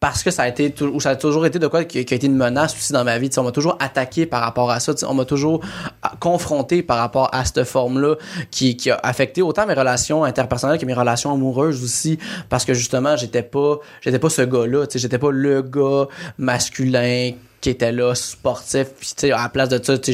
parce 0.00 0.22
que 0.22 0.30
ça 0.30 0.44
a 0.44 0.48
été 0.48 0.72
ou 0.82 1.00
ça 1.00 1.10
a 1.10 1.16
toujours 1.16 1.44
été 1.44 1.58
de 1.58 1.66
quoi 1.66 1.84
qui, 1.84 1.98
a 1.98 2.00
été 2.00 2.26
une 2.26 2.36
menace 2.36 2.74
aussi 2.74 2.92
dans 2.92 3.02
ma 3.02 3.18
vie. 3.18 3.30
On 3.36 3.42
m'a 3.42 3.52
toujours 3.52 3.76
attaqué 3.80 4.26
par 4.26 4.42
rapport 4.42 4.70
à 4.70 4.78
ça. 4.78 4.92
On 5.08 5.14
m'a 5.14 5.24
toujours 5.24 5.60
ah, 6.02 6.12
confronté 6.20 6.82
par 6.82 6.98
rapport 6.98 7.28
à 7.32 7.44
cette 7.44 7.64
forme-là 7.64 8.14
qui, 8.50 8.76
qui 8.76 8.90
a 8.90 9.00
affecté 9.02 9.42
autant 9.42 9.66
mes 9.66 9.74
relations 9.74 10.22
interpersonnelles 10.22 10.78
que 10.78 10.86
mes 10.86 10.94
relations 10.94 11.32
amoureuses 11.32 11.82
aussi. 11.82 12.18
Parce 12.48 12.64
que 12.64 12.74
justement, 12.74 13.16
j'étais 13.16 13.42
pas 13.42 13.78
j'étais 14.00 14.20
pas 14.20 14.30
ce 14.30 14.42
gars-là. 14.42 14.86
J'étais 14.94 15.18
pas 15.18 15.32
le 15.32 15.62
gars 15.62 16.06
masculin 16.38 17.32
qui 17.60 17.70
était 17.70 17.92
là, 17.92 18.14
sportif. 18.14 18.88
Puis, 18.98 19.08
tu 19.08 19.14
sais, 19.16 19.32
à 19.32 19.42
la 19.42 19.48
place 19.48 19.68
de 19.68 19.82
ça, 19.82 19.94
je 20.06 20.12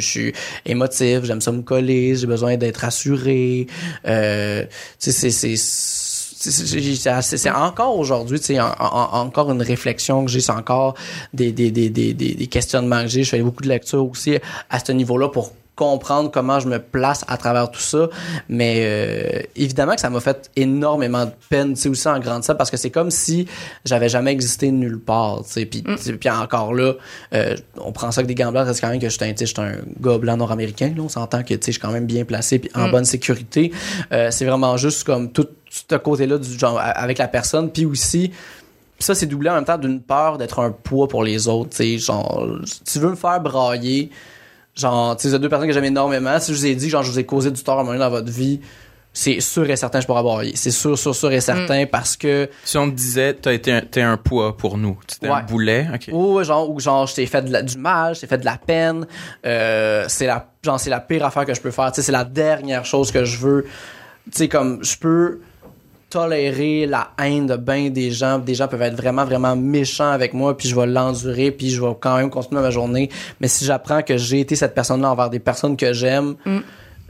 suis 0.00 0.32
émotif, 0.66 1.24
j'aime 1.24 1.40
ça 1.40 1.52
me 1.52 1.62
coller, 1.62 2.16
j'ai 2.16 2.26
besoin 2.26 2.56
d'être 2.56 2.78
rassuré. 2.78 3.66
Euh, 4.06 4.64
tu 5.00 5.10
sais, 5.12 5.30
c'est- 5.30 5.56
c'est 6.50 6.66
c'est- 6.66 6.94
c'est 6.96 7.22
c'est- 7.22 7.36
c'est 7.38 7.50
encore 7.50 7.96
aujourd'hui, 7.98 8.38
sais, 8.44 8.60
en- 8.60 8.74
en- 8.78 9.20
encore 9.20 9.50
une 9.52 9.62
réflexion 9.62 10.24
que 10.24 10.30
j'ai, 10.30 10.40
c'est 10.40 10.52
encore 10.52 10.94
des, 11.32 11.52
des, 11.52 11.70
des, 11.70 11.88
des, 11.90 12.34
des 12.34 12.46
questionnements 12.48 13.02
que 13.02 13.08
j'ai. 13.08 13.22
Je 13.24 13.30
fais 13.30 13.42
beaucoup 13.42 13.62
de 13.62 13.68
lectures 13.68 14.04
aussi 14.08 14.36
à 14.68 14.78
ce 14.84 14.92
niveau-là 14.92 15.28
pour 15.28 15.52
comprendre 15.74 16.30
comment 16.30 16.60
je 16.60 16.68
me 16.68 16.78
place 16.78 17.24
à 17.28 17.36
travers 17.36 17.70
tout 17.70 17.80
ça. 17.80 18.08
Mais 18.48 18.80
euh, 18.80 19.42
évidemment 19.56 19.94
que 19.94 20.00
ça 20.00 20.10
m'a 20.10 20.20
fait 20.20 20.50
énormément 20.54 21.24
de 21.24 21.32
peine, 21.48 21.74
tu 21.74 21.82
sais, 21.82 21.88
aussi 21.88 22.08
en 22.08 22.18
grandissant, 22.18 22.54
parce 22.54 22.70
que 22.70 22.76
c'est 22.76 22.90
comme 22.90 23.10
si 23.10 23.46
j'avais 23.84 24.08
jamais 24.08 24.32
existé 24.32 24.70
nulle 24.70 25.00
part, 25.00 25.42
tu 25.44 25.52
sais. 25.52 25.66
Puis, 25.66 25.82
sais, 25.96 26.12
puis 26.12 26.30
encore 26.30 26.74
là, 26.74 26.94
euh, 27.34 27.56
on 27.78 27.92
prend 27.92 28.10
ça 28.10 28.20
avec 28.20 28.34
des 28.34 28.44
blancs, 28.44 28.66
c'est 28.72 28.80
quand 28.80 28.90
même 28.90 29.00
que 29.00 29.08
je 29.08 29.16
suis 29.16 29.24
un, 29.24 29.32
tu 29.32 29.38
sais, 29.38 29.46
je 29.46 29.54
suis 29.54 29.62
un 29.62 29.76
gars 30.00 30.18
blanc 30.18 30.36
nord-américain, 30.36 30.92
là, 30.96 31.02
on 31.02 31.08
s'entend 31.08 31.42
que, 31.42 31.54
tu 31.54 31.54
sais, 31.54 31.60
je 31.66 31.70
suis 31.72 31.80
quand 31.80 31.92
même 31.92 32.06
bien 32.06 32.24
placé 32.24 32.58
puis 32.58 32.70
en 32.74 32.88
bonne 32.90 33.04
sécurité. 33.04 33.72
Euh, 34.12 34.30
c'est 34.30 34.44
vraiment 34.44 34.76
juste 34.76 35.04
comme 35.04 35.32
tout 35.32 35.48
ce 35.70 35.96
côté-là 35.96 36.36
du 36.36 36.58
genre 36.58 36.78
avec 36.78 37.18
la 37.18 37.28
personne, 37.28 37.70
puis 37.70 37.86
aussi 37.86 38.30
ça, 38.98 39.14
c'est 39.14 39.26
doublé 39.26 39.50
en 39.50 39.54
même 39.54 39.64
temps 39.64 39.78
d'une 39.78 40.00
peur 40.00 40.38
d'être 40.38 40.60
un 40.60 40.70
poids 40.70 41.08
pour 41.08 41.24
les 41.24 41.48
autres. 41.48 41.70
Tu 41.70 41.76
sais, 41.76 41.98
genre, 41.98 42.46
tu 42.86 42.98
veux 43.00 43.10
me 43.10 43.16
faire 43.16 43.40
brailler, 43.40 44.10
genre, 44.76 45.16
tu 45.16 45.28
sais, 45.30 45.38
deux 45.38 45.48
personnes 45.48 45.68
que 45.68 45.74
j'aime 45.74 45.84
énormément. 45.84 46.38
Si 46.40 46.52
je 46.52 46.58
vous 46.58 46.66
ai 46.66 46.74
dit, 46.74 46.88
genre, 46.88 47.02
je 47.02 47.10
vous 47.10 47.18
ai 47.18 47.24
causé 47.26 47.50
du 47.50 47.62
tort 47.62 47.78
à 47.78 47.80
un 47.80 47.84
moment 47.84 47.92
donné 47.98 48.04
dans 48.04 48.10
votre 48.10 48.30
vie, 48.30 48.60
c'est 49.14 49.40
sûr 49.40 49.68
et 49.68 49.76
certain, 49.76 50.00
je 50.00 50.06
pourrais 50.06 50.22
brailler. 50.22 50.56
C'est 50.56 50.70
sûr, 50.70 50.98
sûr, 50.98 51.14
sûr 51.14 51.30
et 51.32 51.40
certain 51.42 51.84
parce 51.84 52.16
que, 52.16 52.48
Si 52.64 52.78
on 52.78 52.90
te 52.90 52.94
disait, 52.96 53.34
t'as 53.34 53.52
été 53.52 53.70
un, 53.72 53.80
t'es 53.82 54.00
un 54.00 54.16
poids 54.16 54.56
pour 54.56 54.78
nous. 54.78 54.98
T'étais 55.06 55.28
un 55.28 55.42
boulet. 55.42 55.86
OK. 55.94 56.08
ou 56.12 56.42
genre, 56.42 56.70
ou 56.70 56.80
genre, 56.80 57.06
je 57.06 57.16
t'ai 57.16 57.26
fait 57.26 57.42
de 57.42 57.52
la- 57.52 57.62
du 57.62 57.76
mal, 57.76 58.14
je 58.14 58.20
t'ai 58.22 58.26
fait 58.26 58.38
de 58.38 58.46
la 58.46 58.56
peine, 58.56 59.06
euh, 59.44 60.06
c'est 60.08 60.26
la, 60.26 60.48
genre, 60.64 60.80
c'est 60.80 60.88
la 60.88 61.00
pire 61.00 61.26
affaire 61.26 61.44
que 61.44 61.52
je 61.52 61.60
peux 61.60 61.70
faire. 61.70 61.92
Tu 61.92 61.96
sais, 61.96 62.02
c'est 62.06 62.12
la 62.12 62.24
dernière 62.24 62.86
chose 62.86 63.10
que 63.12 63.24
je 63.26 63.36
veux. 63.36 63.64
Tu 64.30 64.38
sais, 64.38 64.48
comme, 64.48 64.82
je 64.82 64.96
peux 64.96 65.40
tolérer 66.12 66.86
la 66.86 67.12
haine 67.18 67.46
de 67.46 67.56
bien 67.56 67.88
des 67.88 68.10
gens. 68.10 68.38
Des 68.38 68.54
gens 68.54 68.68
peuvent 68.68 68.82
être 68.82 68.96
vraiment, 68.96 69.24
vraiment 69.24 69.56
méchants 69.56 70.10
avec 70.10 70.34
moi, 70.34 70.56
puis 70.56 70.68
je 70.68 70.76
vais 70.76 70.86
l'endurer, 70.86 71.50
puis 71.50 71.70
je 71.70 71.80
vais 71.80 71.94
quand 71.98 72.18
même 72.18 72.28
continuer 72.28 72.60
ma 72.60 72.70
journée. 72.70 73.08
Mais 73.40 73.48
si 73.48 73.64
j'apprends 73.64 74.02
que 74.02 74.18
j'ai 74.18 74.40
été 74.40 74.54
cette 74.54 74.74
personne-là 74.74 75.10
envers 75.10 75.30
des 75.30 75.38
personnes 75.38 75.76
que 75.76 75.94
j'aime, 75.94 76.36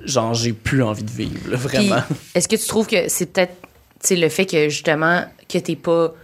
genre, 0.05 0.35
j'ai 0.35 0.53
plus 0.53 0.83
envie 0.85 1.03
de 1.03 1.11
vivre, 1.11 1.51
là, 1.51 1.57
vraiment. 1.57 2.03
Est-ce 2.35 2.47
que 2.47 2.57
tu 2.57 2.67
trouves 2.67 2.87
que 2.87 3.09
c'est 3.09 3.27
peut-être 3.27 3.57
le 4.11 4.29
fait 4.29 4.47
que 4.47 4.69
justement 4.69 5.25
que 5.49 5.59
t'es 5.59 5.77
pas 5.77 6.15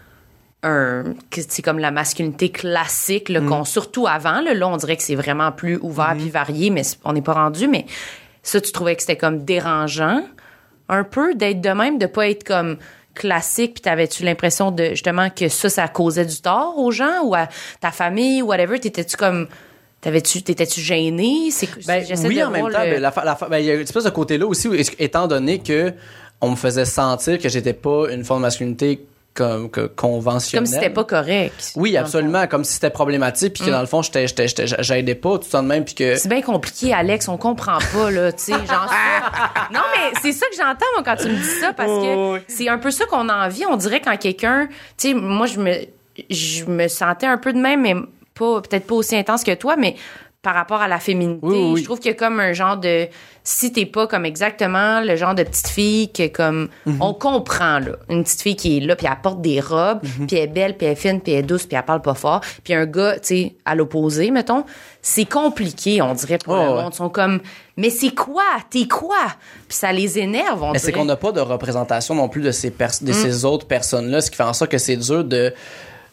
un 0.63 1.15
que 1.31 1.41
c'est 1.49 1.63
comme 1.63 1.79
la 1.79 1.93
masculinité 1.93 2.51
classique 2.51 3.29
là, 3.29 3.41
qu'on 3.41 3.65
surtout 3.65 4.09
avant 4.09 4.41
là, 4.41 4.53
là 4.53 4.67
on 4.67 4.77
dirait 4.77 4.97
que 4.97 5.05
c'est 5.05 5.15
vraiment 5.15 5.53
plus 5.53 5.79
ouvert 5.81 6.17
puis 6.19 6.29
varié 6.29 6.71
mais 6.71 6.83
on 7.05 7.13
n'est 7.13 7.23
pas 7.23 7.35
rendu 7.35 7.69
mais 7.69 7.87
ça 8.43 8.61
tu 8.61 8.73
trouvais 8.73 8.97
que 8.97 9.03
c'était 9.03 9.17
comme 9.17 9.45
dérangeant? 9.45 10.25
Un 10.89 11.05
peu 11.05 11.35
d'être 11.35 11.61
de 11.61 11.71
même 11.71 11.99
de 11.99 12.07
pas 12.07 12.29
être 12.29 12.45
comme 12.45 12.77
classique 13.15 13.75
puis 13.75 13.83
t'avais-tu 13.83 14.23
l'impression 14.23 14.71
de 14.71 14.91
justement 14.91 15.29
que 15.31 15.49
ça 15.49 15.69
ça 15.69 15.89
causait 15.89 16.25
du 16.25 16.41
tort 16.41 16.79
aux 16.79 16.91
gens 16.93 17.23
ou 17.25 17.35
à 17.35 17.49
ta 17.81 17.91
famille 17.91 18.43
whatever? 18.43 18.79
T'étais-tu 18.79 19.17
comme 19.17 19.49
t'avais-tu 20.01 20.43
t'étais-tu 20.43 20.81
gêné? 20.81 21.51
C'est 21.51 21.69
Ben, 21.87 22.05
oui, 22.29 22.37
de 22.37 22.43
en 22.43 22.51
même 22.51 22.71
temps, 22.71 22.85
le- 22.85 23.01
ben, 23.01 23.37
ben, 23.51 23.59
il 23.59 23.65
y 23.67 23.71
a 23.71 23.75
une 23.75 23.81
espèce 23.81 24.05
de 24.05 24.11
côté-là 24.11 24.47
aussi, 24.47 24.69
où, 24.69 24.75
étant 24.75 25.27
donné 25.27 25.59
que 25.59 25.93
on 26.41 26.51
me 26.51 26.57
faisait 26.57 26.85
sentir 26.85 27.39
que 27.39 27.49
j'étais 27.49 27.73
pas 27.73 28.07
une 28.13 28.25
forme 28.25 28.41
de 28.41 28.47
masculinité 28.47 29.05
comme 29.39 29.71
que 29.71 29.87
conventionnelle. 29.87 30.65
Comme 30.65 30.67
si 30.67 30.75
c'était 30.75 30.93
pas 30.93 31.05
correct. 31.05 31.73
Oui, 31.77 31.97
absolument, 31.97 32.49
comme 32.49 32.65
si 32.65 32.75
c'était 32.75 32.91
problématique 32.91 33.55
puis 33.55 33.65
que 33.65 33.71
dans 33.71 33.81
le 33.81 33.87
fond 33.87 34.03
j'étais 34.03 34.27
j'étais 34.27 34.67
j'aidais 34.81 35.15
pas 35.15 35.39
tout 35.39 35.49
ça 35.49 35.63
de 35.63 35.67
même 35.67 35.85
puis 35.85 35.95
que 35.95 36.17
C'est 36.17 36.29
bien 36.29 36.43
compliqué, 36.43 36.93
Alex. 36.93 37.29
On 37.29 37.37
comprend 37.37 37.79
pas, 37.93 38.11
là, 38.11 38.33
tu 38.33 38.45
sais. 38.45 38.53
Genre 38.53 38.67
ça. 38.67 39.69
Non, 39.73 39.81
mais 39.95 40.19
c'est 40.21 40.33
ça 40.33 40.47
que 40.47 40.57
j'entends, 40.57 40.87
moi, 40.95 41.03
quand 41.05 41.17
tu 41.17 41.29
me 41.29 41.37
dis 41.37 41.61
ça, 41.61 41.73
parce 41.73 41.91
que 41.91 42.43
c'est 42.49 42.69
un 42.69 42.79
peu 42.79 42.91
ça 42.91 43.05
qu'on 43.07 43.29
a 43.29 43.47
envie. 43.47 43.65
On 43.67 43.77
dirait 43.77 44.01
quand 44.01 44.17
quelqu'un, 44.17 44.67
tu 44.97 45.09
sais, 45.09 45.15
moi, 45.15 45.47
je 45.47 45.61
me, 45.61 45.75
je 46.31 46.65
me 46.65 46.89
sentais 46.89 47.27
un 47.27 47.39
peu 47.39 47.53
de 47.53 47.59
même, 47.59 47.83
mais 47.83 47.95
pas, 48.35 48.61
peut-être 48.63 48.87
pas 48.87 48.95
aussi 48.95 49.17
intense 49.17 49.45
que 49.45 49.55
toi, 49.55 49.77
mais 49.77 49.95
par 50.41 50.55
rapport 50.55 50.81
à 50.81 50.87
la 50.87 51.01
féminité, 51.01 51.41
Oui, 51.43 51.57
oui, 51.57 51.71
oui. 51.75 51.81
je 51.81 51.85
trouve 51.85 51.99
qu'il 51.99 52.13
y 52.13 52.15
a 52.15 52.17
comme 52.17 52.39
un 52.39 52.53
genre 52.53 52.77
de, 52.77 53.09
si 53.43 53.73
t'es 53.73 53.87
pas 53.87 54.07
comme 54.07 54.25
exactement 54.25 55.01
le 55.01 55.17
genre 55.17 55.35
de 55.35 55.43
petite 55.43 55.67
fille 55.67 56.13
que 56.13 56.29
comme, 56.29 56.69
Mhm. 56.87 57.03
on 57.03 57.13
comprend, 57.13 57.81
là. 57.81 57.97
Une 58.09 58.23
petite 58.23 58.43
fille 58.43 58.55
qui 58.55 58.77
est 58.77 58.81
là, 58.81 58.95
puis 58.95 59.09
elle 59.11 59.21
porte 59.21 59.41
des 59.43 59.59
robes, 59.61 59.99
Mhm. 60.05 60.27
puis 60.29 60.37
elle 60.37 60.45
est 60.45 60.47
belle, 60.47 60.77
puis 60.77 60.87
elle 60.87 60.93
est 60.93 60.97
fine, 60.97 61.21
puis 61.21 61.33
elle 61.33 61.41
est 61.41 61.43
douce, 61.43 61.67
puis 61.67 61.77
elle 61.77 61.85
parle 61.85 62.03
pas 62.03 62.15
fort. 62.15 62.41
Puis 62.63 62.73
un 62.73 62.87
gars, 62.87 63.15
tu 63.15 63.21
sais, 63.25 63.57
à 63.65 63.75
l'opposé, 63.75 64.31
mettons, 64.31 64.65
c'est 65.03 65.25
compliqué, 65.25 66.01
on 66.03 66.15
dirait, 66.15 66.39
pour 66.39 66.55
Oh, 66.55 66.57
le 66.57 66.69
ouais. 66.69 66.83
monde. 66.83 66.93
Ils 66.93 66.97
sont 66.97 67.09
comme, 67.11 67.41
mais 67.77 67.91
c'est 67.91 68.15
quoi? 68.15 68.45
T'es 68.71 68.87
quoi? 68.87 69.17
Puis 69.67 69.77
ça 69.77 69.91
les 69.93 70.21
énerve, 70.21 70.63
on 70.63 70.71
Mais 70.71 70.79
c'est 70.79 70.93
qu'on 70.93 71.05
n'a 71.05 71.17
pas 71.17 71.33
de 71.33 71.41
représentation 71.41 72.15
non 72.15 72.29
plus 72.29 72.43
de 72.43 72.53
ces 72.53 72.71
pers- 72.71 72.93
Mm. 73.03 73.07
de 73.07 73.13
ces 73.13 73.45
autres 73.45 73.67
personnes-là, 73.67 74.21
ce 74.21 74.31
qui 74.31 74.37
fait 74.37 74.45
en 74.45 74.53
sorte 74.53 74.71
que 74.71 74.79
c'est 74.79 74.97
dur 74.97 75.25
de 75.25 75.53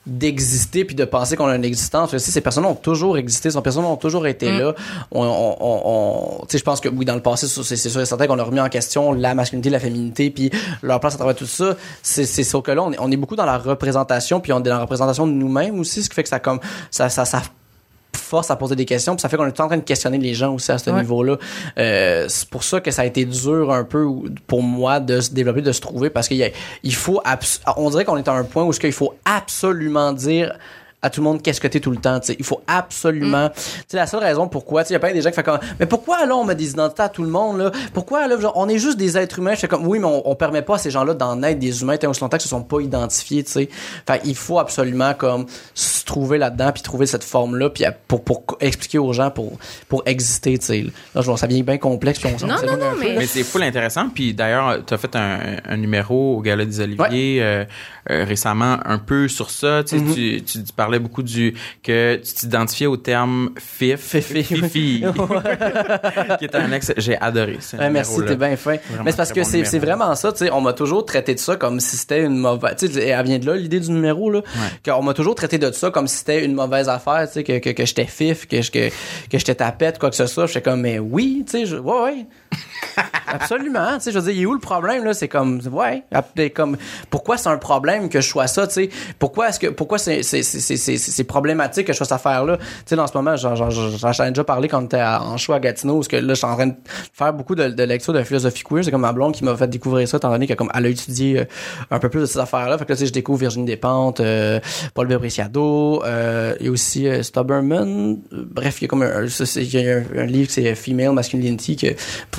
d'exister 0.08 0.86
puis 0.86 0.95
de 0.95 1.06
penser 1.06 1.36
qu'on 1.36 1.47
a 1.47 1.56
une 1.56 1.66
existence. 1.66 2.12
Parce 2.12 2.24
que 2.26 2.32
ces 2.32 2.41
personnes 2.41 2.66
ont 2.66 2.76
toujours 2.76 3.18
existé, 3.18 3.49
ces 3.51 3.62
personnes 3.62 3.86
ont 3.86 3.95
toujours 3.97 4.28
été 4.28 4.51
Mm. 4.51 4.60
là. 4.60 4.76
On, 5.12 5.24
on, 5.24 5.58
on, 5.60 5.82
on- 5.86 6.45
tu 6.45 6.51
sais, 6.51 6.58
je 6.60 6.64
pense 6.64 6.80
que 6.80 6.89
oui, 6.89 7.06
dans 7.06 7.16
le 7.16 7.22
passé, 7.22 7.47
c'est 7.47 7.76
sûr 7.78 8.01
et 8.01 8.06
certain 8.06 8.28
qu'on 8.28 8.39
a 8.39 8.43
remis 8.43 8.60
en 8.60 8.70
question 8.70 9.14
la 9.14 9.34
masculinité, 9.34 9.70
la 9.70 9.80
féminité, 9.80 10.30
puis 10.30 10.51
leur 10.84 10.99
place 10.99 11.16
à 11.16 11.18
travers 11.18 11.36
tout 11.36 11.45
ça. 11.47 11.76
C'est 12.03 12.26
c'est 12.26 12.43
sûr 12.43 12.62
que 12.62 12.72
là, 12.72 12.84
on 12.84 12.91
est, 12.91 12.99
on 12.99 13.12
est 13.12 13.18
beaucoup 13.18 13.36
dans 13.36 13.45
la 13.45 13.58
représentation, 13.58 14.39
puis 14.39 14.53
on 14.53 14.60
est 14.60 14.64
dans 14.64 14.76
la 14.76 14.82
représentation 14.82 15.26
de 15.28 15.32
nous-mêmes 15.32 15.80
aussi, 15.80 16.03
ce 16.03 16.10
qui 16.10 16.16
fait 16.16 16.24
que 16.24 16.30
ça 16.30 16.39
comme 16.39 16.60
ça 16.91 17.10
ça 17.10 17.26
ça 17.26 17.41
force 18.16 18.49
à 18.51 18.55
poser 18.55 18.76
des 18.76 18.86
questions 18.86 19.16
puis 19.16 19.22
ça 19.22 19.30
fait 19.30 19.38
qu'on 19.38 19.45
est 19.45 19.51
tout 19.51 19.61
en 19.61 19.68
train 19.68 19.78
de 19.78 19.84
questionner 19.84 20.18
les 20.18 20.34
gens 20.34 20.53
aussi 20.53 20.72
à 20.72 20.78
ce 20.78 20.89
Ouais. 20.89 21.01
niveau-là 21.01 21.38
euh, 21.78 22.26
c'est 22.28 22.49
pour 22.49 22.63
ça 22.63 22.80
que 22.82 22.91
ça 22.91 23.01
a 23.03 23.05
été 23.05 23.26
dur 23.26 23.72
un 23.72 23.84
peu 23.84 24.07
pour 24.47 24.63
moi 24.63 24.99
de 24.99 25.20
se 25.22 25.32
développer 25.32 25.61
de 25.61 25.72
se 25.72 25.82
trouver 25.82 26.09
parce 26.09 26.28
qu'il 26.28 26.51
il 26.84 26.95
faut 26.95 27.22
abs- 27.26 27.61
on 27.78 27.89
dirait 27.89 28.05
qu'on 28.05 28.18
est 28.18 28.28
à 28.28 28.34
un 28.34 28.43
point 28.43 28.63
où 28.63 28.74
ce 28.74 28.80
qu'il 28.80 28.91
faut 28.93 29.13
absolument 29.26 30.13
dire 30.13 30.53
à 31.01 31.09
tout 31.09 31.21
le 31.21 31.25
monde 31.25 31.41
qu'est-ce 31.41 31.61
que 31.61 31.67
t'es 31.67 31.79
tout 31.79 31.91
le 31.91 31.97
temps 31.97 32.19
tu 32.19 32.27
sais 32.27 32.35
il 32.39 32.45
faut 32.45 32.61
absolument 32.67 33.49
tu 33.49 33.61
sais 33.87 33.97
la 33.97 34.07
seule 34.07 34.23
raison 34.23 34.47
pourquoi 34.47 34.83
tu 34.83 34.87
sais 34.87 34.93
il 34.93 34.95
y 34.95 34.97
a 34.97 34.99
plein 34.99 35.13
des 35.13 35.21
gens 35.21 35.29
qui 35.29 35.35
font 35.35 35.43
comme 35.43 35.59
mais 35.79 35.85
pourquoi 35.85 36.25
là 36.25 36.35
on 36.35 36.45
met 36.45 36.55
des 36.55 36.71
identités 36.71 37.03
à 37.03 37.09
tout 37.09 37.21
le 37.23 37.29
monde 37.29 37.59
là? 37.59 37.71
Pourquoi 37.93 38.27
là 38.27 38.39
genre, 38.39 38.53
on 38.55 38.67
est 38.69 38.77
juste 38.79 38.97
des 38.97 39.17
êtres 39.17 39.39
humains? 39.39 39.53
Je 39.55 39.59
fais 39.59 39.67
comme 39.67 39.85
oui 39.85 39.99
mais 39.99 40.07
on, 40.07 40.29
on 40.29 40.35
permet 40.35 40.61
pas 40.61 40.75
à 40.75 40.77
ces 40.77 40.89
gens-là 40.91 41.13
d'en 41.13 41.41
être 41.43 41.59
des 41.59 41.81
humains 41.81 41.97
tant 41.97 42.09
aussi 42.09 42.21
longtemps 42.21 42.37
qu'ils 42.37 42.43
se 42.43 42.49
sont 42.49 42.63
pas 42.63 42.79
identifiés 42.81 43.43
tu 43.43 43.51
sais 43.51 43.69
fait 44.07 44.21
il 44.25 44.35
faut 44.35 44.59
absolument 44.59 45.13
comme 45.13 45.45
se 45.73 46.03
trouver 46.05 46.37
là-dedans 46.37 46.71
puis 46.71 46.81
trouver 46.81 47.05
cette 47.05 47.23
forme 47.23 47.55
là 47.57 47.69
puis 47.69 47.83
pour 48.07 48.23
pour 48.23 48.43
expliquer 48.59 48.97
aux 48.97 49.13
gens 49.13 49.29
pour 49.31 49.53
pour 49.89 50.01
exister 50.05 50.57
tu 50.57 50.65
sais 50.65 50.81
là 51.13 51.21
je 51.21 51.25
vois 51.27 51.37
ça 51.37 51.47
devient 51.47 51.63
bien 51.63 51.77
complexe 51.77 52.19
puis 52.19 52.31
on 52.33 52.37
s'en 52.37 52.47
Non, 52.47 52.55
non, 52.65 52.77
non, 52.77 52.91
mais-. 52.99 53.15
Mais 53.17 53.25
c'est 53.27 53.43
full 53.43 53.63
intéressant. 53.63 54.09
Puis 54.09 54.33
d'ailleurs, 54.33 54.85
tu 54.85 54.93
as 54.93 54.97
fait 54.97 55.15
un, 55.15 55.39
un 55.67 55.77
numéro 55.77 56.37
au 56.37 56.41
Gala 56.41 56.65
des 56.65 56.79
Oliviers 56.79 57.41
euh, 57.41 57.65
euh, 58.09 58.23
récemment 58.23 58.77
un 58.85 58.97
peu 58.97 59.27
sur 59.27 59.49
ça. 59.49 59.83
Tu, 59.83 59.97
sais, 59.97 60.03
Mm-hmm. 60.05 60.13
tu, 60.13 60.43
tu, 60.43 60.63
tu 60.63 60.73
parlais 60.95 60.99
beaucoup 60.99 61.23
du 61.23 61.53
que 61.83 62.15
tu 62.15 62.33
t'identifiais 62.33 62.87
au 62.87 62.97
terme 62.97 63.51
fif, 63.57 63.99
Fifi. 63.99 64.43
fifi, 64.43 65.03
qui 66.39 66.45
est 66.45 66.55
un 66.55 66.71
ex. 66.71 66.93
J'ai 66.97 67.17
adoré 67.19 67.57
ce 67.59 67.75
Ouais, 67.77 67.89
merci, 67.89 68.15
t'es 68.25 68.35
bien 68.35 68.55
fin. 68.55 68.75
Mais 69.03 69.11
c'est 69.11 69.17
parce 69.17 69.31
que 69.31 69.41
bon 69.41 69.45
c'est 69.65 69.79
vraiment 69.79 70.15
ça, 70.15 70.31
tu 70.31 70.39
sais, 70.45 70.51
on 70.51 70.61
m'a 70.61 70.73
toujours 70.73 71.05
traité 71.05 71.33
de 71.33 71.39
ça 71.39 71.55
comme 71.55 71.79
si 71.79 71.97
c'était 71.97 72.23
une 72.23 72.37
mauvaise, 72.37 72.75
tu 72.77 72.87
sais, 72.87 73.07
elle 73.07 73.25
vient 73.25 73.39
de 73.39 73.45
là 73.45 73.55
l'idée 73.55 73.79
du 73.79 73.91
numéro 73.91 74.29
là, 74.31 74.41
qu'on 74.85 75.01
m'a 75.03 75.13
toujours 75.13 75.35
traité 75.35 75.57
de 75.57 75.71
ça 75.71 75.89
comme 75.91 76.07
si 76.07 76.17
c'était 76.17 76.43
une 76.45 76.53
mauvaise 76.53 76.89
affaire, 76.89 77.25
tu 77.27 77.33
sais, 77.33 77.43
que 77.43 77.59
que, 77.59 77.69
que 77.71 77.85
j'étais 77.85 78.05
fif, 78.05 78.47
que 78.47 78.57
que 78.69 78.89
que 78.89 79.37
j'étais 79.37 79.55
tapette, 79.55 79.99
quoi 79.99 80.09
que 80.09 80.15
ce 80.15 80.25
soit. 80.27 80.47
J'étais 80.47 80.61
comme 80.61 80.81
mais 80.81 80.99
oui, 80.99 81.43
tu 81.45 81.51
sais, 81.59 81.65
je- 81.65 81.77
ouais 81.77 82.01
ouais. 82.03 82.25
Absolument, 83.28 83.95
tu 83.95 84.01
sais, 84.01 84.12
je 84.12 84.20
veux 84.20 84.26
dire, 84.26 84.34
il 84.34 84.43
est 84.43 84.45
où 84.45 84.53
le 84.53 84.60
problème 84.60 85.03
là? 85.03 85.14
C'est 85.14 85.28
comme, 85.28 85.60
ouais, 85.72 86.03
comme, 86.53 86.78
pourquoi 87.10 87.38
c'est 87.38 87.49
un 87.49 87.58
problème 87.58 88.08
que 88.08 88.22
je 88.22 88.28
sois 88.28 88.47
ça, 88.47 88.68
tu 88.68 88.74
sais? 88.74 88.89
Pourquoi 89.20 89.49
est-ce 89.49 89.60
que, 89.60 89.68
pourquoi 89.68 89.97
c'est 89.97 90.24
c'est 90.24 90.43
c'est 90.43 90.78
c'est 90.78 91.24
problématique 91.24 91.88
que 91.88 91.93
je 91.93 91.97
fasse 91.97 92.08
cette 92.08 92.16
affaire 92.16 92.45
là 92.45 92.58
Tu 92.58 92.64
sais, 92.86 92.95
dans 92.95 93.08
ce 93.08 93.18
moment, 93.18 93.36
j'en 93.36 93.53
ai 93.56 94.30
déjà 94.30 94.43
parlé 94.43 94.70
quand 94.70 94.82
on 94.82 94.86
était 94.86 95.01
en 95.01 95.36
show 95.38 95.53
à 95.53 95.60
Gatineau, 95.60 95.95
parce 95.95 96.08
que 96.08 96.16
là, 96.18 96.34
je 96.34 96.36
suis 96.36 96.45
en 96.45 96.56
train 96.56 96.68
de 96.68 96.76
faire 97.14 97.34
beaucoup 97.34 97.56
de, 97.56 97.68
de 97.68 97.84
lectures 97.84 98.14
de 98.14 98.24
philosophie 98.24 98.64
queer. 98.64 98.84
C'est 98.86 98.91
comme 98.91 99.01
ma 99.01 99.14
blonde 99.14 99.34
qui 99.34 99.43
m'a 99.43 99.56
fait 99.58 99.68
découvrir 99.68 100.08
ça, 100.08 100.18
étant 100.18 100.30
donné 100.30 100.47
qu'elle 100.47 100.58
a 100.72 100.88
étudié 100.88 101.39
euh, 101.39 101.45
un 101.91 101.99
peu 101.99 102.10
plus 102.10 102.22
de 102.22 102.26
ces 102.26 102.39
affaires-là. 102.39 102.78
Fait 102.78 102.86
que 102.86 102.91
là, 102.91 102.95
tu 102.95 103.01
sais, 103.01 103.08
je 103.08 103.14
découvre 103.14 103.39
Virginie 103.39 103.66
Despentes, 103.66 104.22
euh, 104.22 104.60
Paul 104.93 105.08
Bebriciado, 105.08 106.03
euh, 106.03 106.56
il 106.60 106.66
y 106.66 106.70
a 106.70 106.72
aussi 106.72 107.08
euh, 107.08 107.24
Stubberman. 107.24 108.20
Euh, 108.34 108.45
Bref, 108.49 108.82
il 108.82 108.84
y 108.84 108.86
a 108.86 108.88
comme 108.88 109.03
un, 109.03 109.26
il 109.26 109.74
y 109.74 109.89
a 109.89 109.97
un, 110.16 110.26
livre 110.26 110.49
c'est 110.51 110.76
Female 110.76 111.12
Masculinity, 111.12 111.76
que 111.76 111.88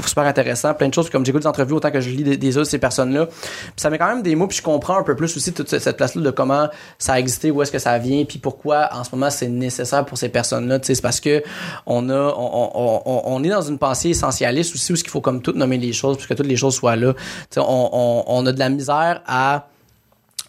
super 0.08 0.24
intéressant, 0.24 0.74
plein 0.74 0.88
de 0.88 0.94
choses. 0.94 1.10
Comme 1.10 1.24
j'écoute 1.24 1.42
des 1.42 1.46
entrevues 1.48 1.74
autant 1.74 1.90
que 1.90 2.00
je 2.00 2.10
lis 2.10 2.36
des, 2.36 2.58
autres 2.58 2.70
ces 2.70 2.78
personnes-là, 2.78 3.28
ça 3.76 3.90
met 3.90 3.98
quand 3.98 4.08
même 4.08 4.22
des 4.22 4.34
mots, 4.34 4.46
puis 4.46 4.58
je 4.58 4.62
comprends 4.62 4.98
un 4.98 5.02
peu 5.02 5.16
plus 5.16 5.36
aussi 5.36 5.52
toute 5.52 5.68
cette- 5.68 5.96
place-là 5.96 6.22
de 6.22 6.30
comment 6.30 6.68
ça 6.98 7.14
a 7.14 7.18
existé, 7.18 7.50
où 7.50 7.62
est-ce 7.62 7.72
que 7.72 7.78
ça 7.78 7.96
vient, 7.98 8.24
puis 8.24 8.38
pourquoi 8.38 8.88
en 8.92 9.04
ce 9.04 9.10
moment 9.14 9.30
c'est 9.30 9.48
nécessaire 9.48 10.04
pour 10.04 10.18
ces 10.18 10.28
personnes-là. 10.28 10.78
C'est 10.82 11.00
parce 11.00 11.20
que 11.20 11.42
on 11.86 12.08
a, 12.10 12.14
on, 12.36 12.70
on, 12.74 13.02
on, 13.04 13.22
on 13.24 13.44
est 13.44 13.48
dans 13.48 13.62
une 13.62 13.78
pensée 13.78 14.10
essentialiste 14.10 14.74
aussi 14.74 14.92
où 14.92 14.96
qu'il 14.96 15.08
faut 15.10 15.20
comme 15.20 15.42
tout 15.42 15.52
nommer 15.52 15.78
les 15.78 15.92
choses, 15.92 16.16
puis 16.16 16.26
que 16.26 16.34
toutes 16.34 16.46
les 16.46 16.56
choses 16.56 16.74
soient 16.74 16.96
là. 16.96 17.14
On, 17.56 17.62
on, 17.92 18.24
on 18.26 18.46
a 18.46 18.52
de 18.52 18.58
la 18.58 18.68
misère 18.68 19.22
à 19.26 19.68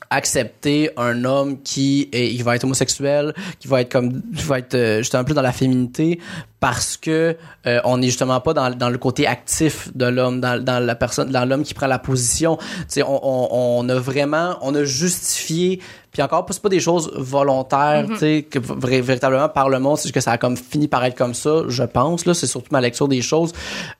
accepter 0.09 0.89
un 0.97 1.25
homme 1.25 1.61
qui 1.61 2.09
est, 2.11 2.33
il 2.33 2.43
va 2.43 2.55
être 2.55 2.63
homosexuel, 2.63 3.33
qui 3.59 3.67
va 3.67 3.81
être 3.81 3.91
comme, 3.91 4.21
qui 4.35 4.43
va 4.43 4.59
être 4.59 4.75
euh, 4.75 4.97
justement 4.99 5.23
plus 5.23 5.33
dans 5.33 5.41
la 5.41 5.51
féminité, 5.51 6.19
parce 6.59 6.97
que 6.97 7.35
euh, 7.65 7.79
on 7.83 8.01
est 8.01 8.07
justement 8.07 8.39
pas 8.39 8.53
dans, 8.53 8.69
dans 8.69 8.89
le 8.89 8.97
côté 8.97 9.27
actif 9.27 9.95
de 9.95 10.05
l'homme, 10.05 10.41
dans, 10.41 10.63
dans 10.63 10.83
la 10.83 10.95
personne, 10.95 11.29
dans 11.29 11.45
l'homme 11.45 11.63
qui 11.63 11.73
prend 11.73 11.87
la 11.87 11.99
position. 11.99 12.57
Tu 12.57 12.85
sais, 12.87 13.03
on, 13.03 13.19
on, 13.21 13.83
on 13.85 13.89
a 13.89 13.95
vraiment, 13.95 14.57
on 14.61 14.73
a 14.75 14.83
justifié. 14.83 15.81
Puis 16.11 16.21
encore, 16.21 16.47
c'est 16.49 16.61
pas 16.61 16.69
des 16.69 16.79
choses 16.79 17.11
volontaires, 17.15 18.05
tu 18.07 18.17
sais, 18.17 18.47
que 18.49 18.57
véritablement 18.57 19.49
par 19.49 19.69
le 19.69 19.79
monde, 19.79 19.97
c'est 19.97 20.11
que 20.11 20.19
ça 20.19 20.31
a 20.31 20.37
comme 20.37 20.57
fini 20.57 20.87
par 20.87 21.05
être 21.05 21.15
comme 21.15 21.35
ça, 21.35 21.63
je 21.67 21.83
pense. 21.83 22.25
Là, 22.25 22.33
c'est 22.33 22.47
surtout 22.47 22.69
ma 22.71 22.81
lecture 22.81 23.07
des 23.07 23.21
choses, 23.21 23.53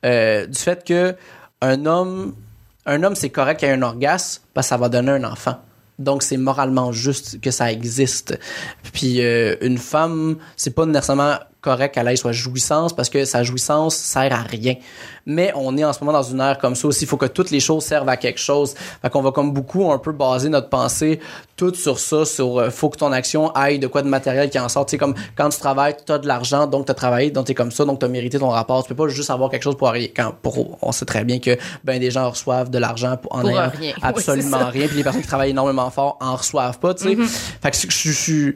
euh, 0.04 0.46
du 0.46 0.58
fait 0.58 0.84
que 0.84 1.14
un 1.60 1.86
homme, 1.86 2.34
un 2.86 3.02
homme, 3.02 3.14
c'est 3.14 3.30
correct 3.30 3.60
qu'il 3.60 3.68
ait 3.68 3.72
un 3.72 3.82
orgasme 3.82 4.42
parce 4.54 4.66
que 4.66 4.70
ça 4.70 4.76
va 4.76 4.88
donner 4.88 5.12
un 5.12 5.24
enfant. 5.24 5.56
Donc 5.98 6.22
c'est 6.22 6.36
moralement 6.36 6.92
juste 6.92 7.40
que 7.40 7.50
ça 7.50 7.72
existe. 7.72 8.38
Puis 8.92 9.20
euh, 9.20 9.56
une 9.60 9.78
femme, 9.78 10.36
c'est 10.56 10.74
pas 10.74 10.86
nécessairement 10.86 11.38
correct 11.68 11.94
qu'elle 11.94 12.08
ait 12.08 12.16
soit 12.16 12.32
jouissance 12.32 12.92
parce 12.94 13.10
que 13.10 13.24
sa 13.24 13.42
jouissance 13.42 13.94
sert 13.96 14.32
à 14.32 14.42
rien. 14.42 14.74
Mais 15.26 15.52
on 15.54 15.76
est 15.76 15.84
en 15.84 15.92
ce 15.92 16.00
moment 16.02 16.12
dans 16.18 16.22
une 16.22 16.40
ère 16.40 16.56
comme 16.56 16.74
ça 16.74 16.88
aussi, 16.88 17.04
il 17.04 17.06
faut 17.06 17.18
que 17.18 17.26
toutes 17.26 17.50
les 17.50 17.60
choses 17.60 17.84
servent 17.84 18.08
à 18.08 18.16
quelque 18.16 18.40
chose. 18.40 18.74
Fait 19.02 19.10
qu'on 19.10 19.20
va 19.20 19.30
comme 19.30 19.52
beaucoup 19.52 19.90
un 19.92 19.98
peu 19.98 20.12
baser 20.12 20.48
notre 20.48 20.70
pensée 20.70 21.20
tout 21.56 21.74
sur 21.74 21.98
ça, 21.98 22.24
sur 22.24 22.58
euh, 22.58 22.70
faut 22.70 22.88
que 22.88 22.96
ton 22.96 23.12
action 23.12 23.50
aille 23.52 23.78
de 23.78 23.86
quoi 23.88 24.00
de 24.00 24.08
matériel 24.08 24.48
qui 24.48 24.58
en 24.58 24.68
sort. 24.70 24.86
Tu 24.86 24.92
sais 24.92 24.98
comme 24.98 25.14
quand 25.36 25.50
tu 25.50 25.58
travailles, 25.58 25.96
tu 26.06 26.10
as 26.12 26.18
de 26.18 26.26
l'argent, 26.26 26.66
donc 26.66 26.86
tu 26.86 26.92
as 26.92 26.94
travaillé, 26.94 27.30
donc 27.30 27.44
tu 27.46 27.52
es 27.52 27.54
comme 27.54 27.70
ça, 27.72 27.84
donc 27.84 27.98
tu 27.98 28.06
as 28.06 28.08
mérité 28.08 28.38
ton 28.38 28.48
rapport. 28.48 28.82
Tu 28.84 28.88
peux 28.94 29.04
pas 29.04 29.08
juste 29.08 29.28
avoir 29.30 29.50
quelque 29.50 29.64
chose 29.64 29.76
pour 29.76 29.90
rien. 29.90 30.08
Quand 30.16 30.32
pour 30.40 30.78
on 30.80 30.92
sait 30.92 31.04
très 31.04 31.24
bien 31.24 31.38
que 31.40 31.58
ben 31.84 32.00
des 32.00 32.10
gens 32.10 32.30
reçoivent 32.30 32.70
de 32.70 32.78
l'argent 32.78 33.16
pour 33.18 33.34
en 33.34 33.40
Pour 33.42 33.50
ayant 33.50 33.70
rien. 33.78 33.92
Oui, 33.98 34.02
absolument 34.02 34.58
ça. 34.60 34.66
rien 34.70 34.86
puis 34.86 34.96
les 34.96 35.02
personnes 35.04 35.20
qui 35.22 35.28
travaillent 35.28 35.50
énormément 35.50 35.90
fort 35.90 36.16
en 36.20 36.36
reçoivent 36.36 36.78
pas 36.78 36.94
tu 36.94 37.04
sais 37.04 37.16
fait 37.62 37.70
que 37.70 37.76
je 37.92 38.10
je- 38.12 38.52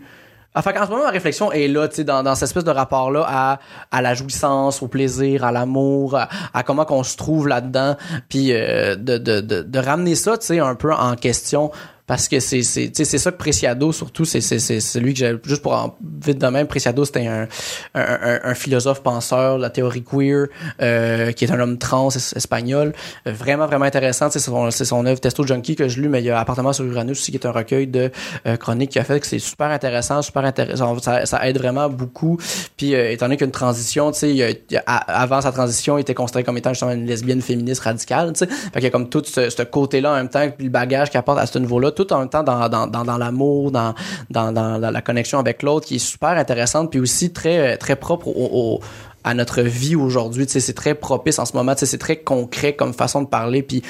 suis 0.55 0.59
Enfin, 0.70 0.72
en 0.82 0.86
ce 0.86 0.90
moment, 0.90 1.05
ma 1.05 1.11
réflexion 1.11 1.50
est 1.50 1.68
là, 1.68 1.88
tu 1.88 1.96
sais, 1.96 2.05
dans, 2.05 2.22
dans 2.22 2.34
cette 2.34 2.44
espèce 2.48 2.64
de 2.64 2.70
rapport-là 2.70 3.24
à, 3.26 3.59
à 3.90 4.03
la 4.03 4.14
jouissance, 4.14 4.82
au 4.82 4.88
plaisir, 4.88 5.44
à 5.44 5.53
l'amour, 5.53 6.14
à, 6.16 6.28
à 6.53 6.62
comment 6.62 6.84
qu'on 6.84 7.03
se 7.05 7.16
trouve 7.16 7.48
là-dedans, 7.48 7.96
puis 8.28 8.53
euh, 8.53 8.94
de, 8.96 9.16
de, 9.18 9.40
de, 9.40 9.62
de 9.62 9.78
ramener 9.78 10.14
ça, 10.14 10.36
tu 10.36 10.46
sais, 10.46 10.59
un 10.59 10.74
peu 10.74 10.92
en 10.92 11.16
question, 11.16 11.70
parce 12.13 12.29
que 12.29 12.41
c'est 12.41 12.61
c'est 12.63 13.05
ça 13.19 13.33
que 13.33 13.39
Preciado 13.39 13.91
surtout 13.91 14.27
c'est 14.27 14.43
c'est 14.43 14.81
celui 14.81 15.15
que 15.15 15.19
j'ai 15.21 15.35
juste 15.47 15.63
pour 15.63 15.73
en 15.73 15.97
vite 16.23 16.37
de 16.37 16.47
même 16.49 16.67
Preciado 16.67 17.07
c'était 17.07 17.27
un, 17.27 17.49
un, 17.95 18.03
un, 18.03 18.41
un 18.45 18.55
philosophe 18.55 19.03
penseur 19.03 19.57
la 19.57 19.71
théorie 19.71 20.03
queer 20.05 20.49
euh, 20.83 21.33
qui 21.33 21.47
est 21.47 21.51
un 21.51 21.59
homme 21.59 21.79
trans 21.79 22.11
es- 22.11 22.37
espagnol. 22.37 22.93
Euh, 23.27 23.33
vraiment 23.33 23.65
vraiment 23.67 23.87
intéressant 23.87 24.29
c'est 24.31 24.41
son 24.41 24.71
c'est 24.71 24.85
son 24.85 25.07
œuvre 25.07 25.21
Testo 25.21 25.47
Junkie 25.47 25.75
que 25.75 25.89
je 25.89 26.03
lu 26.03 26.11
mais 26.11 26.21
il 26.21 26.27
y 26.27 26.31
a 26.31 26.39
appartement 26.39 26.75
sur 26.75 26.85
Uranus 26.85 27.19
aussi 27.19 27.31
qui 27.31 27.39
est 27.39 27.47
un 27.47 27.51
recueil 27.51 27.87
de 27.87 28.11
euh, 28.47 28.59
chroniques 28.59 28.91
qu'il 28.91 29.01
a 29.01 29.05
fait 29.05 29.19
que 29.19 29.27
c'est 29.27 29.39
super 29.39 29.69
intéressant 29.69 30.21
super 30.21 30.45
intéressant. 30.45 30.99
Ça, 30.99 31.25
ça 31.25 31.49
aide 31.49 31.57
vraiment 31.57 31.89
beaucoup. 31.89 32.37
Puis 32.77 32.95
euh, 32.95 33.11
étant 33.11 33.25
donné 33.25 33.39
qu'une 33.39 33.53
transition 33.53 34.13
tu 34.13 34.19
sais 34.19 34.75
avant 34.77 35.41
sa 35.41 35.51
transition 35.51 35.97
il 35.97 36.03
était 36.03 36.13
considéré 36.13 36.45
comme 36.45 36.59
étant 36.59 36.75
justement 36.75 36.93
une 36.93 37.07
lesbienne 37.07 37.41
féministe 37.41 37.81
radicale 37.81 38.35
tu 38.35 38.41
sais. 38.41 38.47
Fait 38.49 38.71
qu'il 38.75 38.85
y 38.85 38.87
a 38.89 38.91
comme 38.91 39.09
tout 39.09 39.23
ce, 39.25 39.49
ce 39.49 39.63
côté 39.63 40.03
là 40.03 40.13
en 40.13 40.17
même 40.17 40.29
temps 40.29 40.47
puis 40.51 40.67
le 40.67 40.71
bagage 40.71 41.09
qu'il 41.09 41.19
apporte 41.19 41.39
à 41.39 41.47
ce 41.47 41.59
niveau 41.59 41.79
là 41.79 41.91
en 42.11 42.18
même 42.20 42.28
temps 42.28 42.42
dans 42.42 42.68
dans 42.68 42.86
dans, 42.86 43.18
l'amour 43.18 43.70
dans, 43.70 43.94
dans 44.30 44.50
dans 44.53 44.78
la 44.78 45.03
connexion 45.03 45.38
avec 45.38 45.62
l'autre 45.62 45.86
qui 45.86 45.96
est 45.96 45.98
super 45.98 46.30
intéressante 46.30 46.90
puis 46.90 46.98
aussi 47.00 47.32
très 47.32 47.76
très 47.76 47.96
propre 47.96 48.28
au, 48.28 48.80
à 49.24 49.34
notre 49.34 49.62
vie 49.62 49.94
aujourd'hui 49.94 50.46
tu 50.46 50.53
sais 50.53 50.61
c'est 50.61 50.72
très 50.72 50.94
propice 50.94 51.38
en 51.38 51.44
ce 51.44 51.57
moment 51.57 51.74
tu 51.74 51.80
sais 51.80 51.86
c'est 51.86 51.98
très 51.98 52.16
concret 52.16 52.74
comme 52.74 52.92
façon 52.92 53.22
de 53.22 53.28
parler 53.28 53.62
puis 53.62 53.82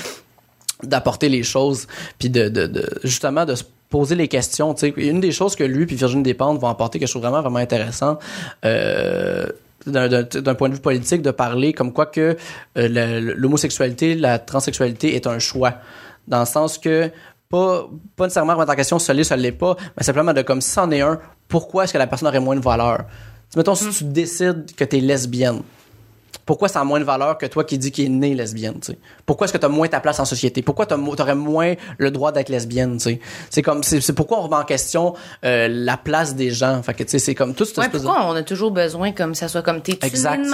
d'apporter 0.82 1.28
les 1.28 1.42
choses 1.42 1.86
puis 2.18 2.28
de, 2.28 2.48
de, 2.48 2.66
de 2.66 2.88
justement 3.04 3.44
de 3.46 3.54
se 3.54 3.64
poser 3.88 4.14
les 4.14 4.26
questions. 4.26 4.72
tu 4.74 4.88
sais. 4.88 4.94
Une 4.96 5.20
des 5.20 5.32
choses 5.32 5.54
que 5.54 5.64
lui 5.64 5.84
puis 5.86 5.96
Virginie 5.96 6.22
Despentes 6.22 6.58
vont 6.58 6.68
apporter 6.68 6.98
que 6.98 7.06
je 7.06 7.12
trouve 7.12 7.22
vraiment 7.22 7.42
vraiment 7.42 7.58
intéressant. 7.58 8.18
Euh, 8.64 9.46
d'un- 9.86 10.54
point 10.54 10.68
de 10.68 10.74
vue 10.74 10.80
politique 10.80 11.22
de 11.22 11.30
parler 11.30 11.72
comme 11.72 11.92
quoi 11.92 12.06
que 12.06 12.36
euh, 12.78 13.34
l'homosexualité, 13.36 14.14
la 14.14 14.38
transsexualité 14.38 15.14
est 15.14 15.26
un 15.26 15.38
choix 15.38 15.74
dans 16.28 16.40
le 16.40 16.46
sens 16.46 16.78
que 16.78 17.10
pas, 17.52 17.86
pas 18.16 18.24
nécessairement 18.24 18.54
remettre 18.54 18.72
en 18.72 18.76
question 18.76 18.98
ça 18.98 19.12
l'est, 19.12 19.24
ça 19.24 19.36
l'est 19.36 19.52
pas, 19.52 19.76
mais 19.96 20.02
simplement 20.02 20.32
de 20.32 20.40
comme 20.40 20.62
si 20.62 20.70
c'en 20.70 20.90
est 20.90 21.02
un, 21.02 21.20
pourquoi 21.48 21.84
est-ce 21.84 21.92
que 21.92 21.98
la 21.98 22.06
personne 22.06 22.28
aurait 22.28 22.40
moins 22.40 22.56
de 22.56 22.62
valeur? 22.62 23.04
Mettons, 23.54 23.74
si 23.74 23.90
tu 23.90 24.04
décides 24.04 24.74
que 24.74 24.84
tu 24.84 24.96
es 24.96 25.00
lesbienne, 25.00 25.60
pourquoi 26.46 26.68
ça 26.68 26.80
a 26.80 26.84
moins 26.84 26.98
de 26.98 27.04
valeur 27.04 27.38
que 27.38 27.46
toi 27.46 27.64
qui 27.64 27.78
dis 27.78 27.92
qu'il 27.92 28.06
est 28.06 28.08
né 28.08 28.34
lesbienne, 28.34 28.80
tu 28.80 28.92
sais? 28.92 28.98
Pourquoi 29.26 29.44
est-ce 29.44 29.52
que 29.52 29.58
tu 29.58 29.66
as 29.66 29.68
moins 29.68 29.86
ta 29.88 30.00
place 30.00 30.18
en 30.20 30.24
société? 30.24 30.62
Pourquoi 30.62 30.86
tu 30.86 30.94
aurais 30.94 31.34
moins 31.34 31.74
le 31.98 32.10
droit 32.10 32.32
d'être 32.32 32.48
lesbienne, 32.48 32.96
tu 32.96 33.04
sais? 33.04 33.20
C'est 33.50 33.62
comme, 33.62 33.82
c'est 33.82 34.00
c'est 34.00 34.12
pourquoi 34.12 34.38
on 34.38 34.42
remet 34.42 34.56
en 34.56 34.64
question 34.64 35.14
euh, 35.44 35.68
la 35.70 35.96
place 35.96 36.34
des 36.34 36.50
gens. 36.50 36.82
Fait 36.82 36.94
que, 36.94 37.02
tu 37.04 37.10
sais, 37.10 37.18
c'est 37.18 37.34
comme 37.34 37.54
tout 37.54 37.64
cette 37.64 37.78
Ouais, 37.78 37.88
de- 37.88 37.98
pourquoi 37.98 38.26
on 38.26 38.34
a 38.34 38.42
toujours 38.42 38.70
besoin 38.70 39.12
comme 39.12 39.34
ça 39.34 39.48
soit 39.48 39.62
comme 39.62 39.82
t'es-tu 39.82 39.98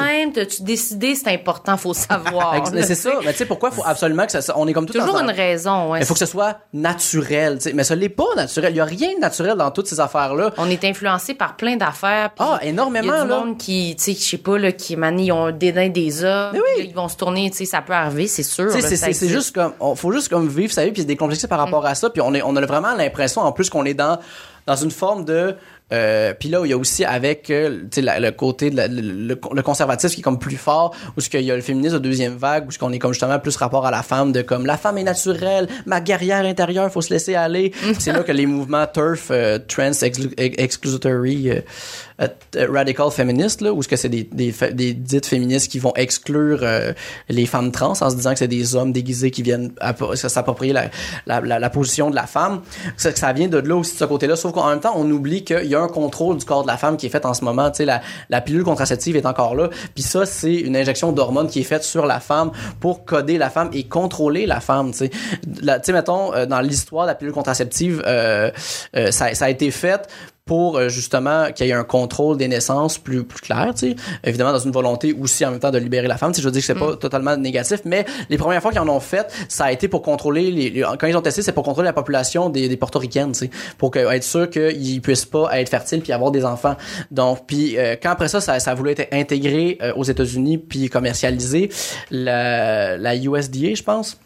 même, 0.01 0.33
t'as-tu 0.33 0.63
décidé, 0.63 1.15
c'est 1.15 1.33
important, 1.33 1.77
faut 1.77 1.95
savoir. 1.95 2.63
C'est 2.83 2.95
ça. 2.95 3.13
Mais 3.25 3.33
tu 3.33 3.39
sais, 3.39 3.47
pourquoi 3.47 3.71
faut 3.71 3.83
absolument 3.85 4.27
que 4.27 4.33
ça, 4.33 4.43
ça- 4.43 4.55
on 4.57 4.67
est 4.67 4.73
comme 4.73 4.87
tout 4.87 4.93
Toujours 4.99 5.19
une 5.21 5.31
raison, 5.31 5.91
ouais. 5.93 6.01
Il 6.01 6.07
faut 6.07 6.15
que 6.15 6.21
ce 6.21 6.27
soit 6.27 6.59
naturel, 6.73 7.57
tu 7.59 7.65
sais. 7.65 7.73
Mais 7.73 7.85
ça 7.85 7.95
l'est 7.95 8.09
pas 8.09 8.25
naturel. 8.37 8.73
Il 8.73 8.77
y 8.77 8.81
a 8.81 8.85
rien 8.85 9.15
de 9.15 9.21
naturel 9.21 9.57
dans 9.57 9.71
toutes 9.71 9.87
ces 9.87 10.01
affaires-là. 10.01 10.53
On 10.59 10.69
est 10.69 10.85
influencé 10.85 11.35
par 11.35 11.57
plein 11.57 11.77
d'affaires. 11.77 12.31
Ah, 12.39 12.59
Il 12.63 12.67
y 12.67 12.71
énormément, 12.71 13.13
a 13.13 13.23
du 13.23 13.29
là. 13.29 13.39
monde 13.41 13.59
qui, 13.59 13.95
tu 13.97 14.03
sais, 14.05 14.13
je 14.15 14.25
sais 14.25 14.39
pas, 14.39 14.59
là, 14.59 14.73
qui, 14.73 14.97
ont 14.97 15.45
un 15.47 15.53
dédain 15.73 15.89
des 15.89 16.25
hommes. 16.25 16.51
Mais 16.53 16.59
oui. 16.59 16.65
puis 16.77 16.85
là, 16.85 16.91
ils 16.91 16.95
vont 16.95 17.09
se 17.09 17.17
tourner, 17.17 17.51
tu 17.51 17.59
sais, 17.59 17.65
ça 17.65 17.83
peut 17.83 17.93
arriver, 17.93 18.27
c'est 18.27 18.43
sûr. 18.43 18.71
C'est- 18.73 19.29
juste 19.29 19.55
comme, 19.55 19.73
on, 19.81 19.95
faut 19.95 20.13
juste 20.13 20.29
comme 20.29 20.49
vivre 20.49 20.73
sa 20.73 20.85
vie 20.85 20.93
puis 20.93 21.03
se 21.03 21.07
décomplexer 21.07 21.49
par 21.49 21.59
rapport 21.59 21.85
à 21.87 21.95
ça. 21.95 22.11
Puis 22.11 22.21
on 22.23 22.35
est, 22.35 22.43
on 22.43 22.55
a 22.57 22.61
vraiment 22.67 22.95
l'impression 22.95 23.43
en 23.43 23.53
plus 23.53 23.71
qu'on 23.71 23.85
est 23.85 23.95
dans, 23.95 24.19
dans 24.67 24.77
une 24.77 24.91
forme 24.91 25.25
de, 25.25 25.55
euh, 25.93 26.35
puis 26.39 26.51
là, 26.51 26.61
il 26.65 26.71
y 26.71 26.75
a 26.75 26.77
aussi 26.77 27.03
avec 27.05 27.49
euh, 27.49 27.81
la- 27.97 28.21
le 28.21 28.31
côté 28.33 28.69
de 28.71 28.77
la- 28.77 28.89
le, 28.89 29.01
le- 29.01 29.39
le 29.55 29.63
conservatisme 29.63 30.15
qui 30.15 30.21
est 30.21 30.23
comme 30.23 30.39
plus 30.39 30.57
fort, 30.59 30.95
où 31.17 31.21
ce 31.23 31.31
qu'il 31.31 31.41
y 31.41 31.51
a 31.51 31.57
le 31.57 31.63
féminisme 31.63 31.95
de 31.95 31.99
deuxième 32.01 32.37
vague, 32.37 32.69
où 32.69 32.71
ce 32.71 32.79
qu'on 32.79 32.93
est 32.93 32.99
comme 32.99 33.13
justement 33.15 33.39
plus 33.39 33.57
rapport 33.57 33.87
à 33.87 33.91
la 33.91 34.03
femme, 34.03 34.31
de 34.33 34.43
comme 34.43 34.67
la 34.67 34.77
femme 34.77 34.99
est 34.99 35.05
naturelle, 35.05 35.67
ma 35.87 36.01
guerrière 36.03 36.45
intérieure, 36.45 36.93
faut 36.93 37.01
se 37.01 37.13
laisser 37.15 37.35
aller. 37.35 37.73
C'est 37.99 38.13
là 38.13 38.23
que 38.23 38.33
les 38.33 38.45
mouvements 38.47 38.87
turf, 38.87 39.29
euh, 39.31 39.59
trans 39.67 39.91
exclu- 39.91 40.35
exclusory, 40.37 41.51
euh, 41.51 41.61
radical 42.57 43.11
féministes, 43.11 43.61
là, 43.61 43.73
où 43.73 43.83
ce 43.83 43.89
que 43.89 43.97
c'est 43.97 44.09
des, 44.09 44.25
des, 44.25 44.53
des 44.73 44.93
dites 44.93 45.27
féministes 45.27 45.71
qui 45.71 45.79
vont 45.79 45.93
exclure 45.95 46.61
euh, 46.63 46.93
les 47.29 47.47
femmes 47.47 47.71
trans 47.71 47.93
en 48.01 48.11
se 48.11 48.17
disant 48.17 48.33
que 48.33 48.39
c'est 48.39 48.49
des 48.49 48.75
hommes 48.75 48.93
déguisés 48.93 49.31
qui 49.31 49.43
viennent 49.43 49.73
s'approprier 50.15 50.73
la, 50.73 50.91
la, 51.27 51.41
la, 51.41 51.71
position 51.71 52.11
de 52.11 52.17
la 52.17 52.27
femme. 52.27 52.63
Ça, 52.97 53.15
ça 53.15 53.33
vient 53.33 53.49
de 53.49 53.59
là 53.59 53.77
aussi 53.77 53.95
de 53.95 53.99
ce 53.99 54.05
côté-là. 54.05 54.37
Sauf 54.37 54.53
qu'en 54.53 54.69
même 54.69 54.81
temps, 54.81 54.95
on 54.97 55.09
oublie 55.11 55.45
qu'il 55.45 55.67
y 55.67 55.75
a 55.75 55.81
un 55.81 55.89
contrôle 55.89 56.39
du 56.39 56.45
corps 56.45 56.63
de 56.63 56.69
la 56.69 56.77
femme 56.77 56.97
qui 56.97 57.07
est 57.07 57.11
fait 57.11 57.25
en 57.25 57.35
ce 57.35 57.45
moment. 57.45 57.71
Tu 57.71 57.79
sais, 57.79 57.85
la, 57.85 58.01
la 58.31 58.41
pilule 58.41 58.65
contraceptive 58.65 59.17
est 59.17 59.27
encore 59.27 59.55
là. 59.55 59.71
Puis 59.95 60.03
ça, 60.03 60.27
c'est 60.27 60.55
une 60.55 60.77
injection 60.77 61.13
d'hormones 61.13 61.49
qui 61.49 61.61
est 61.61 61.65
faite 61.65 61.85
sur 61.85 62.05
la 62.07 62.19
femme 62.19 62.51
pour 62.81 63.05
coder 63.05 63.39
la 63.39 63.51
femme 63.51 63.71
et 63.73 63.85
contrôler 63.85 64.47
la 64.47 64.61
femme. 64.61 64.93
Tu 64.93 65.09
sais, 65.09 65.93
mettons, 65.93 66.35
euh, 66.35 66.47
dans 66.47 66.61
l'histoire 66.61 67.05
de 67.05 67.11
la 67.11 67.15
pilule 67.15 67.33
contraceptive, 67.33 68.03
euh, 68.07 68.51
euh, 68.97 69.11
ça, 69.11 69.35
ça 69.35 69.45
a 69.45 69.51
été 69.51 69.71
fait 69.71 70.09
pour 70.49 70.79
euh, 70.79 70.89
justement 70.89 71.53
qu'il 71.55 71.67
y 71.67 71.71
ait 71.71 71.73
un 71.75 71.85
contrôle 71.85 72.37
des 72.39 72.49
naissances 72.49 72.99
plus 72.99 73.23
plus 73.23 73.41
clair, 73.41 73.73
tu 73.77 73.91
sais. 73.91 73.97
Évidemment 74.25 74.51
dans 74.53 74.59
une 74.59 74.73
volonté 74.73 75.13
aussi 75.13 75.45
en 75.45 75.53
même 75.53 75.61
temps 75.61 75.71
de 75.71 75.79
libérer 75.79 76.09
la 76.09 76.17
femme, 76.17 76.33
tu 76.33 76.37
sais, 76.37 76.43
je 76.43 76.49
veux 76.49 76.53
dire 76.53 76.63
que 76.63 76.67
c'est 76.67 76.75
pas 76.75 76.97
totalement 76.97 77.37
négatif, 77.37 77.83
mais 77.85 78.05
les 78.31 78.37
premières 78.39 78.61
fois 78.63 78.73
qu'ils 78.73 78.81
en 78.81 78.89
ont 78.89 78.99
fait, 78.99 79.31
ça 79.49 79.67
a 79.67 79.73
été 79.73 79.87
pour 79.87 80.03
contrôler 80.03 80.51
les, 80.51 80.71
les- 80.71 80.85
quand 80.99 81.07
ils 81.07 81.17
ont 81.17 81.23
testé, 81.23 81.43
c'est 81.43 81.53
pour 81.53 81.63
contrôler 81.63 81.87
la 81.87 81.93
population 81.93 82.49
des, 82.49 82.69
des 82.69 82.77
portoricaines, 82.77 83.33
tu 83.33 83.41
sais, 83.41 83.51
pour 83.77 83.91
que, 83.93 83.99
être 84.01 84.25
sûr 84.25 84.51
qu'ils 84.51 85.01
puissent 85.03 85.27
pas 85.27 85.61
être 85.61 85.69
fertiles 85.69 86.01
puis 86.01 86.13
avoir 86.13 86.31
des 86.33 86.45
enfants. 86.45 86.77
Donc 87.11 87.47
puis 87.47 87.79
euh, 87.79 87.95
quand 88.03 88.11
après 88.11 88.29
ça, 88.29 88.41
ça 88.41 88.59
ça 88.59 88.75
voulu 88.75 88.91
être 88.93 89.07
intégré 89.13 89.79
euh, 89.83 89.93
aux 89.95 90.05
États-Unis 90.05 90.57
puis 90.59 90.89
commercialisé, 90.89 91.69
la 92.11 92.97
la 92.97 93.15
USDA, 93.17 93.75
je 93.75 93.83
pense 93.83 94.19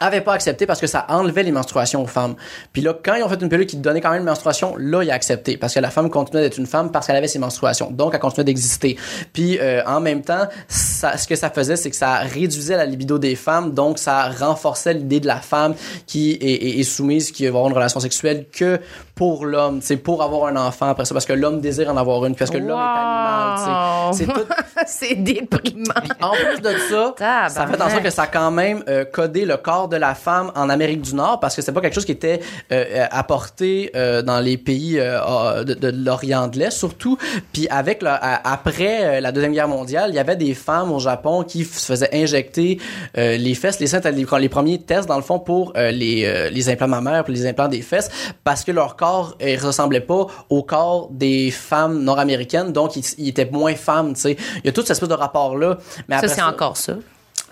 avait 0.00 0.20
pas 0.22 0.32
accepté 0.32 0.66
parce 0.66 0.80
que 0.80 0.86
ça 0.86 1.04
enlevait 1.08 1.42
les 1.42 1.52
menstruations 1.52 2.02
aux 2.02 2.06
femmes. 2.06 2.34
Puis 2.72 2.82
là, 2.82 2.94
quand 3.04 3.14
ils 3.14 3.22
ont 3.22 3.28
fait 3.28 3.40
une 3.40 3.48
pilule 3.48 3.66
qui 3.66 3.76
donnait 3.76 4.00
quand 4.00 4.10
même 4.10 4.20
une 4.20 4.26
menstruation, 4.26 4.74
là, 4.78 5.02
il 5.02 5.10
a 5.10 5.14
accepté 5.14 5.56
parce 5.56 5.74
que 5.74 5.80
la 5.80 5.90
femme 5.90 6.08
continuait 6.10 6.42
d'être 6.42 6.58
une 6.58 6.66
femme 6.66 6.90
parce 6.90 7.06
qu'elle 7.06 7.16
avait 7.16 7.28
ses 7.28 7.38
menstruations. 7.38 7.90
Donc, 7.90 8.12
elle 8.14 8.20
continuait 8.20 8.44
d'exister. 8.44 8.96
Puis, 9.32 9.58
euh, 9.60 9.82
en 9.86 10.00
même 10.00 10.22
temps, 10.22 10.46
ce 10.68 11.26
que 11.26 11.36
ça 11.36 11.50
faisait, 11.50 11.76
c'est 11.76 11.90
que 11.90 11.96
ça 11.96 12.16
réduisait 12.18 12.76
la 12.76 12.86
libido 12.86 13.18
des 13.18 13.36
femmes. 13.36 13.72
Donc, 13.72 13.98
ça 13.98 14.28
renforçait 14.30 14.94
l'idée 14.94 15.20
de 15.20 15.26
la 15.26 15.36
femme 15.40 15.74
qui 16.06 16.32
est, 16.32 16.34
est- 16.42 16.80
est 16.80 16.82
soumise, 16.84 17.30
qui 17.30 17.44
va 17.44 17.48
avoir 17.50 17.66
une 17.66 17.74
relation 17.74 18.00
sexuelle 18.00 18.46
que 18.52 18.80
pour 19.14 19.44
l'homme. 19.44 19.80
C'est 19.82 19.96
pour 19.96 20.22
avoir 20.22 20.46
un 20.46 20.56
enfant 20.56 20.88
après 20.88 21.04
ça 21.04 21.14
parce 21.14 21.26
que 21.26 21.32
l'homme 21.32 21.60
désire 21.60 21.90
en 21.90 21.96
avoir 21.96 22.24
une 22.24 22.34
parce 22.34 22.50
que 22.50 22.58
l'homme 22.58 22.78
est 22.78 22.98
animal. 22.98 24.14
C'est 24.14 24.26
tout, 24.26 24.54
c'est 24.86 25.14
déprimant. 25.14 25.92
en 26.20 26.32
plus 26.32 26.60
de 26.60 26.74
ça, 26.88 27.48
ça 27.48 27.66
fait 27.66 27.80
en 27.80 27.90
sorte 27.90 28.02
que 28.02 28.10
ça 28.10 28.22
a 28.22 28.26
quand 28.26 28.50
même 28.50 28.82
euh, 28.88 29.04
codé 29.04 29.44
le 29.44 29.56
corps 29.56 29.88
de 29.88 29.96
la 29.96 30.14
femme 30.14 30.50
en 30.54 30.68
Amérique 30.70 31.02
du 31.02 31.14
Nord 31.14 31.40
parce 31.40 31.54
que 31.54 31.62
c'est 31.62 31.72
pas 31.72 31.80
quelque 31.80 31.94
chose 31.94 32.04
qui 32.04 32.12
était 32.12 32.40
euh, 32.72 33.06
apporté 33.10 33.90
euh, 33.94 34.22
dans 34.22 34.40
les 34.40 34.56
pays 34.56 34.98
euh, 34.98 35.64
de, 35.64 35.74
de 35.74 35.88
l'Orient 35.88 36.48
de 36.48 36.58
l'Est 36.58 36.70
surtout. 36.70 37.18
Puis 37.52 37.68
avec 37.68 38.02
après 38.02 39.20
la 39.20 39.32
deuxième 39.32 39.52
guerre 39.52 39.68
mondiale, 39.68 40.10
il 40.10 40.16
y 40.16 40.18
avait 40.18 40.36
des 40.36 40.54
femmes 40.54 40.90
au 40.90 40.98
Japon 40.98 41.42
qui 41.42 41.64
se 41.64 41.86
faisaient 41.86 42.10
injecter 42.12 42.78
les 43.14 43.54
fesses, 43.54 43.78
les 43.80 43.86
seins, 43.86 44.00
les, 44.04 44.24
les 44.40 44.48
premiers 44.48 44.78
tests 44.78 45.08
dans 45.08 45.16
le 45.16 45.22
fond 45.22 45.38
pour 45.38 45.72
les 45.76 46.50
les 46.50 46.68
implants 46.68 46.88
mammaires, 46.88 47.24
pour 47.24 47.34
les 47.34 47.46
implants 47.46 47.68
des 47.68 47.82
fesses 47.82 48.10
parce 48.44 48.64
que 48.64 48.72
leur 48.72 48.96
corps 49.02 49.36
euh, 49.42 49.56
ressemblait 49.60 50.00
pas 50.00 50.26
au 50.48 50.62
corps 50.62 51.08
des 51.10 51.50
femmes 51.50 52.02
nord-américaines, 52.04 52.72
donc 52.72 52.96
ils, 52.96 53.04
ils 53.18 53.28
étaient 53.28 53.50
moins 53.50 53.74
femmes. 53.74 54.14
Tu 54.14 54.20
sais, 54.20 54.36
il 54.58 54.66
y 54.66 54.68
a 54.68 54.72
toute 54.72 54.86
cette 54.86 54.96
espèce 54.96 55.08
de 55.08 55.14
rapport 55.14 55.56
là. 55.56 55.78
Mais 56.08 56.20
Ça, 56.20 56.28
c'est 56.28 56.42
encore 56.42 56.76
ça. 56.76 56.94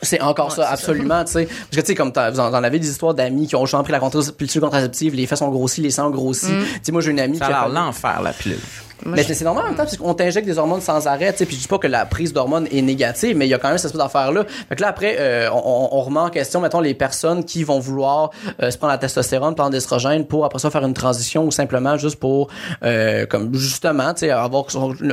c'est 0.01 0.21
encore 0.21 0.53
ça, 0.53 0.69
absolument, 0.71 1.25
tu 1.25 1.33
sais. 1.33 1.47
Parce 1.47 1.77
que, 1.77 1.81
tu 1.81 1.87
sais, 1.89 1.95
comme 1.95 2.13
vous 2.15 2.41
en, 2.41 2.55
avez 2.55 2.79
des 2.79 2.89
histoires 2.89 3.15
d'amis 3.15 3.49
qui 3.49 3.57
ont 3.57 3.67
justement 3.67 3.83
pris 3.83 3.93
la 3.93 4.01
pilule 4.01 4.61
contraceptive, 4.61 5.15
les 5.15 5.27
fesses 5.27 5.43
ont 5.43 5.51
grossi, 5.51 5.81
les 5.81 5.91
seins 5.91 6.07
ont 6.07 6.11
grossi. 6.11 6.47
Tu 6.47 6.81
sais, 6.83 6.93
moi, 6.93 7.01
j'ai 7.01 7.11
une 7.11 7.21
amie 7.21 7.39
Ça 7.39 7.47
qui 7.47 7.53
a 7.53 7.69
l'enfer, 7.69 8.23
la 8.23 8.33
pilule. 8.33 8.59
Mais 9.07 9.23
c'est 9.23 9.45
normal 9.45 9.65
en 9.65 9.67
même 9.69 9.77
temps, 9.77 9.85
parce 9.85 9.97
qu'on 9.97 10.15
t'injecte 10.15 10.47
des 10.47 10.59
hormones 10.59 10.81
sans 10.81 11.07
arrêt, 11.07 11.33
tu 11.33 11.39
sais, 11.39 11.47
puis 11.47 11.57
je 11.57 11.63
dis 11.63 11.69
pas 11.69 11.79
que 11.79 11.87
la 11.87 12.05
prise 12.07 12.33
d'hormones 12.33 12.67
est 12.71 12.83
négative, 12.83 13.37
mais 13.37 13.47
il 13.47 13.51
y 13.51 13.55
a 13.55 13.59
quand 13.59 13.69
même 13.69 13.79
cette 13.79 13.87
espèce 13.87 13.99
d'affaire-là. 14.01 14.45
Fait 14.69 14.77
que 14.77 14.83
là, 14.83 14.89
après, 14.89 15.17
euh, 15.19 15.49
on, 15.53 15.89
on- 15.93 16.01
remet 16.01 16.21
en 16.21 16.31
question, 16.31 16.61
mettons, 16.61 16.81
les 16.81 16.95
personnes 16.95 17.45
qui 17.45 17.63
vont 17.65 17.79
vouloir 17.79 18.31
euh, 18.63 18.71
se 18.71 18.79
prendre 18.79 18.93
la 18.93 18.99
testostérone, 18.99 19.55
prendre 19.55 19.73
l'estrogène 19.73 20.25
pour 20.27 20.45
après 20.45 20.59
ça 20.59 20.71
faire 20.71 20.85
une 20.85 20.95
transition 20.95 21.45
ou 21.45 21.51
simplement 21.51 21.97
juste 21.97 22.17
pour, 22.17 22.49
euh, 22.83 23.27
comme 23.27 23.55
justement, 23.55 24.13
tu 24.15 24.21
sais, 24.21 24.31
avoir 24.31 24.65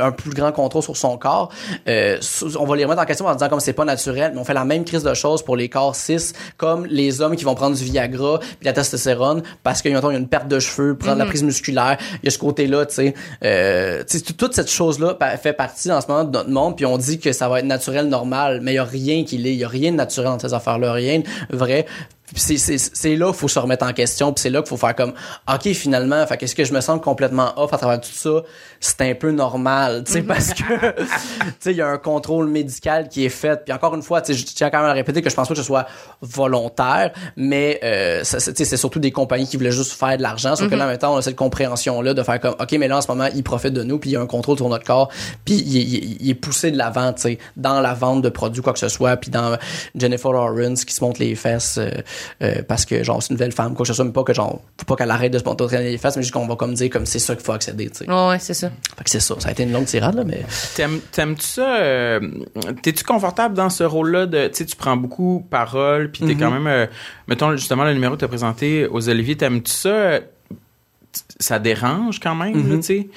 un 0.02 0.12
plus 0.12 0.32
grand 0.32 0.52
contrôle 0.52 0.84
sur 0.84 0.96
son 0.98 1.18
corps. 1.18 1.50
Euh, 1.88 2.18
on 2.60 2.66
va 2.66 2.76
les 2.76 2.84
remettre 2.86 3.02
en 3.02 3.06
question 3.06 3.26
en 3.26 3.34
disant 3.34 3.50
comme 3.50 3.60
c'est 3.60 3.74
pas 3.74 3.86
naturel, 3.86 4.32
mais 4.34 4.40
on 4.42 4.46
fait 4.46 4.54
la 4.54 4.66
même 4.66 4.84
crise 4.86 5.04
de 5.04 5.14
choses 5.14 5.44
pour 5.44 5.56
les 5.56 5.70
corps 5.70 5.96
cis, 5.96 6.34
comme 6.58 6.86
les 6.86 7.22
hommes 7.22 7.36
qui 7.36 7.44
vont 7.44 7.56
prendre 7.56 7.76
du 7.76 7.84
Viagra 7.84 8.40
puis 8.40 8.66
la 8.66 8.74
testostérone 8.74 9.44
parce 9.64 9.82
qu'il 9.82 9.92
y 9.92 9.96
a 9.96 10.00
une 10.12 10.28
perte 10.28 10.48
de 10.48 10.60
cheveux, 10.60 10.96
prendre 10.96 11.18
la 11.18 11.26
prise 11.26 11.44
musculaire. 11.44 11.98
Il 12.24 12.26
y 12.26 12.28
a 12.28 12.32
ce 12.32 12.38
côté-là, 12.40 12.86
tu 12.86 12.96
sais. 12.96 13.14
Euh, 13.78 14.04
toute 14.38 14.54
cette 14.54 14.70
chose-là 14.70 15.18
fait 15.42 15.54
partie 15.54 15.92
en 15.92 16.02
ce 16.02 16.08
moment 16.08 16.24
de 16.24 16.32
notre 16.32 16.50
monde, 16.50 16.76
puis 16.76 16.86
on 16.86 16.98
dit 16.98 17.20
que 17.20 17.32
ça 17.32 17.48
va 17.50 17.60
être 17.60 17.66
naturel, 17.66 18.08
normal, 18.08 18.60
mais 18.62 18.74
il 18.74 18.76
y 18.76 18.80
a 18.80 18.84
rien 18.84 19.24
qui 19.24 19.38
l'est. 19.38 19.54
Il 19.54 19.60
y 19.60 19.64
a 19.64 19.68
rien 19.68 19.92
de 19.92 19.98
naturel 19.98 20.30
dans 20.30 20.40
ces 20.40 20.54
affaires-là, 20.54 20.94
rien 20.94 21.20
de 21.20 21.56
vrai. 21.56 21.86
C'est 22.36 22.58
c'est 22.58 22.78
c'est 22.78 23.16
là 23.16 23.28
qu'il 23.28 23.36
faut 23.36 23.48
se 23.48 23.58
remettre 23.58 23.86
en 23.86 23.94
question 23.94 24.34
puis 24.34 24.42
c'est 24.42 24.50
là 24.50 24.60
qu'il 24.60 24.68
faut 24.68 24.76
faire 24.78 24.94
comme 24.96 25.14
ok 25.50 25.72
finalement 25.72 26.28
fait 26.28 26.36
qu'est-ce 26.36 26.56
que 26.56 26.66
je 26.66 26.74
me 26.74 26.82
sens 26.82 27.00
complètement 27.02 27.54
off 27.56 27.74
à 27.74 27.78
travers 27.78 28.02
tout 28.02 28.10
ça? 28.12 28.42
C'est 28.82 29.00
un 29.02 29.16
peu 29.16 29.32
normal 29.32 30.04
tu 30.06 30.12
sais 30.12 30.22
parce 30.24 30.54
que 30.54 30.64
tu 31.02 31.06
sais 31.60 31.72
il 31.72 31.78
y 31.78 31.82
a 31.82 31.88
un 31.88 31.98
contrôle 31.98 32.48
médical 32.50 33.08
qui 33.08 33.24
est 33.26 33.30
fait. 33.30 33.64
Puis 33.64 33.74
encore 33.74 33.96
une 33.96 34.02
fois 34.02 34.22
tu 34.22 34.34
sais 34.34 34.40
je 34.40 34.46
tiens 34.46 34.70
quand 34.70 34.80
même 34.82 34.90
à 34.90 34.94
répéter 34.94 35.22
que 35.22 35.30
je 35.30 35.36
pense 35.36 35.48
pas 35.48 35.54
que 35.54 35.60
ce 35.62 35.66
soit 35.66 35.86
volontaire 36.22 37.12
mais 37.36 37.80
euh, 37.84 38.22
c'est 38.24 38.38
tu 38.40 38.56
sais, 38.58 38.66
c'est 38.66 38.78
surtout 38.78 39.00
des 39.00 39.12
compagnies 39.12 39.48
qui 39.48 39.58
voulaient 39.58 39.72
juste 39.72 39.94
faire 39.94 40.18
de 40.18 40.22
l'argent. 40.22 40.56
Sauf 40.56 40.70
que 40.70 40.76
là 40.76 40.84
en 40.86 40.88
même 40.88 40.98
temps 40.98 41.14
on 41.14 41.18
a 41.18 41.22
cette 41.22 41.36
compréhension 41.38 42.02
là 42.02 42.14
de 42.14 42.24
faire 42.24 42.40
comme 42.40 42.56
ok 42.60 42.72
mais 42.74 42.88
là 42.88 42.98
en 42.98 43.02
ce 43.02 43.08
moment 43.08 43.28
ils 43.34 43.44
profitent 43.44 43.74
de 43.74 43.84
nous 43.84 44.00
puis 44.00 44.10
il 44.10 44.14
y 44.14 44.16
a 44.18 44.22
un 44.22 44.28
contrôle 44.28 44.58
sur 44.58 44.68
notre 44.70 44.86
corps 44.86 45.10
puis 45.46 45.56
il, 45.56 45.78
est- 45.78 45.82
il 45.84 45.96
est- 45.96 46.18
il 46.20 46.30
est 46.30 46.36
poussé 46.36 46.72
de 46.72 46.78
l'avant 46.78 47.14
tu 47.14 47.22
sais 47.22 47.38
dans 47.56 47.80
la 47.80 47.94
vente 47.94 48.22
de 48.22 48.30
produits 48.30 48.62
quoi 48.62 48.74
que 48.74 48.80
ce 48.80 48.90
soit 48.90 49.16
puis 49.18 49.32
dans 49.32 49.58
Jennifer 49.96 50.32
Lawrence 50.34 50.84
qui 50.84 50.94
se 50.94 51.04
montre 51.04 51.22
les 51.22 51.36
fesses 51.36 51.78
euh, 51.78 51.90
euh, 52.42 52.62
parce 52.68 52.86
que 52.86 53.04
genre 53.04 53.22
c'est 53.22 53.32
une 53.32 53.38
belle 53.40 53.52
femme 53.52 53.74
quoi 53.76 53.84
que 53.84 53.88
ce 53.88 53.94
soit 53.94 54.06
mais 54.06 54.12
pas 54.12 54.24
que 54.24 54.34
genre 54.34 54.62
faut 54.80 54.86
pas 54.86 54.96
qu'elle 54.96 55.12
arrête 55.12 55.32
de 55.34 55.40
se 55.40 55.44
montrer 55.44 55.82
les 55.84 55.98
fesses 55.98 56.16
mais 56.16 56.22
juste 56.24 56.34
qu'on 56.34 56.48
va 56.48 56.56
comme 56.56 56.74
dire 56.74 56.90
comme 56.90 57.06
c'est 57.06 57.20
ça 57.20 57.36
qu'il 57.36 57.44
faut 57.46 57.52
accéder 57.54 57.90
tu 57.90 58.00
sais 58.06 58.10
Ouais, 58.10 58.28
ouais, 58.30 58.40
c'est 58.40 58.54
ça. 58.54 58.70
fait 58.98 59.04
que 59.04 59.10
c'est 59.10 59.20
ça 59.20 59.36
ça 59.40 59.50
a 59.50 59.52
été 59.52 59.64
une 59.64 59.72
longue 59.72 59.86
tirade 59.86 60.16
là 60.16 60.24
mais 60.26 60.42
T'aimes- 60.76 61.00
T'aimes-tu 61.12 61.46
ça? 61.46 61.78
euh, 61.78 62.20
T'es-tu 62.82 63.04
confortable 63.04 63.56
dans 63.56 63.70
ce 63.70 63.84
rôle-là 63.84 64.26
de, 64.26 64.48
tu 64.48 64.56
sais, 64.56 64.66
tu 64.66 64.76
prends 64.76 64.98
beaucoup 64.98 65.46
parole, 65.50 66.12
puis 66.12 66.24
t'es 66.26 66.34
Mhm. 66.34 66.40
quand 66.40 66.52
même, 66.52 66.68
euh, 66.68 66.86
mettons 67.28 67.52
justement 67.56 67.84
le 67.84 67.94
numéro 67.94 68.16
que 68.16 68.20
t'as 68.22 68.28
présenté 68.28 68.86
aux 68.88 69.10
Olivier, 69.10 69.36
t'aimes-tu 69.38 69.72
ça? 69.72 70.20
Ça 71.40 71.60
dérange 71.60 72.20
quand 72.20 72.34
même, 72.36 72.56
Mhm. 72.58 72.70
là, 72.72 72.76
tu 72.78 72.84
sais. 72.84 73.10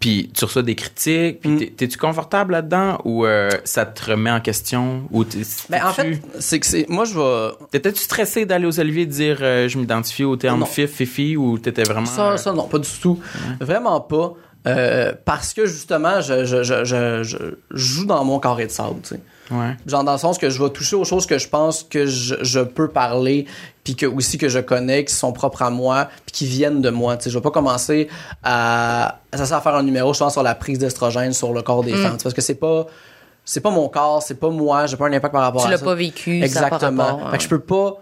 Puis 0.00 0.30
tu 0.36 0.44
reçois 0.44 0.62
des 0.62 0.74
critiques, 0.74 1.40
puis 1.40 1.56
t'es- 1.56 1.66
t'es-tu 1.76 1.98
confortable 1.98 2.52
là-dedans 2.52 2.98
ou 3.04 3.24
euh, 3.26 3.48
ça 3.64 3.86
te 3.86 4.10
remet 4.10 4.30
en 4.30 4.40
question 4.40 5.02
ou 5.10 5.24
t'es- 5.24 5.38
Ben, 5.68 5.84
en 5.86 5.92
fait, 5.92 6.20
c'est 6.38 6.58
que 6.60 6.66
c'est. 6.66 6.88
Moi, 6.88 7.04
je 7.04 7.14
vais. 7.18 7.54
T'étais-tu 7.70 8.00
stressé 8.02 8.44
d'aller 8.46 8.66
aux 8.66 8.80
Oliviers 8.80 9.02
et 9.02 9.06
de 9.06 9.12
dire 9.12 9.38
euh, 9.40 9.68
je 9.68 9.78
m'identifie 9.78 10.24
au 10.24 10.36
terme 10.36 10.60
Non. 10.60 10.66
fif, 10.66 10.90
fifi 10.90 11.36
ou 11.36 11.58
t'étais 11.58 11.84
vraiment. 11.84 12.06
Ça, 12.06 12.36
ça, 12.38 12.52
non, 12.52 12.66
pas 12.66 12.78
du 12.78 12.88
tout. 13.00 13.18
Vraiment 13.60 14.00
pas. 14.00 14.34
Euh, 14.66 15.12
parce 15.24 15.54
que 15.54 15.64
justement, 15.66 16.20
je, 16.20 16.44
je, 16.44 16.62
je, 16.62 16.84
je, 16.84 17.22
je 17.22 17.36
joue 17.70 18.04
dans 18.04 18.22
mon 18.24 18.38
carré 18.38 18.66
de 18.66 18.70
sable, 18.70 19.00
tu 19.02 19.14
sais. 19.14 19.20
Ouais. 19.50 19.74
Genre 19.86 20.04
dans 20.04 20.12
le 20.12 20.18
sens 20.18 20.38
que 20.38 20.48
je 20.48 20.62
vais 20.62 20.70
toucher 20.70 20.94
aux 20.94 21.04
choses 21.04 21.26
que 21.26 21.36
je 21.38 21.48
pense 21.48 21.82
que 21.82 22.06
je, 22.06 22.60
peux 22.60 22.88
parler, 22.88 23.46
puis 23.82 23.96
que 23.96 24.06
aussi 24.06 24.38
que 24.38 24.48
je 24.48 24.60
connais, 24.60 25.04
qui 25.04 25.12
sont 25.14 25.32
propres 25.32 25.62
à 25.62 25.70
moi, 25.70 26.08
puis 26.26 26.32
qui 26.32 26.46
viennent 26.46 26.80
de 26.80 26.90
moi. 26.90 27.16
Tu 27.16 27.24
sais, 27.24 27.30
je 27.30 27.38
vais 27.38 27.42
pas 27.42 27.50
commencer 27.50 28.08
à, 28.44 29.18
ça, 29.32 29.56
à 29.56 29.60
faire 29.60 29.74
un 29.74 29.82
numéro, 29.82 30.12
je 30.14 30.18
pense, 30.20 30.34
sur 30.34 30.42
la 30.42 30.54
prise 30.54 30.78
d'estrogène 30.78 31.32
sur 31.32 31.52
le 31.52 31.62
corps 31.62 31.82
des 31.82 31.94
femmes, 31.94 32.12
tu 32.12 32.18
sais, 32.18 32.22
parce 32.24 32.34
que 32.34 32.42
c'est 32.42 32.54
pas 32.54 32.86
c'est 33.44 33.60
pas 33.60 33.70
mon 33.70 33.88
corps, 33.88 34.22
c'est 34.22 34.34
pas 34.38 34.50
moi, 34.50 34.86
j'ai 34.86 34.96
pas 34.96 35.06
un 35.08 35.12
impact 35.12 35.32
par 35.32 35.42
rapport 35.42 35.62
Tu 35.62 35.66
à 35.68 35.70
l'as 35.70 35.78
ça. 35.78 35.84
pas 35.84 35.94
vécu, 35.96 36.38
ça 36.48 36.66
a 36.66 36.68
pas 36.68 36.76
Exactement. 36.76 37.04
rapport, 37.04 37.26
hein. 37.26 37.30
Fait 37.32 37.38
que 37.38 37.42
je 37.42 37.48
peux 37.48 37.58
par- 37.58 37.94
pas- 37.94 38.00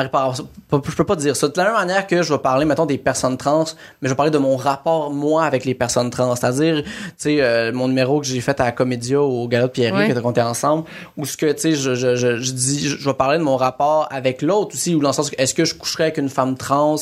je 0.00 0.96
peux 0.96 1.04
pas 1.04 1.16
dire 1.16 1.36
ça. 1.36 1.48
De 1.48 1.56
la 1.56 1.64
même 1.64 1.74
manière 1.74 2.06
que 2.06 2.22
je 2.22 2.32
vais 2.32 2.38
parler, 2.38 2.64
mettons, 2.64 2.86
des 2.86 2.98
personnes 2.98 3.36
trans, 3.36 3.64
mais 4.00 4.08
je 4.08 4.10
vais 4.10 4.16
parler 4.16 4.30
de 4.30 4.38
mon 4.38 4.56
rapport, 4.56 5.12
moi, 5.12 5.44
avec 5.44 5.64
les 5.64 5.74
personnes 5.74 6.10
trans. 6.10 6.34
C'est-à-dire, 6.36 6.82
tu 6.82 6.90
sais, 7.16 7.36
euh, 7.40 7.72
mon 7.72 7.88
numéro 7.88 8.20
que 8.20 8.26
j'ai 8.26 8.40
fait 8.40 8.58
à 8.60 8.64
la 8.64 8.72
Comédia 8.72 9.20
au 9.20 9.48
Gala 9.48 9.66
de 9.66 9.72
Pierre, 9.72 9.92
que 9.92 10.20
on 10.24 10.30
était 10.30 10.42
ensemble, 10.42 10.84
où 11.16 11.26
ce 11.26 11.36
que, 11.36 11.52
tu 11.52 11.60
sais, 11.60 11.74
je, 11.74 11.94
je, 11.94 12.16
je, 12.16 12.36
je 12.36 12.52
dis, 12.52 12.88
je, 12.88 13.04
vais 13.04 13.14
parler 13.14 13.38
de 13.38 13.42
mon 13.42 13.56
rapport 13.56 14.08
avec 14.10 14.42
l'autre 14.42 14.74
aussi, 14.74 14.94
ou 14.94 15.00
dans 15.00 15.08
le 15.08 15.14
sens 15.14 15.30
est-ce 15.38 15.54
que 15.54 15.64
je 15.64 15.74
coucherais 15.74 16.04
avec 16.04 16.18
une 16.18 16.28
femme 16.28 16.56
trans 16.56 16.96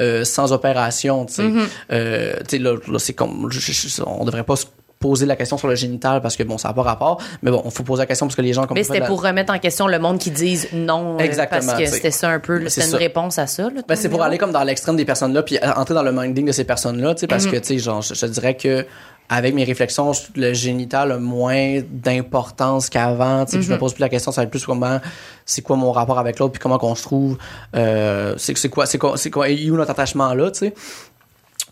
euh, 0.00 0.24
sans 0.24 0.52
opération, 0.52 1.26
tu 1.26 1.34
sais? 1.34 1.42
Mm-hmm. 1.42 1.66
Euh, 1.92 2.32
tu 2.48 2.56
sais, 2.56 2.58
là, 2.58 2.76
là, 2.88 2.98
c'est 2.98 3.12
comme, 3.12 3.48
on 4.06 4.24
devrait 4.24 4.44
pas 4.44 4.56
se 4.56 4.66
poser 5.00 5.24
la 5.24 5.34
question 5.34 5.56
sur 5.56 5.66
le 5.66 5.74
génital 5.76 6.20
parce 6.20 6.36
que 6.36 6.42
bon 6.42 6.58
ça 6.58 6.68
n'a 6.68 6.74
pas 6.74 6.82
rapport 6.82 7.22
mais 7.42 7.50
bon 7.50 7.62
il 7.64 7.70
faut 7.70 7.82
poser 7.82 8.02
la 8.02 8.06
question 8.06 8.26
parce 8.26 8.36
que 8.36 8.42
les 8.42 8.52
gens 8.52 8.66
comme 8.66 8.74
Mais 8.76 8.84
c'était 8.84 9.00
la- 9.00 9.06
pour 9.06 9.22
remettre 9.24 9.50
en 9.50 9.58
question 9.58 9.86
le 9.86 9.98
monde 9.98 10.18
qui 10.18 10.30
disent 10.30 10.68
non. 10.74 11.14
euh, 11.14 11.22
Exactement, 11.24 11.62
Parce 11.72 11.78
que 11.80 11.86
c'était 11.86 12.10
ça 12.10 12.28
un 12.28 12.38
peu. 12.38 12.68
C'était 12.68 12.84
une 12.84 12.92
ça. 12.92 12.96
réponse 12.98 13.38
à 13.38 13.46
ça. 13.46 13.70
Ben, 13.88 13.96
c'est 13.96 14.10
pour 14.10 14.22
aller 14.22 14.36
comme 14.36 14.52
dans 14.52 14.62
l'extrême 14.62 14.96
des 14.96 15.06
personnes 15.06 15.32
là 15.32 15.42
puis 15.42 15.56
euh, 15.56 15.72
entrer 15.74 15.94
dans 15.94 16.02
le 16.02 16.12
minding 16.12 16.44
de 16.44 16.52
ces 16.52 16.64
personnes 16.64 17.00
là 17.00 17.14
tu 17.14 17.20
sais 17.20 17.26
parce 17.26 17.46
Mhm. 17.46 17.52
que 17.52 17.56
tu 17.56 17.64
sais 17.64 17.78
genre 17.78 18.02
je, 18.02 18.12
je 18.14 18.26
dirais 18.26 18.58
que 18.58 18.84
avec 19.30 19.54
mes 19.54 19.64
réflexions 19.64 20.12
le 20.36 20.52
génital 20.52 21.12
a 21.12 21.18
moins 21.18 21.80
d'importance 21.90 22.90
qu'avant 22.90 23.46
tu 23.46 23.52
sais 23.52 23.56
puis 23.56 23.66
Mhm. 23.66 23.70
je 23.70 23.72
me 23.72 23.78
pose 23.78 23.94
plus 23.94 24.00
la 24.02 24.10
question 24.10 24.32
ça 24.32 24.42
va 24.42 24.44
être 24.44 24.50
plus 24.50 24.66
comment 24.66 25.00
c'est 25.46 25.62
quoi 25.62 25.76
mon 25.76 25.92
rapport 25.92 26.18
avec 26.18 26.38
l'autre 26.38 26.52
puis 26.52 26.60
comment 26.60 26.76
qu'on 26.76 26.94
se 26.94 27.02
trouve 27.04 27.38
euh, 27.74 28.34
c'est 28.36 28.54
c'est 28.58 28.68
quoi 28.68 28.84
c'est 28.84 28.98
quoi 28.98 29.16
c'est 29.16 29.30
quoi 29.30 29.46
où 29.48 29.76
notre 29.76 29.92
attachement 29.92 30.34
là 30.34 30.50
tu 30.50 30.58
sais 30.58 30.74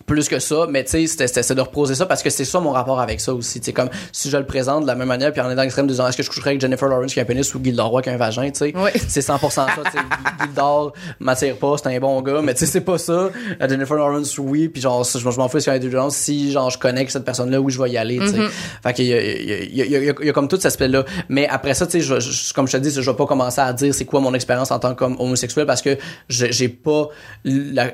plus 0.08 0.28
que 0.28 0.40
ça, 0.40 0.66
mais 0.68 0.82
tu 0.82 0.90
sais, 0.90 1.06
c'était- 1.06 1.42
c'est 1.42 1.54
de 1.54 1.60
reposer 1.60 1.94
ça 1.94 2.06
parce 2.06 2.22
que 2.24 2.30
c'est 2.30 2.44
ça 2.44 2.58
mon 2.58 2.72
rapport 2.72 2.98
avec 2.98 3.20
ça 3.20 3.32
aussi. 3.32 3.60
Tu 3.60 3.66
sais, 3.66 3.72
comme 3.72 3.90
si 4.10 4.28
je 4.30 4.36
le 4.36 4.44
présente 4.46 4.82
de 4.82 4.86
la 4.88 4.96
même 4.96 5.06
manière, 5.06 5.30
puis 5.32 5.40
en 5.40 5.48
est 5.50 5.54
dans 5.54 5.62
l'extrême 5.62 5.86
de 5.86 5.92
disant 5.92 6.08
est-ce 6.08 6.16
que 6.16 6.22
je 6.24 6.28
coucherais 6.30 6.50
avec 6.50 6.60
Jennifer 6.60 6.88
Lawrence 6.88 7.12
qui 7.12 7.20
a 7.20 7.22
un 7.22 7.26
pénis 7.26 7.54
ou 7.54 7.60
Gildor 7.62 7.88
Roy 7.90 8.02
qui 8.02 8.08
a 8.10 8.14
un 8.14 8.16
vagin, 8.16 8.50
tu 8.50 8.58
sais. 8.58 8.72
Oui. 8.74 8.90
C'est 9.06 9.20
100% 9.20 9.50
ça. 9.50 9.66
Gildor 10.44 10.92
m'attire 11.20 11.56
pas, 11.56 11.76
c'est 11.80 11.94
un 11.94 12.00
bon 12.00 12.20
gars, 12.22 12.40
mais 12.42 12.54
tu 12.54 12.60
sais, 12.60 12.66
c'est 12.66 12.80
pas 12.80 12.98
ça. 12.98 13.12
Euh, 13.12 13.30
Jennifer 13.68 13.96
Lawrence, 13.96 14.36
oui, 14.38 14.68
puis 14.68 14.82
genre, 14.82 15.04
je, 15.04 15.18
je 15.18 15.24
m'en 15.38 15.48
fous 15.48 15.58
de 15.58 15.62
Scarlett 15.62 15.88
Johansson, 15.90 16.10
si 16.18 16.50
genre 16.50 16.70
je 16.70 16.78
connais 16.78 17.04
que 17.04 17.12
cette 17.12 17.24
personne-là, 17.24 17.60
oui, 17.60 17.72
je 17.72 17.80
vais 17.80 17.90
y 17.90 17.98
aller, 17.98 18.18
tu 18.18 18.28
sais. 18.28 18.38
Fait 18.82 18.92
qu'il 18.94 19.04
y 19.06 19.12
a, 19.14 19.20
il 19.22 19.74
y, 19.76 19.82
a, 19.82 19.84
y, 19.86 19.96
a, 19.96 19.98
y 20.00 20.10
a- 20.10 20.24
y 20.24 20.28
a 20.30 20.32
comme 20.32 20.48
tout 20.48 20.56
cet 20.56 20.66
aspect-là. 20.66 21.04
Mais 21.28 21.46
après 21.48 21.74
ça, 21.74 21.86
tu 21.86 22.00
sais, 22.02 22.52
comme 22.54 22.66
je 22.66 22.72
te 22.72 22.76
dis, 22.78 22.90
je 22.90 23.00
vais 23.10 23.16
pas 23.16 23.26
commencer 23.26 23.60
à 23.60 23.72
dire 23.72 23.94
c'est 23.94 24.04
quoi 24.04 24.20
mon 24.20 24.32
expérience 24.34 24.70
en 24.70 24.78
tant 24.78 24.94
qu'homosexuel 24.94 25.66
parce 25.66 25.82
que 25.82 25.96
j'ai 26.38 26.68
pas 26.68 27.08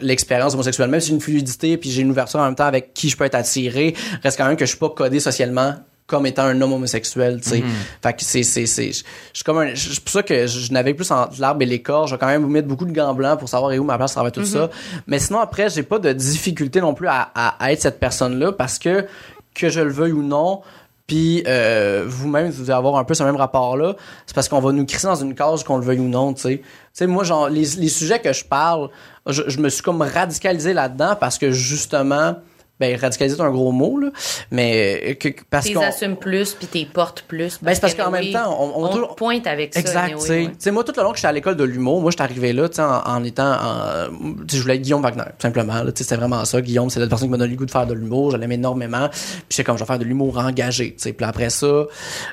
l'expérience 0.00 0.54
homosexuelle. 0.54 0.90
Même 0.90 1.00
si 1.00 1.08
j'ai 1.08 1.14
une 1.14 1.20
fluidité 1.20 1.76
puis 1.76 1.90
j'ai 1.90 2.02
une 2.04 2.10
ouverture 2.10 2.40
en 2.40 2.44
même 2.44 2.54
temps 2.54 2.66
avec 2.66 2.94
qui 2.94 3.08
je 3.08 3.16
peux 3.16 3.24
être 3.24 3.34
attiré, 3.34 3.94
reste 4.22 4.36
quand 4.38 4.46
même 4.46 4.56
que 4.56 4.64
je 4.64 4.70
suis 4.70 4.78
pas 4.78 4.90
codé 4.90 5.18
socialement 5.20 5.74
comme 6.06 6.26
étant 6.26 6.42
un 6.42 6.60
homme 6.60 6.74
homosexuel, 6.74 7.40
tu 7.42 7.48
sais. 7.48 7.64
Fait 8.02 8.12
que 8.12 8.22
c'est, 8.22 8.42
c'est, 8.42 8.66
c'est, 8.66 8.92
je 9.32 9.42
comme 9.42 9.58
un, 9.58 9.74
c'est 9.74 10.00
pour 10.00 10.12
ça 10.12 10.22
que 10.22 10.46
je, 10.46 10.60
je 10.60 10.70
navigue 10.70 10.96
plus 10.96 11.10
entre 11.10 11.40
l'arbre 11.40 11.62
et 11.62 11.66
l'écorce. 11.66 12.10
Je 12.10 12.14
vais 12.14 12.18
quand 12.18 12.26
même 12.26 12.42
vous 12.42 12.48
mettre 12.50 12.68
beaucoup 12.68 12.84
de 12.84 12.92
gants 12.92 13.14
blancs 13.14 13.38
pour 13.38 13.48
savoir 13.48 13.72
où 13.72 13.84
ma 13.84 13.96
place 13.96 14.12
travers 14.12 14.30
tout 14.30 14.44
ça. 14.44 14.68
Mais 15.06 15.18
sinon, 15.18 15.40
après, 15.40 15.70
j'ai 15.70 15.82
pas 15.82 15.98
de 15.98 16.12
difficulté 16.12 16.82
non 16.82 16.92
plus 16.92 17.08
à, 17.08 17.30
à, 17.34 17.56
à 17.58 17.72
être 17.72 17.80
cette 17.80 17.98
personne-là 17.98 18.52
parce 18.52 18.78
que, 18.78 19.06
que 19.54 19.70
je 19.70 19.80
le 19.80 19.90
veuille 19.90 20.12
ou 20.12 20.22
non, 20.22 20.60
puis 21.06 21.42
euh, 21.46 22.04
vous-même, 22.06 22.50
vous 22.50 22.70
allez 22.70 22.78
avoir 22.78 22.96
un 22.96 23.04
peu 23.04 23.14
ce 23.14 23.22
même 23.22 23.36
rapport-là. 23.36 23.96
C'est 24.26 24.34
parce 24.34 24.48
qu'on 24.48 24.60
va 24.60 24.72
nous 24.72 24.86
crisser 24.86 25.06
dans 25.06 25.14
une 25.14 25.34
case 25.34 25.62
qu'on 25.62 25.76
le 25.76 25.84
veuille 25.84 26.00
ou 26.00 26.08
non, 26.08 26.32
tu 26.32 26.42
sais. 26.42 26.58
Tu 26.58 26.64
sais, 26.92 27.06
moi, 27.06 27.24
genre, 27.24 27.48
les, 27.48 27.66
les 27.76 27.88
sujets 27.88 28.20
que 28.20 28.32
je 28.32 28.44
parle, 28.44 28.88
je 29.26 29.58
me 29.58 29.68
suis 29.68 29.82
comme 29.82 30.00
radicalisé 30.00 30.72
là-dedans 30.72 31.16
parce 31.18 31.38
que 31.38 31.50
justement, 31.50 32.36
ben, 32.80 32.98
radicalisé, 32.98 33.36
c'est 33.36 33.42
un 33.42 33.50
gros 33.50 33.70
mot, 33.72 33.98
là, 33.98 34.08
mais 34.50 35.16
que, 35.20 35.28
que- 35.28 35.42
parce 35.48 35.70
qu'on... 35.70 35.80
assumes 35.80 36.16
plus 36.16 36.54
puis 36.54 36.66
t'es 36.66 36.84
portes 36.92 37.22
plus. 37.28 37.58
Ben, 37.62 37.72
c'est 37.74 37.80
parce 37.80 37.94
qu'en 37.94 38.10
même 38.10 38.32
temps, 38.32 38.56
on- 38.60 38.80
on 38.82 38.84
on, 38.86 38.88
toujours- 38.88 39.14
pointe 39.16 39.46
avec 39.46 39.72
ça. 39.74 39.80
Exact, 39.80 40.18
tu 40.18 40.48
sais. 40.58 40.70
moi, 40.70 40.82
tout 40.84 40.92
le 40.96 41.02
long 41.02 41.10
que 41.12 41.16
j'étais 41.16 41.28
à 41.28 41.32
l'école 41.32 41.56
de 41.56 41.64
l'humour, 41.64 42.00
moi, 42.00 42.10
j'étais 42.10 42.22
arrivé 42.24 42.52
là, 42.52 42.68
tu 42.68 42.76
sais, 42.76 42.82
en, 42.82 43.02
en 43.06 43.22
étant, 43.24 43.52
en- 43.52 44.08
je 44.50 44.60
voulais 44.60 44.76
être 44.76 44.82
Guillaume 44.82 45.02
Wagner, 45.02 45.22
tout 45.22 45.42
simplement, 45.42 45.80
tu 45.82 45.86
sais, 45.88 45.92
c'était 46.04 46.16
vraiment 46.16 46.44
ça. 46.44 46.60
Guillaume, 46.60 46.90
c'est 46.90 47.00
la 47.00 47.06
personne 47.06 47.28
qui 47.28 47.32
m'a 47.32 47.36
donné 47.38 47.52
le 47.52 47.56
goût 47.56 47.66
de 47.66 47.70
faire 47.70 47.86
de 47.86 47.94
l'humour, 47.94 48.32
je 48.32 48.36
l'aimais 48.36 48.56
énormément, 48.56 49.08
puis 49.08 49.20
j'étais 49.50 49.64
comme, 49.64 49.76
je 49.76 49.82
vais 49.82 49.86
faire 49.86 49.98
de 49.98 50.04
l'humour 50.04 50.38
engagé, 50.38 50.94
tu 50.96 51.02
sais, 51.02 51.12
puis 51.12 51.24
après 51.26 51.50
ça, 51.50 51.84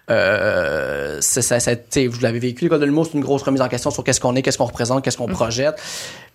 euh, 0.10 1.18
c'est, 1.22 1.42
ça, 1.42 1.60
ça, 1.60 1.76
tu 1.76 1.82
sais, 1.90 2.08
vous 2.08 2.20
l'avez 2.22 2.40
vécu, 2.40 2.66
l'école 2.66 2.80
de 2.80 2.86
l'humour, 2.86 3.06
c'est 3.06 3.14
une 3.18 3.24
grosse 3.24 3.44
remise 3.44 3.62
en 3.62 3.68
question 3.68 3.92
sur 3.92 4.04
qu'est-ce 4.04 4.20
qu'on 4.20 4.36
est, 4.36 4.42
qu'est-ce 4.42 4.58
qu'on 4.58 4.66
représente, 4.66 5.04
qu'est-ce 5.04 5.18
qu'on 5.18 5.28
projette. 5.28 5.76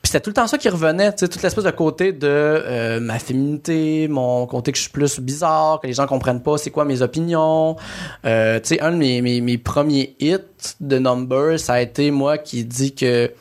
Puis 0.07 0.13
c'était 0.13 0.23
tout 0.23 0.31
le 0.31 0.35
temps 0.35 0.47
ça 0.47 0.57
qui 0.57 0.69
revenait, 0.69 1.11
tu 1.11 1.19
sais, 1.19 1.29
toute 1.29 1.43
l'espèce 1.43 1.65
de 1.65 1.71
côté 1.73 2.13
de 2.13 2.29
euh, 2.31 3.01
ma 3.01 3.19
féminité, 3.19 4.07
mon 4.07 4.47
côté 4.47 4.71
que 4.71 4.79
je 4.79 4.83
suis 4.83 4.93
plus 4.93 5.19
bizarre, 5.19 5.81
que 5.81 5.89
les 5.89 5.95
gens 5.95 6.07
comprennent 6.07 6.45
pas 6.45 6.59
c'est 6.59 6.71
quoi 6.71 6.85
mes 6.85 7.03
opinions. 7.03 7.75
Euh, 8.25 8.61
tu 8.61 8.77
sais, 8.77 8.81
un 8.81 8.93
de 8.93 8.99
mes, 8.99 9.21
mes, 9.21 9.41
mes 9.41 9.59
premiers 9.59 10.15
hits 10.21 10.39
de 10.79 11.01
Number, 11.01 11.59
ça 11.59 11.73
a 11.73 11.81
été 11.81 12.13
moi 12.13 12.39
qui 12.39 12.65
dit 12.65 12.95
que 12.95 13.33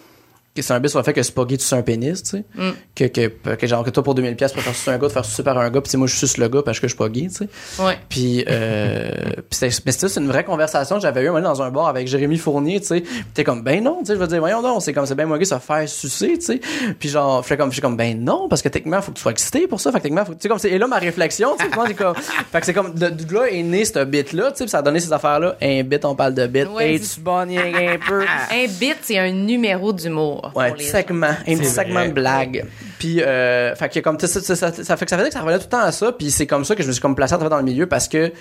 que 0.55 0.61
c'est 0.61 0.73
un 0.73 0.79
bit 0.79 0.89
sur 0.89 0.99
le 0.99 1.03
fait 1.03 1.13
que 1.13 1.21
c'est 1.21 1.35
pas 1.35 1.43
gay, 1.45 1.57
tu 1.57 1.63
suces 1.63 1.73
un 1.73 1.81
pénis, 1.81 2.23
tu 2.23 2.29
sais. 2.29 2.45
Mm. 2.55 2.71
Que, 2.95 3.03
que, 3.05 3.55
que 3.55 3.67
genre, 3.67 3.83
que 3.83 3.89
toi, 3.89 4.03
pour 4.03 4.15
2000 4.15 4.35
pièces, 4.35 4.51
tu 4.51 4.57
peux 4.57 4.63
faire 4.63 4.73
sucer 4.75 4.91
un 4.91 4.97
gars, 4.97 5.07
de 5.07 5.11
faire 5.11 5.25
sucer 5.25 5.43
par 5.43 5.57
un 5.57 5.69
gars, 5.69 5.81
sais, 5.85 5.97
moi, 5.97 6.07
je 6.07 6.15
suce 6.15 6.37
le 6.37 6.47
gars 6.47 6.61
parce 6.63 6.79
que 6.79 6.87
je 6.87 6.93
suis 6.93 6.97
pas 6.97 7.09
gay, 7.09 7.27
tu 7.27 7.45
sais. 7.45 7.83
Ouais. 7.83 7.97
Puis, 8.07 8.45
euh, 8.49 9.11
c'était, 9.51 9.75
mais 9.85 9.91
c'était 9.91 10.07
c'est 10.07 10.19
une 10.19 10.27
vraie 10.27 10.43
conversation 10.45 10.95
que 10.95 11.01
j'avais 11.01 11.21
eu 11.23 11.27
moment 11.27 11.41
dans 11.41 11.61
un 11.61 11.71
bar 11.71 11.87
avec 11.87 12.07
Jérémy 12.07 12.37
Fournier, 12.37 12.79
tu 12.79 12.87
sais. 12.87 13.03
T'es 13.33 13.43
comme, 13.43 13.63
ben 13.63 13.83
non, 13.83 13.99
tu 13.99 14.07
sais, 14.07 14.13
je 14.13 14.19
veux 14.19 14.27
dire, 14.27 14.39
voyons 14.39 14.61
donc, 14.61 14.81
c'est 14.81 14.93
comme, 14.93 15.05
c'est 15.05 15.15
bien 15.15 15.25
moins 15.25 15.37
gay 15.37 15.45
se 15.45 15.59
faire 15.59 15.87
sucer, 15.89 16.37
tu 16.37 16.45
sais. 16.45 16.61
Puis 16.99 17.09
genre, 17.09 17.43
je 17.43 17.47
fais 17.47 17.57
comme, 17.57 17.71
je 17.71 17.81
comme, 17.81 17.97
ben 17.97 18.17
non, 18.23 18.47
parce 18.47 18.61
que 18.61 18.69
techniquement, 18.69 19.01
faut 19.01 19.11
que 19.11 19.17
tu 19.17 19.21
sois 19.21 19.31
excité 19.31 19.67
pour 19.67 19.79
ça. 19.81 19.91
Fait 19.91 19.97
que 19.97 20.03
techniquement, 20.03 20.25
faut, 20.25 20.33
tu 20.33 20.39
sais, 20.41 20.49
comme, 20.49 20.59
c'est, 20.59 20.71
et 20.71 20.77
là, 20.77 20.87
ma 20.87 20.97
réflexion, 20.97 21.49
tu 21.59 21.65
sais, 21.65 21.71
moi, 21.75 21.85
c'est 21.87 21.93
comme, 21.93 22.15
fait 22.51 22.59
que 22.61 22.65
c'est 22.65 22.73
comme, 22.73 22.93
de, 22.93 23.09
de 23.09 23.33
là 23.33 23.47
est 23.47 23.63
né 23.63 23.83
ce 23.83 24.03
bit-là, 24.03 24.51
tu 24.51 24.59
sais, 24.63 24.67
ça 24.67 24.77
a 24.79 24.81
donné 24.81 24.99
ces 24.99 25.11
affaires-là. 25.11 25.57
Un 25.61 25.83
bit, 25.83 26.05
on 26.05 26.15
parle 26.15 26.33
de 26.33 26.47
bit. 26.47 26.67
Ouais, 26.69 26.93
hey, 26.93 26.99
c'est- 26.99 27.15
tu 27.15 27.21
bonnes 27.21 27.51
un 27.57 27.97
peu. 28.07 28.25
Un 28.51 28.67
bit, 28.79 28.97
c'est 29.01 29.17
un 29.17 29.31
numéro 29.31 29.91
d'humour. 29.91 30.44
Ouais, 30.55 30.67
pour 30.67 30.77
petit 30.77 30.85
les 30.85 30.91
segment, 30.91 31.27
un 31.27 31.57
petit 31.57 31.65
segment 31.65 32.05
de 32.05 32.11
blague. 32.11 32.65
Puis, 32.99 33.21
euh, 33.21 33.75
fait 33.75 33.89
que 33.89 33.99
comme 33.99 34.19
ça, 34.19 34.27
ça, 34.27 34.41
ça, 34.41 34.71
ça 34.71 34.97
fait 34.97 35.05
que 35.05 35.09
ça 35.09 35.17
faisait 35.17 35.29
que 35.29 35.33
ça 35.33 35.41
revenait 35.41 35.57
tout 35.57 35.65
le 35.65 35.69
temps 35.69 35.83
à 35.83 35.91
ça. 35.91 36.11
Puis 36.11 36.31
c'est 36.31 36.47
comme 36.47 36.65
ça 36.65 36.75
que 36.75 36.83
je 36.83 36.87
me 36.87 36.93
suis 36.93 37.01
comme 37.01 37.15
placé 37.15 37.35
dans 37.37 37.57
le 37.57 37.63
milieu 37.63 37.87
parce 37.87 38.07
que 38.07 38.31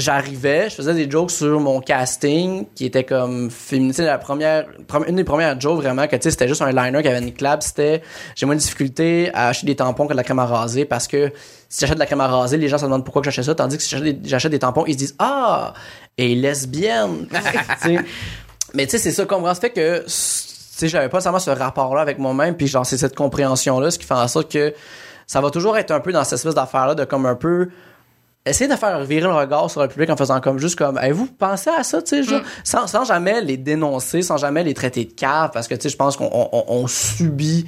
j'arrivais, 0.00 0.70
je 0.70 0.74
faisais 0.74 0.94
des 0.94 1.08
jokes 1.08 1.30
sur 1.30 1.60
mon 1.60 1.80
casting 1.80 2.66
qui 2.74 2.86
était 2.86 3.04
comme 3.04 3.50
féminin. 3.50 3.90
Tu 3.90 3.96
sais, 3.96 4.04
la 4.04 4.18
première, 4.18 4.66
une 5.06 5.16
des 5.16 5.24
premières 5.24 5.60
jokes 5.60 5.76
vraiment 5.76 6.06
que 6.06 6.16
tu 6.16 6.22
sais, 6.22 6.30
c'était 6.30 6.48
juste 6.48 6.62
un 6.62 6.72
liner 6.72 7.02
qui 7.02 7.08
avait 7.08 7.20
une 7.20 7.32
clap. 7.32 7.62
C'était 7.62 8.02
j'ai 8.34 8.46
moins 8.46 8.54
de 8.54 8.60
difficulté 8.60 9.30
à 9.34 9.48
acheter 9.48 9.66
des 9.66 9.76
tampons 9.76 10.06
que 10.06 10.12
de 10.12 10.16
la 10.16 10.24
crème 10.24 10.38
à 10.38 10.46
raser 10.46 10.84
parce 10.84 11.06
que 11.06 11.32
si 11.68 11.80
j'achète 11.80 11.96
de 11.96 12.00
la 12.00 12.06
crème 12.06 12.20
à 12.20 12.28
raser, 12.28 12.56
les 12.56 12.68
gens 12.68 12.78
se 12.78 12.84
demandent 12.84 13.04
pourquoi 13.04 13.22
j'achète 13.22 13.44
ça. 13.44 13.54
Tandis 13.54 13.76
que 13.76 13.82
si 13.82 13.96
j'achète 14.24 14.50
des, 14.50 14.58
tampons, 14.58 14.84
ils 14.86 14.94
se 14.94 14.98
disent 14.98 15.14
ah, 15.18 15.74
et 16.16 16.34
lesbienne. 16.34 17.28
Mais 18.74 18.86
tu 18.86 18.92
sais, 18.92 18.98
c'est 18.98 19.12
ça, 19.12 19.24
comprends. 19.26 19.54
Ça 19.54 19.60
fait 19.60 19.70
que, 19.70 20.04
sais, 20.80 20.88
j'avais 20.88 21.08
pas 21.08 21.18
nécessairement 21.18 21.38
ce 21.38 21.50
rapport-là 21.50 22.00
avec 22.02 22.18
moi-même, 22.18 22.56
puis 22.56 22.66
genre, 22.66 22.84
c'est 22.86 22.98
cette 22.98 23.14
compréhension-là, 23.16 23.90
ce 23.90 23.98
qui 23.98 24.04
fait 24.06 24.14
en 24.14 24.28
sorte 24.28 24.50
que 24.52 24.74
ça 25.26 25.40
va 25.40 25.50
toujours 25.50 25.76
être 25.78 25.90
un 25.92 26.00
peu 26.00 26.12
dans 26.12 26.24
cette 26.24 26.34
espèce 26.34 26.54
d'affaire-là 26.54 26.94
de 26.94 27.04
comme 27.04 27.24
un 27.26 27.36
peu 27.36 27.68
essayer 28.46 28.68
de 28.70 28.76
faire 28.76 29.04
virer 29.04 29.28
le 29.28 29.34
regard 29.34 29.70
sur 29.70 29.82
le 29.82 29.88
public 29.88 30.08
en 30.10 30.16
faisant 30.16 30.40
comme 30.40 30.58
juste 30.58 30.76
comme 30.76 30.96
avez-vous 30.96 31.26
pensé 31.26 31.68
à 31.70 31.82
ça 31.84 32.00
tu 32.02 32.16
sais 32.16 32.22
genre, 32.22 32.40
sans, 32.64 32.86
sans 32.86 33.04
jamais 33.04 33.42
les 33.42 33.58
dénoncer 33.58 34.22
sans 34.22 34.38
jamais 34.38 34.64
les 34.64 34.72
traiter 34.74 35.04
de 35.04 35.12
cave 35.12 35.50
parce 35.52 35.68
que 35.68 35.74
tu 35.74 35.82
sais 35.82 35.88
je 35.90 35.96
pense 35.96 36.16
qu'on 36.16 36.30
on, 36.32 36.48
on- 36.52 36.64
on 36.68 36.86
subit 36.86 37.66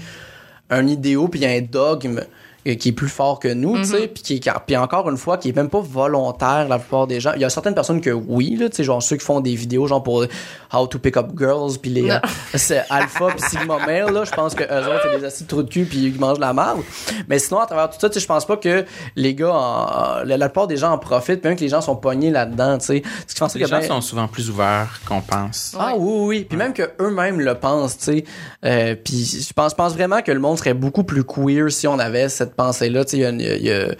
un 0.71 0.87
idéal 0.87 1.29
puis 1.31 1.45
un 1.45 1.61
dogme 1.61 2.23
qui 2.65 2.91
est 2.91 2.93
plus 2.93 3.09
fort 3.09 3.39
que 3.41 3.49
nous, 3.49 3.77
tu 3.79 3.85
sais, 3.87 4.07
puis 4.09 4.23
qui 4.23 4.35
est- 4.35 4.53
puis 4.67 4.77
encore 4.77 5.09
une 5.11 5.17
fois 5.17 5.37
qui 5.39 5.49
est 5.49 5.57
même 5.57 5.69
pas 5.69 5.81
volontaire 5.81 6.67
la 6.69 6.79
plupart 6.79 7.07
des 7.07 7.19
gens. 7.21 7.33
Il 7.35 7.41
y 7.41 7.45
a 7.45 7.51
certaines 7.51 7.75
personnes 7.75 8.01
que 8.01 8.11
oui 8.11 8.57
là, 8.57 8.69
tu 8.69 8.77
sais 8.77 8.85
genre 8.85 9.03
ceux 9.03 9.17
qui 9.17 9.25
font 9.25 9.41
des 9.41 9.55
vidéos 9.55 9.87
genre 9.87 10.03
pour 10.03 10.25
how 10.73 10.87
to 10.87 10.99
pick 10.99 11.17
up 11.17 11.29
girls 11.37 11.79
puis 11.81 11.91
les 11.91 12.11
euh, 12.11 12.19
c'est 12.55 12.85
alpha 12.91 13.27
puis 13.37 13.41
sigma 13.49 13.79
male 13.85 14.13
là, 14.13 14.25
je 14.25 14.31
pense 14.31 14.55
que 14.55 14.63
eux 14.65 14.87
autres 14.89 15.01
c'est 15.13 15.19
des 15.19 15.25
acides 15.25 15.47
trous 15.47 15.63
de 15.63 15.69
cul 15.69 15.85
puis 15.85 15.99
ils 16.07 16.21
mangent 16.21 16.39
la 16.39 16.53
marde. 16.53 16.81
Mais 17.29 17.39
sinon 17.39 17.61
à 17.61 17.67
travers 17.67 17.91
tout 17.91 17.97
ça, 18.01 18.09
tu 18.09 18.15
sais 18.15 18.21
je 18.21 18.27
pense 18.27 18.47
pas 18.47 18.57
que 18.57 18.85
les 19.17 19.35
gars 19.35 19.53
en- 19.53 20.25
la, 20.25 20.37
la 20.37 20.49
plupart 20.49 20.67
des 20.69 20.77
gens 20.77 20.93
en 20.93 20.99
profitent, 20.99 21.43
même 21.45 21.57
que 21.57 21.61
les 21.63 21.69
gens 21.69 21.81
sont 21.81 21.97
pognés 21.97 22.31
là-dedans, 22.31 22.79
tu 22.79 22.87
sais. 22.87 23.03
Ce 23.27 23.33
qui 23.35 23.39
sorte 23.39 23.55
Les 23.55 23.63
que 23.63 23.67
gens 23.69 23.81
ben- 23.81 23.89
sont 23.89 24.01
souvent 24.01 24.29
plus 24.29 24.51
ouverts 24.51 25.01
qu'on 25.09 25.21
pense. 25.21 25.75
ah 25.79 25.95
oui, 25.97 26.05
oui, 26.13 26.27
oui. 26.27 26.47
Puis 26.49 26.57
même 26.59 26.73
que 26.73 26.91
eux-mêmes 27.01 27.41
le 27.41 27.55
pensent, 27.55 27.99
tu 27.99 28.05
sais. 28.05 28.25
Euh, 28.65 28.95
puis 29.03 29.25
je 29.49 29.53
pense, 29.53 29.73
je 29.73 29.77
pense 29.77 29.93
vraiment 29.95 30.23
que 30.23 30.31
le 30.33 30.39
monde 30.41 30.59
serait 30.59 30.75
beaucoup 30.75 31.05
plus 31.05 31.25
queer 31.25 31.71
si 31.71 31.87
on 31.89 31.99
avait 31.99 32.29
cette 32.29 32.51
cette 32.53 32.57
pensée-là. 32.57 33.05
Il 33.12 33.18
y 33.18 33.24
a, 33.24 33.30
une- 33.30 33.40
y 33.40 33.70
a- 33.70 33.94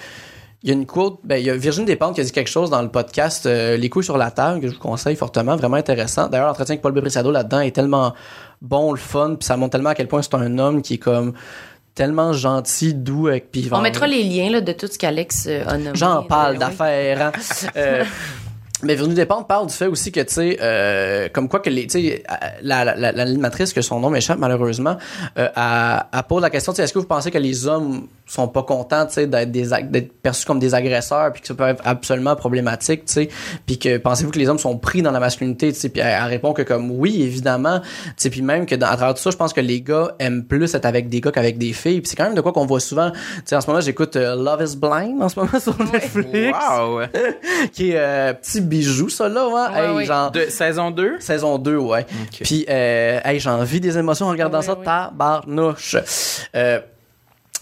y 0.65 0.71
a 0.71 0.75
une 0.75 0.87
quote, 0.87 1.19
ben, 1.25 1.37
il 1.37 1.45
y 1.47 1.51
a 1.51 1.57
Virginie 1.57 1.87
Despentes 1.87 2.15
qui 2.15 2.21
a 2.21 2.25
dit 2.25 2.31
quelque 2.31 2.51
chose 2.51 2.71
dans 2.71 2.83
le 2.83 2.89
podcast 2.89 3.47
euh, 3.47 3.77
Les 3.77 3.89
couilles 3.89 4.05
sur 4.05 4.17
la 4.17 4.31
table, 4.31 4.61
que 4.61 4.69
je 4.69 4.75
vous 4.75 4.79
conseille 4.81 5.17
fortement, 5.17 5.57
vraiment 5.57 5.77
intéressant. 5.77 6.29
D'ailleurs, 6.29 6.47
l'entretien 6.47 6.75
avec 6.75 6.83
Paul 6.83 6.93
Bebrissado 6.93 7.31
là-dedans 7.33 7.61
est 7.61 7.73
tellement 7.75 8.15
bon, 8.61 8.93
le 8.93 8.99
fun, 8.99 9.35
puis 9.39 9.45
ça 9.47 9.57
montre 9.57 9.73
tellement 9.73 9.91
à 9.91 9.95
quel 9.97 10.07
point 10.07 10.23
c'est 10.23 10.35
un 10.35 10.59
homme 10.59 10.81
qui 10.83 10.95
est 10.95 10.99
comme 10.99 11.33
tellement 11.97 12.33
gentil, 12.33 12.95
doux, 12.95 13.27
avec 13.27 13.51
puis 13.51 13.69
On 13.73 13.81
mettra 13.81 14.07
les 14.07 14.23
liens 14.23 14.51
là, 14.51 14.61
de 14.61 14.73
tout 14.73 14.87
ce 14.87 14.97
qu'Alex 14.99 15.47
euh, 15.49 15.65
a 15.67 15.77
nommé. 15.79 15.91
J'en 15.95 16.23
parle 16.23 16.53
Oui. 16.53 16.59
d'affaires. 16.59 17.23
hein. 17.27 17.33
Euh, 17.77 18.05
mais 18.85 18.95
Virginie 18.97 19.15
Despentes 19.15 19.47
parle 19.47 19.69
du 19.69 19.75
fait 19.75 19.87
aussi 19.87 20.11
que, 20.11 20.19
tu 20.21 20.35
sais, 20.35 20.59
euh, 20.61 21.29
comme 21.33 21.49
quoi 21.49 21.61
que 21.61 21.71
les, 21.71 21.87
euh, 21.95 22.17
la, 22.63 22.85
la, 22.85 22.97
la, 22.97 23.13
l'animatrice, 23.13 23.73
que 23.73 23.81
son 23.81 24.01
nom 24.01 24.11
m'échappe 24.11 24.39
malheureusement, 24.41 24.97
euh, 25.39 25.49
elle, 25.55 26.03
elle 26.13 26.23
pose 26.29 26.43
la 26.43 26.51
question, 26.51 26.73
tu 26.73 26.79
sais, 26.79 26.83
est-ce 26.85 26.93
que 26.93 26.99
vous 26.99 27.07
pensez 27.07 27.31
que 27.31 27.39
les 27.39 27.67
hommes 27.69 28.09
sont 28.35 28.49
pas 28.49 28.63
contents, 28.63 29.07
tu 29.07 29.13
sais, 29.15 29.27
d'être 29.27 29.51
des, 29.51 29.69
d'être 29.91 30.13
perçus 30.23 30.47
comme 30.47 30.59
des 30.59 30.75
agresseurs, 30.75 31.33
puis 31.33 31.43
que 31.43 31.49
ça 31.49 31.55
peut 31.55 31.65
être 31.69 31.83
absolument 31.85 32.35
problématique, 32.37 33.05
tu 33.05 33.13
sais, 33.13 33.29
puis 33.67 33.79
que 33.79 33.99
pensez-vous 33.99 34.31
que 34.31 34.39
les 34.39 34.49
hommes 34.49 34.59
sont 34.59 34.79
pris 34.79 35.03
dans 35.03 35.11
la 35.11 35.21
masculinité, 35.21 35.73
tu 35.73 35.79
sais, 35.79 35.89
puis 35.91 36.01
elle, 36.01 36.17
elle 36.19 36.29
répond 36.31 36.53
que 36.53 36.63
comme 36.63 36.91
oui, 36.91 37.23
évidemment, 37.23 37.81
tu 37.81 37.89
sais, 38.17 38.31
puis 38.31 38.43
même 38.43 38.65
que 38.67 38.75
dans, 38.75 38.87
à 38.87 38.97
travers 38.97 39.15
tout 39.15 39.23
ça, 39.23 39.31
je 39.31 39.37
pense 39.37 39.53
que 39.53 39.61
les 39.61 39.81
gars 39.83 40.15
aiment 40.19 40.45
plus 40.45 40.75
être 40.75 40.87
avec 40.87 41.09
des 41.09 41.21
gars 41.21 41.31
qu'avec 41.31 41.59
des 41.59 41.73
filles, 41.73 42.01
puis 42.01 42.09
c'est 42.09 42.17
quand 42.17 42.25
même 42.25 42.35
de 42.35 42.41
quoi 42.41 42.53
qu'on 42.53 42.67
voit 42.67 42.81
souvent, 42.81 43.11
tu 43.11 43.19
sais, 43.45 43.57
en 43.57 43.61
ce 43.61 43.67
moment, 43.67 43.81
j'écoute 43.81 44.17
euh, 44.17 44.35
Love 44.35 44.63
is 44.67 44.77
Blind 44.77 45.23
en 45.23 45.29
ce 45.29 45.39
moment 45.39 45.61
sur 45.61 45.79
Netflix 45.83 46.57
Wow! 46.71 47.01
qui 47.73 47.91
est 47.91 47.99
euh, 47.99 48.33
petit 48.35 48.61
bijou 48.61 49.09
ça 49.09 49.29
là 49.29 49.47
ouais, 49.49 49.53
Ouais, 49.75 49.89
hey, 49.91 49.97
ouais. 49.97 50.05
genre 50.05 50.31
De 50.31 50.47
saison 50.47 50.91
2? 50.91 51.21
saison 51.21 51.59
2 51.59 51.77
ouais 51.77 52.07
puis 52.43 52.65
euh, 52.69 53.21
hey, 53.25 53.39
j'ai 53.41 53.51
envie 53.51 53.81
des 53.81 53.99
émotions 53.99 54.27
en 54.27 54.31
regardant 54.31 54.59
Ouais, 54.61 54.65
ça 54.65 54.79
ouais. 54.79 54.85
tabarnouche 54.85 55.97
euh, 56.55 56.81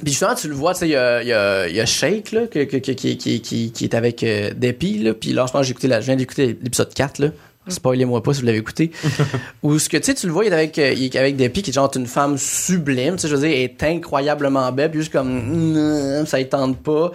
puis 0.02 0.12
justement, 0.12 0.34
tu 0.34 0.48
le 0.48 0.54
vois, 0.54 0.72
tu 0.74 0.80
sais, 0.80 0.88
il 0.88 0.92
y 0.92 0.96
a, 0.96 1.22
y, 1.22 1.32
a, 1.32 1.68
y 1.68 1.80
a 1.80 1.86
Shake, 1.86 2.32
là, 2.32 2.46
que, 2.46 2.60
qui, 2.64 3.16
qui, 3.16 3.40
qui, 3.40 3.72
qui 3.72 3.84
est 3.84 3.94
avec 3.94 4.22
euh, 4.22 4.50
Depi, 4.56 4.98
là. 4.98 5.14
Puis 5.14 5.32
là, 5.32 5.44
je 5.46 5.52
pense 5.52 5.60
que 5.60 5.66
j'ai 5.66 5.72
écouté, 5.72 5.88
la, 5.88 6.00
je 6.00 6.06
viens 6.06 6.16
d'écouter 6.16 6.58
l'épisode 6.62 6.92
4, 6.92 7.18
là. 7.18 7.28
Spoilez-moi 7.68 8.22
pas 8.22 8.32
si 8.32 8.40
vous 8.40 8.46
l'avez 8.46 8.58
écouté. 8.58 8.90
Où 9.62 9.78
ce 9.78 9.88
que, 9.88 9.98
tu 9.98 10.04
sais, 10.04 10.14
tu 10.14 10.26
le 10.26 10.32
vois, 10.32 10.44
il 10.44 10.52
est 10.52 10.54
avec, 10.54 10.78
euh, 10.78 10.92
il 10.92 11.04
est 11.04 11.16
avec 11.16 11.36
Depi, 11.36 11.62
qui 11.62 11.70
est 11.70 11.74
genre 11.74 11.90
une 11.94 12.06
femme 12.06 12.38
sublime, 12.38 13.16
tu 13.16 13.22
sais, 13.22 13.28
je 13.28 13.34
veux 13.36 13.46
dire, 13.46 13.50
elle 13.50 13.64
est 13.64 13.82
incroyablement 13.82 14.72
belle, 14.72 14.90
puis 14.90 15.00
juste 15.00 15.12
comme, 15.12 15.28
mm, 15.28 16.26
ça 16.26 16.38
ne 16.38 16.44
tente 16.44 16.78
pas. 16.78 17.12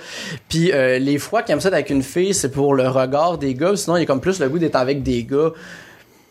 Puis 0.48 0.72
euh, 0.72 1.00
les 1.00 1.18
fois 1.18 1.42
qu'il 1.42 1.54
aime 1.54 1.62
ça 1.62 1.70
avec 1.70 1.90
une 1.90 2.04
fille, 2.04 2.34
c'est 2.34 2.52
pour 2.52 2.76
le 2.76 2.88
regard 2.88 3.38
des 3.38 3.54
gars, 3.56 3.76
sinon 3.76 3.98
il 3.98 4.04
a 4.04 4.06
comme 4.06 4.22
plus 4.22 4.40
le 4.40 4.48
goût 4.48 4.60
d'être 4.60 4.76
avec 4.76 5.04
des 5.04 5.24
gars. 5.24 5.52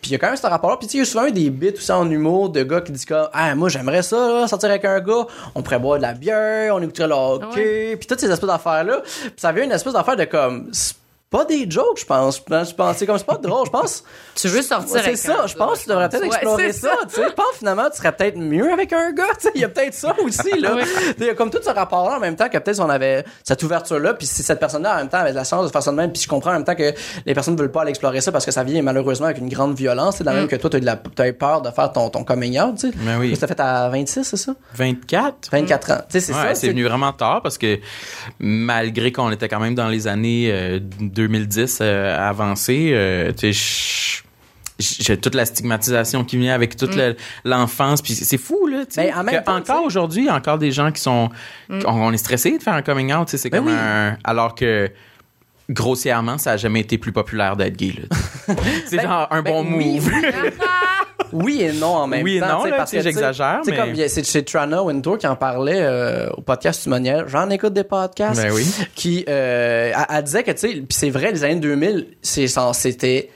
Puis 0.04 0.10
il 0.10 0.12
y 0.12 0.16
a 0.16 0.18
quand 0.18 0.26
même 0.26 0.36
ce 0.36 0.46
rapport-là. 0.46 0.76
Puis 0.76 0.86
tu 0.86 0.92
sais, 0.92 0.98
il 0.98 1.00
y 1.00 1.02
a 1.02 1.06
souvent 1.06 1.24
eu 1.24 1.32
des 1.32 1.48
bits 1.48 1.72
aussi 1.74 1.90
en 1.90 2.10
humour 2.10 2.50
de 2.50 2.62
gars 2.62 2.82
qui 2.82 2.92
disent 2.92 3.06
comme 3.06 3.26
Ah, 3.32 3.54
moi 3.54 3.70
j'aimerais 3.70 4.02
ça, 4.02 4.16
là, 4.40 4.46
sortir 4.46 4.68
avec 4.68 4.84
un 4.84 5.00
gars, 5.00 5.26
on 5.54 5.62
pourrait 5.62 5.78
boire 5.78 5.96
de 5.96 6.02
la 6.02 6.12
bière, 6.12 6.76
on 6.76 6.82
écouterait 6.82 7.08
le 7.08 7.14
hockey, 7.14 7.96
puis 7.96 8.06
toutes 8.06 8.20
ces 8.20 8.30
espèces 8.30 8.46
d'affaires-là. 8.46 9.00
Puis 9.02 9.32
ça 9.38 9.50
vient 9.50 9.64
une 9.64 9.72
espèce 9.72 9.94
d'affaire 9.94 10.14
de 10.14 10.24
comme 10.24 10.68
c'est 10.72 10.94
pas 11.34 11.44
des 11.44 11.68
jokes, 11.68 11.98
je 11.98 12.04
pense. 12.04 12.40
Je 12.48 12.74
pense 12.74 12.96
c'est 12.96 13.06
comme 13.06 13.18
c'est 13.18 13.26
pas 13.26 13.38
drôle, 13.38 13.66
je 13.66 13.70
pense. 13.70 14.04
Tu 14.36 14.48
veux 14.48 14.62
sortir 14.62 15.00
c'est 15.04 15.14
ça, 15.14 15.46
je 15.46 15.54
pense 15.54 15.78
que 15.78 15.84
tu 15.84 15.90
devrais 15.90 16.08
peut-être 16.08 16.24
explorer 16.24 16.72
ça. 16.72 16.96
Tu 17.08 17.14
sais, 17.14 17.28
je 17.28 17.34
pense 17.34 17.54
finalement 17.58 17.88
tu 17.88 17.98
serais 17.98 18.10
peut-être 18.10 18.36
mieux 18.36 18.72
avec 18.72 18.92
un 18.92 19.12
gars. 19.12 19.28
Tu 19.38 19.46
sais, 19.46 19.52
il 19.54 19.60
y 19.60 19.64
a 19.64 19.68
peut-être 19.68 19.94
ça 19.94 20.14
aussi 20.24 20.58
là. 20.58 20.74
Oui. 20.74 20.82
Il 21.18 21.26
y 21.26 21.28
a 21.28 21.34
comme 21.34 21.50
tout 21.50 21.60
ce 21.62 21.70
rapport-là 21.70 22.16
en 22.16 22.20
même 22.20 22.34
temps 22.34 22.48
que 22.48 22.58
peut-être 22.58 22.74
si 22.74 22.80
on 22.80 22.88
avait 22.90 23.24
cette 23.44 23.62
ouverture-là, 23.62 24.14
puis 24.14 24.26
si 24.26 24.42
cette 24.42 24.58
personne-là 24.58 24.94
en 24.94 24.96
même 24.98 25.08
temps 25.08 25.18
avait 25.18 25.32
la 25.32 25.44
chance 25.44 25.66
de 25.66 25.70
faire 25.70 25.82
ça 25.84 25.92
de 25.92 25.96
même, 25.96 26.12
puis 26.12 26.20
je 26.22 26.28
comprends 26.28 26.50
en 26.50 26.54
même 26.54 26.64
temps 26.64 26.74
que 26.74 26.92
les 27.26 27.34
personnes 27.34 27.54
ne 27.54 27.60
veulent 27.60 27.70
pas 27.70 27.82
aller 27.82 27.90
explorer 27.90 28.20
ça 28.20 28.32
parce 28.32 28.44
que 28.44 28.50
ça 28.50 28.64
vient 28.64 28.82
malheureusement 28.82 29.26
avec 29.26 29.38
une 29.38 29.48
grande 29.48 29.76
violence. 29.76 30.16
C'est 30.16 30.24
de 30.24 30.28
la 30.30 30.34
même 30.34 30.48
que 30.48 30.56
toi, 30.56 30.68
tu 30.70 30.76
as, 30.76 30.80
de 30.80 31.28
eu 31.28 31.32
peur 31.32 31.62
de 31.62 31.70
faire 31.70 31.92
ton, 31.92 32.10
ton 32.10 32.24
coming 32.24 32.60
out. 32.60 32.74
Tu 32.76 32.90
sais. 32.90 32.96
Mais 33.04 33.14
oui. 33.16 33.36
Ça 33.36 33.46
t'a 33.46 33.54
fait 33.54 33.60
à 33.60 33.88
26, 33.88 34.24
c'est 34.24 34.36
ça? 34.36 34.54
24? 34.74 35.50
24 35.52 35.90
ans. 35.92 35.96
Tu 35.98 36.04
sais, 36.08 36.20
c'est 36.20 36.32
Ouais, 36.32 36.48
ça. 36.48 36.54
c'est 36.56 36.68
venu 36.68 36.84
vraiment 36.84 37.12
tard 37.12 37.40
parce 37.42 37.56
que 37.56 37.78
malgré 38.40 39.12
qu'on 39.12 39.30
était 39.30 39.48
quand 39.48 39.60
même 39.60 39.76
dans 39.76 39.88
les 39.88 40.08
années 40.08 40.50
euh, 40.50 40.80
2010 41.28 41.78
euh, 41.80 42.28
avancées, 42.28 42.90
euh, 42.92 43.32
j'ai 44.78 45.16
toute 45.16 45.34
la 45.36 45.44
stigmatisation 45.46 46.24
qui 46.24 46.36
vient 46.36 46.52
avec 46.54 46.76
toute 46.76 46.96
le- 46.96 47.14
l'enfance 47.44 48.02
puis 48.02 48.12
c'est 48.14 48.36
fou 48.38 48.66
là 48.66 48.84
tu 48.84 48.94
sais 48.94 49.12
Ben, 49.24 49.42
encore 49.46 49.84
aujourd'hui 49.84 50.22
il 50.22 50.26
y 50.26 50.28
a 50.28 50.34
encore 50.34 50.58
des 50.58 50.72
gens 50.72 50.90
qui 50.90 51.00
sont 51.00 51.30
on, 51.70 51.84
on 51.86 52.12
est 52.12 52.16
stressé 52.16 52.58
de 52.58 52.62
faire 52.62 52.74
un 52.74 52.82
coming 52.82 53.12
out 53.14 53.28
tu 53.28 53.32
sais 53.32 53.38
c'est 53.38 53.50
Ben 53.50 53.58
comme 53.58 53.68
oui. 53.68 53.72
un 53.78 54.16
alors 54.24 54.56
que 54.56 54.90
grossièrement 55.70 56.38
ça 56.38 56.52
a 56.52 56.56
jamais 56.56 56.80
été 56.80 56.98
plus 56.98 57.12
populaire 57.12 57.56
d'être 57.56 57.76
gay 57.76 57.94
là 57.96 58.16
c'est 58.86 58.96
Ben, 58.96 59.02
genre 59.04 59.28
un 59.30 59.42
ben 59.42 59.52
bon 59.52 59.62
move. 59.64 60.10
Oui 60.12 60.22
et 61.62 61.72
non 61.72 61.94
en 61.96 62.06
même 62.06 62.22
Oui 62.22 62.36
et 62.36 62.40
temps. 62.40 62.58
non, 62.60 62.64
là, 62.64 62.76
parce 62.76 62.90
que, 62.92 63.00
j'exagère, 63.00 63.60
mais- 63.66 63.76
comme 63.76 63.94
c'est 64.08 64.24
chez 64.26 64.44
Trana 64.44 64.82
Wintour 64.82 65.18
qui 65.18 65.26
en 65.26 65.36
parlait 65.36 65.80
euh, 65.82 66.28
au 66.36 66.40
podcast 66.40 66.82
Timoniel. 66.82 67.24
J'en 67.28 67.50
écoute 67.50 67.72
des 67.72 67.84
podcasts. 67.84 68.40
Ben 68.42 68.52
oui. 68.52 68.66
Qui, 68.94 69.24
euh, 69.28 69.92
elle, 69.94 70.16
elle 70.16 70.24
disait 70.24 70.42
que, 70.42 70.50
tu 70.52 70.58
sais, 70.58 70.68
puis 70.68 70.86
c'est 70.90 71.10
vrai, 71.10 71.32
les 71.32 71.44
années 71.44 71.56
2000, 71.60 72.06
c'est, 72.22 72.46
censé- 72.46 72.92
c'était 72.92 73.30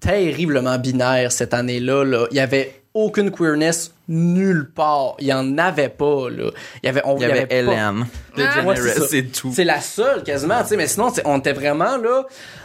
terriblement 0.00 0.78
binaire 0.78 1.30
cette 1.32 1.54
année-là. 1.54 2.04
Là. 2.04 2.26
Il 2.30 2.36
y 2.36 2.40
avait 2.40 2.74
aucune 2.94 3.30
queerness 3.30 3.92
nulle 4.12 4.70
part. 4.74 5.14
Il 5.18 5.26
y 5.26 5.32
en 5.32 5.56
avait 5.58 5.88
pas, 5.88 6.28
là. 6.30 6.50
Il 6.82 6.86
y 6.86 6.88
avait, 6.88 7.02
on, 7.04 7.16
il 7.16 7.22
y 7.22 7.24
avait 7.24 7.46
Hélène 7.50 8.06
de 8.36 8.42
Ah. 8.42 8.74
C'est 9.08 9.24
tout 9.32 9.50
C'est 9.54 9.64
la 9.64 9.80
seule 9.80 10.22
quasiment, 10.22 10.60
tu 10.62 10.68
sais, 10.68 10.76
mais 10.76 10.86
sinon, 10.86 11.10
on 11.24 11.38
était 11.38 11.52
vraiment 11.52 11.96
là 11.96 12.24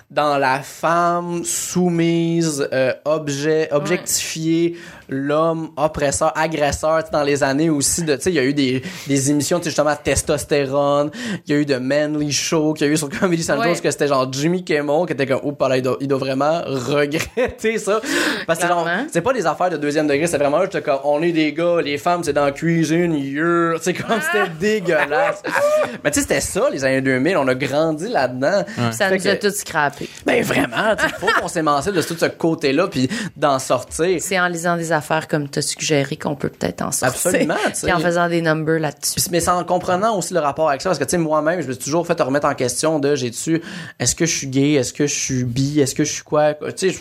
dans 0.09 0.37
la 0.37 0.61
femme 0.61 1.43
soumise, 1.43 2.65
euh, 2.71 2.93
objet, 3.03 3.67
objectifiée, 3.71 4.77
l'homme 5.09 5.71
oppresseur, 5.75 6.31
agresseur, 6.37 6.99
tu 6.99 7.07
sais, 7.07 7.11
dans 7.11 7.23
les 7.23 7.43
années 7.43 7.69
aussi 7.69 8.03
de, 8.03 8.15
tu 8.15 8.21
sais, 8.21 8.31
il 8.31 8.35
y 8.35 8.39
a 8.39 8.43
eu 8.45 8.53
des, 8.53 8.81
des 9.07 9.31
émissions, 9.31 9.57
tu 9.57 9.65
sais, 9.65 9.69
justement, 9.71 9.93
testostérone, 10.01 11.11
il 11.45 11.51
y 11.53 11.57
a 11.57 11.59
eu 11.59 11.65
de 11.65 11.75
Manly 11.75 12.31
Show, 12.31 12.73
qu'il 12.73 12.87
y 12.87 12.89
a 12.89 12.93
eu 12.93 12.97
sur 12.97 13.09
Comedy 13.09 13.43
Central, 13.43 13.71
Ouais. 13.71 13.79
que 13.79 13.91
c'était 13.91 14.07
genre 14.07 14.31
Jimmy 14.31 14.63
Kimmel, 14.63 15.05
qui 15.07 15.13
était 15.13 15.25
comme, 15.25 15.41
oh, 15.43 15.53
là, 15.67 15.75
il 15.75 15.81
doit, 15.81 15.97
il 15.99 16.07
doit 16.07 16.19
vraiment 16.19 16.61
regretter 16.65 17.77
ça. 17.77 17.99
Parce 18.45 18.59
que 18.59 18.65
c'est 18.65 18.71
genre, 18.71 18.87
c'est 19.11 19.21
pas 19.21 19.33
des 19.33 19.45
affaires 19.45 19.69
de 19.69 19.77
deuxième 19.77 20.07
degré, 20.07 20.25
c'est 20.27 20.37
vraiment, 20.37 20.61
j'étais 20.61 20.81
comme, 20.81 20.99
on 21.03 21.21
est 21.21 21.33
des 21.38 21.53
gars, 21.53 21.81
les 21.83 21.97
femmes, 21.99 22.23
c'est 22.23 22.33
dans 22.33 22.45
la 22.45 22.51
cuisine, 22.51 23.13
yeah. 23.13 23.77
c'est 23.81 23.93
comme, 23.93 24.19
c'était 24.19 24.49
dégueulasse. 24.59 25.43
Mais 26.03 26.09
tu 26.11 26.15
sais, 26.15 26.21
c'était 26.21 26.41
ça, 26.41 26.69
les 26.71 26.83
années 26.83 27.01
2000, 27.01 27.38
on 27.38 27.47
a 27.47 27.53
grandi 27.53 28.07
là-dedans. 28.09 28.63
Ça 28.91 29.09
Fait 29.09 29.17
nous 29.17 29.27
a 29.27 29.35
que- 29.35 29.47
tout 29.47 29.53
scrappé. 29.53 30.09
Ben 30.25 30.43
vraiment, 30.43 30.95
il 31.01 31.09
faut 31.19 31.41
qu'on 31.41 31.47
s'émancipe 31.47 31.93
de 31.93 32.01
tout 32.01 32.15
ce 32.17 32.25
côté-là, 32.25 32.88
puis 32.88 33.07
d'en 33.35 33.59
sortir. 33.59 34.19
C'est 34.19 34.39
en 34.39 34.47
lisant 34.47 34.77
des 34.77 34.91
affaires 34.91 35.27
comme 35.27 35.47
tu 35.49 35.59
as 35.59 35.61
suggéré 35.61 36.15
qu'on 36.17 36.35
peut 36.35 36.49
peut-être 36.49 36.81
en 36.81 36.91
sortir. 36.91 37.27
Absolument, 37.29 37.55
tu 37.67 37.75
sais. 37.75 37.88
Puis 37.88 37.93
en 37.95 37.99
faisant 37.99 38.27
des 38.29 38.41
numbers 38.41 38.79
là-dessus. 38.79 39.19
Mais 39.31 39.39
c'est 39.39 39.49
en 39.51 39.63
comprenant 39.63 40.17
aussi 40.17 40.33
le 40.33 40.39
rapport 40.39 40.69
avec 40.69 40.81
ça, 40.81 40.89
parce 40.89 40.99
que 40.99 41.03
tu 41.03 41.11
sais, 41.11 41.17
moi-même, 41.17 41.61
je 41.61 41.67
me 41.67 41.73
suis 41.73 41.83
toujours 41.83 42.07
fait 42.07 42.19
remettre 42.19 42.47
en 42.47 42.55
question 42.55 42.99
de, 42.99 43.15
j'ai-tu, 43.15 43.61
est-ce 43.99 44.15
que 44.15 44.25
je 44.25 44.35
suis 44.35 44.47
gay, 44.47 44.71
est-ce 44.73 44.91
que 44.93 45.05
je 45.05 45.13
suis 45.15 45.43
bi, 45.43 45.79
est-ce 45.79 45.93
que 45.93 46.03
je 46.03 46.11
suis 46.13 46.23
quoi, 46.23 46.55
tu 46.55 46.71
sais, 46.75 46.89
je- 46.89 46.99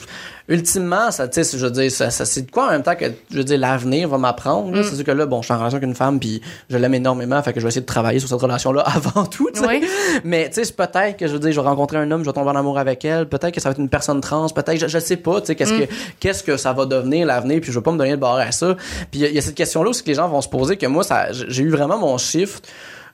ultimement, 0.49 1.11
ça, 1.11 1.27
tu 1.27 1.43
sais, 1.43 1.59
je 1.59 1.65
veux 1.65 1.73
dire, 1.73 1.91
ça, 1.91 2.11
ça 2.11 2.25
c'est 2.25 2.43
de 2.43 2.51
quoi 2.51 2.69
en 2.69 2.71
même 2.71 2.83
temps 2.83 2.95
que, 2.95 3.07
je 3.31 3.39
veux 3.39 3.45
dire, 3.45 3.59
l'avenir 3.59 4.09
va 4.09 4.19
m'apprendre, 4.19 4.73
là? 4.73 4.83
c'est 4.83 4.95
sûr 4.95 5.05
que 5.05 5.11
là, 5.11 5.27
bon, 5.27 5.43
je 5.43 5.47
suis 5.47 5.55
en 5.55 5.59
relation 5.59 5.79
avec 5.79 5.89
une 5.89 5.95
femme, 5.95 6.21
puis 6.21 6.41
je 6.71 6.77
l'aime 6.77 6.95
énormément, 6.95 7.43
fait 7.43 7.53
que 7.53 7.61
je 7.61 7.65
vais 7.65 7.69
essayer 7.69 7.81
de 7.81 7.87
travailler 7.87 8.21
sur 8.21 8.29
cette 8.29 8.41
relation-là 8.41 8.83
avant 8.87 9.25
tout, 9.27 9.49
tu 9.53 9.61
sais. 9.61 9.67
Oui. 9.67 9.85
Mais 10.25 10.49
tu 10.49 10.55
sais, 10.55 10.65
c'est 10.65 10.77
peut-être 10.77 11.17
que 11.17 11.27
je 11.27 11.33
veux 11.33 11.41
dire, 11.41 11.53
je 11.53 11.61
vais 11.61 11.67
rencontrer 11.67 11.99
un 11.99 12.11
homme, 12.11 12.23
je 12.23 12.27
vais 12.27 12.33
tomber 12.33 12.51
en 12.51 12.57
amour 12.57 12.79
avec 12.79 13.05
elle, 13.05 13.29
peut-être 13.29 13.53
que 13.53 13.61
ça 13.61 13.69
va 13.69 13.73
être 13.73 13.81
une 13.81 13.89
personne 13.89 14.21
trans, 14.21 14.49
peut-être, 14.49 14.79
je, 14.79 14.87
je 14.87 14.99
sais 14.99 15.17
pas, 15.17 15.41
tu 15.41 15.49
sais, 15.49 15.55
qu'est-ce 15.57 15.73
que 15.73 15.93
qu'est-ce 16.21 16.43
que 16.43 16.57
ça 16.57 16.73
va 16.73 16.87
devenir 16.87 17.27
l'avenir, 17.27 17.61
puis 17.61 17.73
je 17.73 17.79
veux 17.79 17.83
pas 17.83 17.93
me 17.93 17.99
donner 17.99 18.13
de 18.13 18.17
barre 18.17 18.37
à 18.37 18.53
ça. 18.53 18.77
Puis 19.11 19.21
il 19.21 19.27
y 19.27 19.35
y, 19.35 19.39
a 19.39 19.43
cette 19.43 19.55
question-là 19.55 19.91
aussi 19.91 20.03
que 20.03 20.09
les 20.09 20.15
gens 20.15 20.29
vont 20.29 20.41
se 20.41 20.49
poser 20.49 20.77
que 20.77 20.87
moi, 20.87 21.03
ça, 21.03 21.33
j'ai 21.33 21.63
eu 21.63 21.71
vraiment 21.71 21.99
mon 21.99 22.19
shift 22.19 22.69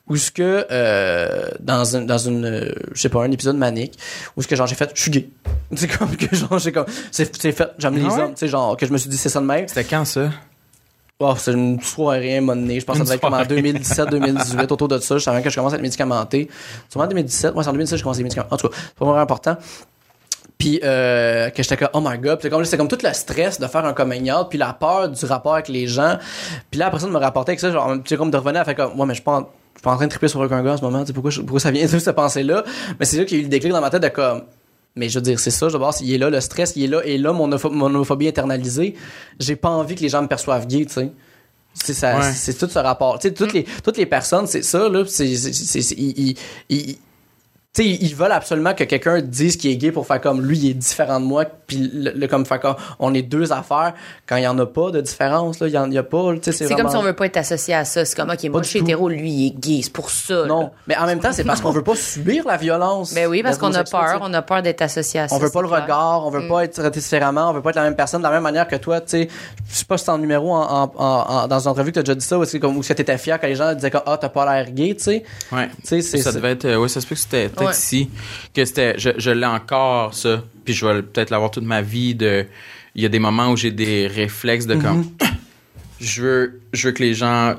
où 0.09 0.16
ce 0.16 0.30
que 0.30 0.66
euh, 0.70 1.48
dans 1.61 1.84
une 1.84 2.07
dans 2.07 2.18
une 2.18 2.44
euh, 2.44 2.72
je 2.92 3.00
sais 3.00 3.09
pas 3.09 3.22
un 3.22 3.30
épisode 3.30 3.57
manique 3.57 3.96
où 4.36 4.42
ce 4.42 4.48
que 4.48 4.57
genre 4.57 4.66
j'ai 4.66 4.74
fait 4.74 4.90
je 4.94 5.00
suis 5.00 5.11
gay 5.11 5.28
c'est 5.76 5.86
comme 5.88 6.16
que 6.16 6.34
genre 6.34 6.59
j'ai 6.59 6.72
comme 6.72 6.86
c'est 7.11 7.34
c'est 7.40 7.53
fait 7.53 7.70
j'aime 7.78 7.94
les 7.96 8.05
Ah 8.05 8.09
ouais? 8.14 8.20
hommes 8.22 8.34
tu 8.34 8.40
sais 8.40 8.48
genre 8.48 8.76
que 8.76 8.84
je 8.84 8.92
me 8.92 8.98
suis 8.98 9.09
dit 9.09 9.16
c'est 9.16 9.28
ça 9.28 9.40
de 9.40 9.46
même 9.46 9.68
c'était 9.68 9.84
quand 9.84 10.05
ça? 10.05 10.30
Oh, 11.24 11.34
c'est 11.38 11.53
une 11.53 11.80
soirée, 11.80 12.38
un 12.38 12.40
moment 12.40 12.57
donné. 12.61 12.80
Je 12.80 12.84
pense 12.84 12.98
que 12.98 12.98
ça 12.98 13.05
devait 13.05 13.14
être 13.14 13.20
comme 13.20 13.32
en 13.34 13.44
soirée. 13.44 13.62
2017, 13.62 14.09
2018, 14.11 14.72
autour 14.72 14.88
de 14.88 14.98
ça. 14.98 15.18
Je 15.18 15.22
savais 15.22 15.40
que 15.40 15.50
je 15.50 15.55
commence 15.55 15.72
à 15.72 15.76
être 15.76 15.82
médicamenté. 15.82 16.48
Sûrement 16.88 17.05
en 17.05 17.09
2017. 17.09 17.55
Moi, 17.55 17.62
c'est 17.62 17.68
en 17.68 17.72
2017 17.74 17.94
que 17.94 17.98
je 17.98 18.03
commence 18.03 18.16
à 18.16 18.20
être 18.20 18.24
médicamenté. 18.24 18.53
En 18.53 18.57
tout 18.57 18.68
cas, 18.68 18.74
c'est 18.76 18.94
pas 18.96 19.05
vraiment 19.05 19.20
important. 19.20 19.57
Puis 20.59 20.80
euh, 20.82 21.50
que 21.50 21.62
j'étais 21.62 21.76
comme 21.76 21.90
oh 21.92 22.00
my 22.05 22.18
god, 22.18 22.40
c'est 22.42 22.50
comme 22.50 22.64
c'est 22.64 22.76
comme 22.76 22.88
tout 22.88 22.98
le 23.00 23.12
stress 23.12 23.61
de 23.61 23.66
faire 23.68 23.84
un 23.84 23.92
coming 23.92 24.32
out, 24.32 24.48
puis 24.48 24.59
la 24.59 24.72
peur 24.72 25.09
du 25.09 25.24
rapport 25.26 25.55
avec 25.55 25.68
les 25.68 25.86
gens. 25.86 26.18
Puis 26.72 26.80
là 26.80 26.86
après 26.86 26.98
ça 26.98 27.07
de 27.07 27.12
me 27.12 27.18
rapporter 27.18 27.50
avec 27.50 27.61
ça, 27.61 27.70
genre 27.70 27.94
sais 28.05 28.16
comme 28.16 28.30
de 28.32 28.36
revenir 28.36 28.62
à 28.62 28.64
faire 28.64 28.74
comme 28.74 28.98
ouais 28.98 29.07
mais 29.07 29.14
je 29.14 29.22
suis 29.82 29.84
pas 29.84 29.92
en 29.92 29.96
train 29.96 30.06
de 30.06 30.10
triper 30.10 30.28
sur 30.28 30.40
aucun 30.40 30.62
gars 30.62 30.72
en 30.72 30.76
ce 30.76 30.82
moment, 30.82 31.00
tu 31.00 31.08
sais 31.08 31.12
pourquoi 31.12 31.30
je- 31.30 31.40
pourquoi 31.40 31.60
ça 31.60 31.70
vient 31.70 31.82
de 31.84 31.88
cette 31.98 32.14
pensée 32.16 32.42
là 32.42 32.64
Mais 32.98 33.04
c'est 33.06 33.18
là 33.18 33.24
qu'il 33.24 33.36
y 33.36 33.40
a 33.40 33.42
eu 33.42 33.44
le 33.44 33.50
déclic 33.50 33.72
dans 33.72 33.80
ma 33.80 33.90
tête 33.90 34.02
de 34.02 34.08
comme 34.08 34.42
mais 34.94 35.08
je 35.08 35.18
veux 35.18 35.22
dire, 35.22 35.40
c'est 35.40 35.50
ça, 35.50 35.70
je 35.70 35.76
voir 35.78 35.94
s'il 35.94 36.12
est 36.12 36.18
là, 36.18 36.28
le 36.28 36.38
stress, 36.40 36.74
il 36.76 36.84
est 36.84 36.86
là, 36.86 37.00
et 37.02 37.16
là, 37.16 37.32
mon, 37.32 37.48
opho- 37.50 37.70
mon 37.70 37.86
homophobie 37.86 38.28
internalisée, 38.28 38.94
j'ai 39.40 39.56
pas 39.56 39.70
envie 39.70 39.94
que 39.94 40.00
les 40.02 40.10
gens 40.10 40.20
me 40.20 40.28
perçoivent 40.28 40.66
gay, 40.66 40.84
tu 40.84 40.92
sais. 40.92 41.10
C'est 41.72 41.94
ça, 41.94 42.18
Ouais. 42.18 42.30
c'est 42.34 42.52
tout 42.58 42.68
ce 42.68 42.78
rapport. 42.78 43.18
Tu 43.18 43.28
sais, 43.28 43.34
toutes 43.34 43.54
les, 43.54 43.64
toutes 43.82 43.96
les 43.96 44.04
personnes, 44.04 44.46
c'est 44.46 44.60
ça, 44.60 44.90
là, 44.90 45.02
c'est, 45.06 45.34
c'est, 45.34 45.54
c'est- 45.54 45.80
c'est- 45.80 45.94
ils- 45.98 46.36
sais, 47.74 47.86
ils 47.86 48.14
veulent 48.14 48.32
absolument 48.32 48.74
que 48.74 48.84
quelqu'un 48.84 49.20
dise 49.22 49.56
qu'il 49.56 49.70
est 49.70 49.76
gay 49.76 49.92
pour 49.92 50.06
faire 50.06 50.20
comme 50.20 50.42
lui, 50.42 50.58
il 50.58 50.70
est 50.70 50.74
différent 50.74 51.18
de 51.20 51.24
moi, 51.24 51.44
puis 51.66 51.90
le, 51.92 52.10
le- 52.10 52.26
comme 52.28 52.44
faire 52.44 52.60
comme 52.60 52.74
on 52.98 53.14
est 53.14 53.22
deux 53.22 53.51
affaires. 53.52 53.94
Quand 54.26 54.36
il 54.36 54.42
y 54.42 54.47
en 54.47 54.59
a 54.59 54.66
pas 54.66 54.90
de 54.90 55.01
différence, 55.01 55.59
là, 55.60 55.68
il 55.68 55.72
y 55.74 55.78
en 55.78 55.90
y 55.90 55.97
a 55.98 56.02
pas, 56.02 56.32
tu 56.34 56.38
sais, 56.42 56.52
c'est 56.52 56.66
C'est 56.66 56.74
comme 56.74 56.88
si 56.90 56.97
on 56.97 57.02
veut 57.02 57.14
pas 57.14 57.26
être 57.26 57.38
associé 57.38 57.74
à 57.74 57.84
ça. 57.84 58.05
C'est 58.05 58.14
comme, 58.16 58.30
OK, 58.30 58.44
moi, 58.51 58.62
je 58.62 58.68
suis 58.68 58.78
hétéro, 58.80 59.09
lui, 59.09 59.30
il 59.30 59.47
est 59.47 59.59
gay. 59.59 59.80
C'est 59.82 59.92
pour 59.92 60.10
ça. 60.10 60.34
là. 60.34 60.47
Non, 60.47 60.70
mais 60.86 60.97
en 60.98 61.06
même 61.06 61.20
temps, 61.20 61.32
c'est 61.32 61.44
parce 61.44 61.60
qu'on 61.62 61.70
veut 61.70 61.82
pas 61.82 61.97
subir 61.97 62.47
la 62.47 62.56
violence. 62.56 63.14
Ben 63.14 63.26
oui, 63.26 63.42
parce 63.42 63.56
qu'on 63.59 63.72
a 63.74 63.84
peur. 63.84 64.16
tu. 64.16 64.22
On 64.22 64.34
a 64.34 64.42
peur 64.42 64.62
d'être 64.62 64.82
associé 64.82 65.20
à 65.20 65.28
ça. 65.28 65.34
On 65.34 65.38
veut 65.38 65.51
pas 65.51 65.62
le 65.62 65.68
clair. 65.68 65.82
regard, 65.82 66.26
on 66.26 66.30
veut 66.30 66.47
pas 66.48 66.64
être 66.64 66.74
traité 66.74 67.01
différemment, 67.01 67.51
on 67.51 67.52
veut 67.55 67.62
pas 67.62 67.70
être 67.70 67.76
la 67.76 67.82
même 67.84 67.97
personne 67.97 68.20
de 68.20 68.26
la 68.26 68.32
même 68.32 68.42
manière 68.42 68.68
que 68.68 68.76
toi, 68.76 69.01
tu 69.01 69.09
sais. 69.10 69.28
Je 69.70 69.74
sais 69.76 69.84
pas 69.86 69.97
si 69.97 70.05
c'est 70.05 70.10
en 70.10 70.18
numéro 70.18 70.52
en, 70.52 70.60
en- 70.62 70.92
en- 70.97 71.05
en- 71.44 71.48
dans 71.48 71.59
une 71.60 71.68
entrevue 71.68 71.90
que 71.90 71.97
t'as 71.97 72.02
déjà 72.02 72.14
dit 72.14 72.24
ça, 72.26 72.38
ou 72.38 72.44
c'est 72.44 72.60
comme, 72.60 72.76
ou 72.76 72.80
que 72.82 72.92
t'étais 72.92 73.16
fier 73.18 73.40
quand 73.40 73.47
les 73.47 73.55
gens 73.55 73.72
disaient 73.74 73.90
que, 73.90 73.98
ah, 74.05 74.18
t'as 74.20 74.28
pas 74.28 74.44
l'air 74.52 74.70
gay, 74.70 74.94
tu 74.97 75.05
sais. 75.05 75.22
Ouais. 75.51 75.68
Tu 75.80 75.86
sais, 75.86 76.02
c'est 76.02 76.18
ça 76.18 76.32
devait 76.32 76.52
être. 76.52 76.66
euh, 76.66 76.76
ouais, 76.76 76.88
ça 76.88 77.01
se 77.01 77.06
peut 77.06 77.14
que 77.14 77.20
c'était 77.20 77.48
Ouais. 77.66 77.72
ici. 77.72 78.10
Que 78.55 78.64
c'était. 78.64 78.98
Je, 78.98 79.10
je 79.16 79.30
l'ai 79.30 79.47
encore, 79.47 80.14
ça. 80.14 80.43
Puis 80.64 80.74
je 80.74 80.86
vais 80.86 81.02
peut-être 81.02 81.30
l'avoir 81.30 81.51
toute 81.51 81.64
ma 81.64 81.82
vie. 81.82 82.14
De, 82.14 82.47
il 82.94 83.02
y 83.02 83.06
a 83.06 83.09
des 83.09 83.18
moments 83.18 83.51
où 83.51 83.56
j'ai 83.56 83.70
des 83.70 84.06
réflexes 84.06 84.66
de 84.66 84.74
comme. 84.76 85.10
je, 86.01 86.22
veux, 86.22 86.60
je 86.72 86.89
veux 86.89 86.93
que 86.93 87.02
les 87.02 87.14
gens. 87.14 87.55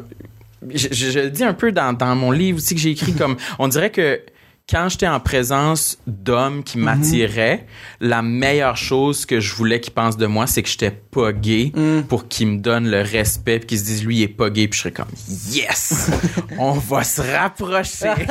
Je, 0.70 0.88
je, 0.92 1.12
je 1.12 1.20
le 1.20 1.30
dis 1.30 1.44
un 1.44 1.54
peu 1.54 1.72
dans, 1.72 1.92
dans 1.94 2.16
mon 2.16 2.32
livre 2.32 2.58
aussi 2.58 2.76
que 2.76 2.82
j'ai 2.82 2.92
écrit 2.92 3.14
comme. 3.14 3.38
On 3.60 3.68
dirait 3.68 3.90
que 3.90 4.22
quand 4.70 4.88
j'étais 4.88 5.08
en 5.08 5.20
présence 5.20 5.98
d'hommes 6.08 6.64
qui 6.64 6.78
m'attiraient, 6.78 7.66
la 8.00 8.22
meilleure 8.22 8.78
chose 8.78 9.26
que 9.26 9.42
je 9.42 9.54
voulais 9.56 9.82
qu'ils 9.82 9.94
pensent 9.94 10.16
de 10.16 10.26
moi, 10.26 10.48
c'est 10.48 10.64
que 10.64 10.70
j'étais 10.70 10.92
pas 10.92 11.34
gay 11.34 11.72
pour 12.08 12.28
qu'ils 12.28 12.48
me 12.48 12.58
donnent 12.58 12.90
le 12.90 13.02
respect 13.02 13.60
puis 13.60 13.68
qu'ils 13.68 13.80
se 13.80 13.84
disent 13.84 14.06
lui 14.06 14.18
il 14.18 14.24
est 14.24 14.28
pas 14.28 14.50
gay 14.50 14.68
puis 14.68 14.78
je 14.78 14.84
serais 14.84 14.92
comme 14.92 15.10
yes 15.52 16.10
on 16.58 16.72
va 16.72 17.04
se 17.04 17.22
rapprocher 17.22 18.14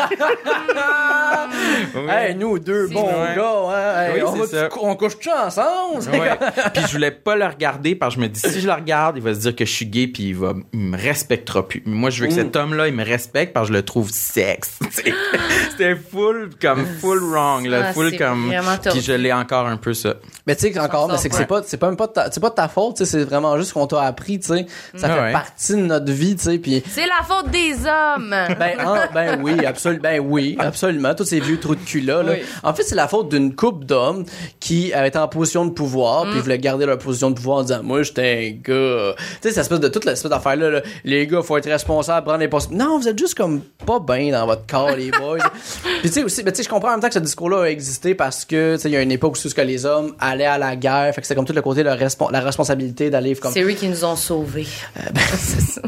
Oui. 1.95 2.01
Hey, 2.09 2.35
nous 2.35 2.59
deux 2.59 2.89
bons 2.89 3.07
vrai. 3.07 3.35
gars, 3.37 3.63
hein, 3.69 4.15
hey, 4.15 4.23
Oui, 4.23 4.23
on, 4.27 4.45
va 4.45 4.69
on 4.81 4.97
couche-tu 4.97 5.29
ensemble? 5.31 5.99
Ouais. 6.11 6.31
puis 6.75 6.83
je 6.87 6.93
voulais 6.93 7.11
pas 7.11 7.37
le 7.37 7.45
regarder 7.47 7.95
parce 7.95 8.15
que 8.15 8.21
je 8.21 8.27
me 8.27 8.31
dis 8.31 8.41
si 8.41 8.61
je 8.61 8.67
le 8.67 8.73
regarde, 8.73 9.17
il 9.17 9.23
va 9.23 9.35
se 9.35 9.41
dire 9.41 9.55
que 9.55 9.65
je 9.65 9.73
suis 9.73 9.87
gay 9.87 10.07
puis 10.07 10.29
il 10.29 10.37
va 10.37 10.55
il 10.73 10.79
me 10.79 10.97
respectera 10.97 11.67
plus. 11.67 11.83
Moi 11.87 12.11
je 12.11 12.23
veux 12.23 12.29
que 12.29 12.35
cet 12.35 12.57
homme 12.57 12.75
là, 12.75 12.89
il 12.89 12.95
me 12.95 13.05
respecte 13.05 13.53
parce 13.53 13.69
que 13.69 13.75
je 13.75 13.79
le 13.79 13.85
trouve 13.85 14.11
sexe. 14.11 14.79
C'était 15.71 15.97
full 16.23 16.51
comme 16.61 16.87
full 17.01 17.19
wrong 17.23 17.67
là, 17.67 17.87
Ah, 17.89 17.93
full 17.93 18.11
c'est 18.11 18.17
comme 18.19 18.53
puis 18.91 19.01
je 19.01 19.13
l'ai 19.13 19.33
encore 19.33 19.67
un 19.67 19.77
peu 19.77 19.95
ça. 19.95 20.15
Mais 20.47 20.57
tu 20.57 20.73
sais, 20.73 20.79
encore, 20.81 21.09
mais 21.09 21.19
c'est 21.19 21.29
que 21.29 21.35
pas. 21.35 21.39
c'est 21.41 21.47
pas, 21.47 21.63
c'est 21.65 21.77
pas 21.77 21.89
même 21.91 21.97
c'est 22.33 22.41
pas 22.41 22.51
de 22.51 22.55
ta 22.55 22.69
faute, 22.69 22.97
tu 22.97 23.05
sais, 23.05 23.11
c'est 23.11 23.25
vraiment 23.25 23.57
juste 23.59 23.73
qu'on 23.73 23.87
t'a 23.87 24.03
appris, 24.03 24.41
tu 24.41 24.49
sais. 24.49 24.67
Ça 24.97 25.07
Ah 25.11 25.15
fait 25.15 25.21
ouais. 25.23 25.33
partie 25.33 25.73
de 25.73 25.77
notre 25.83 26.11
vie, 26.13 26.35
tu 26.37 26.45
sais, 26.45 26.59
puis 26.59 26.83
C'est 26.89 27.07
la 27.07 27.25
faute 27.25 27.51
des 27.51 27.75
hommes. 27.87 28.35
Ben, 28.59 28.73
hein, 28.79 29.09
ben 29.15 29.41
oui, 29.43 29.65
absolument, 29.65 30.03
ben 30.03 30.21
oui, 30.21 30.57
absolument. 30.59 31.15
Tous 31.15 31.25
ces 31.25 31.41
vieux 31.41 31.59
trous 31.59 31.75
de 31.75 31.81
cul 31.81 32.01
là. 32.01 32.23
là. 32.23 32.33
Oui. 32.33 32.43
En 32.63 32.75
fait, 32.75 32.83
c'est 32.83 32.95
la 32.95 33.09
faute 33.09 33.29
d'une 33.31 33.55
couple 33.55 33.87
d'hommes 33.87 34.25
qui 34.61 34.93
euh, 34.95 35.05
étaient 35.05 35.19
en 35.19 35.29
position 35.29 35.65
de 35.65 35.71
pouvoir, 35.71 36.25
Mm. 36.27 36.31
puis 36.31 36.41
voulaient 36.41 36.59
garder 36.59 36.87
leur 36.87 36.99
position 36.99 37.31
de 37.31 37.35
pouvoir 37.37 37.59
en 37.59 37.63
disant, 37.63 37.83
moi, 37.83 38.03
j'étais 38.03 38.23
un 38.53 38.61
gars. 38.63 39.15
Tu 39.17 39.25
sais, 39.43 39.49
cette 39.51 39.59
espèce 39.59 39.81
de 39.81 39.89
toute 39.89 40.05
l'espèce 40.05 40.31
d'affaire 40.31 40.57
là, 40.57 40.71
là, 40.71 40.81
les 41.05 41.27
gars, 41.27 41.43
faut 41.43 41.57
être 41.57 41.69
responsable, 41.69 42.25
prendre 42.27 42.41
les 42.41 42.49
postes. 42.49 42.71
Non, 42.71 42.99
vous 42.99 43.09
êtes 43.09 43.19
juste 43.19 43.35
comme 43.37 43.61
pas 43.87 43.99
bien 44.01 44.31
dans 44.33 44.47
votre 44.47 44.67
corps, 44.67 44.93
les 44.93 45.11
boys. 45.11 45.39
puis 46.01 46.11
sais 46.13 46.25
aussi, 46.25 46.43
ben, 46.43 46.53
tu 46.53 46.59
sais, 46.59 46.63
je 46.63 46.69
comprends 46.69 46.89
en 46.89 46.93
même 46.93 47.01
temps 47.01 47.09
que 47.09 47.15
ce 47.15 47.19
discours-là 47.19 47.63
a 47.63 47.69
existé 47.69 48.15
parce 48.15 48.45
que, 48.45 48.77
tu 48.77 48.83
sais, 48.83 48.89
il 48.89 48.93
y 48.93 48.97
a 48.97 49.03
une 49.03 49.13
époque 49.13 49.33
où 49.33 49.37
ce 49.37 49.49
que 49.49 49.61
les 49.61 49.87
hommes 49.87 50.15
allaient 50.21 50.47
à 50.47 50.59
la 50.59 50.77
guerre, 50.77 51.15
fait 51.15 51.21
que 51.21 51.27
c'est 51.27 51.35
comme 51.35 51.45
tout 51.45 51.53
le 51.53 51.63
côté 51.63 51.83
de 51.83 51.89
la, 51.89 51.97
la 51.97 52.41
responsabilité 52.41 53.11
d'aller 53.11 53.35
comme. 53.35 53.53
C'est 53.53 53.63
eux 53.63 53.71
qui 53.73 53.89
nous 53.89 54.05
ont 54.05 54.17
sauvés. 54.17 54.67
C'est 55.33 55.61
ça. 55.61 55.83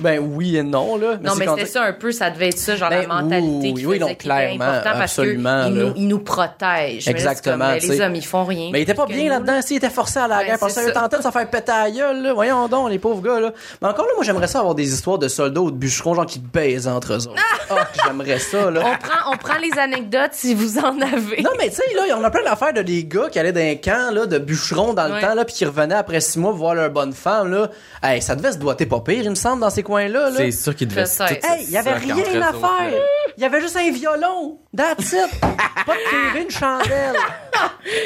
Ben 0.00 0.18
oui 0.18 0.56
et 0.56 0.62
non 0.62 0.96
là. 0.96 1.18
Non, 1.22 1.34
mais 1.36 1.46
c'était 1.46 1.66
ça 1.66 1.84
un 1.84 1.92
peu, 1.92 2.12
ça 2.12 2.30
devait 2.30 2.48
être 2.48 2.58
ça, 2.58 2.76
genre 2.76 2.90
Ben, 2.90 3.02
la 3.02 3.08
mentalité 3.22 3.72
oui, 3.72 3.80
qui 3.80 3.86
oui, 3.86 3.96
était 3.96 4.16
clairement, 4.16 4.80
parce 4.82 5.00
absolument, 5.02 5.66
qu'ils 5.66 5.74
là. 5.76 5.84
nous, 5.84 5.92
ils 5.96 6.08
nous 6.08 6.18
protègent. 6.18 7.06
Mais 7.06 7.12
là, 7.12 7.18
Exactement, 7.18 7.58
comme, 7.58 7.74
ben, 7.74 7.80
tu 7.80 7.88
les 7.88 8.00
hommes, 8.00 8.14
ils 8.14 8.24
font 8.24 8.44
rien. 8.44 8.70
Mais 8.72 8.80
il 8.80 8.82
était 8.82 8.94
pas 8.94 9.06
bien 9.06 9.28
là-dedans, 9.28 9.60
s'il 9.62 9.76
était 9.76 9.90
forcé 9.90 10.18
à 10.18 10.28
la 10.28 10.44
guerre. 10.44 10.58
Parce 10.58 10.74
c'est 10.74 10.84
qu'il 10.84 10.92
ça. 10.92 11.00
tentait 11.00 11.18
de 11.18 11.22
se 11.22 11.30
faire 11.30 11.50
péter 11.50 11.72
à 11.72 11.90
gueule, 11.90 12.22
là. 12.22 12.32
Voyons 12.32 12.68
donc, 12.68 12.90
les 12.90 12.98
pauvres 12.98 13.22
gars, 13.22 13.40
là. 13.40 13.52
Mais 13.82 13.88
encore 13.88 14.06
là, 14.06 14.12
moi, 14.16 14.24
j'aimerais 14.24 14.46
ça 14.46 14.60
avoir 14.60 14.74
des 14.74 14.92
histoires 14.92 15.18
de 15.18 15.28
soldats 15.28 15.60
ou 15.60 15.70
de 15.70 15.76
bûcherons, 15.76 16.14
genre, 16.14 16.26
qui 16.26 16.38
baisent 16.38 16.88
entre 16.88 17.14
eux. 17.14 17.18
Ah, 17.70 17.86
j'aimerais 18.06 18.38
ça, 18.38 18.70
là. 18.70 18.80
On 18.80 18.96
prend, 18.96 19.32
on 19.32 19.36
prend 19.36 19.58
les 19.58 19.67
anecdotes 19.76 20.30
si 20.32 20.54
vous 20.54 20.78
en 20.78 21.00
avez. 21.00 21.42
Non, 21.42 21.50
mais 21.58 21.68
tu 21.70 21.76
sais, 21.76 21.82
là, 21.94 22.16
on 22.16 22.24
a 22.24 22.30
plein 22.30 22.42
d'affaires 22.44 22.72
de 22.72 22.82
des 22.82 23.04
gars 23.04 23.28
qui 23.30 23.38
allaient 23.38 23.52
dans 23.52 23.60
un 23.60 23.74
camp, 23.76 24.14
là, 24.14 24.26
de 24.26 24.38
bûcherons 24.38 24.94
dans 24.94 25.06
le 25.08 25.14
Ouais. 25.14 25.20
temps, 25.20 25.34
là, 25.34 25.44
puis 25.44 25.54
qui 25.54 25.64
revenaient 25.64 25.94
après 25.96 26.20
six 26.20 26.38
mois 26.38 26.52
voir 26.52 26.74
leur 26.74 26.90
bonne 26.90 27.12
femme, 27.12 27.50
là. 27.50 27.70
Hey, 28.02 28.22
ça 28.22 28.36
devait 28.36 28.52
se 28.52 28.58
doiter 28.58 28.86
pas 28.86 29.00
pire, 29.00 29.22
il 29.24 29.30
me 29.30 29.34
semble, 29.34 29.60
dans 29.60 29.70
ces 29.70 29.82
coins-là, 29.82 30.30
là. 30.30 30.36
C'est 30.36 30.50
sûr 30.52 30.74
qu'il 30.76 30.88
devait 30.88 31.04
tout 31.04 31.22
Hey, 31.22 31.64
il 31.64 31.70
y 31.70 31.76
avait 31.76 31.90
ça 31.90 31.96
rien 31.96 32.42
à 32.42 32.52
faire. 32.52 33.00
Il 33.36 33.42
y 33.42 33.46
avait 33.46 33.60
juste 33.60 33.76
un 33.76 33.90
violon. 33.90 34.58
That's 34.76 35.12
it. 35.12 35.40
pas 35.40 35.94
de 35.94 36.10
tirer 36.30 36.42
une 36.44 36.50
chandelle. 36.50 37.16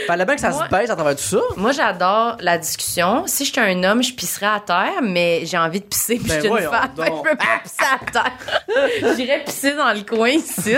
Fallait 0.06 0.24
bien 0.24 0.34
que 0.34 0.40
ça 0.40 0.50
Moi- 0.50 0.64
se 0.64 0.70
baisse 0.70 0.90
à 0.90 0.94
travers 0.94 1.16
tout 1.16 1.22
ça. 1.22 1.38
Moi, 1.56 1.72
j'adore 1.72 2.36
la 2.40 2.56
discussion. 2.58 3.24
Si 3.26 3.44
j'étais 3.44 3.60
un 3.60 3.82
homme, 3.84 4.02
je 4.02 4.14
pisserais 4.14 4.46
à 4.46 4.60
terre, 4.64 5.00
mais 5.02 5.44
j'ai 5.44 5.58
envie 5.58 5.80
de 5.80 5.84
pisser 5.86 6.16
puis 6.16 6.28
Ben 6.28 6.34
je 6.36 6.40
suis 6.40 6.48
une 6.48 6.58
femme. 6.70 6.90
je 6.96 7.02
peux 7.02 7.36
pas 7.36 7.60
pisser 7.62 7.84
à 7.90 8.10
terre. 8.10 9.14
J'irais 9.16 9.44
pisser 9.44 9.74
dans 9.74 9.92
le 9.92 10.02
coin 10.02 10.30
ici. 10.30 10.76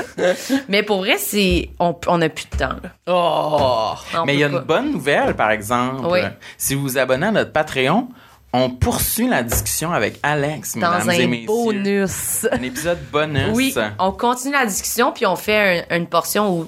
mais 0.68 0.73
pour 0.82 0.98
vrai, 0.98 1.16
c'est 1.18 1.70
on, 1.78 1.94
on 2.06 2.20
a 2.22 2.28
plus 2.28 2.46
de 2.50 2.56
temps. 2.56 2.76
Là. 2.82 2.90
Oh. 3.06 3.94
On 4.18 4.24
Mais 4.24 4.34
il 4.34 4.40
y 4.40 4.44
a 4.44 4.48
une 4.48 4.58
bonne 4.60 4.92
nouvelle, 4.92 5.34
par 5.34 5.50
exemple. 5.50 6.06
Oui. 6.10 6.20
Si 6.58 6.74
vous 6.74 6.82
vous 6.82 6.98
abonnez 6.98 7.26
à 7.26 7.30
notre 7.30 7.52
Patreon, 7.52 8.08
on 8.52 8.70
poursuit 8.70 9.28
la 9.28 9.42
discussion 9.42 9.92
avec 9.92 10.18
Alex, 10.22 10.76
dans 10.76 10.90
mesdames 10.92 11.10
et 11.10 11.24
un 11.24 11.26
messieurs. 11.28 11.46
bonus. 11.46 12.46
Un 12.52 12.62
épisode 12.62 12.98
bonus. 13.12 13.50
Oui, 13.54 13.74
on 13.98 14.12
continue 14.12 14.52
la 14.54 14.66
discussion 14.66 15.12
puis 15.12 15.26
on 15.26 15.36
fait 15.36 15.84
un- 15.90 15.96
une 15.96 16.06
portion 16.06 16.50
où 16.58 16.66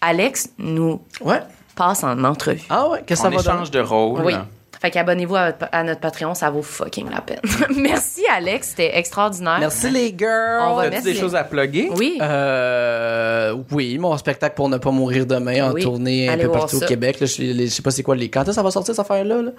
Alex 0.00 0.48
nous 0.58 1.00
Ouais. 1.20 1.40
passe 1.76 2.02
en 2.04 2.22
entrevue. 2.24 2.62
Ah 2.70 2.88
ouais, 2.88 3.02
qu'est-ce 3.06 3.22
que 3.22 3.28
On 3.28 3.30
ça 3.30 3.36
va 3.36 3.54
échange 3.56 3.70
de 3.70 3.80
rôle. 3.80 4.20
Oui. 4.24 4.34
Fait 4.80 4.90
qu'abonnez-vous 4.90 5.34
à, 5.36 5.52
à 5.72 5.82
notre 5.82 6.00
Patreon, 6.00 6.34
ça 6.34 6.50
vaut 6.50 6.62
fucking 6.62 7.10
la 7.10 7.20
peine. 7.20 7.40
Merci 7.76 8.22
Alex, 8.32 8.68
c'était 8.68 8.96
extraordinaire. 8.96 9.56
Merci 9.58 9.90
les 9.90 10.14
girls. 10.16 10.62
On 10.70 10.74
va 10.76 10.88
mettre 10.90 11.02
des 11.04 11.14
les- 11.14 11.18
choses 11.20 11.34
à 11.34 11.42
plugger? 11.44 11.90
Oui. 11.96 12.18
Euh, 12.22 13.54
oui, 13.72 13.98
mon 13.98 14.16
spectacle 14.16 14.54
pour 14.54 14.68
ne 14.68 14.76
pas 14.78 14.90
mourir 14.90 15.26
demain 15.26 15.68
en 15.70 15.72
Oui, 15.72 15.82
tournée 15.82 16.28
un 16.28 16.32
allez 16.34 16.44
peu 16.44 16.52
partout 16.52 16.76
au. 16.76 16.86
Québec. 16.86 17.20
Là, 17.20 17.26
je, 17.26 17.32
sais- 17.32 17.54
je 17.54 17.66
sais 17.66 17.82
pas 17.82 17.90
c'est 17.90 18.02
quoi 18.02 18.14
les. 18.16 18.28
Quand 18.28 18.42
est-ce 18.42 18.50
que 18.50 18.54
ça 18.54 18.62
va 18.62 18.70
sortir 18.70 18.94
cette 18.94 19.04
affaire-là? 19.04 19.42
Là? 19.42 19.50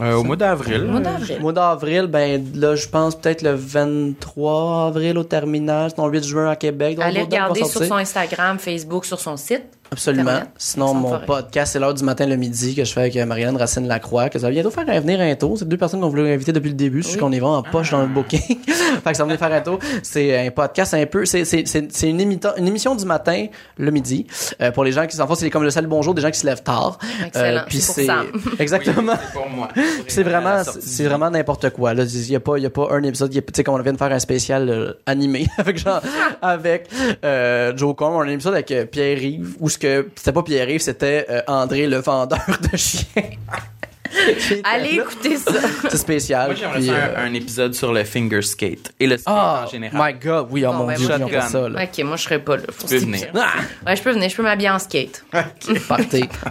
Euh, 0.00 0.14
au 0.14 0.24
mois 0.24 0.36
d'avril. 0.36 0.84
Mois 0.84 1.00
d'avril. 1.00 1.38
Mois 1.40 1.52
d'avril, 1.52 2.06
ben 2.06 2.42
là, 2.54 2.76
je 2.76 2.88
pense 2.88 3.14
peut-être 3.14 3.42
le 3.42 3.52
23 3.54 4.86
avril 4.88 5.18
au 5.18 5.24
terminal, 5.24 5.90
sinon 5.94 6.06
le 6.06 6.18
8 6.18 6.24
juin 6.24 6.48
à 6.50 6.56
Québec. 6.56 6.98
Allez 7.00 7.22
regarder 7.22 7.64
sur 7.64 7.84
son 7.84 7.96
Instagram, 7.96 8.58
Facebook, 8.58 9.04
sur 9.04 9.20
son 9.20 9.36
site. 9.36 9.64
Absolument. 9.92 10.30
Internet. 10.30 10.50
Sinon, 10.56 10.94
mon 10.94 11.08
forêt. 11.10 11.26
podcast, 11.26 11.72
c'est 11.74 11.78
l'heure 11.78 11.94
du 11.94 12.02
matin 12.02 12.26
le 12.26 12.36
midi 12.36 12.74
que 12.74 12.84
je 12.84 12.92
fais 12.92 13.00
avec 13.00 13.16
euh, 13.16 13.26
Marianne 13.26 13.56
Racine 13.56 13.86
Lacroix, 13.86 14.28
que 14.30 14.38
ça 14.38 14.46
va 14.46 14.50
bientôt 14.52 14.70
faire 14.70 14.84
un 14.88 15.00
venir 15.00 15.20
un 15.20 15.34
tour. 15.34 15.58
C'est 15.58 15.68
deux 15.68 15.76
personnes 15.76 16.00
qu'on 16.00 16.08
voulait 16.08 16.32
inviter 16.32 16.52
depuis 16.52 16.70
le 16.70 16.74
début. 16.74 17.02
Oui. 17.04 17.16
qu'on 17.18 17.30
est 17.32 17.38
vraiment 17.40 17.58
en 17.58 17.62
poche 17.62 17.90
dans 17.90 18.00
le 18.00 18.08
booking. 18.08 18.40
fait 18.66 19.10
que 19.10 19.16
ça 19.16 19.22
va 19.22 19.24
venir 19.24 19.38
faire 19.38 19.52
un 19.52 19.60
tour. 19.60 19.78
C'est 20.02 20.46
un 20.46 20.50
podcast 20.50 20.94
un 20.94 21.04
peu, 21.06 21.24
c'est, 21.26 21.44
c'est, 21.44 21.66
c'est, 21.66 21.92
c'est 21.92 22.08
une, 22.08 22.20
émita- 22.20 22.54
une 22.58 22.66
émission 22.66 22.94
du 22.94 23.04
matin, 23.04 23.46
le 23.76 23.90
midi. 23.90 24.26
Euh, 24.60 24.70
pour 24.72 24.82
les 24.84 24.92
gens 24.92 25.06
qui 25.06 25.14
s'en 25.16 25.26
font, 25.26 25.34
c'est 25.34 25.50
comme 25.50 25.62
le 25.62 25.70
salut 25.70 25.88
bonjour 25.88 26.14
des 26.14 26.22
gens 26.22 26.30
qui 26.30 26.38
se 26.38 26.46
lèvent 26.46 26.62
tard. 26.62 26.98
Euh, 27.02 27.26
Excellent. 27.26 27.62
puis 27.68 27.80
C'est 27.80 28.06
exactement. 28.58 29.12
Oui, 29.12 29.18
c'est 29.26 29.32
pour 29.38 29.48
moi. 29.50 29.68
C'est 30.08 30.22
vraiment, 30.22 30.62
c'est 30.64 31.04
vraiment 31.04 31.30
n'importe 31.30 31.70
quoi. 31.70 31.92
Là, 31.92 32.04
il 32.04 32.30
y 32.30 32.36
a 32.36 32.40
pas, 32.40 32.56
il 32.56 32.62
y 32.62 32.66
a 32.66 32.70
pas 32.70 32.88
un 32.90 33.02
épisode. 33.02 33.30
Tu 33.30 33.42
sais, 33.54 33.62
comme 33.64 33.74
on 33.74 33.82
vient 33.82 33.92
de 33.92 33.98
faire 33.98 34.12
un 34.12 34.18
spécial 34.18 34.70
euh, 34.70 34.92
animé 35.06 35.46
avec 35.58 35.76
genre, 35.78 36.00
avec 36.40 36.88
euh, 37.24 37.72
Joe 37.76 37.94
Corm, 37.94 38.14
on 38.14 38.20
a 38.20 38.24
un 38.24 38.28
épisode 38.28 38.54
avec 38.54 38.70
euh, 38.70 38.86
Pierre 38.86 39.18
Rive, 39.18 39.56
où 39.60 39.68
ce 39.68 39.78
que 39.82 40.08
c'était 40.14 40.32
pas 40.32 40.42
Pierre 40.42 40.66
Rive, 40.66 40.80
c'était 40.80 41.26
euh, 41.28 41.42
André 41.46 41.86
le 41.86 41.98
vendeur 41.98 42.40
de 42.72 42.76
chiens. 42.76 43.04
Allez 44.64 44.96
écouter 44.96 45.36
ça. 45.36 45.52
C'est 45.88 45.96
spécial. 45.96 46.48
Moi, 46.48 46.54
j'aimerais 46.54 46.82
faire 46.82 47.14
euh, 47.18 47.26
un, 47.26 47.34
épisode 47.34 47.74
sur 47.74 47.92
le 47.92 48.04
finger 48.04 48.42
skate 48.42 48.92
et 49.00 49.06
le 49.06 49.16
skate 49.16 49.34
Ah, 49.34 49.64
en 49.66 49.70
général. 49.70 50.00
my 50.02 50.18
God, 50.20 50.48
oui, 50.50 50.64
oh 50.66 50.72
mon 50.72 50.86
ben, 50.86 50.96
dieu, 50.96 51.08
on 51.10 51.28
fait 51.28 51.40
ça, 51.40 51.68
là. 51.68 51.84
ok, 51.84 52.04
moi 52.04 52.16
je 52.16 52.22
serais 52.22 52.38
pas 52.38 52.56
là. 52.56 52.64
Faut 52.70 52.86
Tu 52.86 52.94
peux 52.94 53.00
venir. 53.00 53.28
Ah, 53.34 53.52
Ouais, 53.86 53.96
je 53.96 54.02
peux 54.02 54.12
venir, 54.12 54.28
je 54.28 54.36
peux 54.36 54.42
m'habiller 54.42 54.70
en 54.70 54.78
skate. 54.78 55.24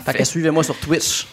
Fait 0.06 0.14
que 0.18 0.24
suivez-moi 0.24 0.64
sur 0.64 0.78
Twitch. 0.78 1.28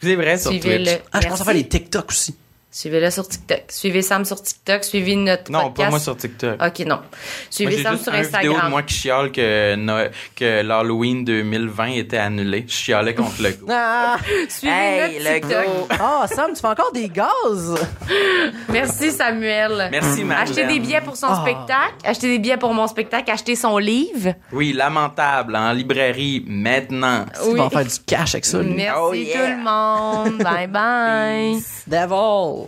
C'est 0.00 0.14
vrai, 0.14 0.38
sur 0.38 0.50
Twitch. 0.50 0.62
Suivez-le. 0.62 0.92
Ah, 1.12 1.20
je 1.22 1.28
pense 1.28 1.40
à 1.40 1.44
faire 1.44 1.54
les 1.54 1.68
TikTok 1.68 2.08
aussi. 2.08 2.34
Suivez-le 2.70 3.10
sur 3.10 3.26
TikTok. 3.26 3.62
Suivez 3.68 4.02
Sam 4.02 4.26
sur 4.26 4.42
TikTok. 4.42 4.84
Suivez 4.84 5.16
notre 5.16 5.50
Non, 5.50 5.62
podcast. 5.70 5.76
pas 5.86 5.90
moi 5.90 5.98
sur 5.98 6.16
TikTok. 6.18 6.62
Ok, 6.62 6.78
non. 6.80 6.96
Moi, 6.96 7.04
Suivez 7.48 7.76
j'ai 7.78 7.82
Sam 7.82 7.92
juste 7.92 8.04
sur 8.04 8.12
un 8.12 8.20
vidéo 8.20 8.30
de 8.30 8.36
Instagram. 8.48 8.70
moi 8.70 8.82
qui 8.82 8.94
chiale 8.94 9.32
que, 9.32 9.74
Noël- 9.76 10.10
que 10.36 10.62
l'Halloween 10.62 11.24
2020 11.24 11.86
était 11.96 12.18
annulé. 12.18 12.66
Je 12.68 12.72
chialais 12.74 13.14
contre 13.14 13.42
le 13.42 13.52
go. 13.52 13.66
Ah, 13.70 14.18
Suivez 14.50 14.72
Hey, 14.74 15.18
notre 15.18 15.34
TikTok. 15.34 15.64
go. 15.64 15.88
Ah, 15.98 16.26
Sam, 16.28 16.52
tu 16.54 16.60
fais 16.60 16.66
encore 16.68 16.92
des 16.92 17.08
gaz. 17.08 17.74
Merci 18.68 19.12
Samuel. 19.12 19.88
Merci, 19.90 20.24
Madeleine. 20.24 20.48
Achetez 20.48 20.66
des 20.66 20.78
billets 20.80 21.00
pour 21.00 21.16
son 21.16 21.28
Ah. 21.30 21.40
spectacle. 21.42 21.94
Achetez 22.04 22.28
des 22.28 22.38
billets 22.38 22.58
pour 22.58 22.74
mon 22.74 22.86
spectacle. 22.86 23.30
Achetez 23.30 23.56
son 23.56 23.78
livre. 23.78 24.34
Oui, 24.52 24.74
lamentable, 24.74 25.56
en 25.56 25.72
librairie, 25.72 26.44
maintenant. 26.46 27.24
Tu 27.42 27.48
Oui. 27.48 27.58
vas 27.58 27.64
en 27.64 27.70
faire 27.70 27.84
du 27.86 27.98
cash 28.06 28.34
avec 28.34 28.44
ça, 28.44 28.58
lui. 28.60 28.74
Merci 28.74 28.98
Oh, 29.00 29.14
yeah. 29.14 29.34
tout 29.38 29.50
le 29.58 29.64
monde. 29.64 30.38
bye 30.42 30.66
bye. 30.66 31.62
Devil. 31.86 32.67